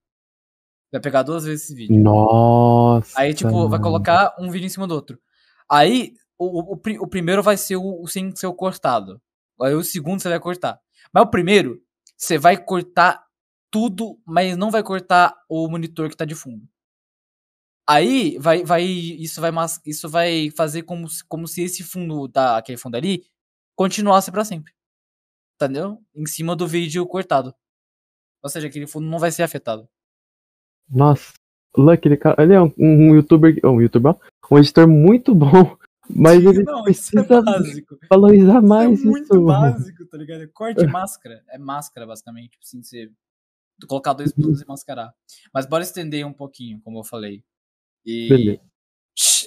Vai 0.94 1.02
pegar 1.02 1.24
duas 1.24 1.44
vezes 1.44 1.66
esse 1.66 1.74
vídeo. 1.76 2.00
Nossa. 2.02 3.20
Aí, 3.20 3.34
tipo, 3.34 3.50
vai 3.68 3.80
colocar 3.82 4.36
um 4.40 4.50
vídeo 4.50 4.68
em 4.68 4.70
cima 4.70 4.88
do 4.88 4.94
outro. 4.94 5.20
Aí, 5.70 6.14
o, 6.38 6.46
o, 6.46 6.74
o 6.74 6.78
pri- 6.78 7.00
o 7.00 7.08
primeiro 7.08 7.42
vai 7.44 7.58
ser 7.58 7.76
o, 7.78 8.02
o 8.02 8.08
sem 8.08 8.34
ser 8.36 8.46
o 8.48 8.54
cortado. 8.54 9.20
Aí 9.62 9.74
o 9.74 9.84
segundo 9.84 10.22
você 10.22 10.30
vai 10.30 10.40
cortar. 10.40 10.80
Mas 11.12 11.24
o 11.24 11.28
primeiro, 11.28 11.82
você 12.16 12.38
vai 12.38 12.56
cortar 12.64 13.26
tudo, 13.72 14.20
mas 14.26 14.56
não 14.56 14.70
vai 14.70 14.84
cortar 14.84 15.36
o 15.50 15.68
monitor 15.68 16.10
que 16.10 16.16
tá 16.16 16.26
de 16.26 16.36
fundo. 16.36 16.64
Aí, 17.88 18.38
vai, 18.38 18.64
vai, 18.64 18.84
isso 18.84 19.42
vai, 19.42 19.52
isso 19.86 20.08
vai 20.08 20.50
fazer 20.52 20.84
como, 20.84 21.08
se- 21.10 21.24
como 21.26 21.48
se 21.48 21.64
esse 21.64 21.84
fundo, 21.84 22.28
da, 22.28 22.58
aquele 22.58 22.78
fundo 22.78 22.96
ali, 22.96 23.26
continuasse 23.76 24.32
pra 24.32 24.46
sempre. 24.46 24.74
Entendeu? 25.56 25.98
Em 26.16 26.26
cima 26.26 26.56
do 26.56 26.68
vídeo 26.68 27.06
cortado. 27.08 27.54
Ou 28.44 28.50
seja, 28.50 28.68
aquele 28.68 28.88
fundo 28.88 29.08
não 29.08 29.20
vai 29.20 29.32
ser 29.32 29.44
afetado. 29.44 29.90
Nossa. 30.90 31.34
Aquele 31.92 32.18
cara. 32.18 32.44
Ele 32.44 32.54
é 32.54 32.62
um, 32.62 32.72
um 32.78 33.16
youtuber. 33.16 33.60
Um 33.64 33.82
youtuber. 33.82 34.16
Um 34.52 34.60
editor 34.60 34.88
muito 34.88 35.34
bom. 35.34 35.78
Mas 36.10 36.44
ele 36.44 36.64
não, 36.64 36.86
isso 36.88 37.18
é 37.18 37.24
precisa 37.24 37.42
básico. 37.42 37.98
valorizar 38.10 38.62
mais 38.62 39.00
isso 39.00 39.08
é 39.08 39.10
muito 39.10 39.34
isso. 39.34 39.46
básico, 39.46 40.06
tá 40.06 40.18
ligado? 40.18 40.50
Corte 40.54 40.86
máscara. 40.86 41.42
É 41.50 41.58
máscara, 41.58 42.06
basicamente. 42.06 42.52
Tipo 42.52 42.64
assim, 42.64 42.84
você 42.84 43.10
colocar 43.88 44.14
dois 44.14 44.34
pontos 44.34 44.62
e 44.62 44.68
mascarar. 44.68 45.14
Mas 45.54 45.66
bora 45.66 45.82
estender 45.82 46.26
um 46.26 46.34
pouquinho, 46.34 46.82
como 46.82 47.00
eu 47.00 47.04
falei. 47.04 47.44
E. 48.06 48.28
Beleza. 48.28 48.62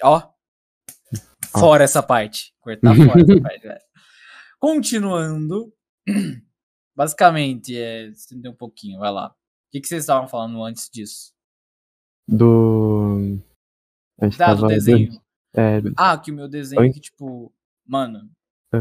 Ó. 0.03 0.30
Fora 1.51 1.84
essa 1.84 2.03
parte. 2.03 2.55
Cortar 2.61 2.95
fora 2.95 3.20
essa 3.20 3.41
parte, 3.41 3.61
velho. 3.62 3.80
Continuando. 4.59 5.72
Basicamente, 6.97 7.76
é. 7.76 8.07
Estender 8.09 8.51
um 8.51 8.57
pouquinho, 8.57 8.99
vai 8.99 9.12
lá. 9.12 9.34
O 9.66 9.70
que, 9.72 9.80
que 9.80 9.88
vocês 9.88 10.04
estavam 10.04 10.28
falando 10.28 10.62
antes 10.62 10.88
disso? 10.88 11.32
Do. 12.26 13.38
A 14.20 14.28
gente 14.28 14.42
Ah, 14.42 14.54
do 14.54 14.66
desenho. 14.68 15.20
É, 15.54 15.80
Ah, 15.96 16.18
que 16.18 16.30
o 16.30 16.34
meu 16.34 16.48
desenho 16.48 16.80
Oi? 16.80 16.92
que, 16.92 17.00
tipo, 17.00 17.52
mano. 17.84 18.30
É. 18.72 18.78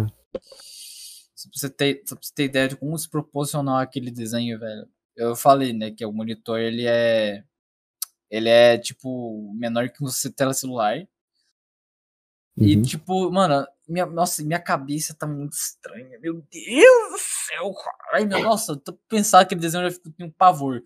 Só 1.35 1.49
pra 1.49 1.59
você 1.59 1.69
ter, 1.69 2.03
só 2.05 2.15
pra 2.15 2.25
você 2.25 2.33
ter 2.33 2.43
ideia 2.45 2.67
de 2.67 2.75
como 2.75 2.97
se 2.97 3.09
proporcionar 3.09 3.81
aquele 3.81 4.11
desenho, 4.11 4.59
velho. 4.59 4.87
Eu 5.15 5.35
falei, 5.35 5.73
né, 5.73 5.91
que 5.91 6.05
o 6.05 6.11
monitor 6.11 6.59
ele 6.59 6.85
é. 6.85 7.43
Ele 8.29 8.49
é, 8.49 8.77
tipo, 8.77 9.53
menor 9.53 9.89
que 9.89 10.03
um 10.03 10.07
tela 10.35 10.53
celular. 10.53 11.07
E, 12.57 12.75
uhum. 12.75 12.81
tipo, 12.81 13.31
mano, 13.31 13.67
minha, 13.87 14.05
nossa, 14.05 14.43
minha 14.43 14.59
cabeça 14.59 15.13
tá 15.13 15.27
muito 15.27 15.53
estranha. 15.53 16.19
Meu 16.19 16.41
Deus 16.51 17.34
céu. 17.45 17.73
Ai, 18.13 18.25
meu, 18.25 18.41
nossa, 18.41 18.75
tô 18.75 18.93
pensar 19.09 19.41
aquele 19.41 19.61
desenho 19.61 19.85
eu 19.85 19.89
já 19.89 19.95
fico 19.95 20.11
com 20.11 20.25
um 20.25 20.31
pavor. 20.31 20.81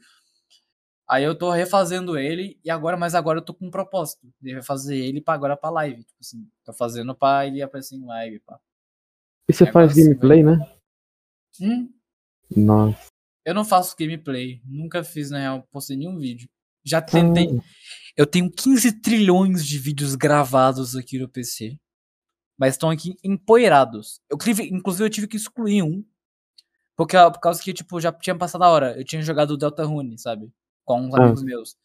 Aí 1.08 1.24
eu 1.24 1.36
tô 1.36 1.50
refazendo 1.50 2.18
ele, 2.18 2.60
e 2.64 2.70
agora, 2.70 2.96
mas 2.96 3.16
agora 3.16 3.40
eu 3.40 3.44
tô 3.44 3.52
com 3.54 3.66
um 3.66 3.72
propósito. 3.72 4.32
De 4.40 4.54
refazer 4.54 4.98
ele 4.98 5.20
pra 5.20 5.34
agora 5.34 5.58
pra 5.58 5.72
live. 5.72 6.04
Tipo 6.04 6.20
assim, 6.22 6.48
tô 6.64 6.72
fazendo 6.72 7.16
pra 7.16 7.48
ele 7.48 7.64
aparecer 7.64 7.96
em 7.96 8.06
live, 8.06 8.40
pá. 8.42 8.60
E 9.50 9.54
você 9.54 9.64
agora 9.64 9.88
faz 9.88 9.98
gameplay, 9.98 10.44
né? 10.44 10.58
Hum, 11.60 11.92
Nossa. 12.56 13.08
eu 13.44 13.56
não 13.56 13.66
faço 13.66 13.96
gameplay. 13.98 14.62
Nunca 14.64 15.04
fiz, 15.04 15.32
na 15.32 15.40
real, 15.40 15.68
postei 15.72 15.98
nenhum 15.98 16.18
vídeo. 16.20 16.48
Já 16.86 17.02
tentei. 17.02 17.60
Eu 18.16 18.28
tenho 18.28 18.52
15 18.52 19.02
trilhões 19.02 19.66
de 19.66 19.80
vídeos 19.80 20.14
gravados 20.16 20.96
aqui 20.96 21.18
no 21.18 21.28
PC. 21.28 21.78
Mas 22.58 22.76
estão 22.76 22.90
aqui 22.90 23.16
empoeirados. 23.24 24.22
Eu, 24.30 24.38
inclusive, 24.70 25.06
eu 25.06 25.10
tive 25.10 25.28
que 25.28 25.38
excluir 25.38 25.82
um. 25.82 26.06
Porque, 27.00 27.16
por 27.16 27.40
causa 27.40 27.64
que, 27.64 27.74
tipo, 27.74 27.98
já 28.02 28.12
tinha 28.12 28.36
passado 28.38 28.62
a 28.66 28.70
hora. 28.70 28.98
Eu 29.00 29.06
tinha 29.06 29.22
jogado 29.22 29.52
o 29.52 29.58
Deltarune, 29.58 30.18
sabe? 30.18 30.52
Com 30.84 31.00
uns 31.04 31.14
Ah. 31.16 31.24
amigos 31.24 31.42
meus. 31.44 31.78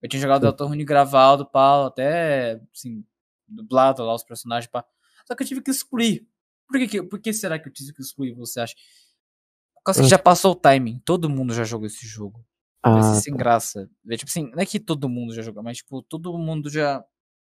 Eu 0.00 0.08
tinha 0.08 0.22
jogado 0.22 0.42
o 0.42 0.46
Deltarune 0.46 0.84
gravado, 0.84 1.44
pá, 1.44 1.86
até, 1.88 2.60
assim, 2.72 3.04
dublado 3.48 4.04
lá 4.04 4.14
os 4.14 4.22
personagens, 4.22 4.70
pá. 4.70 4.84
Só 5.26 5.34
que 5.34 5.42
eu 5.42 5.46
tive 5.48 5.60
que 5.60 5.72
excluir. 5.72 6.24
Por 6.68 6.78
que, 6.78 6.86
que- 6.86 7.02
por 7.02 7.18
que 7.18 7.32
será 7.32 7.58
que 7.58 7.68
eu 7.68 7.72
tive 7.72 7.92
que 7.92 8.00
excluir, 8.00 8.32
você 8.32 8.60
acha? 8.60 8.74
Por 9.74 9.82
causa 9.86 10.00
que 10.02 10.06
Ah. 10.06 10.10
já 10.10 10.18
passou 10.20 10.52
o 10.52 10.54
timing. 10.54 11.00
Todo 11.04 11.28
mundo 11.28 11.52
já 11.52 11.64
jogou 11.64 11.86
esse 11.88 12.06
jogo. 12.06 12.44
Vai 12.80 13.00
Ah, 13.00 13.14
ser 13.14 13.22
sem 13.22 13.36
graça. 13.36 13.90
É, 14.08 14.16
Tipo 14.16 14.30
assim, 14.30 14.50
não 14.52 14.60
é 14.62 14.64
que 14.66 14.78
todo 14.78 15.08
mundo 15.08 15.34
já 15.34 15.42
jogou, 15.42 15.64
mas 15.64 15.78
tipo, 15.78 16.00
todo 16.02 16.32
mundo 16.38 16.70
já, 16.70 17.04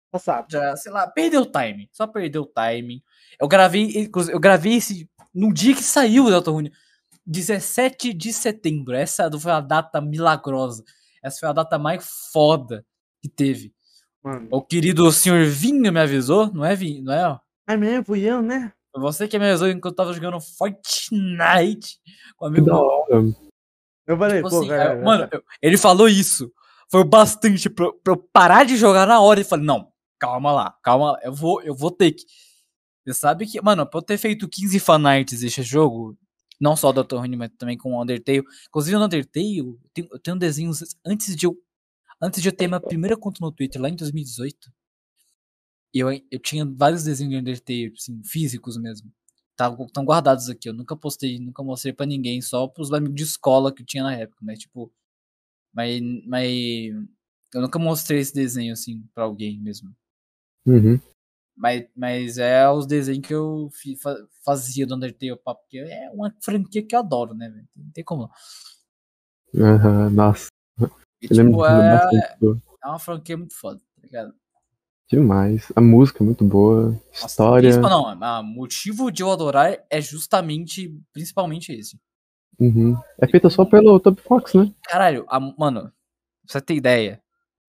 Passado. 0.10 0.48
já, 0.50 0.74
sei 0.78 0.92
lá, 0.92 1.06
perdeu 1.06 1.42
o 1.42 1.46
timing. 1.46 1.90
Só 1.92 2.08
perdeu 2.08 2.44
o 2.44 2.48
timing. 2.48 3.04
Eu 3.42 3.48
gravei, 3.50 3.84
inclusive, 4.00 4.34
eu 4.34 4.40
gravei 4.40 4.76
esse 4.76 5.10
no 5.36 5.54
dia 5.54 5.76
que 5.76 5.84
saiu 5.84 6.26
o 6.26 6.30
Deltarune. 6.30 6.72
17 7.30 8.14
de 8.14 8.34
setembro. 8.34 8.96
Essa 8.96 9.30
foi 9.40 9.52
a 9.52 9.62
data 9.62 10.02
milagrosa. 10.02 10.84
Essa 11.24 11.40
foi 11.42 11.50
a 11.50 11.54
data 11.54 11.78
mais 11.78 12.06
foda 12.34 12.86
que 13.22 13.30
teve. 13.30 13.74
Mano. 14.24 14.48
O 14.52 14.62
querido 14.62 15.10
senhor 15.12 15.46
Vinho 15.46 15.92
me 15.94 16.00
avisou, 16.00 16.52
não 16.54 16.66
é, 16.66 16.76
Vinho? 16.76 17.04
Não 17.04 17.14
é? 17.14 17.40
É 17.68 17.78
mesmo, 17.78 18.04
fui 18.06 18.22
eu, 18.22 18.42
né? 18.42 18.74
Foi 18.92 19.02
você 19.02 19.28
que 19.28 19.38
me 19.38 19.48
avisou 19.48 19.70
enquanto 19.70 19.94
eu 19.94 19.96
tava 19.96 20.14
jogando 20.14 20.40
Fortnite 20.42 22.00
com 22.36 22.48
o 22.48 22.52
que 22.52 22.60
amigo 22.60 22.66
da 22.66 22.78
hora. 22.82 23.24
Eu 24.08 24.18
falei, 24.18 24.38
Tipo 24.38 24.50
pô, 24.50 24.58
assim, 24.60 24.68
cara. 24.70 24.94
aí, 24.94 25.04
mano, 25.04 25.30
eu- 25.32 25.44
ele 25.62 25.78
falou 25.78 26.08
isso. 26.10 26.52
Foi 26.92 27.02
o 27.02 27.06
bastante 27.06 27.70
pra, 27.70 27.86
eu- 27.86 27.94
pra 27.94 28.14
eu 28.14 28.18
parar 28.18 28.66
de 28.66 28.76
jogar 28.76 29.06
na 29.06 29.22
hora. 29.22 29.40
E 29.40 29.44
falei, 29.44 29.66
não, 29.66 29.92
calma 30.20 30.52
lá, 30.52 30.76
calma 30.84 31.12
lá. 31.12 31.20
Eu 31.22 31.34
vou, 31.34 31.62
eu 31.62 31.76
vou 31.76 31.92
ter 31.92 32.12
que. 32.14 32.24
Você 33.06 33.14
sabe 33.14 33.46
que, 33.46 33.62
mano, 33.62 33.86
pra 33.86 34.00
eu 34.00 34.04
ter 34.04 34.18
feito 34.18 34.50
15 34.50 34.80
fanarts 34.80 35.40
desse 35.42 35.62
jogo, 35.62 36.18
não 36.60 36.76
só 36.76 36.92
do 36.92 37.04
Dr. 37.04 37.18
Rune, 37.18 37.38
mas 37.38 37.50
também 37.58 37.78
com 37.78 37.94
o 37.94 38.02
Undertale. 38.02 38.44
Inclusive 38.68 38.98
no 38.98 39.06
Undertale, 39.06 39.60
eu 39.60 39.80
tenho, 39.94 40.08
eu 40.12 40.20
tenho 40.20 40.38
desenhos 40.38 40.96
antes 41.06 41.36
de 41.36 41.46
eu. 41.46 41.58
Antes 42.22 42.42
de 42.42 42.50
eu 42.50 42.54
ter 42.54 42.68
minha 42.68 42.82
primeira 42.82 43.16
conta 43.16 43.40
no 43.42 43.52
Twitter, 43.52 43.82
lá 43.82 43.90
em 43.90 43.96
2018. 43.96 44.72
E 45.94 46.00
eu, 46.00 46.12
eu 46.12 46.40
tinha 46.40 46.66
vários 46.66 47.04
desenhos 47.04 47.34
de 47.34 47.40
Undertale, 47.40 47.94
assim, 47.96 48.22
físicos 48.24 48.78
mesmo. 48.78 49.12
Estão 49.88 50.06
guardados 50.06 50.50
aqui. 50.50 50.70
Eu 50.70 50.74
nunca 50.74 50.96
postei, 50.96 51.40
nunca 51.40 51.64
mostrei 51.64 51.94
pra 51.94 52.06
ninguém, 52.06 52.42
só 52.42 52.68
pros 52.68 52.92
amigos 52.94 53.16
de 53.16 53.24
escola 53.24 53.74
que 53.74 53.82
eu 53.82 53.86
tinha 53.86 54.04
na 54.04 54.16
época. 54.16 54.38
Mas, 54.42 54.60
tipo. 54.60 54.92
Mas. 55.74 56.02
mas 56.26 56.94
eu 57.54 57.62
nunca 57.62 57.80
mostrei 57.80 58.20
esse 58.20 58.34
desenho, 58.34 58.74
assim, 58.74 59.04
pra 59.14 59.24
alguém 59.24 59.60
mesmo. 59.60 59.96
Uhum. 60.66 61.00
Mas, 61.60 61.86
mas 61.94 62.38
é 62.38 62.70
os 62.70 62.88
desenhos 62.88 63.28
que 63.28 63.34
eu 63.34 63.70
fazia 64.46 64.88
do 64.88 64.96
Undertale, 64.96 65.36
pá, 65.44 65.54
porque 65.54 65.78
é 65.78 66.10
uma 66.14 66.34
franquia 66.42 66.82
que 66.82 66.96
eu 66.96 67.00
adoro, 67.00 67.34
né, 67.34 67.50
velho? 67.50 67.68
Não 67.76 67.92
tem 67.92 68.02
como. 68.02 68.30
Aham, 69.54 70.10
nossa. 70.10 70.48
E, 71.22 71.28
tipo, 71.28 71.66
é, 71.66 72.38
é 72.82 72.88
uma 72.88 72.98
franquia 72.98 73.36
muito 73.36 73.54
foda, 73.54 73.78
tá 73.80 74.02
ligado? 74.02 74.34
Demais. 75.12 75.70
A 75.76 75.82
música 75.82 76.24
é 76.24 76.26
muito 76.26 76.46
boa. 76.46 76.92
Nossa, 76.92 77.26
História. 77.26 77.78
não, 77.82 78.16
o 78.40 78.44
motivo 78.44 79.12
de 79.12 79.22
eu 79.22 79.30
adorar 79.30 79.78
é 79.90 80.00
justamente, 80.00 80.98
principalmente 81.12 81.74
esse. 81.74 82.00
Uhum. 82.58 82.96
É 83.20 83.28
feita 83.28 83.50
só 83.50 83.66
pelo 83.66 84.00
Top 84.00 84.22
Fox, 84.22 84.54
né? 84.54 84.74
Caralho, 84.84 85.26
a- 85.28 85.40
mano, 85.42 85.82
pra 85.82 85.92
você 86.48 86.62
ter 86.62 86.76
ideia, 86.76 87.22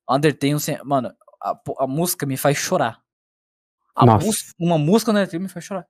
Undertale, 0.09 0.55
mano, 0.85 1.12
a, 1.43 1.61
a 1.81 1.87
música 1.89 2.25
me 2.25 2.37
faz 2.37 2.57
chorar. 2.57 3.03
A 3.95 4.07
Nossa. 4.07 4.27
música- 4.27 4.55
uma 4.59 4.79
música 4.79 5.12
no 5.12 5.19
Electric 5.19 5.43
me 5.43 5.49
faz 5.49 5.65
chorar. 5.65 5.87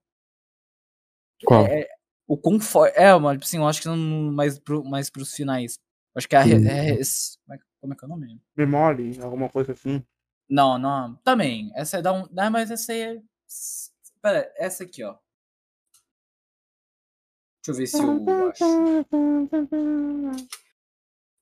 Qual? 1.45 1.65
É, 1.65 1.87
o 2.27 2.37
conforto. 2.37 2.93
É, 2.95 3.17
mas 3.17 3.41
assim, 3.41 3.57
eu 3.57 3.67
acho 3.67 3.81
que 3.81 3.87
não 3.87 3.97
mais, 4.31 4.59
pro, 4.59 4.83
mais 4.83 5.09
pros 5.09 5.33
finais. 5.33 5.77
Eu 6.13 6.19
acho 6.19 6.27
que 6.27 6.35
é, 6.35 6.39
a 6.39 6.41
é 6.43 6.45
como 6.47 7.53
é 7.53 7.57
que- 7.57 7.63
como 7.79 7.93
é 7.93 7.95
que 7.95 8.03
é 8.03 8.07
o 8.07 8.09
nome? 8.09 8.41
Memory, 8.55 9.19
alguma 9.21 9.49
coisa 9.49 9.71
assim. 9.73 10.05
Não, 10.49 10.77
não. 10.77 11.15
Também. 11.23 11.71
Essa 11.75 11.97
é 11.97 12.01
da 12.01 12.11
um. 12.13 12.27
Não, 12.31 12.51
mas 12.51 12.69
essa 12.69 12.91
aí 12.91 13.01
é. 13.01 13.21
Pera, 14.21 14.51
essa 14.57 14.83
aqui, 14.83 15.03
ó. 15.03 15.17
Deixa 17.65 17.71
eu 17.71 17.75
ver 17.75 17.87
se 17.87 17.97
eu 17.97 18.49
acho. 18.49 18.63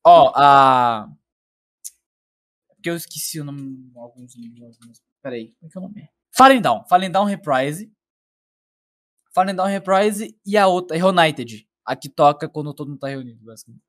Ó, 0.06 0.32
a. 0.36 1.10
Porque 2.76 2.90
eu 2.90 2.96
esqueci 2.96 3.40
o 3.40 3.44
nome. 3.44 3.92
Alguns 3.96 4.34
alguns- 4.36 5.02
Peraí, 5.22 5.54
como 5.60 5.68
é 5.68 5.72
que 5.72 5.78
é 5.78 5.82
o 5.82 5.84
nome? 5.84 6.10
Fallen 6.40 6.62
Down. 6.62 6.86
Fallen 6.88 7.12
Down 7.12 7.26
Reprise. 7.26 7.92
Fallen 9.36 9.54
Down 9.54 9.68
Reprise 9.68 10.34
e 10.46 10.58
a 10.58 10.68
outra, 10.68 10.96
Reunited. 10.96 11.68
A 11.86 11.98
que 11.98 12.08
toca 12.08 12.48
quando 12.48 12.74
todo 12.74 12.88
mundo 12.88 13.00
tá 13.00 13.10
reunido, 13.10 13.44
basicamente. 13.44 13.84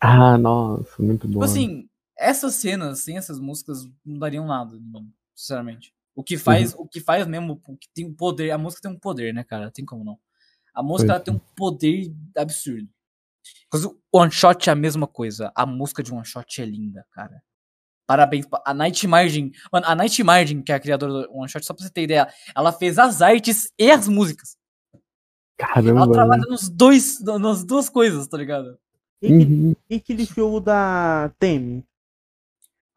Ah, 0.00 0.36
nossa, 0.36 1.00
muito 1.00 1.28
bom. 1.28 1.34
Tipo 1.34 1.44
assim, 1.44 1.88
essas 2.18 2.56
cenas, 2.56 2.98
sem 3.00 3.16
essas 3.16 3.38
músicas, 3.38 3.88
não 4.04 4.18
dariam 4.18 4.44
nada, 4.44 4.76
mim, 4.80 5.14
sinceramente. 5.32 5.94
O 6.12 6.24
que 6.24 6.36
faz, 6.36 6.74
o 6.74 6.88
que 6.88 7.00
faz 7.00 7.24
mesmo, 7.24 7.62
o 7.68 7.76
que 7.76 7.88
tem 7.94 8.04
um 8.04 8.12
poder, 8.12 8.50
a 8.50 8.58
música 8.58 8.82
tem 8.82 8.90
um 8.90 8.98
poder, 8.98 9.32
né, 9.32 9.44
cara? 9.44 9.70
Tem 9.70 9.84
como 9.84 10.04
não. 10.04 10.18
A 10.74 10.82
música 10.82 11.20
tem 11.20 11.32
um 11.32 11.40
poder 11.56 12.12
absurdo. 12.36 12.88
Mas 13.72 13.84
o 13.84 13.96
One 14.12 14.32
Shot 14.32 14.68
é 14.68 14.72
a 14.72 14.76
mesma 14.76 15.06
coisa. 15.06 15.52
A 15.54 15.64
música 15.64 16.02
de 16.02 16.12
One 16.12 16.24
Shot 16.24 16.60
é 16.60 16.64
linda, 16.64 17.06
cara. 17.12 17.42
Parabéns. 18.06 18.46
pra- 18.46 18.62
A 18.66 18.74
Night 18.74 19.06
Margin. 19.06 19.52
Mano, 19.72 19.86
a 19.86 19.94
Night 19.94 20.22
Margin, 20.22 20.62
que 20.62 20.72
é 20.72 20.74
a 20.74 20.80
criadora 20.80 21.12
do 21.12 21.32
One 21.32 21.48
Shot, 21.48 21.64
só 21.64 21.72
pra 21.74 21.84
você 21.84 21.90
ter 21.90 22.02
ideia, 22.02 22.28
ela 22.54 22.72
fez 22.72 22.98
as 22.98 23.22
artes 23.22 23.72
e 23.78 23.90
as 23.90 24.08
músicas. 24.08 24.56
Caramba, 25.56 26.02
Ela 26.02 26.12
trabalha 26.12 26.42
nos 26.48 26.68
dois, 26.68 27.20
nas 27.22 27.64
duas 27.64 27.88
coisas, 27.88 28.26
tá 28.26 28.36
ligado? 28.36 28.76
E, 29.22 29.32
Uhum. 29.32 29.76
e 29.88 29.94
aquele 29.96 30.24
jogo 30.24 30.58
da 30.60 31.30
Temi? 31.38 31.84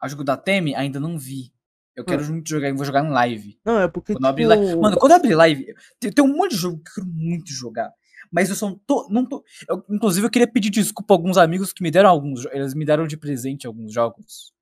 A 0.00 0.08
jogo 0.08 0.24
da 0.24 0.36
Temi 0.36 0.74
ainda 0.74 0.98
não 0.98 1.16
vi. 1.18 1.52
Eu 1.94 2.04
quero 2.04 2.24
Hum. 2.24 2.32
muito 2.32 2.48
jogar, 2.50 2.68
eu 2.68 2.76
vou 2.76 2.84
jogar 2.84 3.04
em 3.04 3.08
live. 3.10 3.58
Não, 3.64 3.78
é 3.80 3.88
porque. 3.88 4.12
Quando 4.12 4.24
eu 4.24 4.28
abrir 4.30 4.42
tipo, 4.48 4.54
live. 4.60 4.80
Mano, 4.80 4.96
quando 4.98 5.12
eu 5.12 5.16
abrir 5.16 5.34
live, 5.34 5.74
tem, 6.00 6.12
tem 6.12 6.24
um 6.24 6.36
monte 6.36 6.50
de 6.50 6.56
jogo 6.58 6.82
que 6.82 6.90
eu 6.90 6.94
quero 7.04 7.06
muito 7.06 7.50
jogar. 7.52 7.90
Mas 8.30 8.50
eu 8.50 8.56
só 8.56 8.68
não 8.68 8.78
tô. 8.86 9.08
Não 9.08 9.24
tô 9.24 9.42
eu- 9.68 9.84
inclusive, 9.88 10.26
eu 10.26 10.30
queria 10.30 10.48
pedir 10.50 10.68
desculpa 10.68 11.14
a 11.14 11.16
alguns 11.16 11.38
amigos 11.38 11.72
que 11.72 11.82
me 11.82 11.90
deram 11.90 12.10
alguns. 12.10 12.44
Eles 12.46 12.74
me 12.74 12.84
deram 12.84 13.06
de 13.06 13.16
presente 13.16 13.66
alguns 13.66 13.92
jogos. 13.94 14.52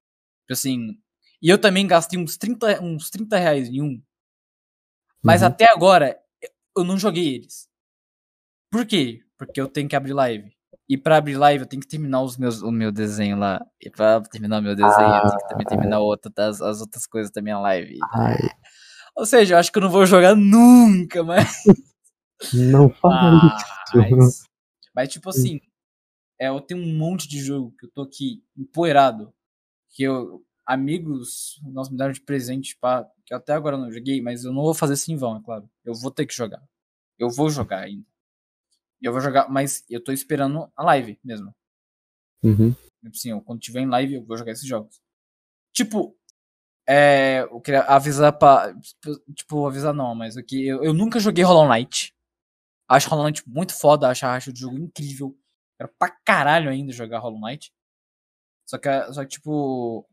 Tipo 0.44 0.52
Assim. 0.52 0.98
E 1.42 1.48
eu 1.48 1.58
também 1.58 1.86
gastei 1.86 2.18
uns 2.18 2.36
30, 2.36 2.82
uns 2.82 3.10
30 3.10 3.36
reais 3.38 3.68
em 3.68 3.82
um. 3.82 4.02
Mas 5.22 5.42
Uhum. 5.42 5.48
até 5.48 5.70
agora, 5.70 6.18
eu 6.76 6.84
não 6.84 6.98
joguei 6.98 7.36
eles. 7.36 7.68
Por 8.70 8.86
quê? 8.86 9.20
Porque 9.38 9.60
eu 9.60 9.68
tenho 9.68 9.88
que 9.88 9.96
abrir 9.96 10.12
live. 10.12 10.52
E 10.88 10.98
pra 10.98 11.16
abrir 11.16 11.36
live, 11.36 11.64
eu 11.64 11.68
tenho 11.68 11.80
que 11.80 11.88
terminar 11.88 12.22
os 12.22 12.36
meus, 12.36 12.60
o 12.60 12.70
meu 12.70 12.92
desenho 12.92 13.38
lá. 13.38 13.64
E 13.80 13.88
pra 13.88 14.20
terminar 14.20 14.58
o 14.58 14.62
meu 14.62 14.76
desenho, 14.76 15.14
eu 15.16 15.22
tenho 15.22 15.38
que 15.38 15.48
também 15.48 15.66
terminar 15.66 16.00
outra, 16.00 16.30
as, 16.36 16.60
as 16.60 16.80
outras 16.80 17.06
coisas 17.06 17.30
da 17.32 17.40
minha 17.40 17.58
live. 17.58 17.98
Ai, 18.12 18.36
Ou 19.16 19.24
seja, 19.24 19.54
eu 19.54 19.58
acho 19.58 19.72
que 19.72 19.78
eu 19.78 19.82
não 19.82 19.90
vou 19.90 20.04
jogar 20.04 20.34
nunca, 20.34 21.22
mas. 21.22 21.62
não 22.52 22.90
fala 23.00 23.34
isso. 23.46 23.96
Mas, 23.96 24.44
mas 24.94 25.08
tipo 25.08 25.30
assim, 25.30 25.60
é, 26.38 26.48
eu 26.48 26.60
tenho 26.60 26.82
um 26.82 26.98
monte 26.98 27.28
de 27.28 27.38
jogo 27.42 27.74
que 27.78 27.86
eu 27.86 27.90
tô 27.90 28.02
aqui 28.02 28.42
empoeirado. 28.56 29.32
Que 29.94 30.02
eu. 30.02 30.44
Amigos, 30.66 31.60
nós 31.62 31.90
me 31.90 31.96
deram 31.96 32.12
de 32.12 32.22
presente, 32.22 32.76
pá, 32.78 33.06
que 33.26 33.34
até 33.34 33.52
agora 33.52 33.76
eu 33.76 33.80
não 33.80 33.92
joguei, 33.92 34.22
mas 34.22 34.44
eu 34.44 34.52
não 34.52 34.62
vou 34.62 34.74
fazer 34.74 34.94
isso 34.94 35.12
em 35.12 35.16
vão, 35.16 35.36
é 35.36 35.42
claro. 35.42 35.68
Eu 35.84 35.94
vou 35.94 36.10
ter 36.10 36.24
que 36.24 36.34
jogar. 36.34 36.62
Eu 37.18 37.30
vou 37.30 37.50
jogar 37.50 37.80
ainda. 37.80 38.06
Eu 39.02 39.12
vou 39.12 39.20
jogar, 39.20 39.48
mas 39.50 39.84
eu 39.90 40.02
tô 40.02 40.10
esperando 40.10 40.70
a 40.74 40.82
live 40.84 41.18
mesmo. 41.22 41.54
Uhum. 42.42 42.72
Tipo 42.72 43.08
Assim, 43.14 43.30
eu, 43.30 43.42
quando 43.42 43.60
tiver 43.60 43.80
em 43.80 43.88
live, 43.88 44.14
eu 44.14 44.24
vou 44.24 44.38
jogar 44.38 44.52
esses 44.52 44.66
jogos. 44.66 45.00
Tipo, 45.74 46.16
é, 46.86 47.40
eu 47.50 47.60
queria 47.60 47.82
avisar 47.82 48.32
pra. 48.38 48.74
Tipo, 49.34 49.66
avisar 49.66 49.92
não, 49.92 50.14
mas 50.14 50.36
aqui 50.36 50.66
eu, 50.66 50.82
eu 50.82 50.94
nunca 50.94 51.20
joguei 51.20 51.44
Hollow 51.44 51.68
Knight. 51.68 52.14
Acho 52.88 53.08
Hollow 53.10 53.24
Knight 53.24 53.42
muito 53.46 53.74
foda, 53.78 54.08
acho, 54.08 54.26
acho 54.26 54.50
o 54.50 54.56
jogo 54.56 54.78
incrível. 54.78 55.36
Quero 55.78 55.92
pra 55.98 56.10
caralho 56.24 56.70
ainda 56.70 56.92
jogar 56.92 57.18
Hollow 57.18 57.40
Knight. 57.40 57.72
Só 58.66 58.78
que, 58.78 59.12
só 59.12 59.22
que 59.22 59.28
tipo, 59.30 60.08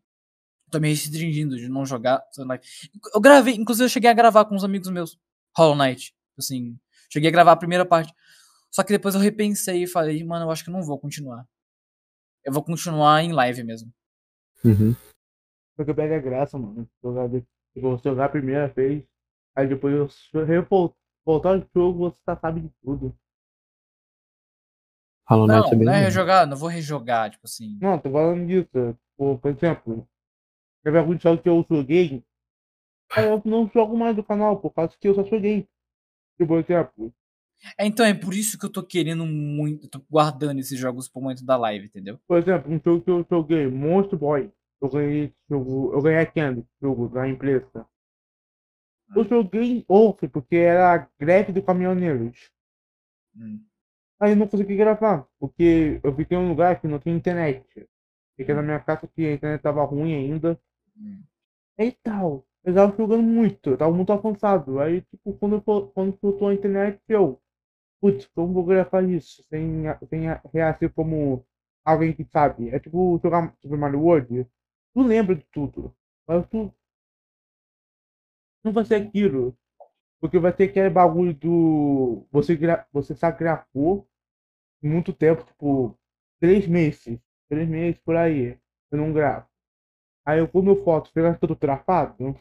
tô 0.69 0.79
me 0.79 0.89
restringindo 0.89 1.55
de 1.57 1.69
não 1.69 1.85
jogar 1.85 2.21
Hollow 2.37 2.47
Knight. 2.49 2.89
Eu 3.13 3.21
gravei, 3.21 3.55
inclusive 3.55 3.85
eu 3.85 3.89
cheguei 3.89 4.09
a 4.09 4.13
gravar 4.13 4.45
com 4.45 4.55
uns 4.55 4.63
amigos 4.63 4.89
meus 4.89 5.17
Hollow 5.57 5.75
Knight. 5.75 6.13
Assim, 6.37 6.77
cheguei 7.11 7.29
a 7.29 7.31
gravar 7.31 7.53
a 7.53 7.57
primeira 7.57 7.85
parte. 7.85 8.13
Só 8.69 8.83
que 8.83 8.93
depois 8.93 9.15
eu 9.15 9.21
repensei 9.21 9.83
e 9.83 9.87
falei, 9.87 10.23
mano, 10.23 10.45
eu 10.45 10.51
acho 10.51 10.63
que 10.63 10.69
eu 10.69 10.73
não 10.73 10.81
vou 10.83 10.97
continuar. 10.99 11.45
Eu 12.43 12.53
vou 12.53 12.63
continuar 12.63 13.21
em 13.23 13.31
live 13.31 13.63
mesmo. 13.63 13.93
Uhum. 14.63 14.95
Porque 15.75 15.93
pega 15.93 16.15
a 16.17 16.19
graça, 16.19 16.57
mano. 16.57 16.89
Jogar, 17.03 17.27
de- 17.27 17.45
eu 17.75 17.81
vou 17.81 17.97
jogar 18.03 18.25
a 18.25 18.29
primeira 18.29 18.67
vez. 18.69 19.03
Aí 19.55 19.67
depois 19.67 19.93
vol- 20.69 20.95
voltar 21.25 21.49
ao 21.55 21.67
jogo, 21.75 22.09
você 22.09 22.17
já 22.27 22.37
sabe 22.37 22.61
de 22.61 22.69
tudo. 22.81 23.15
Hollow 25.31 25.47
Não, 25.47 25.55
Knight 25.61 25.73
é 25.73 25.77
bem. 25.77 25.85
não 25.85 25.93
é 25.93 25.99
rejogar, 26.03 26.47
não 26.47 26.57
vou 26.57 26.69
rejogar, 26.69 27.29
tipo 27.31 27.45
assim. 27.45 27.77
Não, 27.81 27.97
tô 27.97 28.11
falando 28.11 28.45
disso. 28.47 28.97
Por, 29.17 29.37
por 29.39 29.51
exemplo, 29.51 30.07
teve 30.83 30.97
alguns 30.97 31.21
jogos 31.21 31.41
que 31.41 31.49
eu 31.49 31.65
joguei. 31.69 32.23
Aí 33.13 33.25
eu 33.25 33.41
não 33.45 33.69
jogo 33.73 33.97
mais 33.97 34.15
do 34.15 34.23
canal, 34.23 34.59
por 34.59 34.71
causa 34.73 34.95
que 34.99 35.07
eu 35.07 35.15
só 35.15 35.23
joguei. 35.23 35.67
Tipo, 36.37 36.47
Por 36.47 36.59
exemplo, 36.59 37.13
É, 37.77 37.85
então 37.85 38.05
é 38.05 38.13
por 38.13 38.33
isso 38.33 38.57
que 38.57 38.65
eu 38.65 38.71
tô 38.71 38.81
querendo 38.83 39.25
muito, 39.25 39.87
tô 39.87 40.01
guardando 40.09 40.59
esses 40.59 40.79
jogos 40.79 41.07
pro 41.07 41.21
momento 41.21 41.45
da 41.45 41.55
live, 41.57 41.85
entendeu? 41.85 42.19
por 42.27 42.37
exemplo, 42.39 42.71
um 42.71 42.79
jogo 42.83 43.03
que 43.03 43.09
eu 43.11 43.25
joguei, 43.29 43.67
Monster 43.67 44.17
Boy. 44.17 44.51
Eu 44.81 44.89
ganhei 44.89 45.23
esse 45.25 45.35
jogo, 45.49 45.93
eu 45.93 46.01
ganhei 46.01 46.19
aqui 46.21 46.41
no 46.41 46.65
jogo 46.81 47.07
da 47.09 47.27
empresa. 47.29 47.85
Eu 49.15 49.23
joguei 49.25 49.85
ontem, 49.87 50.27
porque 50.27 50.55
era 50.55 50.95
a 50.95 51.07
greve 51.19 51.51
dos 51.51 51.63
caminhoneiros. 51.65 52.49
Hum. 53.35 53.63
Aí 54.21 54.33
eu 54.33 54.35
não 54.35 54.47
consegui 54.47 54.75
gravar, 54.77 55.27
porque 55.39 55.99
eu 56.03 56.15
fiquei 56.15 56.37
em 56.37 56.41
um 56.41 56.49
lugar 56.49 56.79
que 56.79 56.87
não 56.87 56.99
tinha 56.99 57.15
internet. 57.15 57.65
Fiquei 58.37 58.53
na 58.53 58.61
minha 58.61 58.79
casa 58.79 59.07
que 59.07 59.25
a 59.25 59.33
internet 59.33 59.61
tava 59.63 59.83
ruim 59.83 60.13
ainda. 60.13 60.59
Hum. 60.95 61.23
E 61.79 61.91
tal. 61.91 62.45
Eu 62.63 62.75
tava 62.75 62.95
jogando 62.95 63.23
muito, 63.23 63.71
eu 63.71 63.77
tava 63.77 63.91
muito 63.91 64.13
avançado. 64.13 64.79
Aí, 64.79 65.01
tipo, 65.01 65.33
quando, 65.33 65.55
eu, 65.55 65.87
quando 65.87 66.19
soltou 66.19 66.49
a 66.49 66.53
internet, 66.53 67.01
eu. 67.09 67.41
Putz, 67.99 68.27
como 68.35 68.53
vou 68.53 68.65
gravar 68.65 69.03
isso? 69.03 69.43
Sem, 69.49 69.85
sem 70.07 70.21
reagir 70.53 70.91
como 70.93 71.43
alguém 71.83 72.13
que 72.13 72.23
sabe. 72.25 72.69
É 72.69 72.79
tipo 72.79 73.19
jogar 73.23 73.55
Super 73.61 73.77
Mario 73.77 74.01
World. 74.01 74.47
Tu 74.93 75.01
lembra 75.01 75.35
de 75.35 75.45
tudo. 75.51 75.95
Mas 76.27 76.47
tu. 76.49 76.71
Não 78.63 78.71
vai 78.71 78.85
ser 78.85 78.95
aquilo. 78.95 79.57
Porque 80.19 80.39
vai 80.39 80.53
ter 80.53 80.65
aquele 80.65 80.89
bagulho 80.91 81.33
do. 81.33 82.27
Você, 82.31 82.55
gra... 82.55 82.87
você 82.93 83.15
só 83.15 83.31
gravou 83.31 84.07
muito 84.81 85.13
tempo, 85.13 85.43
tipo, 85.43 85.97
três 86.39 86.67
meses. 86.67 87.19
Três 87.49 87.67
meses 87.67 87.99
por 88.01 88.15
aí. 88.15 88.57
Eu 88.91 88.97
não 88.97 89.13
gravo. 89.13 89.47
Aí 90.25 90.39
eu 90.39 90.47
com 90.47 90.61
meu 90.61 90.83
foto, 90.83 91.11
pegar 91.13 91.37
todo 91.39 91.55
trafado, 91.55 92.39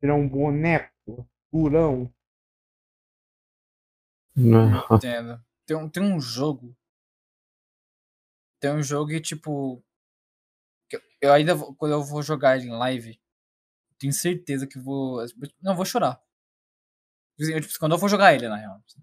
virar 0.00 0.14
um 0.14 0.28
boneco, 0.28 1.28
durão. 1.52 2.12
Não. 4.36 4.86
Entendo. 4.92 5.44
Tem 5.66 5.76
um, 5.76 5.88
tem 5.88 6.02
um 6.02 6.20
jogo. 6.20 6.74
Tem 8.60 8.72
um 8.72 8.82
jogo 8.82 9.10
que, 9.10 9.20
tipo. 9.20 9.82
que 10.88 11.00
eu- 11.20 11.32
ainda 11.32 11.54
vou, 11.54 11.74
quando 11.74 11.92
eu 11.92 12.02
vou 12.04 12.22
jogar 12.22 12.56
ele 12.56 12.66
em 12.68 12.70
live, 12.76 13.20
tenho 13.98 14.12
certeza 14.12 14.66
que 14.66 14.78
vou. 14.78 15.24
Não, 15.62 15.76
vou 15.76 15.84
chorar. 15.84 16.22
Eu, 17.38 17.60
tipo, 17.60 17.78
quando 17.78 17.92
eu 17.92 17.98
for 17.98 18.08
jogar 18.08 18.34
ele, 18.34 18.48
na 18.48 18.56
real. 18.56 18.82
assim. 18.86 19.00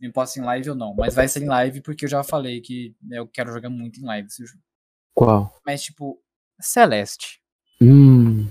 Não 0.00 0.08
importa 0.08 0.32
se 0.32 0.40
em 0.40 0.44
live 0.44 0.70
ou 0.70 0.76
não. 0.76 0.94
Mas 0.94 1.14
vai 1.14 1.28
ser 1.28 1.42
em 1.42 1.46
live 1.48 1.80
porque 1.82 2.04
eu 2.06 2.08
já 2.08 2.22
falei 2.24 2.60
que 2.60 2.96
né, 3.02 3.18
eu 3.18 3.28
quero 3.28 3.52
jogar 3.52 3.68
muito 3.68 4.00
em 4.00 4.04
live 4.04 4.26
esse 4.28 4.44
jogo. 4.46 4.62
Qual? 5.14 5.54
Mas, 5.66 5.82
tipo, 5.82 6.22
Celeste. 6.60 7.40
Hum. 7.82 8.48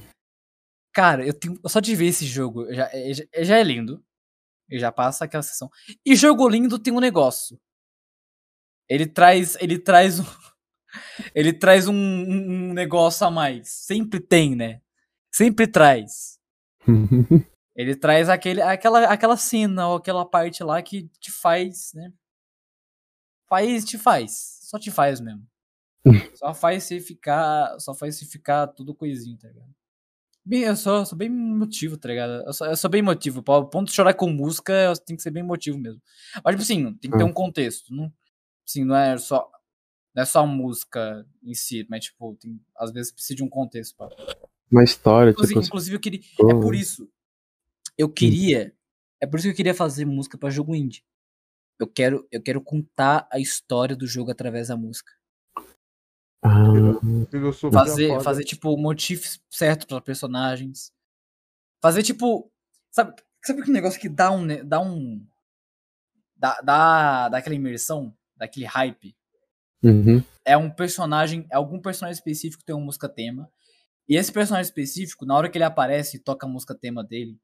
Cara, 0.93 1.25
eu 1.25 1.33
tenho. 1.33 1.59
Só 1.67 1.79
de 1.79 1.95
ver 1.95 2.07
esse 2.07 2.25
jogo, 2.25 2.65
eu 2.67 2.73
já, 2.75 2.89
é- 2.91 3.13
já, 3.13 3.23
já 3.39 3.57
é 3.57 3.63
lindo. 3.63 4.03
Eu 4.69 4.79
já 4.79 4.91
passa 4.91 5.25
aquela 5.25 5.41
sessão. 5.41 5.69
E 6.05 6.15
jogo 6.15 6.47
lindo 6.47 6.77
tem 6.77 6.93
um 6.93 6.99
negócio. 6.99 7.59
Ele 8.87 9.07
traz. 9.07 9.55
Ele 9.59 9.79
traz 9.79 10.19
um. 10.19 10.23
Ele 11.35 11.53
traz 11.53 11.87
um, 11.87 11.93
um- 11.95 12.69
um 12.69 12.73
negócio 12.73 13.25
a 13.25 13.31
mais. 13.31 13.69
Sempre 13.69 14.19
tem, 14.19 14.55
né? 14.55 14.81
Sempre 15.31 15.67
traz. 15.67 16.39
Ele 17.79 17.95
traz 17.95 18.27
aquele, 18.27 18.61
aquela, 18.61 19.05
aquela 19.05 19.37
cena 19.37 19.87
ou 19.87 19.95
aquela 19.95 20.25
parte 20.25 20.61
lá 20.63 20.81
que 20.81 21.07
te 21.19 21.31
faz, 21.31 21.91
né? 21.93 22.11
Faz, 23.47 23.85
te 23.85 23.97
faz. 23.97 24.59
Só 24.63 24.77
te 24.77 24.91
faz 24.91 25.19
mesmo. 25.21 25.47
Só 26.37 26.53
faz 26.53 26.83
você 26.83 26.99
ficar. 26.99 27.79
Só 27.79 27.93
faz 27.93 28.17
você 28.17 28.25
ficar 28.25 28.67
tudo 28.67 28.93
coisinho, 28.93 29.37
tá 29.37 29.47
ligado? 29.47 29.69
Bem, 30.45 30.61
eu 30.63 30.75
sou, 30.75 31.05
sou 31.05 31.17
bem 31.17 31.27
emotivo, 31.27 31.97
tá 31.97 32.09
ligado? 32.09 32.43
Eu 32.45 32.53
sou, 32.53 32.67
eu 32.67 32.75
sou 32.75 32.89
bem 32.89 32.99
emotivo. 32.99 33.43
Ao 33.47 33.69
ponto 33.69 33.87
de 33.89 33.93
chorar 33.93 34.13
com 34.13 34.29
música, 34.29 34.73
eu 34.73 34.97
tem 34.97 35.15
que 35.15 35.21
ser 35.21 35.31
bem 35.31 35.43
emotivo 35.43 35.77
mesmo. 35.77 36.01
Mas, 36.43 36.53
tipo 36.55 36.63
assim, 36.63 36.93
tem 36.95 37.11
que 37.11 37.17
ter 37.17 37.23
Ah. 37.23 37.27
um 37.27 37.33
contexto. 37.33 37.93
Não, 37.93 38.11
assim, 38.67 38.83
não 38.83 38.95
é 38.95 39.17
só. 39.17 39.49
Não 40.15 40.23
é 40.23 40.25
só 40.25 40.39
a 40.41 40.47
música 40.47 41.25
em 41.43 41.53
si, 41.53 41.85
mas, 41.89 42.05
tipo, 42.05 42.35
tem, 42.41 42.59
às 42.77 42.91
vezes 42.91 43.11
precisa 43.11 43.35
de 43.35 43.43
um 43.43 43.49
contexto. 43.49 43.95
Pá. 43.95 44.09
Uma 44.71 44.83
história, 44.83 45.31
Inclusive, 45.31 45.53
tipo. 45.55 45.65
inclusive, 45.67 45.95
eu 45.95 45.99
queria. 45.99 46.19
É 46.19 46.43
Oh. 46.55 46.59
por 46.59 46.73
isso. 46.75 47.07
Eu 47.99 48.07
queria. 48.07 48.73
É 49.21 49.27
por 49.27 49.37
isso 49.37 49.49
que 49.49 49.51
eu 49.51 49.55
queria 49.57 49.75
fazer 49.75 50.05
música 50.05 50.37
pra 50.37 50.49
jogo 50.49 50.73
indie. 50.73 51.03
Eu 51.77 51.85
quero, 51.85 52.25
eu 52.31 52.41
quero 52.41 52.61
contar 52.61 53.27
a 53.29 53.37
história 53.39 53.93
do 53.93 54.07
jogo 54.07 54.31
através 54.31 54.69
da 54.69 54.77
música. 54.77 55.11
Ah, 56.41 56.63
Fazer, 57.73 58.21
fazer 58.21 58.45
tipo, 58.45 58.73
o 58.73 58.77
motivo 58.77 59.21
certo 59.49 59.85
para 59.85 59.99
personagens. 59.99 60.93
Fazer, 61.81 62.01
tipo. 62.01 62.49
Sabe, 62.89 63.21
sabe 63.43 63.59
aquele 63.59 63.73
negócio 63.73 63.99
que 63.99 64.07
dá 64.07 64.31
um. 64.31 64.47
Dá 64.65 64.79
um. 64.79 65.21
Dá, 66.37 66.61
dá, 66.61 67.27
dá 67.27 67.37
aquela 67.37 67.55
imersão, 67.55 68.15
daquele 68.37 68.65
hype. 68.65 69.13
uhum. 69.83 70.23
É 70.45 70.55
um 70.55 70.69
personagem. 70.71 71.45
É 71.51 71.57
algum 71.57 71.81
personagem 71.81 72.17
específico 72.17 72.61
que 72.61 72.65
tem 72.65 72.75
uma 72.75 72.85
música 72.85 73.09
tema. 73.09 73.51
E 74.07 74.15
esse 74.15 74.31
personagem 74.31 74.69
específico, 74.69 75.25
na 75.25 75.35
hora 75.35 75.49
que 75.49 75.57
ele 75.57 75.65
aparece 75.65 76.15
e 76.15 76.19
toca 76.21 76.47
a 76.47 76.49
música 76.49 76.73
tema 76.73 77.03
dele. 77.03 77.37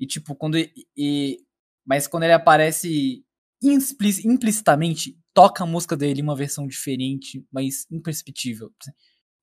E 0.00 0.06
tipo, 0.06 0.34
quando. 0.34 0.56
E, 0.58 0.72
e- 0.96 1.38
mas 1.86 2.06
quando 2.06 2.22
ele 2.24 2.32
aparece 2.32 3.24
implici- 3.62 4.26
implicitamente, 4.26 5.18
toca 5.34 5.62
a 5.62 5.66
música 5.66 5.96
dele 5.96 6.20
em 6.20 6.24
uma 6.24 6.34
versão 6.34 6.66
diferente, 6.66 7.46
mas 7.52 7.86
imperceptível. 7.90 8.72
Quer 8.80 8.92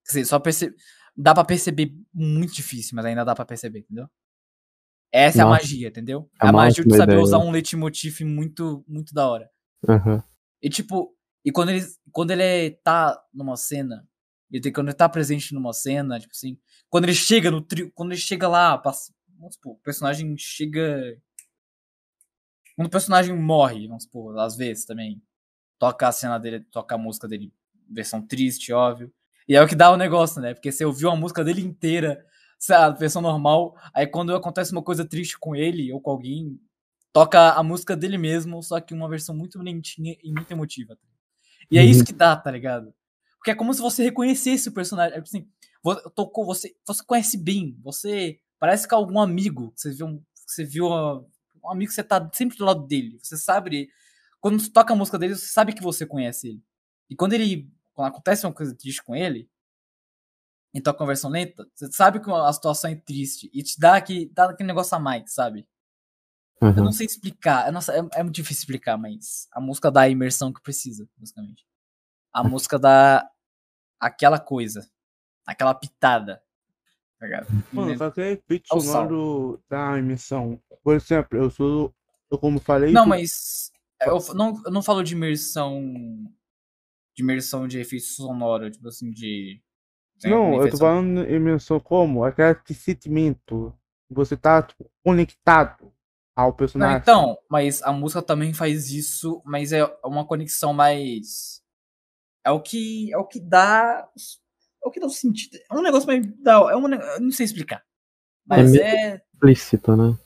dizer, 0.08 0.26
só 0.26 0.40
perce... 0.40 0.74
dá 1.16 1.34
pra 1.34 1.46
perceber 1.46 1.94
muito 2.14 2.54
difícil, 2.54 2.96
mas 2.96 3.06
ainda 3.06 3.24
dá 3.24 3.36
pra 3.36 3.46
perceber, 3.46 3.80
entendeu? 3.80 4.10
Essa 5.12 5.40
é 5.40 5.42
a 5.42 5.46
Nossa. 5.46 5.62
magia, 5.62 5.88
entendeu? 5.88 6.30
É 6.42 6.48
a 6.48 6.52
magia 6.52 6.84
de 6.84 6.96
saber 6.96 7.14
ideia. 7.14 7.24
usar 7.24 7.38
um 7.40 7.52
leitmotiv 7.52 8.22
muito, 8.22 8.84
muito 8.88 9.14
da 9.14 9.28
hora. 9.28 9.50
Aham. 9.88 10.24
E 10.62 10.70
tipo, 10.70 11.16
e 11.46 11.52
quando 11.52 11.70
ele, 11.70 11.86
quando 12.12 12.32
ele 12.32 12.72
tá 12.84 13.22
numa 13.34 13.56
cena, 13.56 14.08
e 14.52 14.60
quando 14.72 14.88
ele 14.90 14.98
tá 14.98 15.08
presente 15.08 15.54
numa 15.54 15.72
cena, 15.74 16.20
tipo 16.20 16.32
assim, 16.34 16.58
quando 16.90 17.06
ele 17.06 17.14
chega 17.14 17.50
no 17.52 17.62
trio, 17.62 17.92
quando 17.94 18.12
ele 18.12 18.20
chega 18.22 18.48
lá, 18.48 18.78
passa, 18.78 19.14
vamos 19.38 19.56
supor, 19.56 19.74
o 19.74 19.78
personagem 19.78 20.36
chega. 20.38 21.18
Quando 22.76 22.88
o 22.88 22.92
personagem 22.92 23.36
morre, 23.36 23.88
vamos 23.88 24.04
supor, 24.04 24.38
às 24.40 24.56
vezes 24.56 24.86
também, 24.86 25.22
toca 25.80 26.08
a 26.08 26.12
cena 26.12 26.40
dele, 26.40 26.62
toca 26.72 26.96
a 26.96 26.98
música 26.98 27.28
dele, 27.28 27.54
versão 27.90 28.22
triste, 28.26 28.74
óbvio. 28.74 29.14
E 29.48 29.56
é 29.56 29.64
o 29.64 29.68
que 29.68 29.76
dá 29.76 29.92
o 29.92 29.98
negócio, 29.98 30.42
né? 30.42 30.54
Porque 30.54 30.72
você 30.72 30.86
ouviu 30.86 31.10
a 31.12 31.16
música 31.16 31.44
dele 31.44 31.62
inteira, 31.62 32.26
a 32.72 32.90
versão 32.92 33.22
normal, 33.22 33.76
aí 33.94 34.08
quando 34.08 34.36
acontece 34.36 34.72
uma 34.74 34.84
coisa 34.84 35.06
triste 35.06 35.38
com 35.40 35.56
ele 35.56 35.92
ou 35.94 36.02
com 36.02 36.12
alguém, 36.12 36.60
toca 37.14 37.54
a 37.54 37.64
música 37.64 37.96
dele 37.98 38.18
mesmo, 38.18 38.62
só 38.64 38.80
que 38.82 38.94
uma 38.94 39.10
versão 39.10 39.36
muito 39.36 39.60
lentinha 39.62 40.16
e 40.24 40.32
muito 40.32 40.52
emotiva. 40.52 40.98
E 41.72 41.78
é 41.78 41.84
isso 41.86 42.00
Uhum. 42.02 42.06
que 42.06 42.14
dá, 42.14 42.36
tá 42.36 42.52
ligado? 42.52 42.94
Porque 43.38 43.52
é 43.52 43.56
como 43.56 43.74
se 43.74 43.82
você 43.82 44.04
reconhecesse 44.04 44.70
o 44.70 44.74
personagem. 44.74 45.18
É 45.18 45.22
assim, 45.22 45.48
vo- 45.84 46.10
tocou, 46.12 46.46
você, 46.46 46.76
você 46.86 47.04
conhece 47.06 47.38
bem, 47.38 47.78
você 47.84 48.40
parece 48.60 48.88
que 48.88 48.94
algum 48.94 49.20
amigo. 49.20 49.72
Você 49.76 49.92
viu, 49.92 50.08
um- 50.08 50.24
você 50.36 50.64
viu 50.64 50.92
a- 50.94 51.20
um 51.64 51.72
amigo 51.72 51.90
que 51.90 51.96
você 51.96 52.04
tá 52.04 52.30
sempre 52.34 52.58
do 52.58 52.66
lado 52.66 52.86
dele. 52.88 53.20
Você 53.22 53.38
sabe. 53.38 53.90
Quando 54.42 54.60
você 54.60 54.70
toca 54.72 54.94
a 54.94 54.96
música 54.98 55.18
dele, 55.20 55.36
você 55.36 55.48
sabe 55.48 55.74
que 55.74 55.82
você 55.84 56.06
conhece 56.06 56.50
ele. 56.50 56.64
E 57.10 57.16
quando 57.16 57.34
ele. 57.34 57.72
Quando 57.94 58.10
acontece 58.10 58.46
uma 58.46 58.54
coisa 58.54 58.76
triste 58.76 59.04
com 59.04 59.16
ele, 59.16 59.50
e 60.74 60.82
toca 60.82 61.02
uma 61.02 61.08
versão 61.08 61.30
lenta, 61.32 61.68
você 61.74 61.92
sabe 61.92 62.20
que 62.20 62.30
a 62.30 62.54
situação 62.54 62.92
é 62.92 62.96
triste. 62.96 63.50
E 63.54 63.64
te 63.64 63.80
dá, 63.80 63.96
aquele, 63.96 64.30
dá 64.34 64.50
aquele 64.50 64.68
negócio 64.68 64.96
a 64.96 65.00
mais, 65.00 65.34
sabe? 65.34 65.68
Eu 66.62 66.68
aham. 66.70 66.84
não 66.84 66.92
sei 66.92 67.06
explicar. 67.06 67.72
Nossa, 67.72 67.94
é, 67.94 68.00
é 68.14 68.24
muito 68.24 68.36
difícil 68.36 68.62
explicar, 68.62 68.98
mas 68.98 69.48
a 69.52 69.60
música 69.62 69.92
dá 69.92 70.02
a 70.02 70.10
imersão 70.10 70.54
que 70.54 70.62
precisa, 70.62 71.08
basicamente. 71.18 71.66
A 72.34 72.44
música 72.44 72.80
dá 72.80 73.30
aquela 74.00 74.40
coisa. 74.40 74.90
Aquela 75.46 75.76
pitada. 75.76 76.42
Tá 77.20 77.26
ligado? 77.26 77.48
Mano, 77.74 77.92
Né? 77.92 77.98
qualquer 77.98 78.32
efeito 78.34 78.68
É 78.72 78.76
o 78.76 78.80
sal. 78.80 79.08
sonoro 79.08 79.64
da 79.70 79.98
emissão. 79.98 80.62
Por 80.84 80.96
exemplo, 80.96 81.38
eu 81.38 81.50
sou. 81.50 81.94
Eu 82.30 82.38
como 82.38 82.60
falei. 82.60 82.92
Não, 82.94 83.04
tu- 83.04 83.10
mas. 83.10 83.72
Eu 84.06 84.18
f- 84.20 84.34
não, 84.36 84.62
eu 84.66 84.72
não 84.72 84.84
falo 84.84 85.04
de 85.04 85.14
imersão. 85.14 85.82
De 87.16 87.24
imersão 87.24 87.68
de 87.68 87.80
efeito 87.80 88.06
sonoro, 88.06 88.70
tipo 88.70 88.88
assim, 88.88 89.10
de. 89.10 89.60
tem 90.22 90.30
Não, 90.30 90.62
eu 90.62 90.70
tô 90.70 90.78
falando 90.78 91.24
em 91.24 91.34
emissão 91.34 91.80
como? 91.80 92.24
Aquele 92.24 92.56
sentimento. 92.76 93.74
Você 94.10 94.38
tá 94.38 94.62
tipo, 94.62 94.90
conectado 95.04 95.92
ao 96.36 96.50
Não, 96.50 96.54
personagem. 96.56 97.00
então, 97.02 97.38
mas 97.50 97.82
a 97.82 97.92
música 97.92 98.22
também 98.22 98.54
faz 98.54 98.92
isso, 98.92 99.42
mas 99.44 99.74
é 99.74 99.84
uma 100.06 100.26
conexão 100.28 100.72
mais. 100.74 101.64
É 102.46 102.52
o 102.52 102.62
que. 102.62 103.12
É 103.12 103.18
o 103.18 103.26
que 103.26 103.40
dá. 103.40 104.08
É 104.84 104.88
o 104.88 104.92
que 104.92 105.00
dá 105.00 105.06
o 105.08 105.10
sentido. 105.10 105.58
É 105.72 105.76
um 105.76 105.82
negócio 105.82 106.08
mais. 106.08 106.26
Dá, 106.42 106.54
é 106.54 106.76
um, 106.76 106.88
eu 106.94 107.22
não 107.22 107.32
sei 107.32 107.46
explicar. 107.46 107.84
Mas 108.46 108.72
meio- 108.72 108.84
é. 108.84 109.22
Explícito, 109.34 109.96
né? 109.96 110.18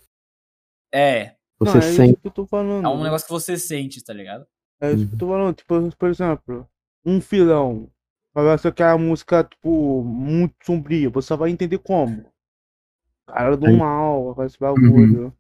É. 0.94 1.36
Não, 1.60 1.72
Você 1.72 1.78
é 1.78 1.82
sente. 1.82 2.12
isso 2.14 2.22
que 2.22 2.28
eu 2.28 2.32
tô 2.32 2.46
falando. 2.46 2.86
É 2.86 2.90
um 2.90 3.04
negócio 3.04 3.26
que 3.28 3.34
você 3.34 3.58
sente, 3.58 4.04
tá 4.04 4.14
ligado? 4.14 4.46
É 4.82 4.92
isso 4.92 5.08
que 5.08 5.14
eu 5.14 5.18
tô 5.20 5.28
falando. 5.28 5.56
Tipo, 5.56 5.96
por 5.96 6.10
exemplo, 6.10 6.68
um 7.06 7.22
filão. 7.22 7.90
Vai 8.34 8.58
ser 8.58 8.70
aquela 8.70 8.98
música, 8.98 9.44
tipo, 9.44 10.04
muito 10.04 10.56
sombria. 10.64 11.10
Você 11.10 11.28
só 11.28 11.36
vai 11.38 11.50
entender 11.50 11.78
como. 11.80 12.26
Cara 13.28 13.56
do 13.58 13.72
mal, 13.78 14.34
com 14.36 14.44
esse 14.44 14.58
bagulho. 14.60 15.36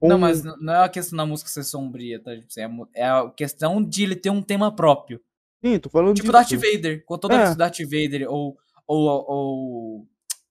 Não, 0.00 0.16
Um- 0.16 0.18
mas 0.18 0.44
n- 0.44 0.56
não 0.60 0.72
é 0.74 0.84
a 0.84 0.88
questão 0.88 1.16
da 1.16 1.26
música 1.26 1.48
ser 1.50 1.62
sombria, 1.64 2.20
tá? 2.22 2.32
É, 2.56 2.66
mu- 2.66 2.88
é 2.94 3.04
a 3.06 3.30
questão 3.30 3.82
de 3.82 4.02
ele 4.04 4.16
ter 4.16 4.30
um 4.30 4.42
tema 4.42 4.74
próprio. 4.74 5.20
Sim, 5.64 5.78
tô 5.78 5.88
falando 5.88 6.14
Tipo. 6.16 6.32
Darth 6.32 6.50
Vader. 6.52 7.04
Quando 7.06 7.20
toda 7.20 7.34
É. 7.34 7.38
vez 7.38 7.50
que 7.50 7.56
Darth 7.58 7.78
Vader 7.80 8.26
ou, 8.30 8.56
ou, 8.86 9.06
ou 9.28 10.08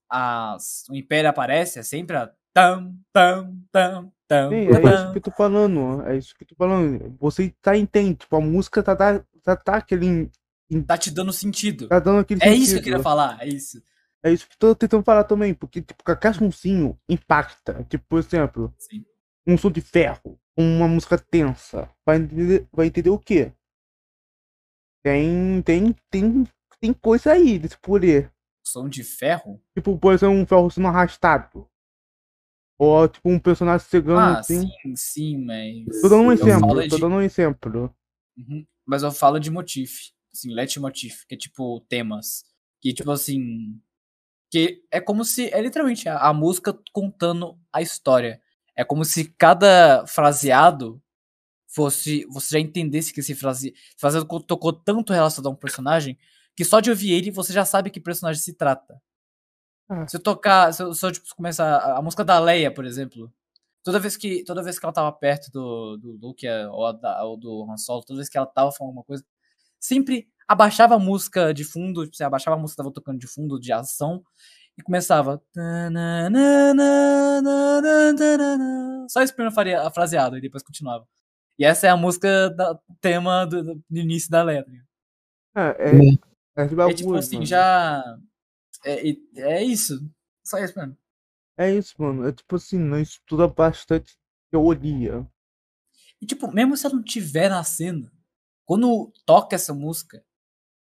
as, 0.08 0.84
o 0.90 0.94
Império 0.96 1.30
aparece, 1.30 1.78
é 1.78 1.82
sempre 1.82 2.16
a 2.16 2.30
tam, 2.54 2.94
tam, 3.12 3.56
tam, 3.70 4.12
tam, 4.28 4.50
Sim, 4.50 4.56
é 4.66 4.70
isso 4.70 4.82
tam. 4.82 5.12
que 5.12 5.18
eu 5.18 5.22
tô 5.22 5.30
falando. 5.30 6.02
É 6.06 6.16
isso 6.16 6.34
que 6.34 6.44
eu 6.44 6.48
tô 6.48 6.54
falando. 6.54 7.16
Você 7.20 7.54
tá 7.62 7.76
entendendo. 7.76 8.18
Tipo, 8.18 8.36
a 8.36 8.40
música 8.40 8.82
tá, 8.82 8.94
tá, 8.96 9.24
tá, 9.42 9.56
tá 9.56 9.76
aquele. 9.76 10.30
Tá 10.86 10.96
te 10.96 11.10
dando 11.10 11.32
sentido. 11.32 11.88
Tá 11.88 11.98
dando 11.98 12.20
aquele 12.20 12.40
É 12.42 12.48
isso 12.48 12.56
que 12.56 12.62
eu 12.62 12.66
sentido. 12.66 12.82
queria 12.84 13.00
falar, 13.02 13.38
é 13.42 13.48
isso. 13.48 13.82
É 14.24 14.30
isso 14.32 14.46
que 14.48 14.54
eu 14.54 14.58
tô 14.58 14.74
tentando 14.74 15.02
falar 15.02 15.24
também. 15.24 15.52
Porque, 15.52 15.82
tipo, 15.82 16.02
qualquer 16.04 16.34
sonzinho 16.34 16.96
impacta. 17.08 17.84
Tipo, 17.90 18.04
por 18.08 18.18
exemplo, 18.20 18.72
Sim. 18.78 19.04
um 19.46 19.58
som 19.58 19.70
de 19.70 19.80
ferro. 19.80 20.38
Uma 20.56 20.86
música 20.86 21.18
tensa. 21.18 21.88
Vai 22.06 22.18
entender, 22.18 22.66
vai 22.72 22.86
entender 22.86 23.10
o 23.10 23.18
quê? 23.18 23.52
Tem, 25.02 25.62
tem, 25.62 25.94
tem, 26.10 26.44
tem 26.80 26.92
coisa 26.92 27.32
aí 27.32 27.58
desse 27.58 27.76
poder. 27.78 28.32
Som 28.64 28.88
de 28.88 29.02
ferro? 29.02 29.60
Tipo, 29.76 29.98
por 29.98 30.14
exemplo, 30.14 30.36
um 30.36 30.46
ferro 30.46 30.70
sendo 30.70 30.86
arrastado. 30.88 31.68
Ou, 32.78 33.08
tipo, 33.08 33.28
um 33.28 33.38
personagem 33.38 33.86
chegando 33.88 34.18
Ah, 34.36 34.38
assim. 34.38 34.62
sim, 34.62 34.96
sim, 34.96 35.44
mas. 35.44 36.00
Tô 36.00 36.08
dando 36.08 36.22
um 36.22 36.26
eu 36.26 36.32
exemplo, 36.32 36.68
tô 36.88 36.96
de- 36.96 37.00
dando 37.00 37.14
um 37.16 37.20
exemplo. 37.20 37.94
Uhum. 38.36 38.66
Mas 38.86 39.02
eu 39.02 39.12
falo 39.12 39.38
de 39.38 39.50
motif. 39.50 40.10
Assim, 40.32 40.52
leitmotiv, 40.54 41.24
que 41.28 41.34
é 41.34 41.38
tipo 41.38 41.80
temas. 41.88 42.44
Que 42.80 42.92
tipo 42.94 43.10
assim. 43.10 43.80
Que 44.50 44.82
é 44.90 45.00
como 45.00 45.24
se. 45.24 45.48
É 45.52 45.60
literalmente 45.60 46.08
a, 46.08 46.18
a 46.18 46.32
música 46.32 46.76
contando 46.92 47.58
a 47.72 47.82
história. 47.82 48.40
É 48.76 48.84
como 48.84 49.04
se 49.04 49.32
cada 49.34 50.06
fraseado 50.06 51.01
fosse. 51.74 52.24
Você 52.30 52.56
já 52.56 52.60
entendesse 52.60 53.12
que 53.12 53.20
esse 53.20 53.34
frase, 53.34 53.74
fraseado 53.96 54.26
co- 54.26 54.40
tocou 54.40 54.72
tanto 54.72 55.12
relacionado 55.12 55.48
a 55.48 55.50
um 55.50 55.56
personagem 55.56 56.18
que 56.56 56.64
só 56.64 56.80
de 56.80 56.90
ouvir 56.90 57.12
ele 57.12 57.30
você 57.30 57.52
já 57.52 57.64
sabe 57.64 57.90
que 57.90 58.00
personagem 58.00 58.40
se 58.42 58.54
trata. 58.54 59.00
Ah. 59.88 60.06
Se 60.06 60.16
eu 60.16 60.20
tocar. 60.22 60.72
Se 60.72 60.82
eu, 60.82 60.94
se 60.94 61.04
eu 61.04 61.12
tipo, 61.12 61.26
começar. 61.36 61.76
A, 61.76 61.98
a 61.98 62.02
música 62.02 62.24
da 62.24 62.38
Leia, 62.38 62.72
por 62.72 62.84
exemplo. 62.84 63.32
Toda 63.84 63.98
vez 63.98 64.16
que, 64.16 64.44
toda 64.44 64.62
vez 64.62 64.78
que 64.78 64.86
ela 64.86 64.92
tava 64.92 65.10
perto 65.12 65.50
do, 65.50 65.96
do 65.96 66.18
Luke 66.28 66.46
eh, 66.46 66.68
ou, 66.68 66.92
da- 66.92 67.24
ou 67.24 67.36
do 67.36 67.66
Han 67.68 67.76
Solo, 67.76 68.02
toda 68.04 68.18
vez 68.18 68.28
que 68.28 68.38
ela 68.38 68.46
tava 68.46 68.70
falando 68.70 68.90
alguma 68.90 69.04
coisa, 69.04 69.24
sempre 69.80 70.28
abaixava 70.46 70.94
a 70.94 70.98
música 71.00 71.52
de 71.52 71.64
fundo, 71.64 72.04
tipo, 72.04 72.16
você 72.16 72.22
abaixava 72.22 72.56
a 72.56 72.60
música 72.60 72.76
que 72.76 72.84
tava 72.84 72.94
tocando 72.94 73.18
de 73.18 73.26
fundo 73.26 73.58
de 73.58 73.72
ação 73.72 74.22
e 74.78 74.82
começava. 74.82 75.42
Só 79.08 79.20
esse 79.22 79.32
primeiro 79.32 79.54
faria 79.54 79.82
a 79.82 79.90
fraseada 79.90 80.38
e 80.38 80.40
depois 80.40 80.62
continuava. 80.62 81.06
E 81.58 81.64
essa 81.64 81.86
é 81.86 81.90
a 81.90 81.96
música 81.96 82.50
da 82.50 82.78
tema 83.00 83.46
do, 83.46 83.62
do- 83.62 83.82
início 83.90 84.30
da 84.30 84.42
letra. 84.42 84.72
É, 85.54 85.60
é, 85.60 85.90
É. 86.56 86.62
é 86.62 86.64
esse 86.64 86.74
É 86.92 86.94
tipo 86.94 87.14
assim, 87.14 87.36
mano. 87.36 87.46
já. 87.46 88.02
É, 88.84 89.10
é- 89.10 89.16
é 89.36 89.62
isso. 89.64 89.98
Só 90.44 90.58
isso 90.58 90.78
mesmo. 90.78 90.96
É 91.58 91.70
isso, 91.70 91.94
mano. 91.98 92.26
É 92.26 92.32
tipo 92.32 92.56
assim, 92.56 92.78
não 92.78 92.98
estuda 92.98 93.46
bastante 93.48 94.16
teoria. 94.50 95.26
E 96.20 96.26
tipo, 96.26 96.50
mesmo 96.52 96.76
se 96.76 96.86
ela 96.86 96.94
não 96.96 97.02
tiver 97.02 97.48
na 97.48 97.62
cena, 97.64 98.10
quando 98.64 99.12
toca 99.26 99.56
essa 99.56 99.74
música, 99.74 100.24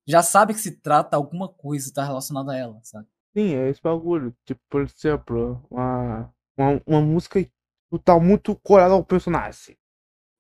já 0.07 0.23
sabe 0.23 0.55
que 0.55 0.61
se 0.61 0.81
trata 0.81 1.17
alguma 1.17 1.49
coisa 1.49 1.93
tá 1.93 2.05
relacionada 2.05 2.53
a 2.53 2.57
ela, 2.57 2.81
sabe? 2.83 3.07
Sim, 3.37 3.55
é 3.55 3.69
esse 3.69 3.83
bagulho. 3.83 4.35
Tipo, 4.47 4.61
por 4.71 4.83
exemplo, 4.83 5.67
uma, 5.71 6.33
uma, 6.57 6.83
uma 6.87 7.01
música 7.03 7.43
que 7.43 7.51
tá 8.05 8.19
muito 8.19 8.55
colada 8.57 8.95
ao 8.95 9.05
personagem. 9.05 9.77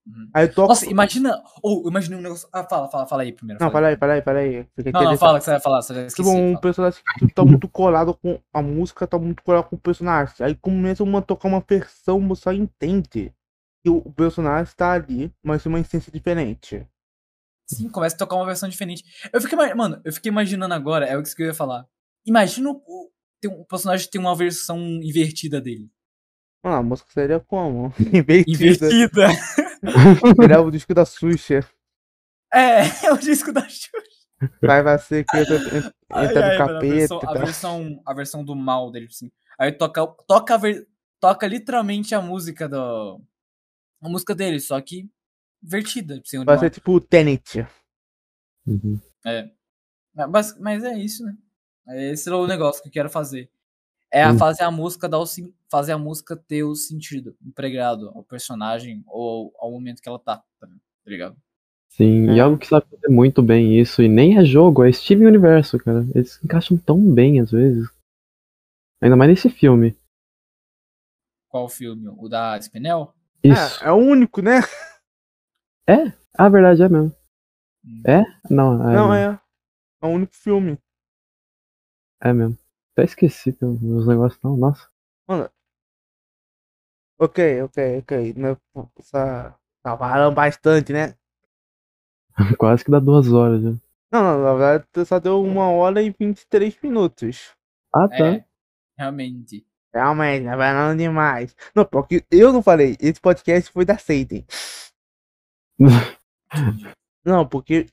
Uhum. 0.06 0.28
Aí 0.34 0.48
toca. 0.48 0.68
Nossa, 0.68 0.86
imagina. 0.86 1.42
Ou, 1.62 1.88
imagina 1.88 2.16
um 2.16 2.20
negócio. 2.20 2.46
Ah, 2.52 2.62
fala, 2.68 2.88
fala, 2.90 3.06
fala 3.06 3.22
aí 3.22 3.32
primeiro. 3.32 3.58
Não, 3.62 3.70
fala 3.70 3.88
aí, 3.88 3.96
fala 3.96 4.12
aí, 4.12 4.22
fala 4.22 4.38
aí. 4.40 4.66
Fica 4.76 4.90
Não, 4.92 5.02
não, 5.04 5.16
fala 5.16 5.38
que 5.38 5.44
você 5.46 5.50
vai 5.52 5.60
falar, 5.60 5.80
você 5.82 5.94
já 5.94 6.06
esqueci. 6.06 6.28
Tipo, 6.28 6.36
um 6.38 6.48
fala. 6.50 6.60
personagem 6.60 7.02
que 7.18 7.28
tá 7.34 7.44
muito 7.44 7.68
colado 7.68 8.14
com. 8.14 8.38
A 8.52 8.60
música 8.60 9.06
tá 9.06 9.18
muito 9.18 9.42
colada 9.42 9.66
com 9.66 9.76
o 9.76 9.78
personagem. 9.78 10.34
Aí 10.40 10.54
começa 10.54 11.02
uma 11.02 11.20
a 11.20 11.22
tocar 11.22 11.48
uma 11.48 11.64
versão, 11.66 12.26
você 12.28 12.42
só 12.42 12.52
entende 12.52 13.32
que 13.82 13.90
o 13.90 14.12
personagem 14.12 14.74
tá 14.76 14.92
ali, 14.92 15.32
mas 15.42 15.62
tem 15.62 15.72
uma 15.72 15.80
essência 15.80 16.12
diferente. 16.12 16.86
Sim, 17.66 17.88
começa 17.88 18.14
a 18.14 18.18
tocar 18.18 18.36
uma 18.36 18.44
versão 18.44 18.68
diferente. 18.68 19.02
Eu 19.32 19.40
fiquei, 19.40 19.56
mano, 19.74 20.00
eu 20.04 20.12
fiquei 20.12 20.30
imaginando 20.30 20.74
agora, 20.74 21.06
é 21.06 21.16
o 21.16 21.22
que 21.22 21.42
eu 21.42 21.46
ia 21.46 21.54
falar. 21.54 21.86
Imagina 22.26 22.70
o, 22.70 22.74
o- 22.74 23.10
tem 23.40 23.50
um- 23.50 23.60
o 23.60 23.64
personagem 23.64 24.08
ter 24.10 24.18
uma 24.18 24.36
versão 24.36 24.78
invertida 25.02 25.60
dele. 25.62 25.90
Mano, 26.62 26.76
a 26.76 26.82
música 26.82 27.10
seria 27.12 27.40
como? 27.40 27.92
Invertida. 28.12 28.86
Invertida. 28.90 29.28
Seria 30.40 30.60
o 30.60 30.70
disco 30.70 30.94
da 30.94 31.04
Xuxa. 31.04 31.60
É, 32.52 33.06
é 33.06 33.12
o 33.12 33.18
disco 33.18 33.52
da 33.52 33.68
Xuxa. 33.68 33.90
Vai, 34.60 34.82
vai 34.82 34.98
ser 34.98 35.24
que 35.24 35.36
entra, 35.36 35.56
entra 35.56 35.94
Ai, 36.10 36.34
no 36.34 36.40
ai, 36.40 36.58
capeta 36.58 36.76
a, 36.76 36.80
versão, 36.80 37.20
a, 37.22 37.34
versão, 37.34 38.02
a 38.04 38.14
versão 38.14 38.44
do 38.44 38.54
mal 38.54 38.90
dele, 38.90 39.06
assim. 39.06 39.30
Aí 39.58 39.72
toca, 39.72 40.06
toca, 40.26 40.54
a 40.54 40.58
ver- 40.58 40.86
toca 41.20 41.46
literalmente 41.46 42.14
a 42.14 42.20
música 42.20 42.68
do. 42.68 43.20
A 44.02 44.08
música 44.08 44.34
dele, 44.34 44.60
só 44.60 44.80
que 44.80 45.08
invertida. 45.62 46.20
Assim, 46.24 46.44
Vai 46.44 46.58
ser 46.58 46.70
tipo 46.70 46.92
o 46.92 47.00
Tenet. 47.00 47.66
Uhum. 48.66 49.00
É. 49.24 49.50
Mas, 50.28 50.58
mas 50.58 50.84
é 50.84 50.98
isso, 50.98 51.24
né? 51.24 51.34
É 51.88 52.12
Esse 52.12 52.28
é 52.28 52.34
o 52.34 52.46
negócio 52.46 52.82
que 52.82 52.88
eu 52.88 52.92
quero 52.92 53.10
fazer. 53.10 53.50
É 54.14 54.22
a 54.22 54.30
Hum. 54.32 54.38
fazer 54.38 54.62
a 54.62 54.70
música 54.70 55.08
dar 55.08 55.18
o 55.18 55.26
fazer 55.68 55.90
a 55.90 55.98
música 55.98 56.36
ter 56.36 56.62
o 56.62 56.76
sentido 56.76 57.36
empregado 57.44 58.10
ao 58.10 58.22
personagem 58.22 59.02
ou 59.08 59.52
ao 59.58 59.72
momento 59.72 60.00
que 60.00 60.08
ela 60.08 60.20
tá, 60.20 60.36
tá 60.60 60.68
ligado? 61.04 61.36
Sim, 61.88 62.30
e 62.30 62.38
É. 62.38 62.40
algo 62.40 62.56
que 62.56 62.68
sabe 62.68 62.86
fazer 62.88 63.08
muito 63.08 63.42
bem 63.42 63.76
isso, 63.76 64.00
e 64.02 64.08
nem 64.08 64.38
é 64.38 64.44
jogo, 64.44 64.84
é 64.84 64.92
Steven 64.92 65.26
Universo, 65.26 65.78
cara. 65.78 66.06
Eles 66.14 66.38
encaixam 66.44 66.76
tão 66.76 67.00
bem 67.12 67.40
às 67.40 67.50
vezes. 67.50 67.88
Ainda 69.02 69.16
mais 69.16 69.30
nesse 69.30 69.50
filme. 69.50 69.96
Qual 71.48 71.68
filme? 71.68 72.08
O 72.16 72.28
da 72.28 72.56
Spinel? 72.60 73.12
Isso. 73.42 73.82
É, 73.84 73.88
é 73.88 73.92
o 73.92 73.96
único, 73.96 74.40
né? 74.40 74.60
Ah, 76.36 76.48
verdade, 76.48 76.82
é 76.82 76.88
mesmo. 76.88 77.12
Hum. 77.84 78.02
É? 78.06 78.22
Não, 78.48 78.90
é, 78.90 78.94
Não, 78.94 79.12
é. 79.14 79.40
É 80.02 80.06
o 80.06 80.10
único 80.10 80.34
filme. 80.34 80.78
é 82.20 82.32
mesmo. 82.32 82.56
Até 82.94 83.04
esqueci 83.04 83.56
os 83.60 84.06
negócios 84.06 84.40
não, 84.42 84.56
nossa. 84.56 84.88
Ok, 87.18 87.62
ok, 87.62 87.98
ok. 87.98 88.34
Né? 88.34 88.56
pô, 88.72 88.88
Essa... 88.98 89.58
Tá 89.82 89.98
falando 89.98 90.34
bastante, 90.34 90.92
né? 90.92 91.14
Quase 92.58 92.84
que 92.84 92.90
dá 92.90 92.98
duas 92.98 93.30
horas 93.30 93.62
já. 93.62 93.70
Não, 94.10 94.22
não, 94.22 94.42
na 94.42 94.54
verdade 94.54 95.06
só 95.06 95.18
deu 95.18 95.42
uma 95.42 95.68
hora 95.70 96.00
e 96.00 96.10
23 96.10 96.80
minutos. 96.82 97.54
Ah, 97.94 98.08
tá. 98.08 98.26
É, 98.26 98.44
realmente. 98.96 99.66
Realmente, 99.92 100.44
né? 100.44 100.56
Falando 100.56 100.98
demais. 100.98 101.54
Não, 101.74 101.84
porque 101.84 102.24
eu 102.30 102.52
não 102.52 102.62
falei. 102.62 102.96
Esse 103.00 103.20
podcast 103.20 103.70
foi 103.70 103.84
da 103.84 103.98
Seiden. 103.98 104.46
Não, 107.24 107.48
porque, 107.48 107.86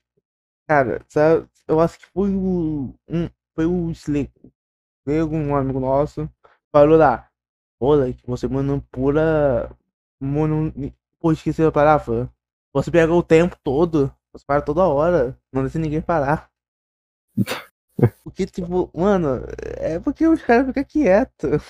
cara, 0.68 1.03
sabe, 1.07 1.48
eu 1.68 1.80
acho 1.80 1.98
que 1.98 2.06
foi 2.07 2.30
o. 2.30 2.94
Um, 3.07 3.30
foi 3.56 3.65
o. 3.65 3.91
Veio 5.06 5.30
um 5.32 5.56
amigo 5.56 5.80
nosso, 5.80 6.30
falou 6.72 6.98
lá. 6.98 7.28
Olha, 7.80 8.14
que 8.14 8.26
você 8.28 8.48
manipula. 8.48 9.76
Mono, 10.22 10.72
pô, 11.19 11.32
esqueci 11.32 11.64
a 11.64 11.72
palavra. 11.72 12.30
Você 12.73 12.91
pega 12.91 13.11
o 13.14 13.23
tempo 13.23 13.57
todo. 13.64 14.14
Você 14.32 14.45
para 14.45 14.61
toda 14.61 14.84
hora. 14.88 15.38
Não 15.52 15.64
deixa 15.64 15.80
ninguém 15.80 16.02
parar. 16.02 16.49
Porque, 18.23 18.45
tipo, 18.45 18.90
mano, 18.95 19.45
é 19.78 19.99
porque 19.99 20.28
os 20.28 20.41
caras 20.41 20.65
ficam 20.68 20.84
quietos. 20.84 21.61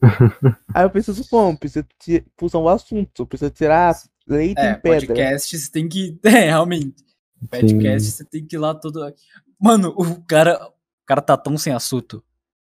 Aí 0.72 0.84
eu 0.84 0.90
preciso 0.90 1.28
como? 1.28 1.58
Preciso 1.58 1.84
ti- 1.98 2.24
puxar 2.36 2.58
um 2.58 2.68
assunto. 2.68 3.26
Preciso 3.26 3.50
tirar 3.50 3.96
leite 4.28 4.60
É, 4.60 4.72
em 4.72 4.80
pedra. 4.80 5.06
podcast 5.06 5.58
você 5.58 5.70
tem 5.70 5.88
que. 5.88 6.18
É, 6.24 6.50
realmente. 6.50 7.04
Podcast 7.50 8.08
Sim. 8.08 8.16
você 8.16 8.24
tem 8.24 8.46
que 8.46 8.54
ir 8.54 8.58
lá 8.60 8.74
todo. 8.74 9.00
Mano, 9.60 9.92
o 9.96 10.22
cara. 10.24 10.68
O 10.68 11.06
cara 11.06 11.20
tá 11.22 11.36
tão 11.36 11.58
sem 11.58 11.72
assunto 11.72 12.22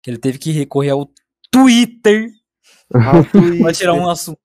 que 0.06 0.12
ele 0.12 0.20
teve 0.20 0.38
que 0.38 0.52
recorrer 0.52 0.92
ao 0.92 1.10
Twitter 1.50 2.30
pra 2.90 3.74
tirar 3.74 3.96
um 3.96 4.08
assunto. 4.08 4.40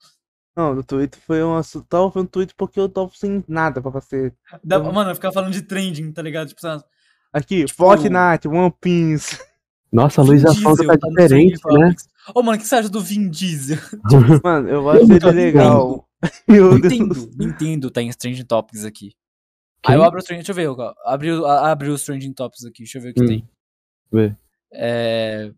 Não, 0.57 0.75
no 0.75 0.83
Twitter 0.83 1.21
foi 1.27 1.45
um 1.45 1.55
assunto. 1.55 1.87
Tava 1.87 2.11
falando 2.11 2.29
Twitter 2.31 2.55
porque 2.57 2.81
eu 2.81 2.89
tava 2.89 3.11
sem 3.15 3.45
nada 3.47 3.83
pra 3.83 3.93
fazer. 3.93 4.35
Dá- 4.65 4.79
Uhum. 4.81 4.91
Mano, 4.91 5.11
eu 5.11 5.15
ficava 5.15 5.35
falando 5.35 5.53
de 5.53 5.61
trending, 5.61 6.13
tá 6.13 6.23
ligado? 6.23 6.49
Tipo, 6.49 6.63
sabe? 6.63 6.83
Aqui, 7.31 7.67
Tipo- 7.67 7.77
Fortnite, 7.77 8.49
One 8.49 8.73
Piece. 8.81 9.39
Nossa, 9.93 10.23
a 10.23 10.25
luz 10.25 10.43
da 10.43 10.49
tá 10.55 10.55
diferente, 11.11 11.61
Trending 11.61 11.79
né? 11.79 11.95
Ô, 12.35 12.43
mano, 12.43 12.57
o 12.57 12.61
que 12.61 12.67
você 12.67 12.77
acha 12.77 12.89
do 12.89 13.01
Vin 13.03 13.29
Diesel? 13.29 13.77
Mano, 14.43 14.69
eu 14.69 14.89
acho 14.89 15.13
ele 15.13 15.31
legal. 15.31 16.09
Meu 16.49 16.71
Deus. 16.81 16.93
Nintendo, 16.93 17.31
Nintendo 17.37 17.91
tá 17.91 18.01
em 18.01 18.11
Trending 18.13 18.45
Topics 18.45 18.85
aqui. 18.87 19.13
Aí 19.85 19.93
Quem? 19.93 19.95
eu 19.97 20.05
abro 20.05 20.21
o 20.21 20.23
Trending, 20.23 20.41
deixa 20.45 20.53
eu 20.53 20.55
ver, 20.55 20.69
ó, 20.81 20.95
abri, 21.05 21.31
abri 21.45 21.91
os 21.91 22.03
Trending 22.05 22.33
Topics 22.33 22.65
aqui, 22.65 22.79
deixa 22.85 22.97
eu 22.99 23.03
ver 23.03 23.11
o 23.11 23.15
que 23.15 23.23
Hum. 23.23 23.27
tem. 23.27 23.49
Vê. 24.13 24.37
É... 24.73 25.53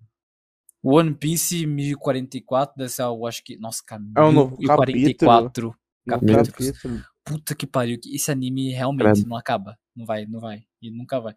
One 0.84 1.14
Piece 1.14 1.64
1044, 1.66 2.74
deve 2.76 2.90
ser 2.90 3.02
algo, 3.02 3.26
acho 3.26 3.44
que. 3.44 3.56
Nossa, 3.56 3.82
cara. 3.86 4.02
É 4.16 4.22
um 4.22 4.32
novo 4.32 4.56
1044. 4.58 5.74
No 6.04 6.12
capítulos. 6.18 6.48
capítulo. 6.48 7.00
Puta 7.24 7.54
que 7.54 7.66
pariu. 7.66 7.98
que 8.00 8.14
Esse 8.16 8.32
anime 8.32 8.70
realmente 8.72 9.12
Credo. 9.12 9.28
não 9.28 9.36
acaba. 9.36 9.78
Não 9.94 10.04
vai, 10.04 10.26
não 10.26 10.40
vai. 10.40 10.64
E 10.80 10.90
nunca 10.90 11.20
vai. 11.20 11.34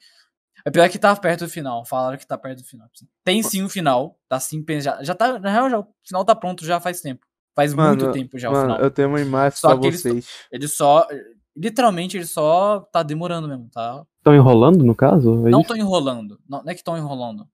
É 0.66 0.72
pior 0.72 0.90
que 0.90 0.98
tá 0.98 1.16
perto 1.16 1.42
do 1.46 1.50
final. 1.50 1.86
Falaram 1.86 2.18
que 2.18 2.26
tá 2.26 2.38
perto 2.38 2.64
do 2.64 2.68
final. 2.68 2.88
Tem 3.24 3.44
sim 3.44 3.62
o 3.62 3.70
final. 3.70 4.18
Tá 4.28 4.40
sim. 4.40 4.66
Já, 4.82 5.04
já 5.04 5.14
tá. 5.14 5.38
Na 5.38 5.52
real, 5.52 5.70
já, 5.70 5.80
o 5.80 5.88
final 6.04 6.26
tá 6.26 6.34
pronto 6.34 6.66
já 6.66 6.80
faz 6.80 7.02
tempo. 7.02 7.24
Faz 7.56 7.72
muito 7.74 8.02
Mano, 8.02 8.12
tempo 8.12 8.40
já 8.40 8.50
o 8.50 8.54
Mano, 8.54 8.66
final. 8.66 8.82
eu 8.82 8.90
tenho 8.92 9.10
uma 9.10 9.22
imagem 9.22 9.58
Só 9.60 9.70
pra 9.70 9.80
que 9.80 9.88
eles- 9.88 10.02
vocês. 10.02 10.28
Ele 10.52 10.68
só. 10.68 11.08
Literalmente, 11.56 12.18
ele 12.18 12.26
só 12.26 12.80
tá 12.92 13.04
demorando 13.04 13.48
mesmo, 13.48 13.70
tá? 13.70 14.04
Estão 14.18 14.34
enrolando, 14.36 14.84
no 14.84 14.96
caso? 14.96 15.48
É 15.48 15.52
não 15.52 15.64
tô 15.64 15.76
enrolando. 15.76 16.40
Não, 16.50 16.64
não 16.64 16.70
é 16.70 16.74
que 16.74 16.82
estão 16.82 16.98
enrolando. 16.98 17.48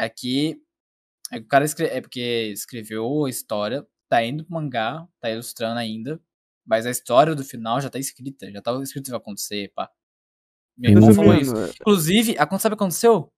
É 0.00 0.08
que. 0.08 0.60
É 1.32 1.38
que 1.38 1.44
o 1.44 1.48
cara 1.48 1.64
escre- 1.64 1.86
é 1.86 2.00
porque 2.00 2.50
escreveu 2.52 3.24
a 3.24 3.30
história, 3.30 3.86
tá 4.08 4.24
indo 4.24 4.44
pro 4.44 4.54
mangá, 4.54 5.06
tá 5.20 5.30
ilustrando 5.30 5.78
ainda. 5.78 6.20
Mas 6.66 6.86
a 6.86 6.90
história 6.90 7.34
do 7.34 7.44
final 7.44 7.80
já 7.80 7.88
tá 7.90 7.98
escrita. 7.98 8.50
Já 8.50 8.60
tava 8.60 8.82
escrito 8.82 9.04
o 9.04 9.06
que 9.06 9.10
vai 9.12 9.20
acontecer, 9.20 9.72
pá. 9.74 9.90
Meu 10.76 10.92
irmão 10.92 11.14
falou 11.14 11.34
isso. 11.34 11.54
Inclusive, 11.80 12.36
a- 12.38 12.58
sabe 12.58 12.74
o 12.74 12.76
que 12.76 12.82
aconteceu? 12.82 13.32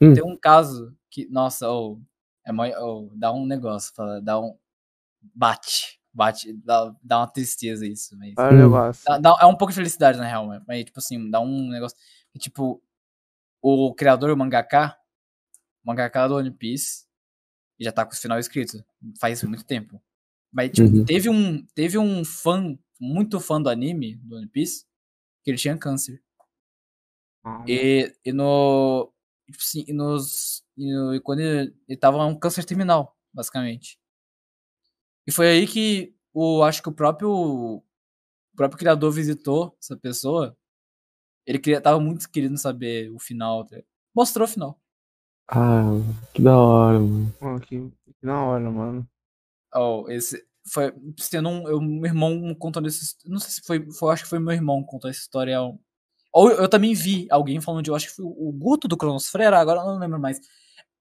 Hum. 0.00 0.12
Tem 0.14 0.22
um 0.24 0.36
caso 0.36 0.94
que, 1.10 1.26
nossa, 1.28 1.70
oh, 1.70 2.00
é 2.46 2.52
oh, 2.80 3.10
dá 3.14 3.32
um 3.32 3.46
negócio, 3.46 3.92
fala, 3.94 4.20
dá 4.20 4.40
um. 4.40 4.56
Bate. 5.34 5.98
Bate, 6.12 6.52
dá, 6.52 6.94
dá 7.02 7.18
uma 7.18 7.26
tristeza 7.26 7.86
isso. 7.86 8.16
Mas, 8.18 8.34
o 8.38 8.42
Hum. 8.54 8.58
negócio. 8.58 9.02
Dá- 9.06 9.18
dá- 9.18 9.38
é 9.40 9.46
um 9.46 9.56
pouco 9.56 9.72
de 9.72 9.76
felicidade, 9.76 10.18
na 10.18 10.26
real, 10.26 10.46
mas, 10.66 10.84
tipo 10.84 10.98
assim, 10.98 11.30
dá 11.30 11.40
um 11.40 11.68
negócio. 11.68 11.96
que, 12.32 12.38
tipo, 12.38 12.82
o 13.62 13.94
criador, 13.94 14.30
o 14.30 14.36
mangaka, 14.36 14.96
mangaka 15.84 16.26
do 16.28 16.36
One 16.36 16.50
Piece, 16.50 17.04
já 17.78 17.92
tá 17.92 18.04
com 18.06 18.12
o 18.12 18.16
final 18.16 18.38
escrito. 18.38 18.84
Faz 19.20 19.42
muito 19.44 19.64
tempo. 19.64 20.02
Mas, 20.52 20.70
tipo, 20.72 20.88
Uhum. 20.88 21.04
teve 21.04 21.28
um. 21.28 21.66
Teve 21.74 21.98
um 21.98 22.24
fã, 22.24 22.78
muito 23.00 23.40
fã 23.40 23.60
do 23.60 23.68
anime, 23.68 24.16
do 24.16 24.36
One 24.36 24.48
Piece, 24.48 24.86
que 25.42 25.50
ele 25.50 25.58
tinha 25.58 25.76
câncer. 25.76 26.22
Ah, 27.44 27.64
E, 27.68 28.12
e 28.24 28.32
no. 28.32 29.12
Tipo 29.46 29.58
assim, 29.62 29.84
e 29.88 29.92
nos. 29.92 30.64
E, 30.76 30.92
no- 30.92 31.14
e 31.14 31.20
quando 31.20 31.40
ele, 31.40 31.74
ele 31.88 31.98
tava 31.98 32.24
um 32.24 32.38
câncer 32.38 32.64
terminal, 32.64 33.16
basicamente. 33.32 33.98
E 35.26 35.32
foi 35.32 35.48
aí 35.48 35.66
que 35.66 36.14
o. 36.32 36.62
Acho 36.62 36.82
que 36.82 36.88
o 36.88 36.92
próprio. 36.92 37.30
O 37.30 38.56
próprio 38.56 38.78
criador 38.78 39.10
visitou 39.12 39.76
essa 39.82 39.96
pessoa. 39.96 40.56
Ele 41.44 41.58
queria, 41.58 41.80
tava 41.80 41.98
muito 42.00 42.30
querendo 42.30 42.56
saber 42.56 43.10
o 43.10 43.18
final. 43.18 43.66
tá? 43.66 43.76
Mostrou 44.14 44.46
o 44.46 44.50
final. 44.50 44.80
Ah, 45.48 45.82
que 46.32 46.42
da 46.42 46.56
hora, 46.56 46.98
mano. 46.98 47.34
Mano, 47.40 47.60
que, 47.60 47.90
que 47.90 48.26
na 48.26 48.44
hora, 48.44 48.70
mano. 48.70 49.08
Oh, 49.74 50.06
esse. 50.08 50.44
Foi. 50.66 50.92
Eu 51.32 51.42
não, 51.42 51.68
eu, 51.68 51.80
meu 51.80 52.06
irmão 52.06 52.54
contou 52.54 52.84
esse. 52.86 53.16
Não 53.26 53.38
sei 53.38 53.50
se 53.50 53.62
foi, 53.62 53.90
foi. 53.92 54.12
Acho 54.12 54.22
que 54.24 54.28
foi 54.28 54.38
meu 54.38 54.52
irmão 54.52 54.82
que 54.82 54.90
contou 54.90 55.10
essa 55.10 55.20
história. 55.20 55.58
Ou 56.32 56.50
eu 56.50 56.68
também 56.68 56.94
vi 56.94 57.26
alguém 57.30 57.60
falando 57.60 57.82
de. 57.82 57.90
Eu 57.90 57.94
acho 57.94 58.08
que 58.08 58.16
foi 58.16 58.24
o 58.24 58.50
Guto 58.52 58.88
do 58.88 58.96
Cronosfera, 58.96 59.58
agora 59.58 59.80
eu 59.80 59.86
não 59.86 59.98
lembro 59.98 60.18
mais. 60.18 60.40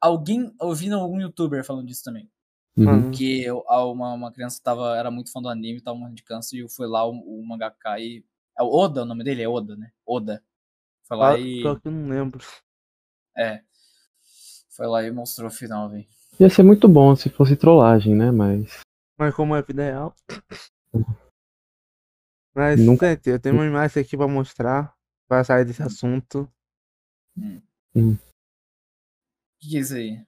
Alguém. 0.02 0.54
Eu 0.62 0.74
vi 0.74 0.92
algum 0.92 1.20
youtuber 1.22 1.64
falando 1.64 1.88
disso 1.88 2.04
também. 2.04 2.30
Uhum. 2.76 3.12
Que 3.12 3.44
eu- 3.44 3.64
uma, 3.68 4.14
uma 4.14 4.32
criança 4.32 4.60
tava, 4.62 4.98
era 4.98 5.12
muito 5.12 5.32
fã 5.32 5.42
do 5.42 5.48
anime, 5.48 5.80
tava 5.80 5.98
morrendo 5.98 6.16
de 6.16 6.24
câncer, 6.24 6.58
e 6.58 6.60
eu 6.62 6.70
fui 6.70 6.88
lá, 6.88 7.06
o, 7.08 7.12
o 7.12 7.46
mangaka 7.46 8.00
e. 8.00 8.26
É 8.58 8.62
o 8.62 8.68
Oda 8.68 9.02
o 9.04 9.06
nome 9.06 9.24
dele? 9.24 9.42
É 9.44 9.50
Oda, 9.50 9.76
né? 9.76 9.92
Oda. 10.06 10.44
Foi 11.08 11.18
lá 11.18 11.34
ah, 11.34 11.40
e. 11.40 11.62
pior 11.62 11.80
que 11.80 11.88
eu 11.88 11.92
não 11.92 12.10
lembro. 12.10 12.44
É. 13.38 13.64
Foi 14.76 14.88
lá 14.88 15.04
e 15.04 15.12
mostrou 15.12 15.48
o 15.48 15.52
final, 15.52 15.90
velho. 15.90 16.06
Ia 16.40 16.50
ser 16.50 16.64
muito 16.64 16.88
bom 16.88 17.16
se 17.16 17.30
fosse 17.30 17.56
trollagem, 17.56 18.16
né? 18.16 18.32
Mas. 18.32 18.80
Mas 19.18 19.34
como 19.36 19.56
é 19.56 19.62
vida 19.62 19.84
real. 19.84 20.16
Mas, 22.56 22.80
Nunca- 22.80 23.10
gente, 23.10 23.30
eu 23.30 23.40
tenho 23.40 23.56
uma 23.56 23.66
imagem 23.66 24.02
aqui 24.04 24.16
pra 24.18 24.28
mostrar. 24.28 24.94
Pra 25.28 25.44
sair 25.44 25.66
desse 25.66 25.82
assunto. 25.82 26.48
O 27.96 28.18
que, 29.60 29.78
é 29.78 29.80
isso 29.80 29.96
aí? 29.96 30.22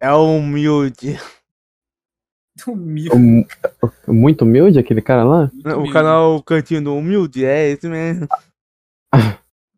É 0.00 0.12
o 0.12 0.36
humilde. 0.38 1.16
Humilde. 2.68 3.16
Hum, 3.16 3.44
Muito 4.06 4.42
humilde 4.42 4.78
aquele 4.78 5.02
cara 5.02 5.24
lá? 5.24 5.50
muito 5.52 5.68
O 5.70 5.72
humilde. 5.78 5.92
canal 5.92 6.40
Cantinho 6.44 6.84
do 6.84 6.94
Humilde, 6.94 7.44
é 7.44 7.70
esse 7.70 7.88
mesmo. 7.88 8.28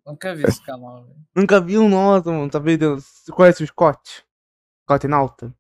Nunca 0.07 0.35
vi 0.35 0.45
esse 0.45 0.63
canal, 0.63 1.05
velho. 1.05 1.17
Nunca 1.35 1.61
vi 1.61 1.77
um 1.79 1.89
nosso, 1.89 2.31
mano. 2.33 2.49
Tá 2.49 2.59
vendo? 2.59 3.01
Você 3.01 3.33
conhece 3.33 3.65
o 3.65 3.67
Scott? 3.67 4.25
Scott 4.85 5.09
Nauta? 5.09 5.53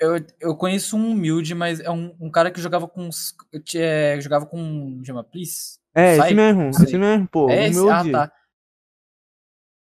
Eu, 0.00 0.16
eu 0.40 0.56
conheço 0.56 0.96
um 0.96 1.12
humilde, 1.12 1.54
mas 1.54 1.78
é 1.78 1.90
um, 1.90 2.14
um 2.20 2.30
cara 2.30 2.50
que 2.50 2.60
jogava 2.60 2.88
com. 2.88 3.08
É, 3.74 4.20
jogava 4.20 4.44
com. 4.44 5.00
Chama 5.04 5.22
Please? 5.22 5.78
É, 5.94 6.16
Sai, 6.16 6.26
esse 6.28 6.34
mesmo. 6.34 6.70
Esse 6.70 6.98
mesmo, 6.98 7.28
pô. 7.28 7.48
é 7.48 7.68
esse? 7.68 7.88
Ah, 7.88 8.04
tá. 8.10 8.32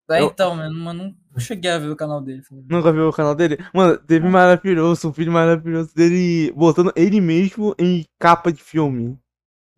Daí 0.08 0.22
Eu- 0.22 0.28
então, 0.28 0.54
mano, 0.54 0.78
mas 0.78 0.94
não 0.96 1.16
cheguei 1.38 1.70
a 1.70 1.78
ver 1.78 1.88
o 1.88 1.96
canal 1.96 2.20
dele. 2.20 2.42
Nunca 2.68 2.92
viu 2.92 3.08
o 3.08 3.12
canal 3.12 3.34
dele? 3.34 3.56
Mano, 3.74 3.98
teve 3.98 4.28
maravilhoso, 4.28 5.08
um 5.08 5.12
vídeo 5.12 5.32
maravilhoso 5.32 5.92
dele 5.94 6.52
botando 6.52 6.92
ele 6.94 7.20
mesmo 7.20 7.74
em 7.78 8.04
capa 8.18 8.52
de 8.52 8.62
filme. 8.62 9.18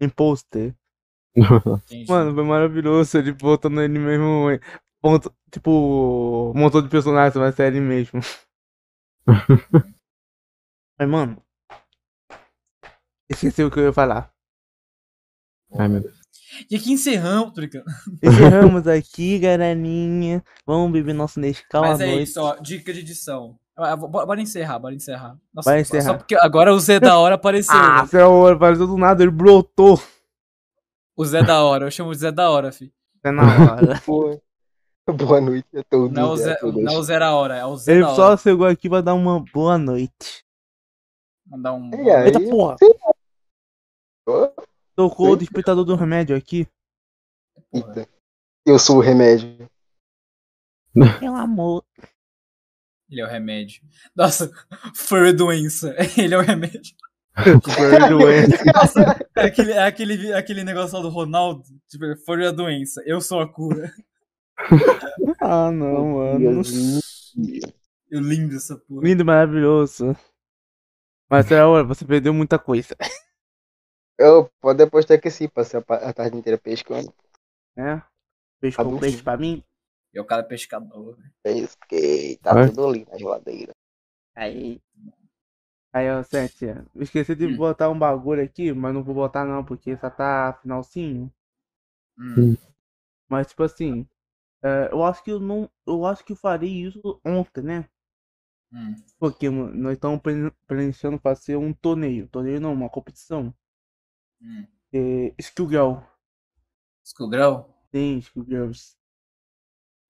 Em 0.01 0.09
pôster. 0.09 0.75
Entendi. 1.37 2.07
Mano, 2.09 2.35
foi 2.35 2.45
maravilhoso 2.45 3.17
ele 3.19 3.33
botando 3.33 3.81
ele 3.81 3.99
mesmo. 3.99 4.47
ponto- 5.01 5.33
tipo, 5.51 6.53
um 6.55 6.59
montão 6.59 6.83
de 6.83 6.89
personagens, 6.89 7.35
vai 7.35 7.53
ser 7.53 7.67
ele 7.69 7.81
mesmo. 7.81 8.21
Mas, 10.99 11.09
mano. 11.09 11.43
Esqueci 13.31 13.63
o 13.63 13.71
que 13.71 13.79
eu 13.79 13.85
ia 13.85 13.93
falar. 13.93 14.33
Ai, 15.79 15.87
meu 15.89 16.01
Deus. 16.01 16.19
E 16.71 16.77
aqui 16.77 16.93
encerramos, 16.93 17.53
tô 17.53 17.61
brincando. 17.61 17.85
Encerramos 18.23 18.87
aqui, 18.89 19.39
galerinha. 19.39 20.43
Vamos 20.67 20.91
beber 20.91 21.15
nosso 21.15 21.39
Nescau 21.39 21.85
à 21.85 21.89
Mas 21.89 22.01
é 22.01 22.07
noite. 22.07 22.23
isso, 22.23 22.41
ó. 22.41 22.57
Dica 22.57 22.93
de 22.93 23.01
edição. 23.01 23.59
Ah, 23.77 23.95
bo- 23.95 24.09
Bora 24.09 24.41
encerrar, 24.41 24.79
bora 24.79 24.95
encerrar. 24.95 25.37
Nossa, 25.55 25.71
Bora 25.71 25.85
só- 25.85 25.97
encerrar. 25.97 26.13
Só 26.13 26.19
porque 26.19 26.35
agora 26.35 26.73
o 26.75 26.81
Zé 26.81 26.99
da 26.99 27.17
Hora 27.19 27.35
apareceu. 27.37 27.75
Ah, 27.77 27.99
velho. 27.99 28.09
céu, 28.09 28.47
apareceu 28.49 28.87
do 28.87 28.97
nada, 28.97 29.23
ele 29.23 29.31
brotou. 29.31 30.01
O 31.19 31.25
Zé 31.25 31.43
da 31.43 31.65
Hora, 31.65 31.85
eu 31.85 31.91
chamo 31.91 32.13
de 32.13 32.19
Zé 32.19 32.31
da 32.31 32.49
Hora, 32.49 32.71
fi. 32.71 32.95
É 33.25 33.33
na 33.33 33.43
hora. 33.43 34.01
Boa. 34.07 34.41
Boa 35.05 35.41
noite 35.41 35.67
a 35.77 35.83
todos. 35.83 36.13
Não 36.13 36.23
é 36.23 36.31
o 36.31 36.35
e 36.35 36.39
Zé, 36.39 36.59
não 36.63 36.93
é 36.93 36.97
o 36.97 37.03
Zé 37.03 37.19
da 37.19 37.35
Hora, 37.35 37.57
é 37.57 37.65
o 37.65 37.77
Zé 37.77 37.93
ele 37.93 38.03
da 38.03 38.15
só 38.15 38.27
Hora. 38.29 38.37
chegou 38.37 38.67
aqui 38.69 38.89
pra 38.89 39.01
dar 39.01 39.15
uma 39.15 39.41
boa 39.53 39.77
noite. 39.77 40.45
Mandar 41.45 41.73
um. 41.73 41.91
E 41.93 42.09
aí? 42.09 42.27
Eita 42.27 42.39
porra, 42.41 42.77
tocou 44.95 45.31
o 45.31 45.37
despertador 45.37 45.85
do 45.85 45.97
remédio 45.97 46.37
aqui. 46.37 46.69
eita. 47.75 48.09
Eu 48.65 48.79
sou 48.79 48.99
o 48.99 49.01
remédio. 49.01 49.69
Meu 50.95 51.35
amor. 51.35 51.85
Ele 53.11 53.23
é 53.23 53.25
o 53.25 53.29
remédio. 53.29 53.83
Nossa, 54.15 54.53
foi 54.95 55.31
a 55.31 55.33
doença. 55.33 55.97
Ele 56.17 56.35
é 56.35 56.39
o 56.39 56.43
remédio. 56.43 56.95
Super 57.65 58.09
doente. 58.09 58.65
Nossa, 58.75 59.19
é 59.37 59.43
aquele, 59.47 59.73
é 59.73 59.83
aquele, 59.87 60.31
é 60.33 60.37
aquele 60.37 60.65
negócio 60.65 60.97
lá 60.97 61.03
do 61.03 61.09
Ronaldo. 61.09 61.63
Tipo, 61.89 62.05
foi 62.25 62.47
a 62.47 62.51
doença. 62.51 63.03
Eu 63.07 63.21
sou 63.21 63.41
a 63.41 63.49
cura. 63.53 63.93
Ah, 65.41 65.71
não, 65.71 66.15
mano. 66.15 66.63
Eu 68.11 68.21
lindo 68.21 68.57
essa 68.57 68.77
porra. 68.77 69.03
Lindo, 69.07 69.25
maravilhoso. 69.25 70.17
Mas 71.31 71.51
é 71.53 71.63
hora, 71.63 71.85
você 71.85 72.05
perdeu 72.05 72.35
muita 72.35 72.59
coisa. 72.59 72.97
Eu 74.19 74.51
pode 74.61 74.83
apostar 74.83 75.21
que 75.21 75.31
sim, 75.31 75.49
passei 75.49 75.79
a 75.79 75.95
a 75.95 76.13
tarde 76.13 76.37
inteira 76.37 76.59
pescando. 76.59 77.13
Né? 77.77 78.03
Fez 78.61 78.75
com 78.75 78.83
Adulto. 78.83 79.01
peixe 79.01 79.23
pra 79.23 79.37
mim. 79.37 79.63
E 80.13 80.19
o 80.19 80.25
cara 80.25 80.43
é 80.43 80.45
pescador. 80.45 81.17
velho. 81.17 81.33
Pesquei, 81.43 82.37
tá 82.39 82.53
Vai. 82.55 82.69
tudo 82.69 82.89
ali 82.89 83.07
na 83.09 83.17
geladeira. 83.17 83.73
Aí. 84.35 84.81
Aí, 85.99 86.09
ó, 86.11 86.23
Sete, 86.23 86.67
eu 86.67 87.03
esqueci 87.03 87.35
de 87.35 87.47
Hum. 87.47 87.57
botar 87.57 87.91
um 87.91 87.99
bagulho 87.99 88.43
aqui, 88.43 88.73
mas 88.73 88.95
não 88.95 89.03
vou 89.03 89.15
botar 89.15 89.45
não, 89.45 89.65
porque 89.65 89.97
só 89.97 90.09
tá 90.11 90.57
finalzinho. 90.63 91.33
Hum. 92.19 92.57
Mas 93.27 93.47
tipo 93.49 93.63
assim, 93.63 94.07
é, 94.63 94.91
eu 94.93 95.05
acho 95.05 95.25
que 95.25 95.33
eu 95.33 95.41
não. 95.41 95.71
Eu 95.87 96.07
acho 96.07 96.25
que 96.25 96.33
eu 96.33 96.37
farei 96.37 96.71
isso 96.87 97.21
ontem, 97.25 97.63
né? 97.63 97.89
Hum. 98.73 98.97
Porque 99.17 99.49
nós 99.49 99.93
estamos 99.93 100.21
planejando 100.67 101.21
fazer 101.21 101.57
um 101.57 101.73
torneio. 101.73 102.27
Torneio 102.29 102.61
não, 102.61 102.73
uma 102.73 102.91
competição. 102.91 103.55
Hum. 104.43 104.67
É. 104.93 105.35
Skullgirl? 105.39 106.03
Tem 107.91 108.19
Skill 108.23 108.45
Girls. 108.47 108.97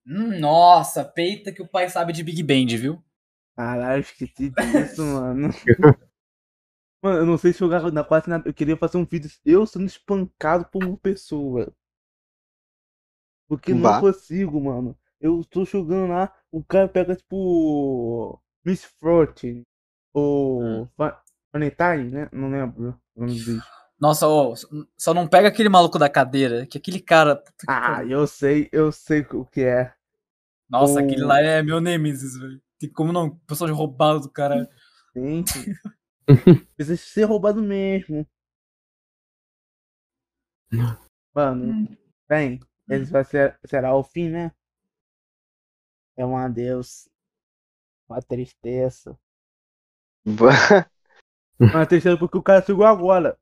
Hum, 0.06 0.40
nossa, 0.40 1.04
peita 1.04 1.52
que 1.52 1.62
o 1.62 1.68
pai 1.68 1.88
sabe 1.88 2.12
de 2.12 2.24
Big 2.24 2.42
Band, 2.42 2.76
viu? 2.76 3.00
Caralho, 3.58 4.00
esqueci 4.00 4.50
disso, 4.50 5.02
mano. 5.04 5.48
Mano, 7.02 7.18
eu 7.18 7.26
não 7.26 7.38
sei 7.38 7.52
se 7.52 7.58
jogar 7.60 7.92
na 7.92 8.02
quase 8.04 8.28
nada. 8.28 8.48
Eu 8.48 8.54
queria 8.54 8.76
fazer 8.76 8.98
um 8.98 9.04
vídeo 9.04 9.30
eu 9.44 9.64
sendo 9.66 9.86
espancado 9.86 10.64
por 10.66 10.82
uma 10.84 10.96
pessoa. 10.96 11.72
Porque 13.48 13.72
não 13.72 13.82
Vá. 13.82 14.00
consigo, 14.00 14.60
mano. 14.60 14.98
Eu 15.20 15.44
tô 15.44 15.64
jogando 15.64 16.10
lá, 16.10 16.32
o 16.50 16.62
cara 16.62 16.88
pega 16.88 17.14
tipo. 17.14 18.40
Miss 18.64 18.84
Fortune. 18.84 19.62
Ou. 20.12 20.62
Hum. 20.62 20.88
Fa- 20.96 21.22
Valentine, 21.52 22.10
né? 22.10 22.28
Não 22.32 22.50
lembro 22.50 23.00
o 23.16 23.20
nome 23.20 23.38
do 23.38 23.44
bicho. 23.54 23.62
Nossa, 24.00 24.26
só 24.96 25.14
não 25.14 25.26
pega 25.28 25.48
aquele 25.48 25.68
maluco 25.68 25.98
da 25.98 26.08
cadeira, 26.08 26.66
que 26.66 26.78
aquele 26.78 27.00
cara. 27.00 27.42
Ah, 27.68 28.04
eu 28.04 28.26
sei, 28.26 28.68
eu 28.72 28.90
sei 28.92 29.24
o 29.32 29.44
que 29.44 29.62
é. 29.62 29.94
Nossa, 30.68 30.94
o- 31.00 31.04
aquele 31.04 31.22
lá 31.24 31.40
é 31.40 31.62
meu 31.62 31.80
Nemesis, 31.80 32.36
velho. 32.36 32.60
Tem 32.78 32.90
como 32.90 33.12
não? 33.12 33.36
Pessoal 33.40 33.68
de 33.68 33.76
roubado 33.76 34.20
do 34.20 34.30
cara. 34.30 34.68
Gente. 35.14 35.52
Precisa 36.76 36.96
ser 36.96 37.24
roubado 37.24 37.62
mesmo. 37.62 38.26
Mano, 41.34 41.96
bem, 42.28 42.60
esse 42.88 43.10
vai 43.10 43.24
ser, 43.24 43.58
será 43.64 43.96
o 43.96 44.04
fim, 44.04 44.28
né? 44.28 44.52
É 46.16 46.26
um 46.26 46.36
adeus. 46.36 47.08
Uma 48.08 48.20
tristeza. 48.20 49.18
Uma 51.58 51.86
tristeza 51.86 52.16
porque 52.18 52.38
o 52.38 52.42
cara 52.42 52.64
chegou 52.64 52.84
agora. 52.84 53.38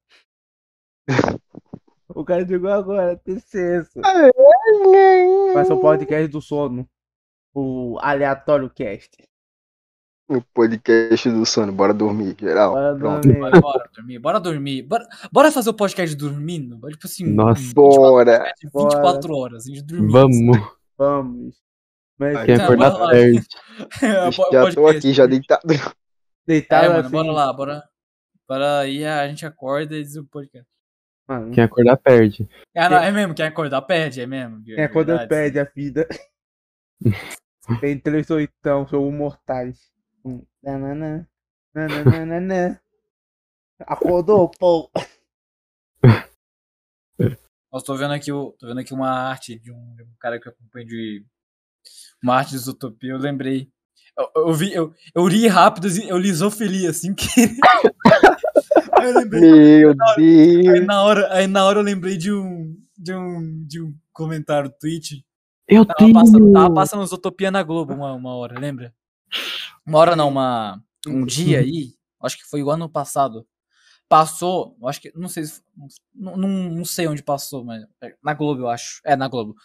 O 2.08 2.24
cara 2.24 2.46
chegou 2.46 2.70
agora, 2.70 3.16
tristeza. 3.18 4.00
Vai 5.52 5.64
ser 5.64 5.72
o 5.72 5.80
podcast 5.80 6.28
do 6.28 6.40
sono. 6.40 6.88
O 7.58 7.96
aleatório 8.02 8.68
cast. 8.68 9.16
O 10.28 10.42
podcast 10.52 11.30
do 11.30 11.46
sono, 11.46 11.72
bora 11.72 11.94
dormir, 11.94 12.36
geral. 12.38 12.72
Bora 12.72 12.94
dormir. 12.94 13.38
Bora, 13.38 13.60
bora 13.60 13.90
dormir, 13.94 14.18
bora 14.18 14.40
dormir. 14.40 14.82
Bora, 14.82 15.08
bora 15.32 15.50
fazer 15.50 15.70
o 15.70 15.74
podcast 15.74 16.14
dormindo? 16.16 16.78
Tipo 16.90 17.06
assim, 17.06 17.24
Nossa. 17.32 17.62
um 17.62 17.72
Bora. 17.72 18.38
podcast 18.40 18.54
de 18.60 18.70
24 18.74 19.34
horas, 19.34 19.64
a 19.64 19.68
gente 19.70 19.82
dormindo. 19.84 20.12
Vamos. 20.12 20.58
Vamos. 20.98 21.56
Mas 22.18 22.44
Quem 22.44 22.56
acordar 22.56 22.90
bora 22.90 23.10
perde. 23.10 23.46
É, 24.02 24.30
Já 24.52 24.74
tô 24.74 24.86
aqui, 24.88 25.12
já 25.14 25.26
deitado. 25.26 25.62
deitado 26.46 26.84
É, 26.84 26.88
mano, 26.88 27.00
assim. 27.00 27.10
bora 27.10 27.32
lá, 27.32 27.52
bora. 27.52 27.88
Bora 28.48 28.78
aí, 28.80 29.02
a 29.04 29.26
gente 29.28 29.46
acorda 29.46 29.96
e 29.96 30.02
diz 30.02 30.16
o 30.16 30.24
podcast. 30.26 30.68
Mano, 31.26 31.52
Quem 31.52 31.64
acordar 31.64 31.96
perde. 31.96 32.46
É, 32.74 32.86
não, 32.88 32.98
é 32.98 33.10
mesmo, 33.10 33.34
quem 33.34 33.46
acordar 33.46 33.80
perde, 33.82 34.20
é 34.20 34.26
mesmo. 34.26 34.62
quem 34.62 34.84
acorda 34.84 35.16
verdade. 35.18 35.28
perde 35.28 35.58
a 35.60 35.64
vida. 35.64 36.06
Tem 37.80 37.98
três 37.98 38.30
oitão, 38.30 38.86
sou 38.86 39.10
mortais. 39.10 39.90
Um, 40.24 40.42
nananã, 40.62 41.26
nananana. 41.74 42.80
Acordou, 43.80 44.48
pô. 44.50 44.90
Nossa, 47.72 47.84
tô 47.84 47.94
vendo 47.96 48.14
aqui, 48.14 48.30
tô 48.30 48.56
vendo 48.62 48.80
aqui 48.80 48.94
uma 48.94 49.10
arte 49.10 49.58
de 49.58 49.70
um, 49.72 49.94
de 49.96 50.02
um 50.02 50.14
cara 50.18 50.40
que 50.40 50.48
eu 50.48 50.52
acompanho 50.52 50.86
de. 50.86 51.24
Uma 52.22 52.36
arte 52.36 52.52
de 52.52 52.58
Zootopia, 52.58 53.10
eu 53.12 53.18
lembrei. 53.18 53.70
Eu, 54.16 54.30
eu 54.48 54.54
vi, 54.54 54.72
eu, 54.72 54.94
eu 55.14 55.24
ri 55.26 55.46
rápido, 55.46 55.86
assim, 55.86 56.08
eu 56.08 56.16
li 56.16 56.32
Zoofilia, 56.32 56.90
assim 56.90 57.14
que. 57.14 57.26
aí 58.92 59.06
eu 59.08 59.14
lembrei. 59.14 59.80
Meu 59.80 59.94
Aí 60.16 60.62
Deus. 60.62 60.86
na, 60.86 61.02
hora, 61.02 61.32
aí 61.34 61.46
na 61.46 61.64
hora 61.64 61.80
eu 61.80 61.84
lembrei 61.84 62.16
de 62.16 62.32
um. 62.32 62.74
De 62.96 63.12
um, 63.14 63.66
de 63.66 63.82
um 63.82 63.94
comentário 64.10 64.70
do 64.70 64.74
Twitch. 64.78 65.20
Eu 65.68 65.84
Tava 65.84 65.98
tenho. 65.98 66.14
passando, 66.14 66.52
tava 66.52 66.74
passando 66.74 67.06
Zootopia 67.06 67.50
na 67.50 67.62
Globo 67.62 67.92
uma, 67.92 68.12
uma 68.12 68.34
hora, 68.34 68.58
lembra? 68.58 68.94
Uma 69.84 69.98
hora 69.98 70.16
não, 70.16 70.28
uma, 70.28 70.82
um 71.06 71.24
dia 71.24 71.60
aí, 71.60 71.94
acho 72.22 72.36
que 72.38 72.44
foi 72.44 72.62
o 72.62 72.70
ano 72.70 72.88
passado. 72.88 73.46
Passou, 74.08 74.76
acho 74.84 75.00
que, 75.00 75.12
não 75.16 75.28
sei 75.28 75.44
se, 75.44 75.60
não, 76.14 76.36
não, 76.36 76.48
não 76.48 76.84
sei 76.84 77.08
onde 77.08 77.22
passou, 77.22 77.64
mas 77.64 77.82
é, 78.00 78.14
na 78.22 78.34
Globo, 78.34 78.62
eu 78.62 78.68
acho. 78.68 79.00
É, 79.04 79.16
na 79.16 79.26
Globo. 79.26 79.56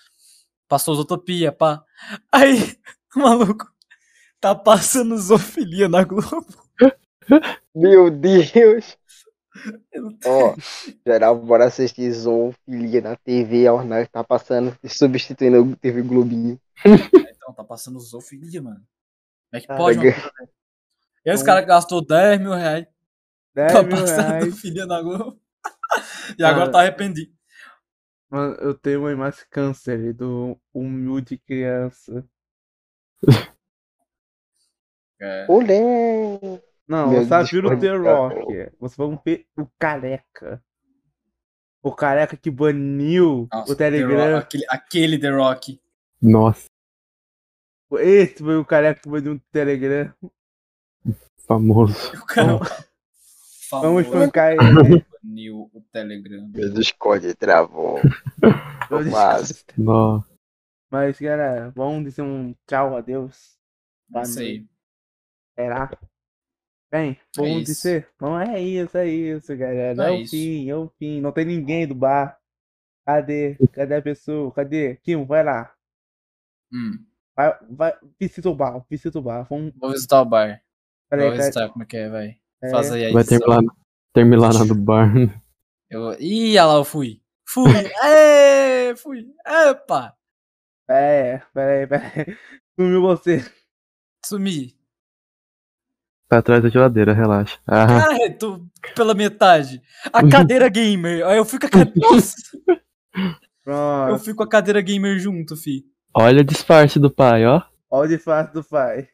Passou 0.67 0.95
Zootopia, 0.95 1.51
pá. 1.51 1.83
Aí, 2.31 2.75
Maluco, 3.15 3.71
tá 4.39 4.55
passando 4.55 5.15
zoofilia 5.17 5.87
na 5.87 6.03
Globo. 6.03 6.47
Meu 7.75 8.09
Deus! 8.09 8.97
Ó, 10.25 10.55
geral, 11.05 11.37
bora 11.39 11.65
assistir 11.65 12.11
Zoofilia 12.11 13.01
na 13.01 13.15
TV, 13.15 13.67
ó, 13.67 13.83
né, 13.83 14.05
tá 14.05 14.23
passando, 14.23 14.75
substituindo 14.87 15.61
o 15.61 15.75
TV 15.75 16.01
Globinho. 16.01 16.59
Então, 16.85 17.53
tá 17.53 17.63
passando 17.63 17.99
zoofilia, 17.99 18.61
mano. 18.61 18.77
Como 18.77 19.57
é 19.57 19.59
que 19.61 19.67
Cara, 19.67 19.77
pode 19.79 19.99
uma? 19.99 20.07
E 21.25 21.29
esse 21.31 21.43
cara 21.45 21.61
gastou 21.61 22.03
10 22.05 22.39
mil 22.39 22.53
reais 22.53 22.87
10 23.53 23.71
pra 23.71 23.83
mil 23.83 23.97
passar 23.97 24.29
reais. 24.29 24.45
zoofilia 24.45 24.85
na 24.85 25.01
Globo. 25.01 25.39
e 26.39 26.43
agora 26.43 26.69
Ah. 26.69 26.71
tá 26.71 26.79
arrependido. 26.79 27.31
Mano, 28.29 28.55
eu 28.55 28.73
tenho 28.73 29.01
uma 29.01 29.11
imagem 29.11 29.43
câncer 29.49 30.13
do 30.13 30.57
humilde 30.73 31.37
criança. 31.37 32.25
É. 35.23 35.45
Olé! 35.47 36.63
Não, 36.91 37.09
Meu 37.09 37.23
você 37.25 37.43
viu 37.61 37.71
o 37.71 37.79
The. 37.79 37.95
Rock. 37.95 38.71
Vocês 38.77 38.97
vão 38.97 39.21
ver 39.25 39.47
o 39.57 39.65
careca. 39.79 40.61
O 41.81 41.95
careca 41.95 42.35
que 42.35 42.51
baniu 42.51 43.47
Nossa, 43.49 43.71
o 43.71 43.75
The 43.77 43.89
Rock, 43.89 43.97
Telegram. 44.01 44.37
aquele, 44.37 44.65
aquele 44.67 45.17
The 45.17 45.29
Rock. 45.29 45.81
Nossa, 46.21 46.65
Esse 47.93 48.43
foi 48.43 48.57
o 48.57 48.65
careca 48.65 48.99
que 48.99 49.07
baniu 49.09 49.35
o 49.35 49.39
Telegram. 49.53 50.13
famoso. 51.47 51.95
O 52.13 52.25
cara. 52.25 52.57
Vamos 52.57 52.85
famoso 53.69 53.99
espancar 54.01 54.51
ele. 54.51 55.05
baniu 55.23 55.71
o 55.73 55.81
Telegram. 55.93 56.45
Meu 56.53 56.73
Discord 56.73 57.33
travou. 57.35 58.01
Mas, 59.09 59.63
Nossa. 59.77 60.27
Mas, 60.89 61.17
galera, 61.21 61.71
vamos 61.73 62.03
dizer 62.03 62.21
um 62.21 62.53
tchau, 62.67 62.97
adeus. 62.97 63.57
Boa 64.09 64.23
Isso 64.23 64.39
aí. 64.41 64.67
Será? 65.55 65.89
Bem, 66.91 67.17
vamos 67.37 67.61
isso. 67.69 67.73
dizer. 67.73 68.09
Bom, 68.19 68.37
é 68.37 68.59
isso, 68.59 68.97
é 68.97 69.07
isso, 69.07 69.55
galera. 69.55 70.03
É 70.03 70.07
É 70.07 70.11
o 70.11 70.15
isso. 70.21 70.31
fim, 70.31 70.69
é 70.69 70.75
o 70.75 70.89
fim. 70.99 71.21
Não 71.21 71.31
tem 71.31 71.45
ninguém 71.45 71.87
do 71.87 71.95
bar. 71.95 72.37
Cadê? 73.05 73.57
Cadê 73.71 73.95
a 73.95 74.01
pessoa? 74.01 74.51
Cadê? 74.51 74.97
Kim, 74.97 75.25
vai 75.25 75.43
lá. 75.43 75.73
Hum, 76.71 77.05
Vai, 77.35 77.57
vai, 77.69 77.93
visita 78.19 78.49
o 78.49 78.55
bar, 78.55 78.85
visita 78.89 79.17
o 79.17 79.21
bar. 79.21 79.43
Vamos. 79.49 79.73
vou 79.79 79.91
visitar 79.91 80.21
o 80.21 80.25
bar. 80.25 80.61
Peraí, 81.09 81.29
Vou 81.29 81.37
visitar 81.37 81.69
como 81.69 81.83
é 81.83 81.85
que 81.85 81.97
é, 81.97 82.09
vai. 82.09 82.37
É, 82.61 82.69
Faz 82.69 82.91
aí 82.91 83.05
a 83.07 83.13
Vai 83.13 83.23
terminar, 83.23 83.61
terminar 84.13 84.53
na 84.53 84.63
do 84.65 84.75
bar. 84.75 85.09
Eu... 85.89 86.13
Ih, 86.19 86.51
olha 86.57 86.65
lá, 86.65 86.73
eu 86.75 86.85
fui. 86.85 87.21
Fui. 87.45 87.65
Aê, 88.01 88.95
fui. 88.95 89.27
Epa. 89.45 90.15
É, 90.89 91.41
peraí, 91.53 91.85
peraí. 91.85 92.37
Sumiu 92.79 93.01
você. 93.01 93.43
Sumi. 94.25 94.73
Tá 96.31 96.37
atrás 96.37 96.63
da 96.63 96.69
geladeira, 96.69 97.11
relaxa. 97.11 97.59
Ah, 97.67 97.85
Cara, 97.85 98.33
tô 98.39 98.65
pela 98.95 99.13
metade. 99.13 99.81
A 100.13 100.23
cadeira 100.31 100.69
gamer. 100.69 101.27
Aí 101.27 101.35
eu 101.37 101.43
fui 101.43 101.59
com 101.59 101.65
a 101.65 101.69
cadeira. 101.69 101.99
Nossa, 103.67 104.11
eu 104.13 104.17
com 104.33 104.43
a 104.43 104.47
cadeira 104.47 104.79
gamer 104.79 105.19
junto, 105.19 105.57
fi. 105.57 105.83
olha 106.13 106.39
o 106.39 106.43
disfarce 106.45 106.97
do 106.99 107.11
pai, 107.11 107.45
ó. 107.45 107.61
Olha 107.89 108.05
o 108.05 108.07
disfarce 108.15 108.53
do 108.53 108.63
pai. 108.63 109.09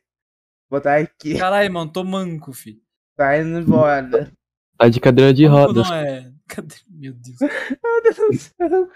Botar 0.69 0.97
aqui. 0.97 1.35
Caralho, 1.39 1.73
mano, 1.73 1.91
tô 1.91 2.03
manco, 2.03 2.53
fi. 2.53 2.79
Tá 3.15 3.35
indo 3.35 3.61
embora. 3.61 4.31
Tá 4.77 4.87
de 4.87 4.99
cadeira 4.99 5.33
de 5.33 5.47
Manco 5.49 5.57
rodas. 5.69 5.89
Não 5.89 5.95
é. 5.95 6.31
Cadeira... 6.47 6.83
Meu 6.87 7.13
Deus. 7.13 7.37
Meu 7.41 8.01
Deus 8.03 8.15
do 8.15 8.37
céu. 8.37 8.89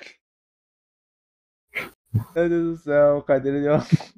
Meu 2.35 2.49
Deus 2.49 2.77
do 2.77 2.83
céu, 2.83 3.21
cadeira 3.23 3.59
de 3.59 3.67
rodas. 3.67 4.13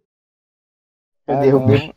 eu 1.25 1.37
Ah, 1.37 1.39
derrubei 1.39 1.87
não. 1.87 1.93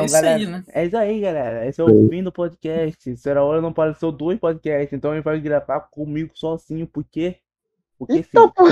O 0.00 0.02
chão. 0.02 0.02
Mas, 0.02 0.04
É 0.04 0.04
Então, 0.04 0.04
isso 0.06 0.14
galera, 0.14 0.36
aí, 0.36 0.46
né? 0.46 0.64
É 0.68 0.84
isso 0.86 0.96
aí, 0.96 1.20
galera. 1.20 1.66
Esse 1.66 1.80
é 1.80 1.84
o 1.84 2.08
fim 2.08 2.22
do 2.22 2.32
podcast. 2.32 3.16
Será 3.16 3.44
hora 3.44 3.60
não 3.60 3.68
apareceu 3.68 4.10
dois 4.10 4.38
podcasts, 4.38 4.92
então 4.92 5.12
ele 5.12 5.22
vai 5.22 5.40
gravar 5.40 5.80
comigo 5.80 6.30
sozinho. 6.34 6.86
Por 6.86 7.04
quê? 7.04 7.38
Porque 7.98 8.22
sim. 8.22 8.28
Então, 8.30 8.50
pô, 8.50 8.64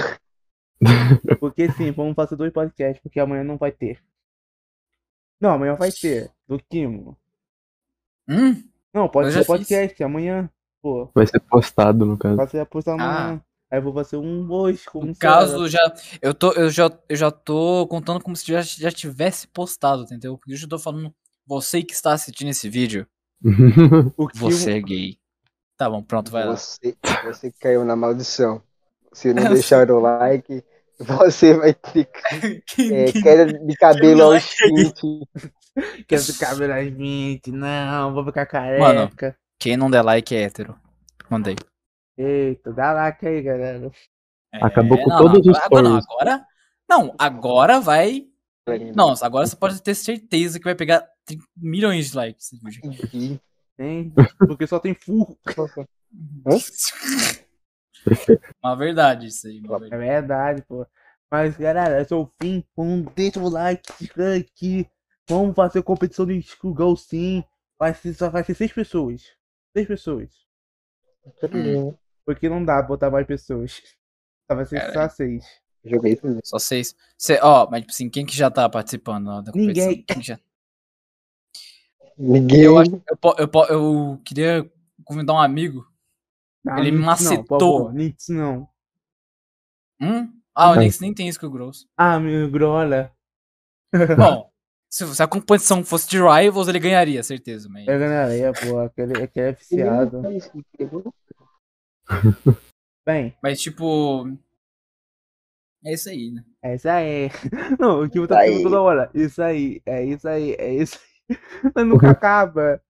Porque 1.39 1.71
sim, 1.73 1.91
vamos 1.91 2.15
fazer 2.15 2.37
dois 2.37 2.53
podcasts, 2.53 3.03
porque 3.03 3.21
amanhã 3.21 3.45
não 3.45 3.57
vai 3.57 3.71
ter. 3.71 4.01
Não, 5.41 5.51
amanhã 5.51 5.75
vai 5.75 5.91
ter. 5.91 6.31
Do 6.49 6.59
Kimo. 6.59 7.17
Hum? 8.29 8.63
Não, 8.93 9.09
pode 9.09 9.33
ser 9.33 9.45
podcast 9.45 10.03
amanhã. 10.03 10.51
Pô, 10.83 11.11
Vai 11.15 11.27
ser 11.27 11.41
postado, 11.41 12.07
no 12.07 12.17
caso. 12.17 12.37
vai 12.37 12.47
ser 12.47 12.61
apostar 12.61 12.95
amanhã. 12.95 13.43
Aí 13.71 13.79
eu 13.79 13.83
vou 13.83 13.95
fazer 13.95 14.17
um 14.17 14.49
como 14.91 15.07
No 15.07 15.15
se 15.15 15.21
caso, 15.21 15.69
já, 15.69 15.95
eu, 16.21 16.35
tô, 16.35 16.53
eu, 16.53 16.69
já, 16.71 16.91
eu 17.09 17.17
já 17.17 17.31
tô 17.31 17.87
contando 17.87 18.21
como 18.21 18.35
se 18.35 18.51
já, 18.51 18.61
já 18.63 18.91
tivesse 18.91 19.47
postado, 19.47 20.03
entendeu? 20.03 20.37
Porque 20.37 20.53
eu 20.53 20.57
já 20.57 20.67
tô 20.67 20.79
falando, 20.79 21.15
você 21.47 21.83
que 21.83 21.93
está 21.93 22.13
assistindo 22.13 22.49
esse 22.49 22.69
vídeo, 22.69 23.07
você 24.35 24.73
é 24.73 24.81
gay. 24.81 25.19
Tá 25.77 25.89
bom, 25.89 26.03
pronto, 26.03 26.31
vai 26.33 26.45
lá. 26.45 26.57
você, 26.57 26.97
você 27.25 27.53
caiu 27.61 27.85
na 27.85 27.95
maldição. 27.95 28.61
Se 29.13 29.33
não 29.33 29.45
Eu 29.47 29.55
deixar 29.55 29.89
o 29.91 30.01
like, 30.01 30.65
você 30.99 31.55
vai 31.55 31.73
ter 31.73 32.09
é, 32.93 33.13
queda 33.13 33.47
de 33.47 33.77
cabelo 33.77 34.23
aos 34.23 34.45
20. 34.61 35.29
quer 36.09 36.19
ficar 36.19 36.51
às 36.51 36.59
20. 36.93 37.53
Não, 37.53 38.13
vou 38.13 38.25
ficar 38.25 38.47
careca. 38.47 39.37
Quem 39.59 39.77
não 39.77 39.91
der 39.91 40.03
like 40.03 40.35
é 40.35 40.43
hétero. 40.43 40.77
Mandei. 41.31 41.57
Eita, 42.21 42.71
dá 42.73 42.93
like 42.93 43.27
aí, 43.27 43.41
galera. 43.41 43.91
Acabou 44.53 44.99
com 45.03 45.09
não, 45.09 45.17
todos 45.17 45.47
não, 45.47 45.53
os 45.53 45.59
agora, 45.59 45.83
não, 45.83 45.93
fãs. 45.93 46.05
agora. 46.07 46.47
Não, 46.89 47.15
agora 47.19 47.81
vai. 47.81 48.27
Não, 48.95 49.15
agora 49.23 49.47
você 49.47 49.57
pode 49.57 49.83
ter 49.83 49.95
certeza 49.95 50.59
que 50.59 50.65
vai 50.65 50.75
pegar 50.75 51.09
30 51.25 51.45
milhões 51.57 52.11
de 52.11 52.17
likes. 52.17 52.51
Tem, 53.77 54.13
porque 54.39 54.67
só 54.67 54.79
tem 54.79 54.93
furro. 54.95 55.39
Uma 58.63 58.77
verdade 58.77 59.29
isso 59.29 59.47
aí. 59.47 59.61
Uma 59.61 59.77
É 59.77 59.81
verdade. 59.81 59.97
verdade, 59.97 60.63
pô. 60.69 60.87
Mas, 61.31 61.57
galera, 61.57 62.03
esse 62.03 62.13
é 62.13 62.17
o 62.17 62.31
fim. 62.43 62.63
Vamos, 62.77 63.11
deixa 63.15 63.41
o 63.41 63.49
like, 63.49 63.91
aqui. 64.39 64.87
Vamos 65.29 65.55
fazer 65.55 65.83
competição 65.83 66.27
de 66.27 66.43
Scruggle 66.43 66.97
sim. 66.97 67.43
Vai 67.79 67.95
ser, 67.95 68.13
só 68.13 68.29
vai 68.29 68.45
ser 68.45 68.55
seis 68.55 68.73
pessoas. 68.73 69.23
Seis 69.73 69.87
pessoas. 69.89 70.29
Porque 72.25 72.49
não 72.49 72.65
dá 72.65 72.79
pra 72.79 72.89
botar 72.89 73.11
mais 73.11 73.27
pessoas. 73.27 73.83
Vai 74.49 74.65
ser 74.65 74.93
só 74.93 75.09
seis. 75.09 75.45
Joguei 75.85 76.19
mesmo. 76.23 76.41
Só 76.45 76.59
seis. 76.59 76.95
Cê, 77.17 77.39
ó, 77.43 77.69
mas 77.71 77.81
tipo 77.83 77.93
assim, 77.93 78.11
quem 78.11 78.27
que 78.27 78.37
já 78.37 78.51
tá 78.51 78.69
participando 78.69 79.29
ó, 79.29 79.41
da 79.41 79.53
competição? 79.53 79.89
Ninguém. 79.89 80.05
Quem 80.05 80.21
que 80.21 80.27
já- 80.27 80.39
Ninguém. 82.19 82.63
Eu, 82.63 82.79
acho, 82.79 82.91
eu, 82.91 83.19
eu, 83.39 83.65
eu 83.71 84.21
queria 84.25 84.71
convidar 85.05 85.33
um 85.33 85.39
amigo. 85.39 85.89
Não, 86.63 86.79
Ele 86.79 86.91
me 86.91 86.99
macetou. 86.99 87.91
Nix 87.93 88.29
não. 88.29 88.69
Hum? 90.01 90.31
Ah, 90.55 90.73
o. 90.73 90.77
Nix 90.77 91.01
nem 91.01 91.15
tem 91.15 91.29
isso 91.29 91.39
que 91.39 91.47
o 91.47 91.51
Gross. 91.51 91.87
Ah, 91.97 92.19
meu 92.21 92.51
grola. 92.51 93.11
Bom, 94.19 94.51
se, 94.91 95.07
se 95.15 95.23
a 95.23 95.27
competição 95.27 95.83
fosse 95.85 96.09
de 96.09 96.19
Rivals, 96.19 96.69
ele 96.69 96.79
ganharia, 96.79 97.23
certeza. 97.23 97.69
Mas... 97.71 97.89
Eu 97.89 97.99
ganharia, 97.99 98.53
pô. 98.53 98.79
Aquele, 98.81 99.23
aquele 99.23 99.47
é 99.47 99.53
viciado. 99.53 100.23
Bem, 103.07 103.37
mas 103.43 103.61
tipo. 103.61 104.27
É 105.85 105.95
isso 105.95 106.11
aí, 106.11 106.31
né? 106.31 106.45
é 106.63 106.75
isso 106.75 106.89
aí. 106.89 107.29
Não, 107.81 108.03
o 108.03 108.11
que 108.11 108.19
eu 108.19 108.29
tô 108.29 108.35
Aí. 108.35 108.49
falando 108.49 108.63
toda 108.65 108.81
hora. 108.83 109.11
Isso 109.15 109.43
aí, 109.43 109.81
é 109.87 110.05
isso 110.05 110.29
aí, 110.29 110.55
é 110.59 110.75
isso 110.75 110.99
aí. 110.99 111.37
Mas 111.75 111.87
nunca 111.87 112.11
acaba. 112.11 112.83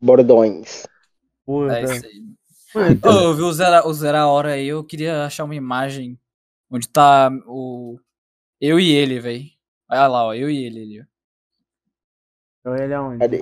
Bordões. 0.00 0.86
Puta. 1.44 1.78
É 1.78 1.84
isso 1.84 2.06
aí. 2.06 2.98
Ô, 3.04 3.08
eu 3.08 3.34
vi 3.34 3.42
o 3.42 3.52
Zera, 3.52 3.86
o 3.86 3.92
Zera 3.92 4.20
a 4.20 4.28
hora 4.28 4.52
aí, 4.52 4.66
eu 4.66 4.82
queria 4.82 5.26
achar 5.26 5.44
uma 5.44 5.54
imagem 5.54 6.18
onde 6.70 6.88
tá 6.88 7.30
o. 7.46 7.98
Eu 8.58 8.80
e 8.80 8.90
ele, 8.90 9.20
velho. 9.20 9.44
Olha 9.90 10.06
lá, 10.06 10.26
ó, 10.26 10.34
eu 10.34 10.48
e 10.48 10.64
ele 10.64 10.80
ali. 10.82 11.00
ó. 11.00 11.04
então 12.60 12.76
ele 12.76 12.94
é 12.94 13.00
onde? 13.00 13.18
Cadê? 13.18 13.38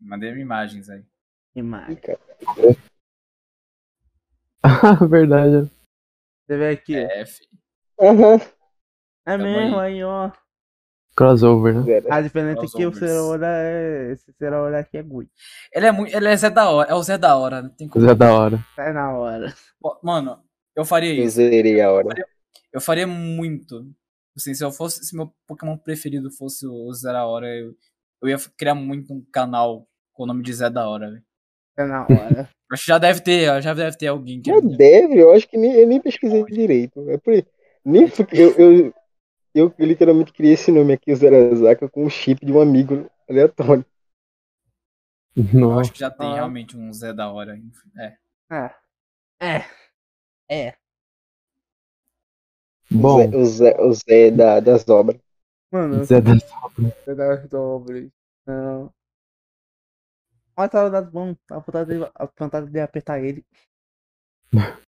Mandei 0.00 0.30
imagens 0.30 0.88
aí. 0.88 1.04
Imagem. 1.56 1.98
Ah, 4.62 4.94
verdade. 5.06 5.70
Você 6.46 6.56
vê 6.56 6.70
aqui. 6.70 6.96
É, 6.96 7.24
fi. 7.26 7.46
Aham. 8.00 8.34
É 9.26 9.32
Tamo 9.32 9.44
mesmo, 9.44 9.78
aí. 9.78 9.94
aí, 9.94 10.04
ó. 10.04 10.30
Crossover, 11.16 11.74
né? 11.84 12.00
A 12.10 12.20
diferença 12.20 12.64
é 12.64 12.68
que 12.68 12.86
o. 12.86 12.94
Cerola 12.94 13.46
é. 13.46 14.12
Esse 14.12 14.32
Cerola 14.32 14.78
aqui 14.78 14.96
é 14.96 15.02
good. 15.02 15.30
Ele 15.72 15.86
é 15.86 15.92
muito. 15.92 16.14
Ele 16.16 16.28
é 16.28 16.36
Zé 16.36 16.50
da 16.50 16.70
hora. 16.70 16.90
É 16.90 16.94
o 16.94 17.02
Zé 17.02 17.18
da 17.18 17.36
hora, 17.36 17.62
né? 17.62 17.70
Tem 17.76 17.88
como... 17.88 18.04
Coisa 18.04 18.14
da 18.14 18.32
hora. 18.32 18.64
Sai 18.74 18.92
na 18.92 19.12
hora. 19.12 19.54
Mano, 20.02 20.42
eu 20.74 20.84
faria 20.84 21.14
Eu 21.14 21.24
isso. 21.24 21.36
zerei 21.36 21.80
a 21.80 21.92
hora. 21.92 22.08
Eu 22.72 22.80
faria 22.80 23.06
muito. 23.06 23.86
Assim, 24.36 24.54
se 24.54 24.64
eu 24.64 24.70
fosse. 24.72 25.04
Se 25.04 25.14
meu 25.14 25.34
Pokémon 25.46 25.76
preferido 25.76 26.30
fosse 26.30 26.66
o 26.66 26.92
Zé 26.92 27.12
da 27.12 27.26
hora, 27.26 27.46
eu, 27.48 27.74
eu 28.22 28.28
ia 28.28 28.36
criar 28.56 28.74
muito 28.74 29.12
um 29.12 29.24
canal 29.32 29.86
com 30.12 30.22
o 30.22 30.26
nome 30.26 30.42
de 30.42 30.52
Zé 30.52 30.70
da 30.70 30.88
hora, 30.88 31.10
velho. 31.10 31.24
Sai 31.76 31.86
na 31.86 32.02
hora. 32.02 32.48
Acho 32.70 32.82
que 32.84 32.88
já 32.88 32.98
deve 32.98 33.20
ter, 33.20 33.62
já 33.62 33.74
deve 33.74 33.96
ter 33.96 34.06
alguém 34.06 34.40
que. 34.40 34.50
Mas 34.52 34.76
deve, 34.76 35.18
eu 35.18 35.32
acho 35.32 35.48
que 35.48 35.56
nem, 35.56 35.72
eu 35.72 35.86
nem 35.86 36.00
pesquisei 36.00 36.44
direito. 36.44 37.08
É 37.10 37.18
por, 37.18 37.32
Nem 37.84 38.08
porque 38.08 38.36
eu, 38.36 38.54
eu, 38.58 38.94
eu 39.54 39.74
literalmente 39.78 40.32
criei 40.32 40.54
esse 40.54 40.70
nome 40.70 40.92
aqui, 40.92 41.12
o 41.12 41.16
Zerazaka, 41.16 41.88
com 41.88 42.04
o 42.04 42.10
chip 42.10 42.44
de 42.46 42.52
um 42.52 42.60
amigo 42.60 43.10
aleatório. 43.28 43.84
Eu 45.36 45.60
Nossa. 45.60 45.80
acho 45.80 45.92
que 45.92 45.98
já 45.98 46.10
tem 46.10 46.28
Ah. 46.28 46.34
realmente 46.34 46.76
um 46.76 46.92
Zé 46.92 47.12
da 47.12 47.32
hora. 47.32 47.58
É. 47.98 48.16
É. 48.52 48.74
É. 49.40 49.64
É. 50.48 50.74
Bom, 52.90 53.28
O 53.30 53.30
Zé, 53.30 53.36
o 53.36 53.44
Zé, 53.44 53.76
o 53.80 53.92
Zé 53.92 54.30
da, 54.30 54.60
das 54.60 54.88
obras. 54.88 55.20
Mano, 55.72 56.04
Zé 56.04 56.20
das 56.20 56.42
você 56.76 57.14
das 57.14 57.48
dobras. 57.48 58.08
Não. 58.46 58.92
Olha 60.60 60.70
a 60.72 60.78
hora 60.78 60.90
das 60.90 61.12
mãos. 61.12 61.36
A 61.50 61.58
vontade 61.58 61.96
de, 61.98 62.04
a 62.14 62.28
vontade 62.38 62.70
de 62.70 62.80
apertar 62.80 63.18
ele. 63.22 63.44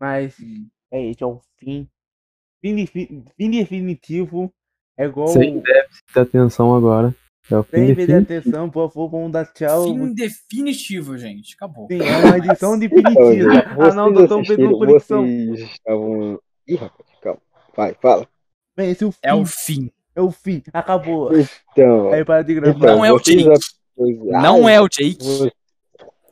Mas 0.00 0.34
Hum. 0.40 0.68
é 0.90 1.04
esse, 1.10 1.22
é 1.22 1.26
o 1.26 1.40
fim. 1.58 1.88
Fim, 2.60 2.74
defi- 2.76 3.24
fim 3.36 3.50
definitivo. 3.50 4.52
É 4.96 5.04
igual. 5.04 5.28
sem 5.28 5.60
déficit 5.60 6.12
de 6.12 6.20
atenção 6.20 6.74
agora. 6.74 7.14
É 7.50 7.56
o 7.56 7.62
fim 7.62 7.94
Sem 7.94 8.06
fim. 8.06 8.12
atenção, 8.14 8.68
por 8.68 8.88
favor, 8.90 9.08
vamos 9.08 9.32
dar 9.32 9.46
tchau. 9.46 9.84
Fim 9.84 10.12
definitivo, 10.12 11.16
gente. 11.16 11.54
Acabou. 11.54 11.86
Sim, 11.90 12.00
é 12.02 12.16
uma 12.26 12.36
edição 12.38 12.76
Então, 12.76 12.78
definitiva. 12.78 13.64
Ah 13.78 13.94
não, 13.94 14.12
tão 14.26 14.42
pedindo 14.42 14.66
assistiram, 14.66 14.78
conexão. 14.78 15.22
vocês 15.24 15.60
estavam... 15.70 16.40
Ih, 16.66 16.74
rapaz, 16.74 17.08
calma. 17.22 17.40
Vai, 17.76 17.94
fala. 17.94 18.28
Bem, 18.76 18.90
esse 18.90 19.04
é 19.04 19.06
o 19.06 19.12
fim. 19.12 19.20
É 19.22 19.34
o 19.34 19.46
fim. 19.46 19.92
É 20.16 20.20
o 20.20 20.30
fim. 20.30 20.62
Acabou. 20.72 21.30
Então, 21.72 22.12
Aí 22.12 22.24
para 22.24 22.42
de 22.42 22.54
gravar. 22.54 22.76
então 22.76 22.96
Não 22.96 23.04
é 23.04 23.12
o 23.12 23.16
apos- 23.16 23.77
Não 23.98 24.66
Ai, 24.66 24.74
é 24.74 24.80
o 24.80 24.88
Jake. 24.88 25.18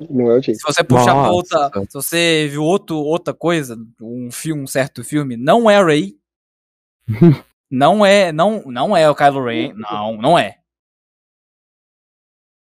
Não 0.09 0.31
é 0.31 0.35
o 0.37 0.41
Jake. 0.41 0.59
Se 0.59 0.63
você 0.65 0.85
puxar 0.85 1.15
pra 1.15 1.31
outra. 1.31 1.71
Se 1.89 1.95
você 1.95 2.49
viu 2.49 2.63
outro, 2.63 2.97
outra 2.97 3.35
coisa, 3.35 3.77
um 4.01 4.31
filme, 4.31 4.63
um 4.63 4.67
certo 4.67 5.03
filme, 5.03 5.37
não 5.37 5.71
é 5.71 5.83
Ray. 5.83 6.17
não 7.71 8.05
é. 8.05 8.33
Não, 8.33 8.63
não 8.67 8.97
é 8.97 9.09
o 9.11 9.15
Kylo 9.15 9.45
Ren. 9.45 9.73
Não, 9.75 10.17
não 10.17 10.39
é. 10.39 10.59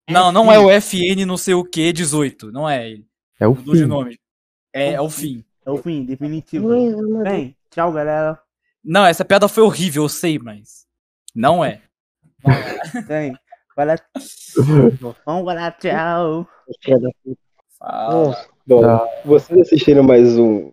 Não, 0.10 0.32
não 0.32 0.52
é 0.52 0.60
o 0.60 0.70
FN 0.70 1.26
não 1.26 1.38
sei 1.38 1.54
o 1.56 1.64
que 1.64 1.92
18. 1.92 2.52
Não 2.52 2.70
é 2.70 2.90
ele. 2.90 3.08
É 3.40 3.48
o 3.48 3.56
Mudou 3.56 3.74
de 3.74 3.82
fim. 3.82 3.88
nome. 3.88 4.20
É, 4.74 4.94
é 4.94 5.02
o 5.02 5.10
fim. 5.10 5.44
É 5.66 5.72
o 5.72 5.78
fim, 5.78 6.06
definitivo. 6.06 6.70
Bem, 7.24 7.56
tchau, 7.72 7.92
galera. 7.92 8.40
Não, 8.84 9.04
essa 9.04 9.26
piada 9.26 9.48
foi 9.48 9.64
horrível, 9.64 10.04
eu 10.04 10.10
sei, 10.10 10.38
mas. 10.38 10.86
Não 11.34 11.66
é. 11.66 11.82
Bem, 13.08 13.32
vai 13.32 13.32
lá. 13.32 13.40
Vamos 15.26 15.46
lá, 15.54 15.72
tchau. 15.72 16.48
Fala. 17.78 18.46
Bom, 18.66 18.82
Tá. 18.82 19.06
vocês 19.26 19.60
assistiram 19.60 20.02
mais 20.04 20.38
um 20.38 20.72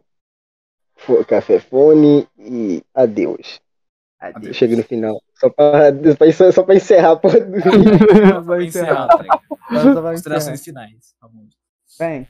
Café 1.26 1.58
Fone 1.58 2.28
e 2.38 2.82
adeus. 2.94 3.60
Adeus. 4.20 4.56
Chega 4.56 4.76
no 4.76 4.84
final. 4.84 5.20
Só 5.34 5.50
pra, 5.50 5.90
só 6.52 6.62
pra 6.62 6.76
encerrar. 6.76 7.16
Vai 7.20 8.42
Pra 8.44 8.64
encerrar. 8.64 9.08
tá 9.08 9.16
ligado? 9.20 9.42
Só. 9.48 10.02
Considerações 10.02 10.62
finais. 10.64 11.14
Vamos. 11.20 11.48
Bem. 11.98 12.24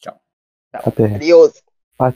Tchau. 0.00 0.20
Até. 0.72 1.14
Adeus. 1.14 1.62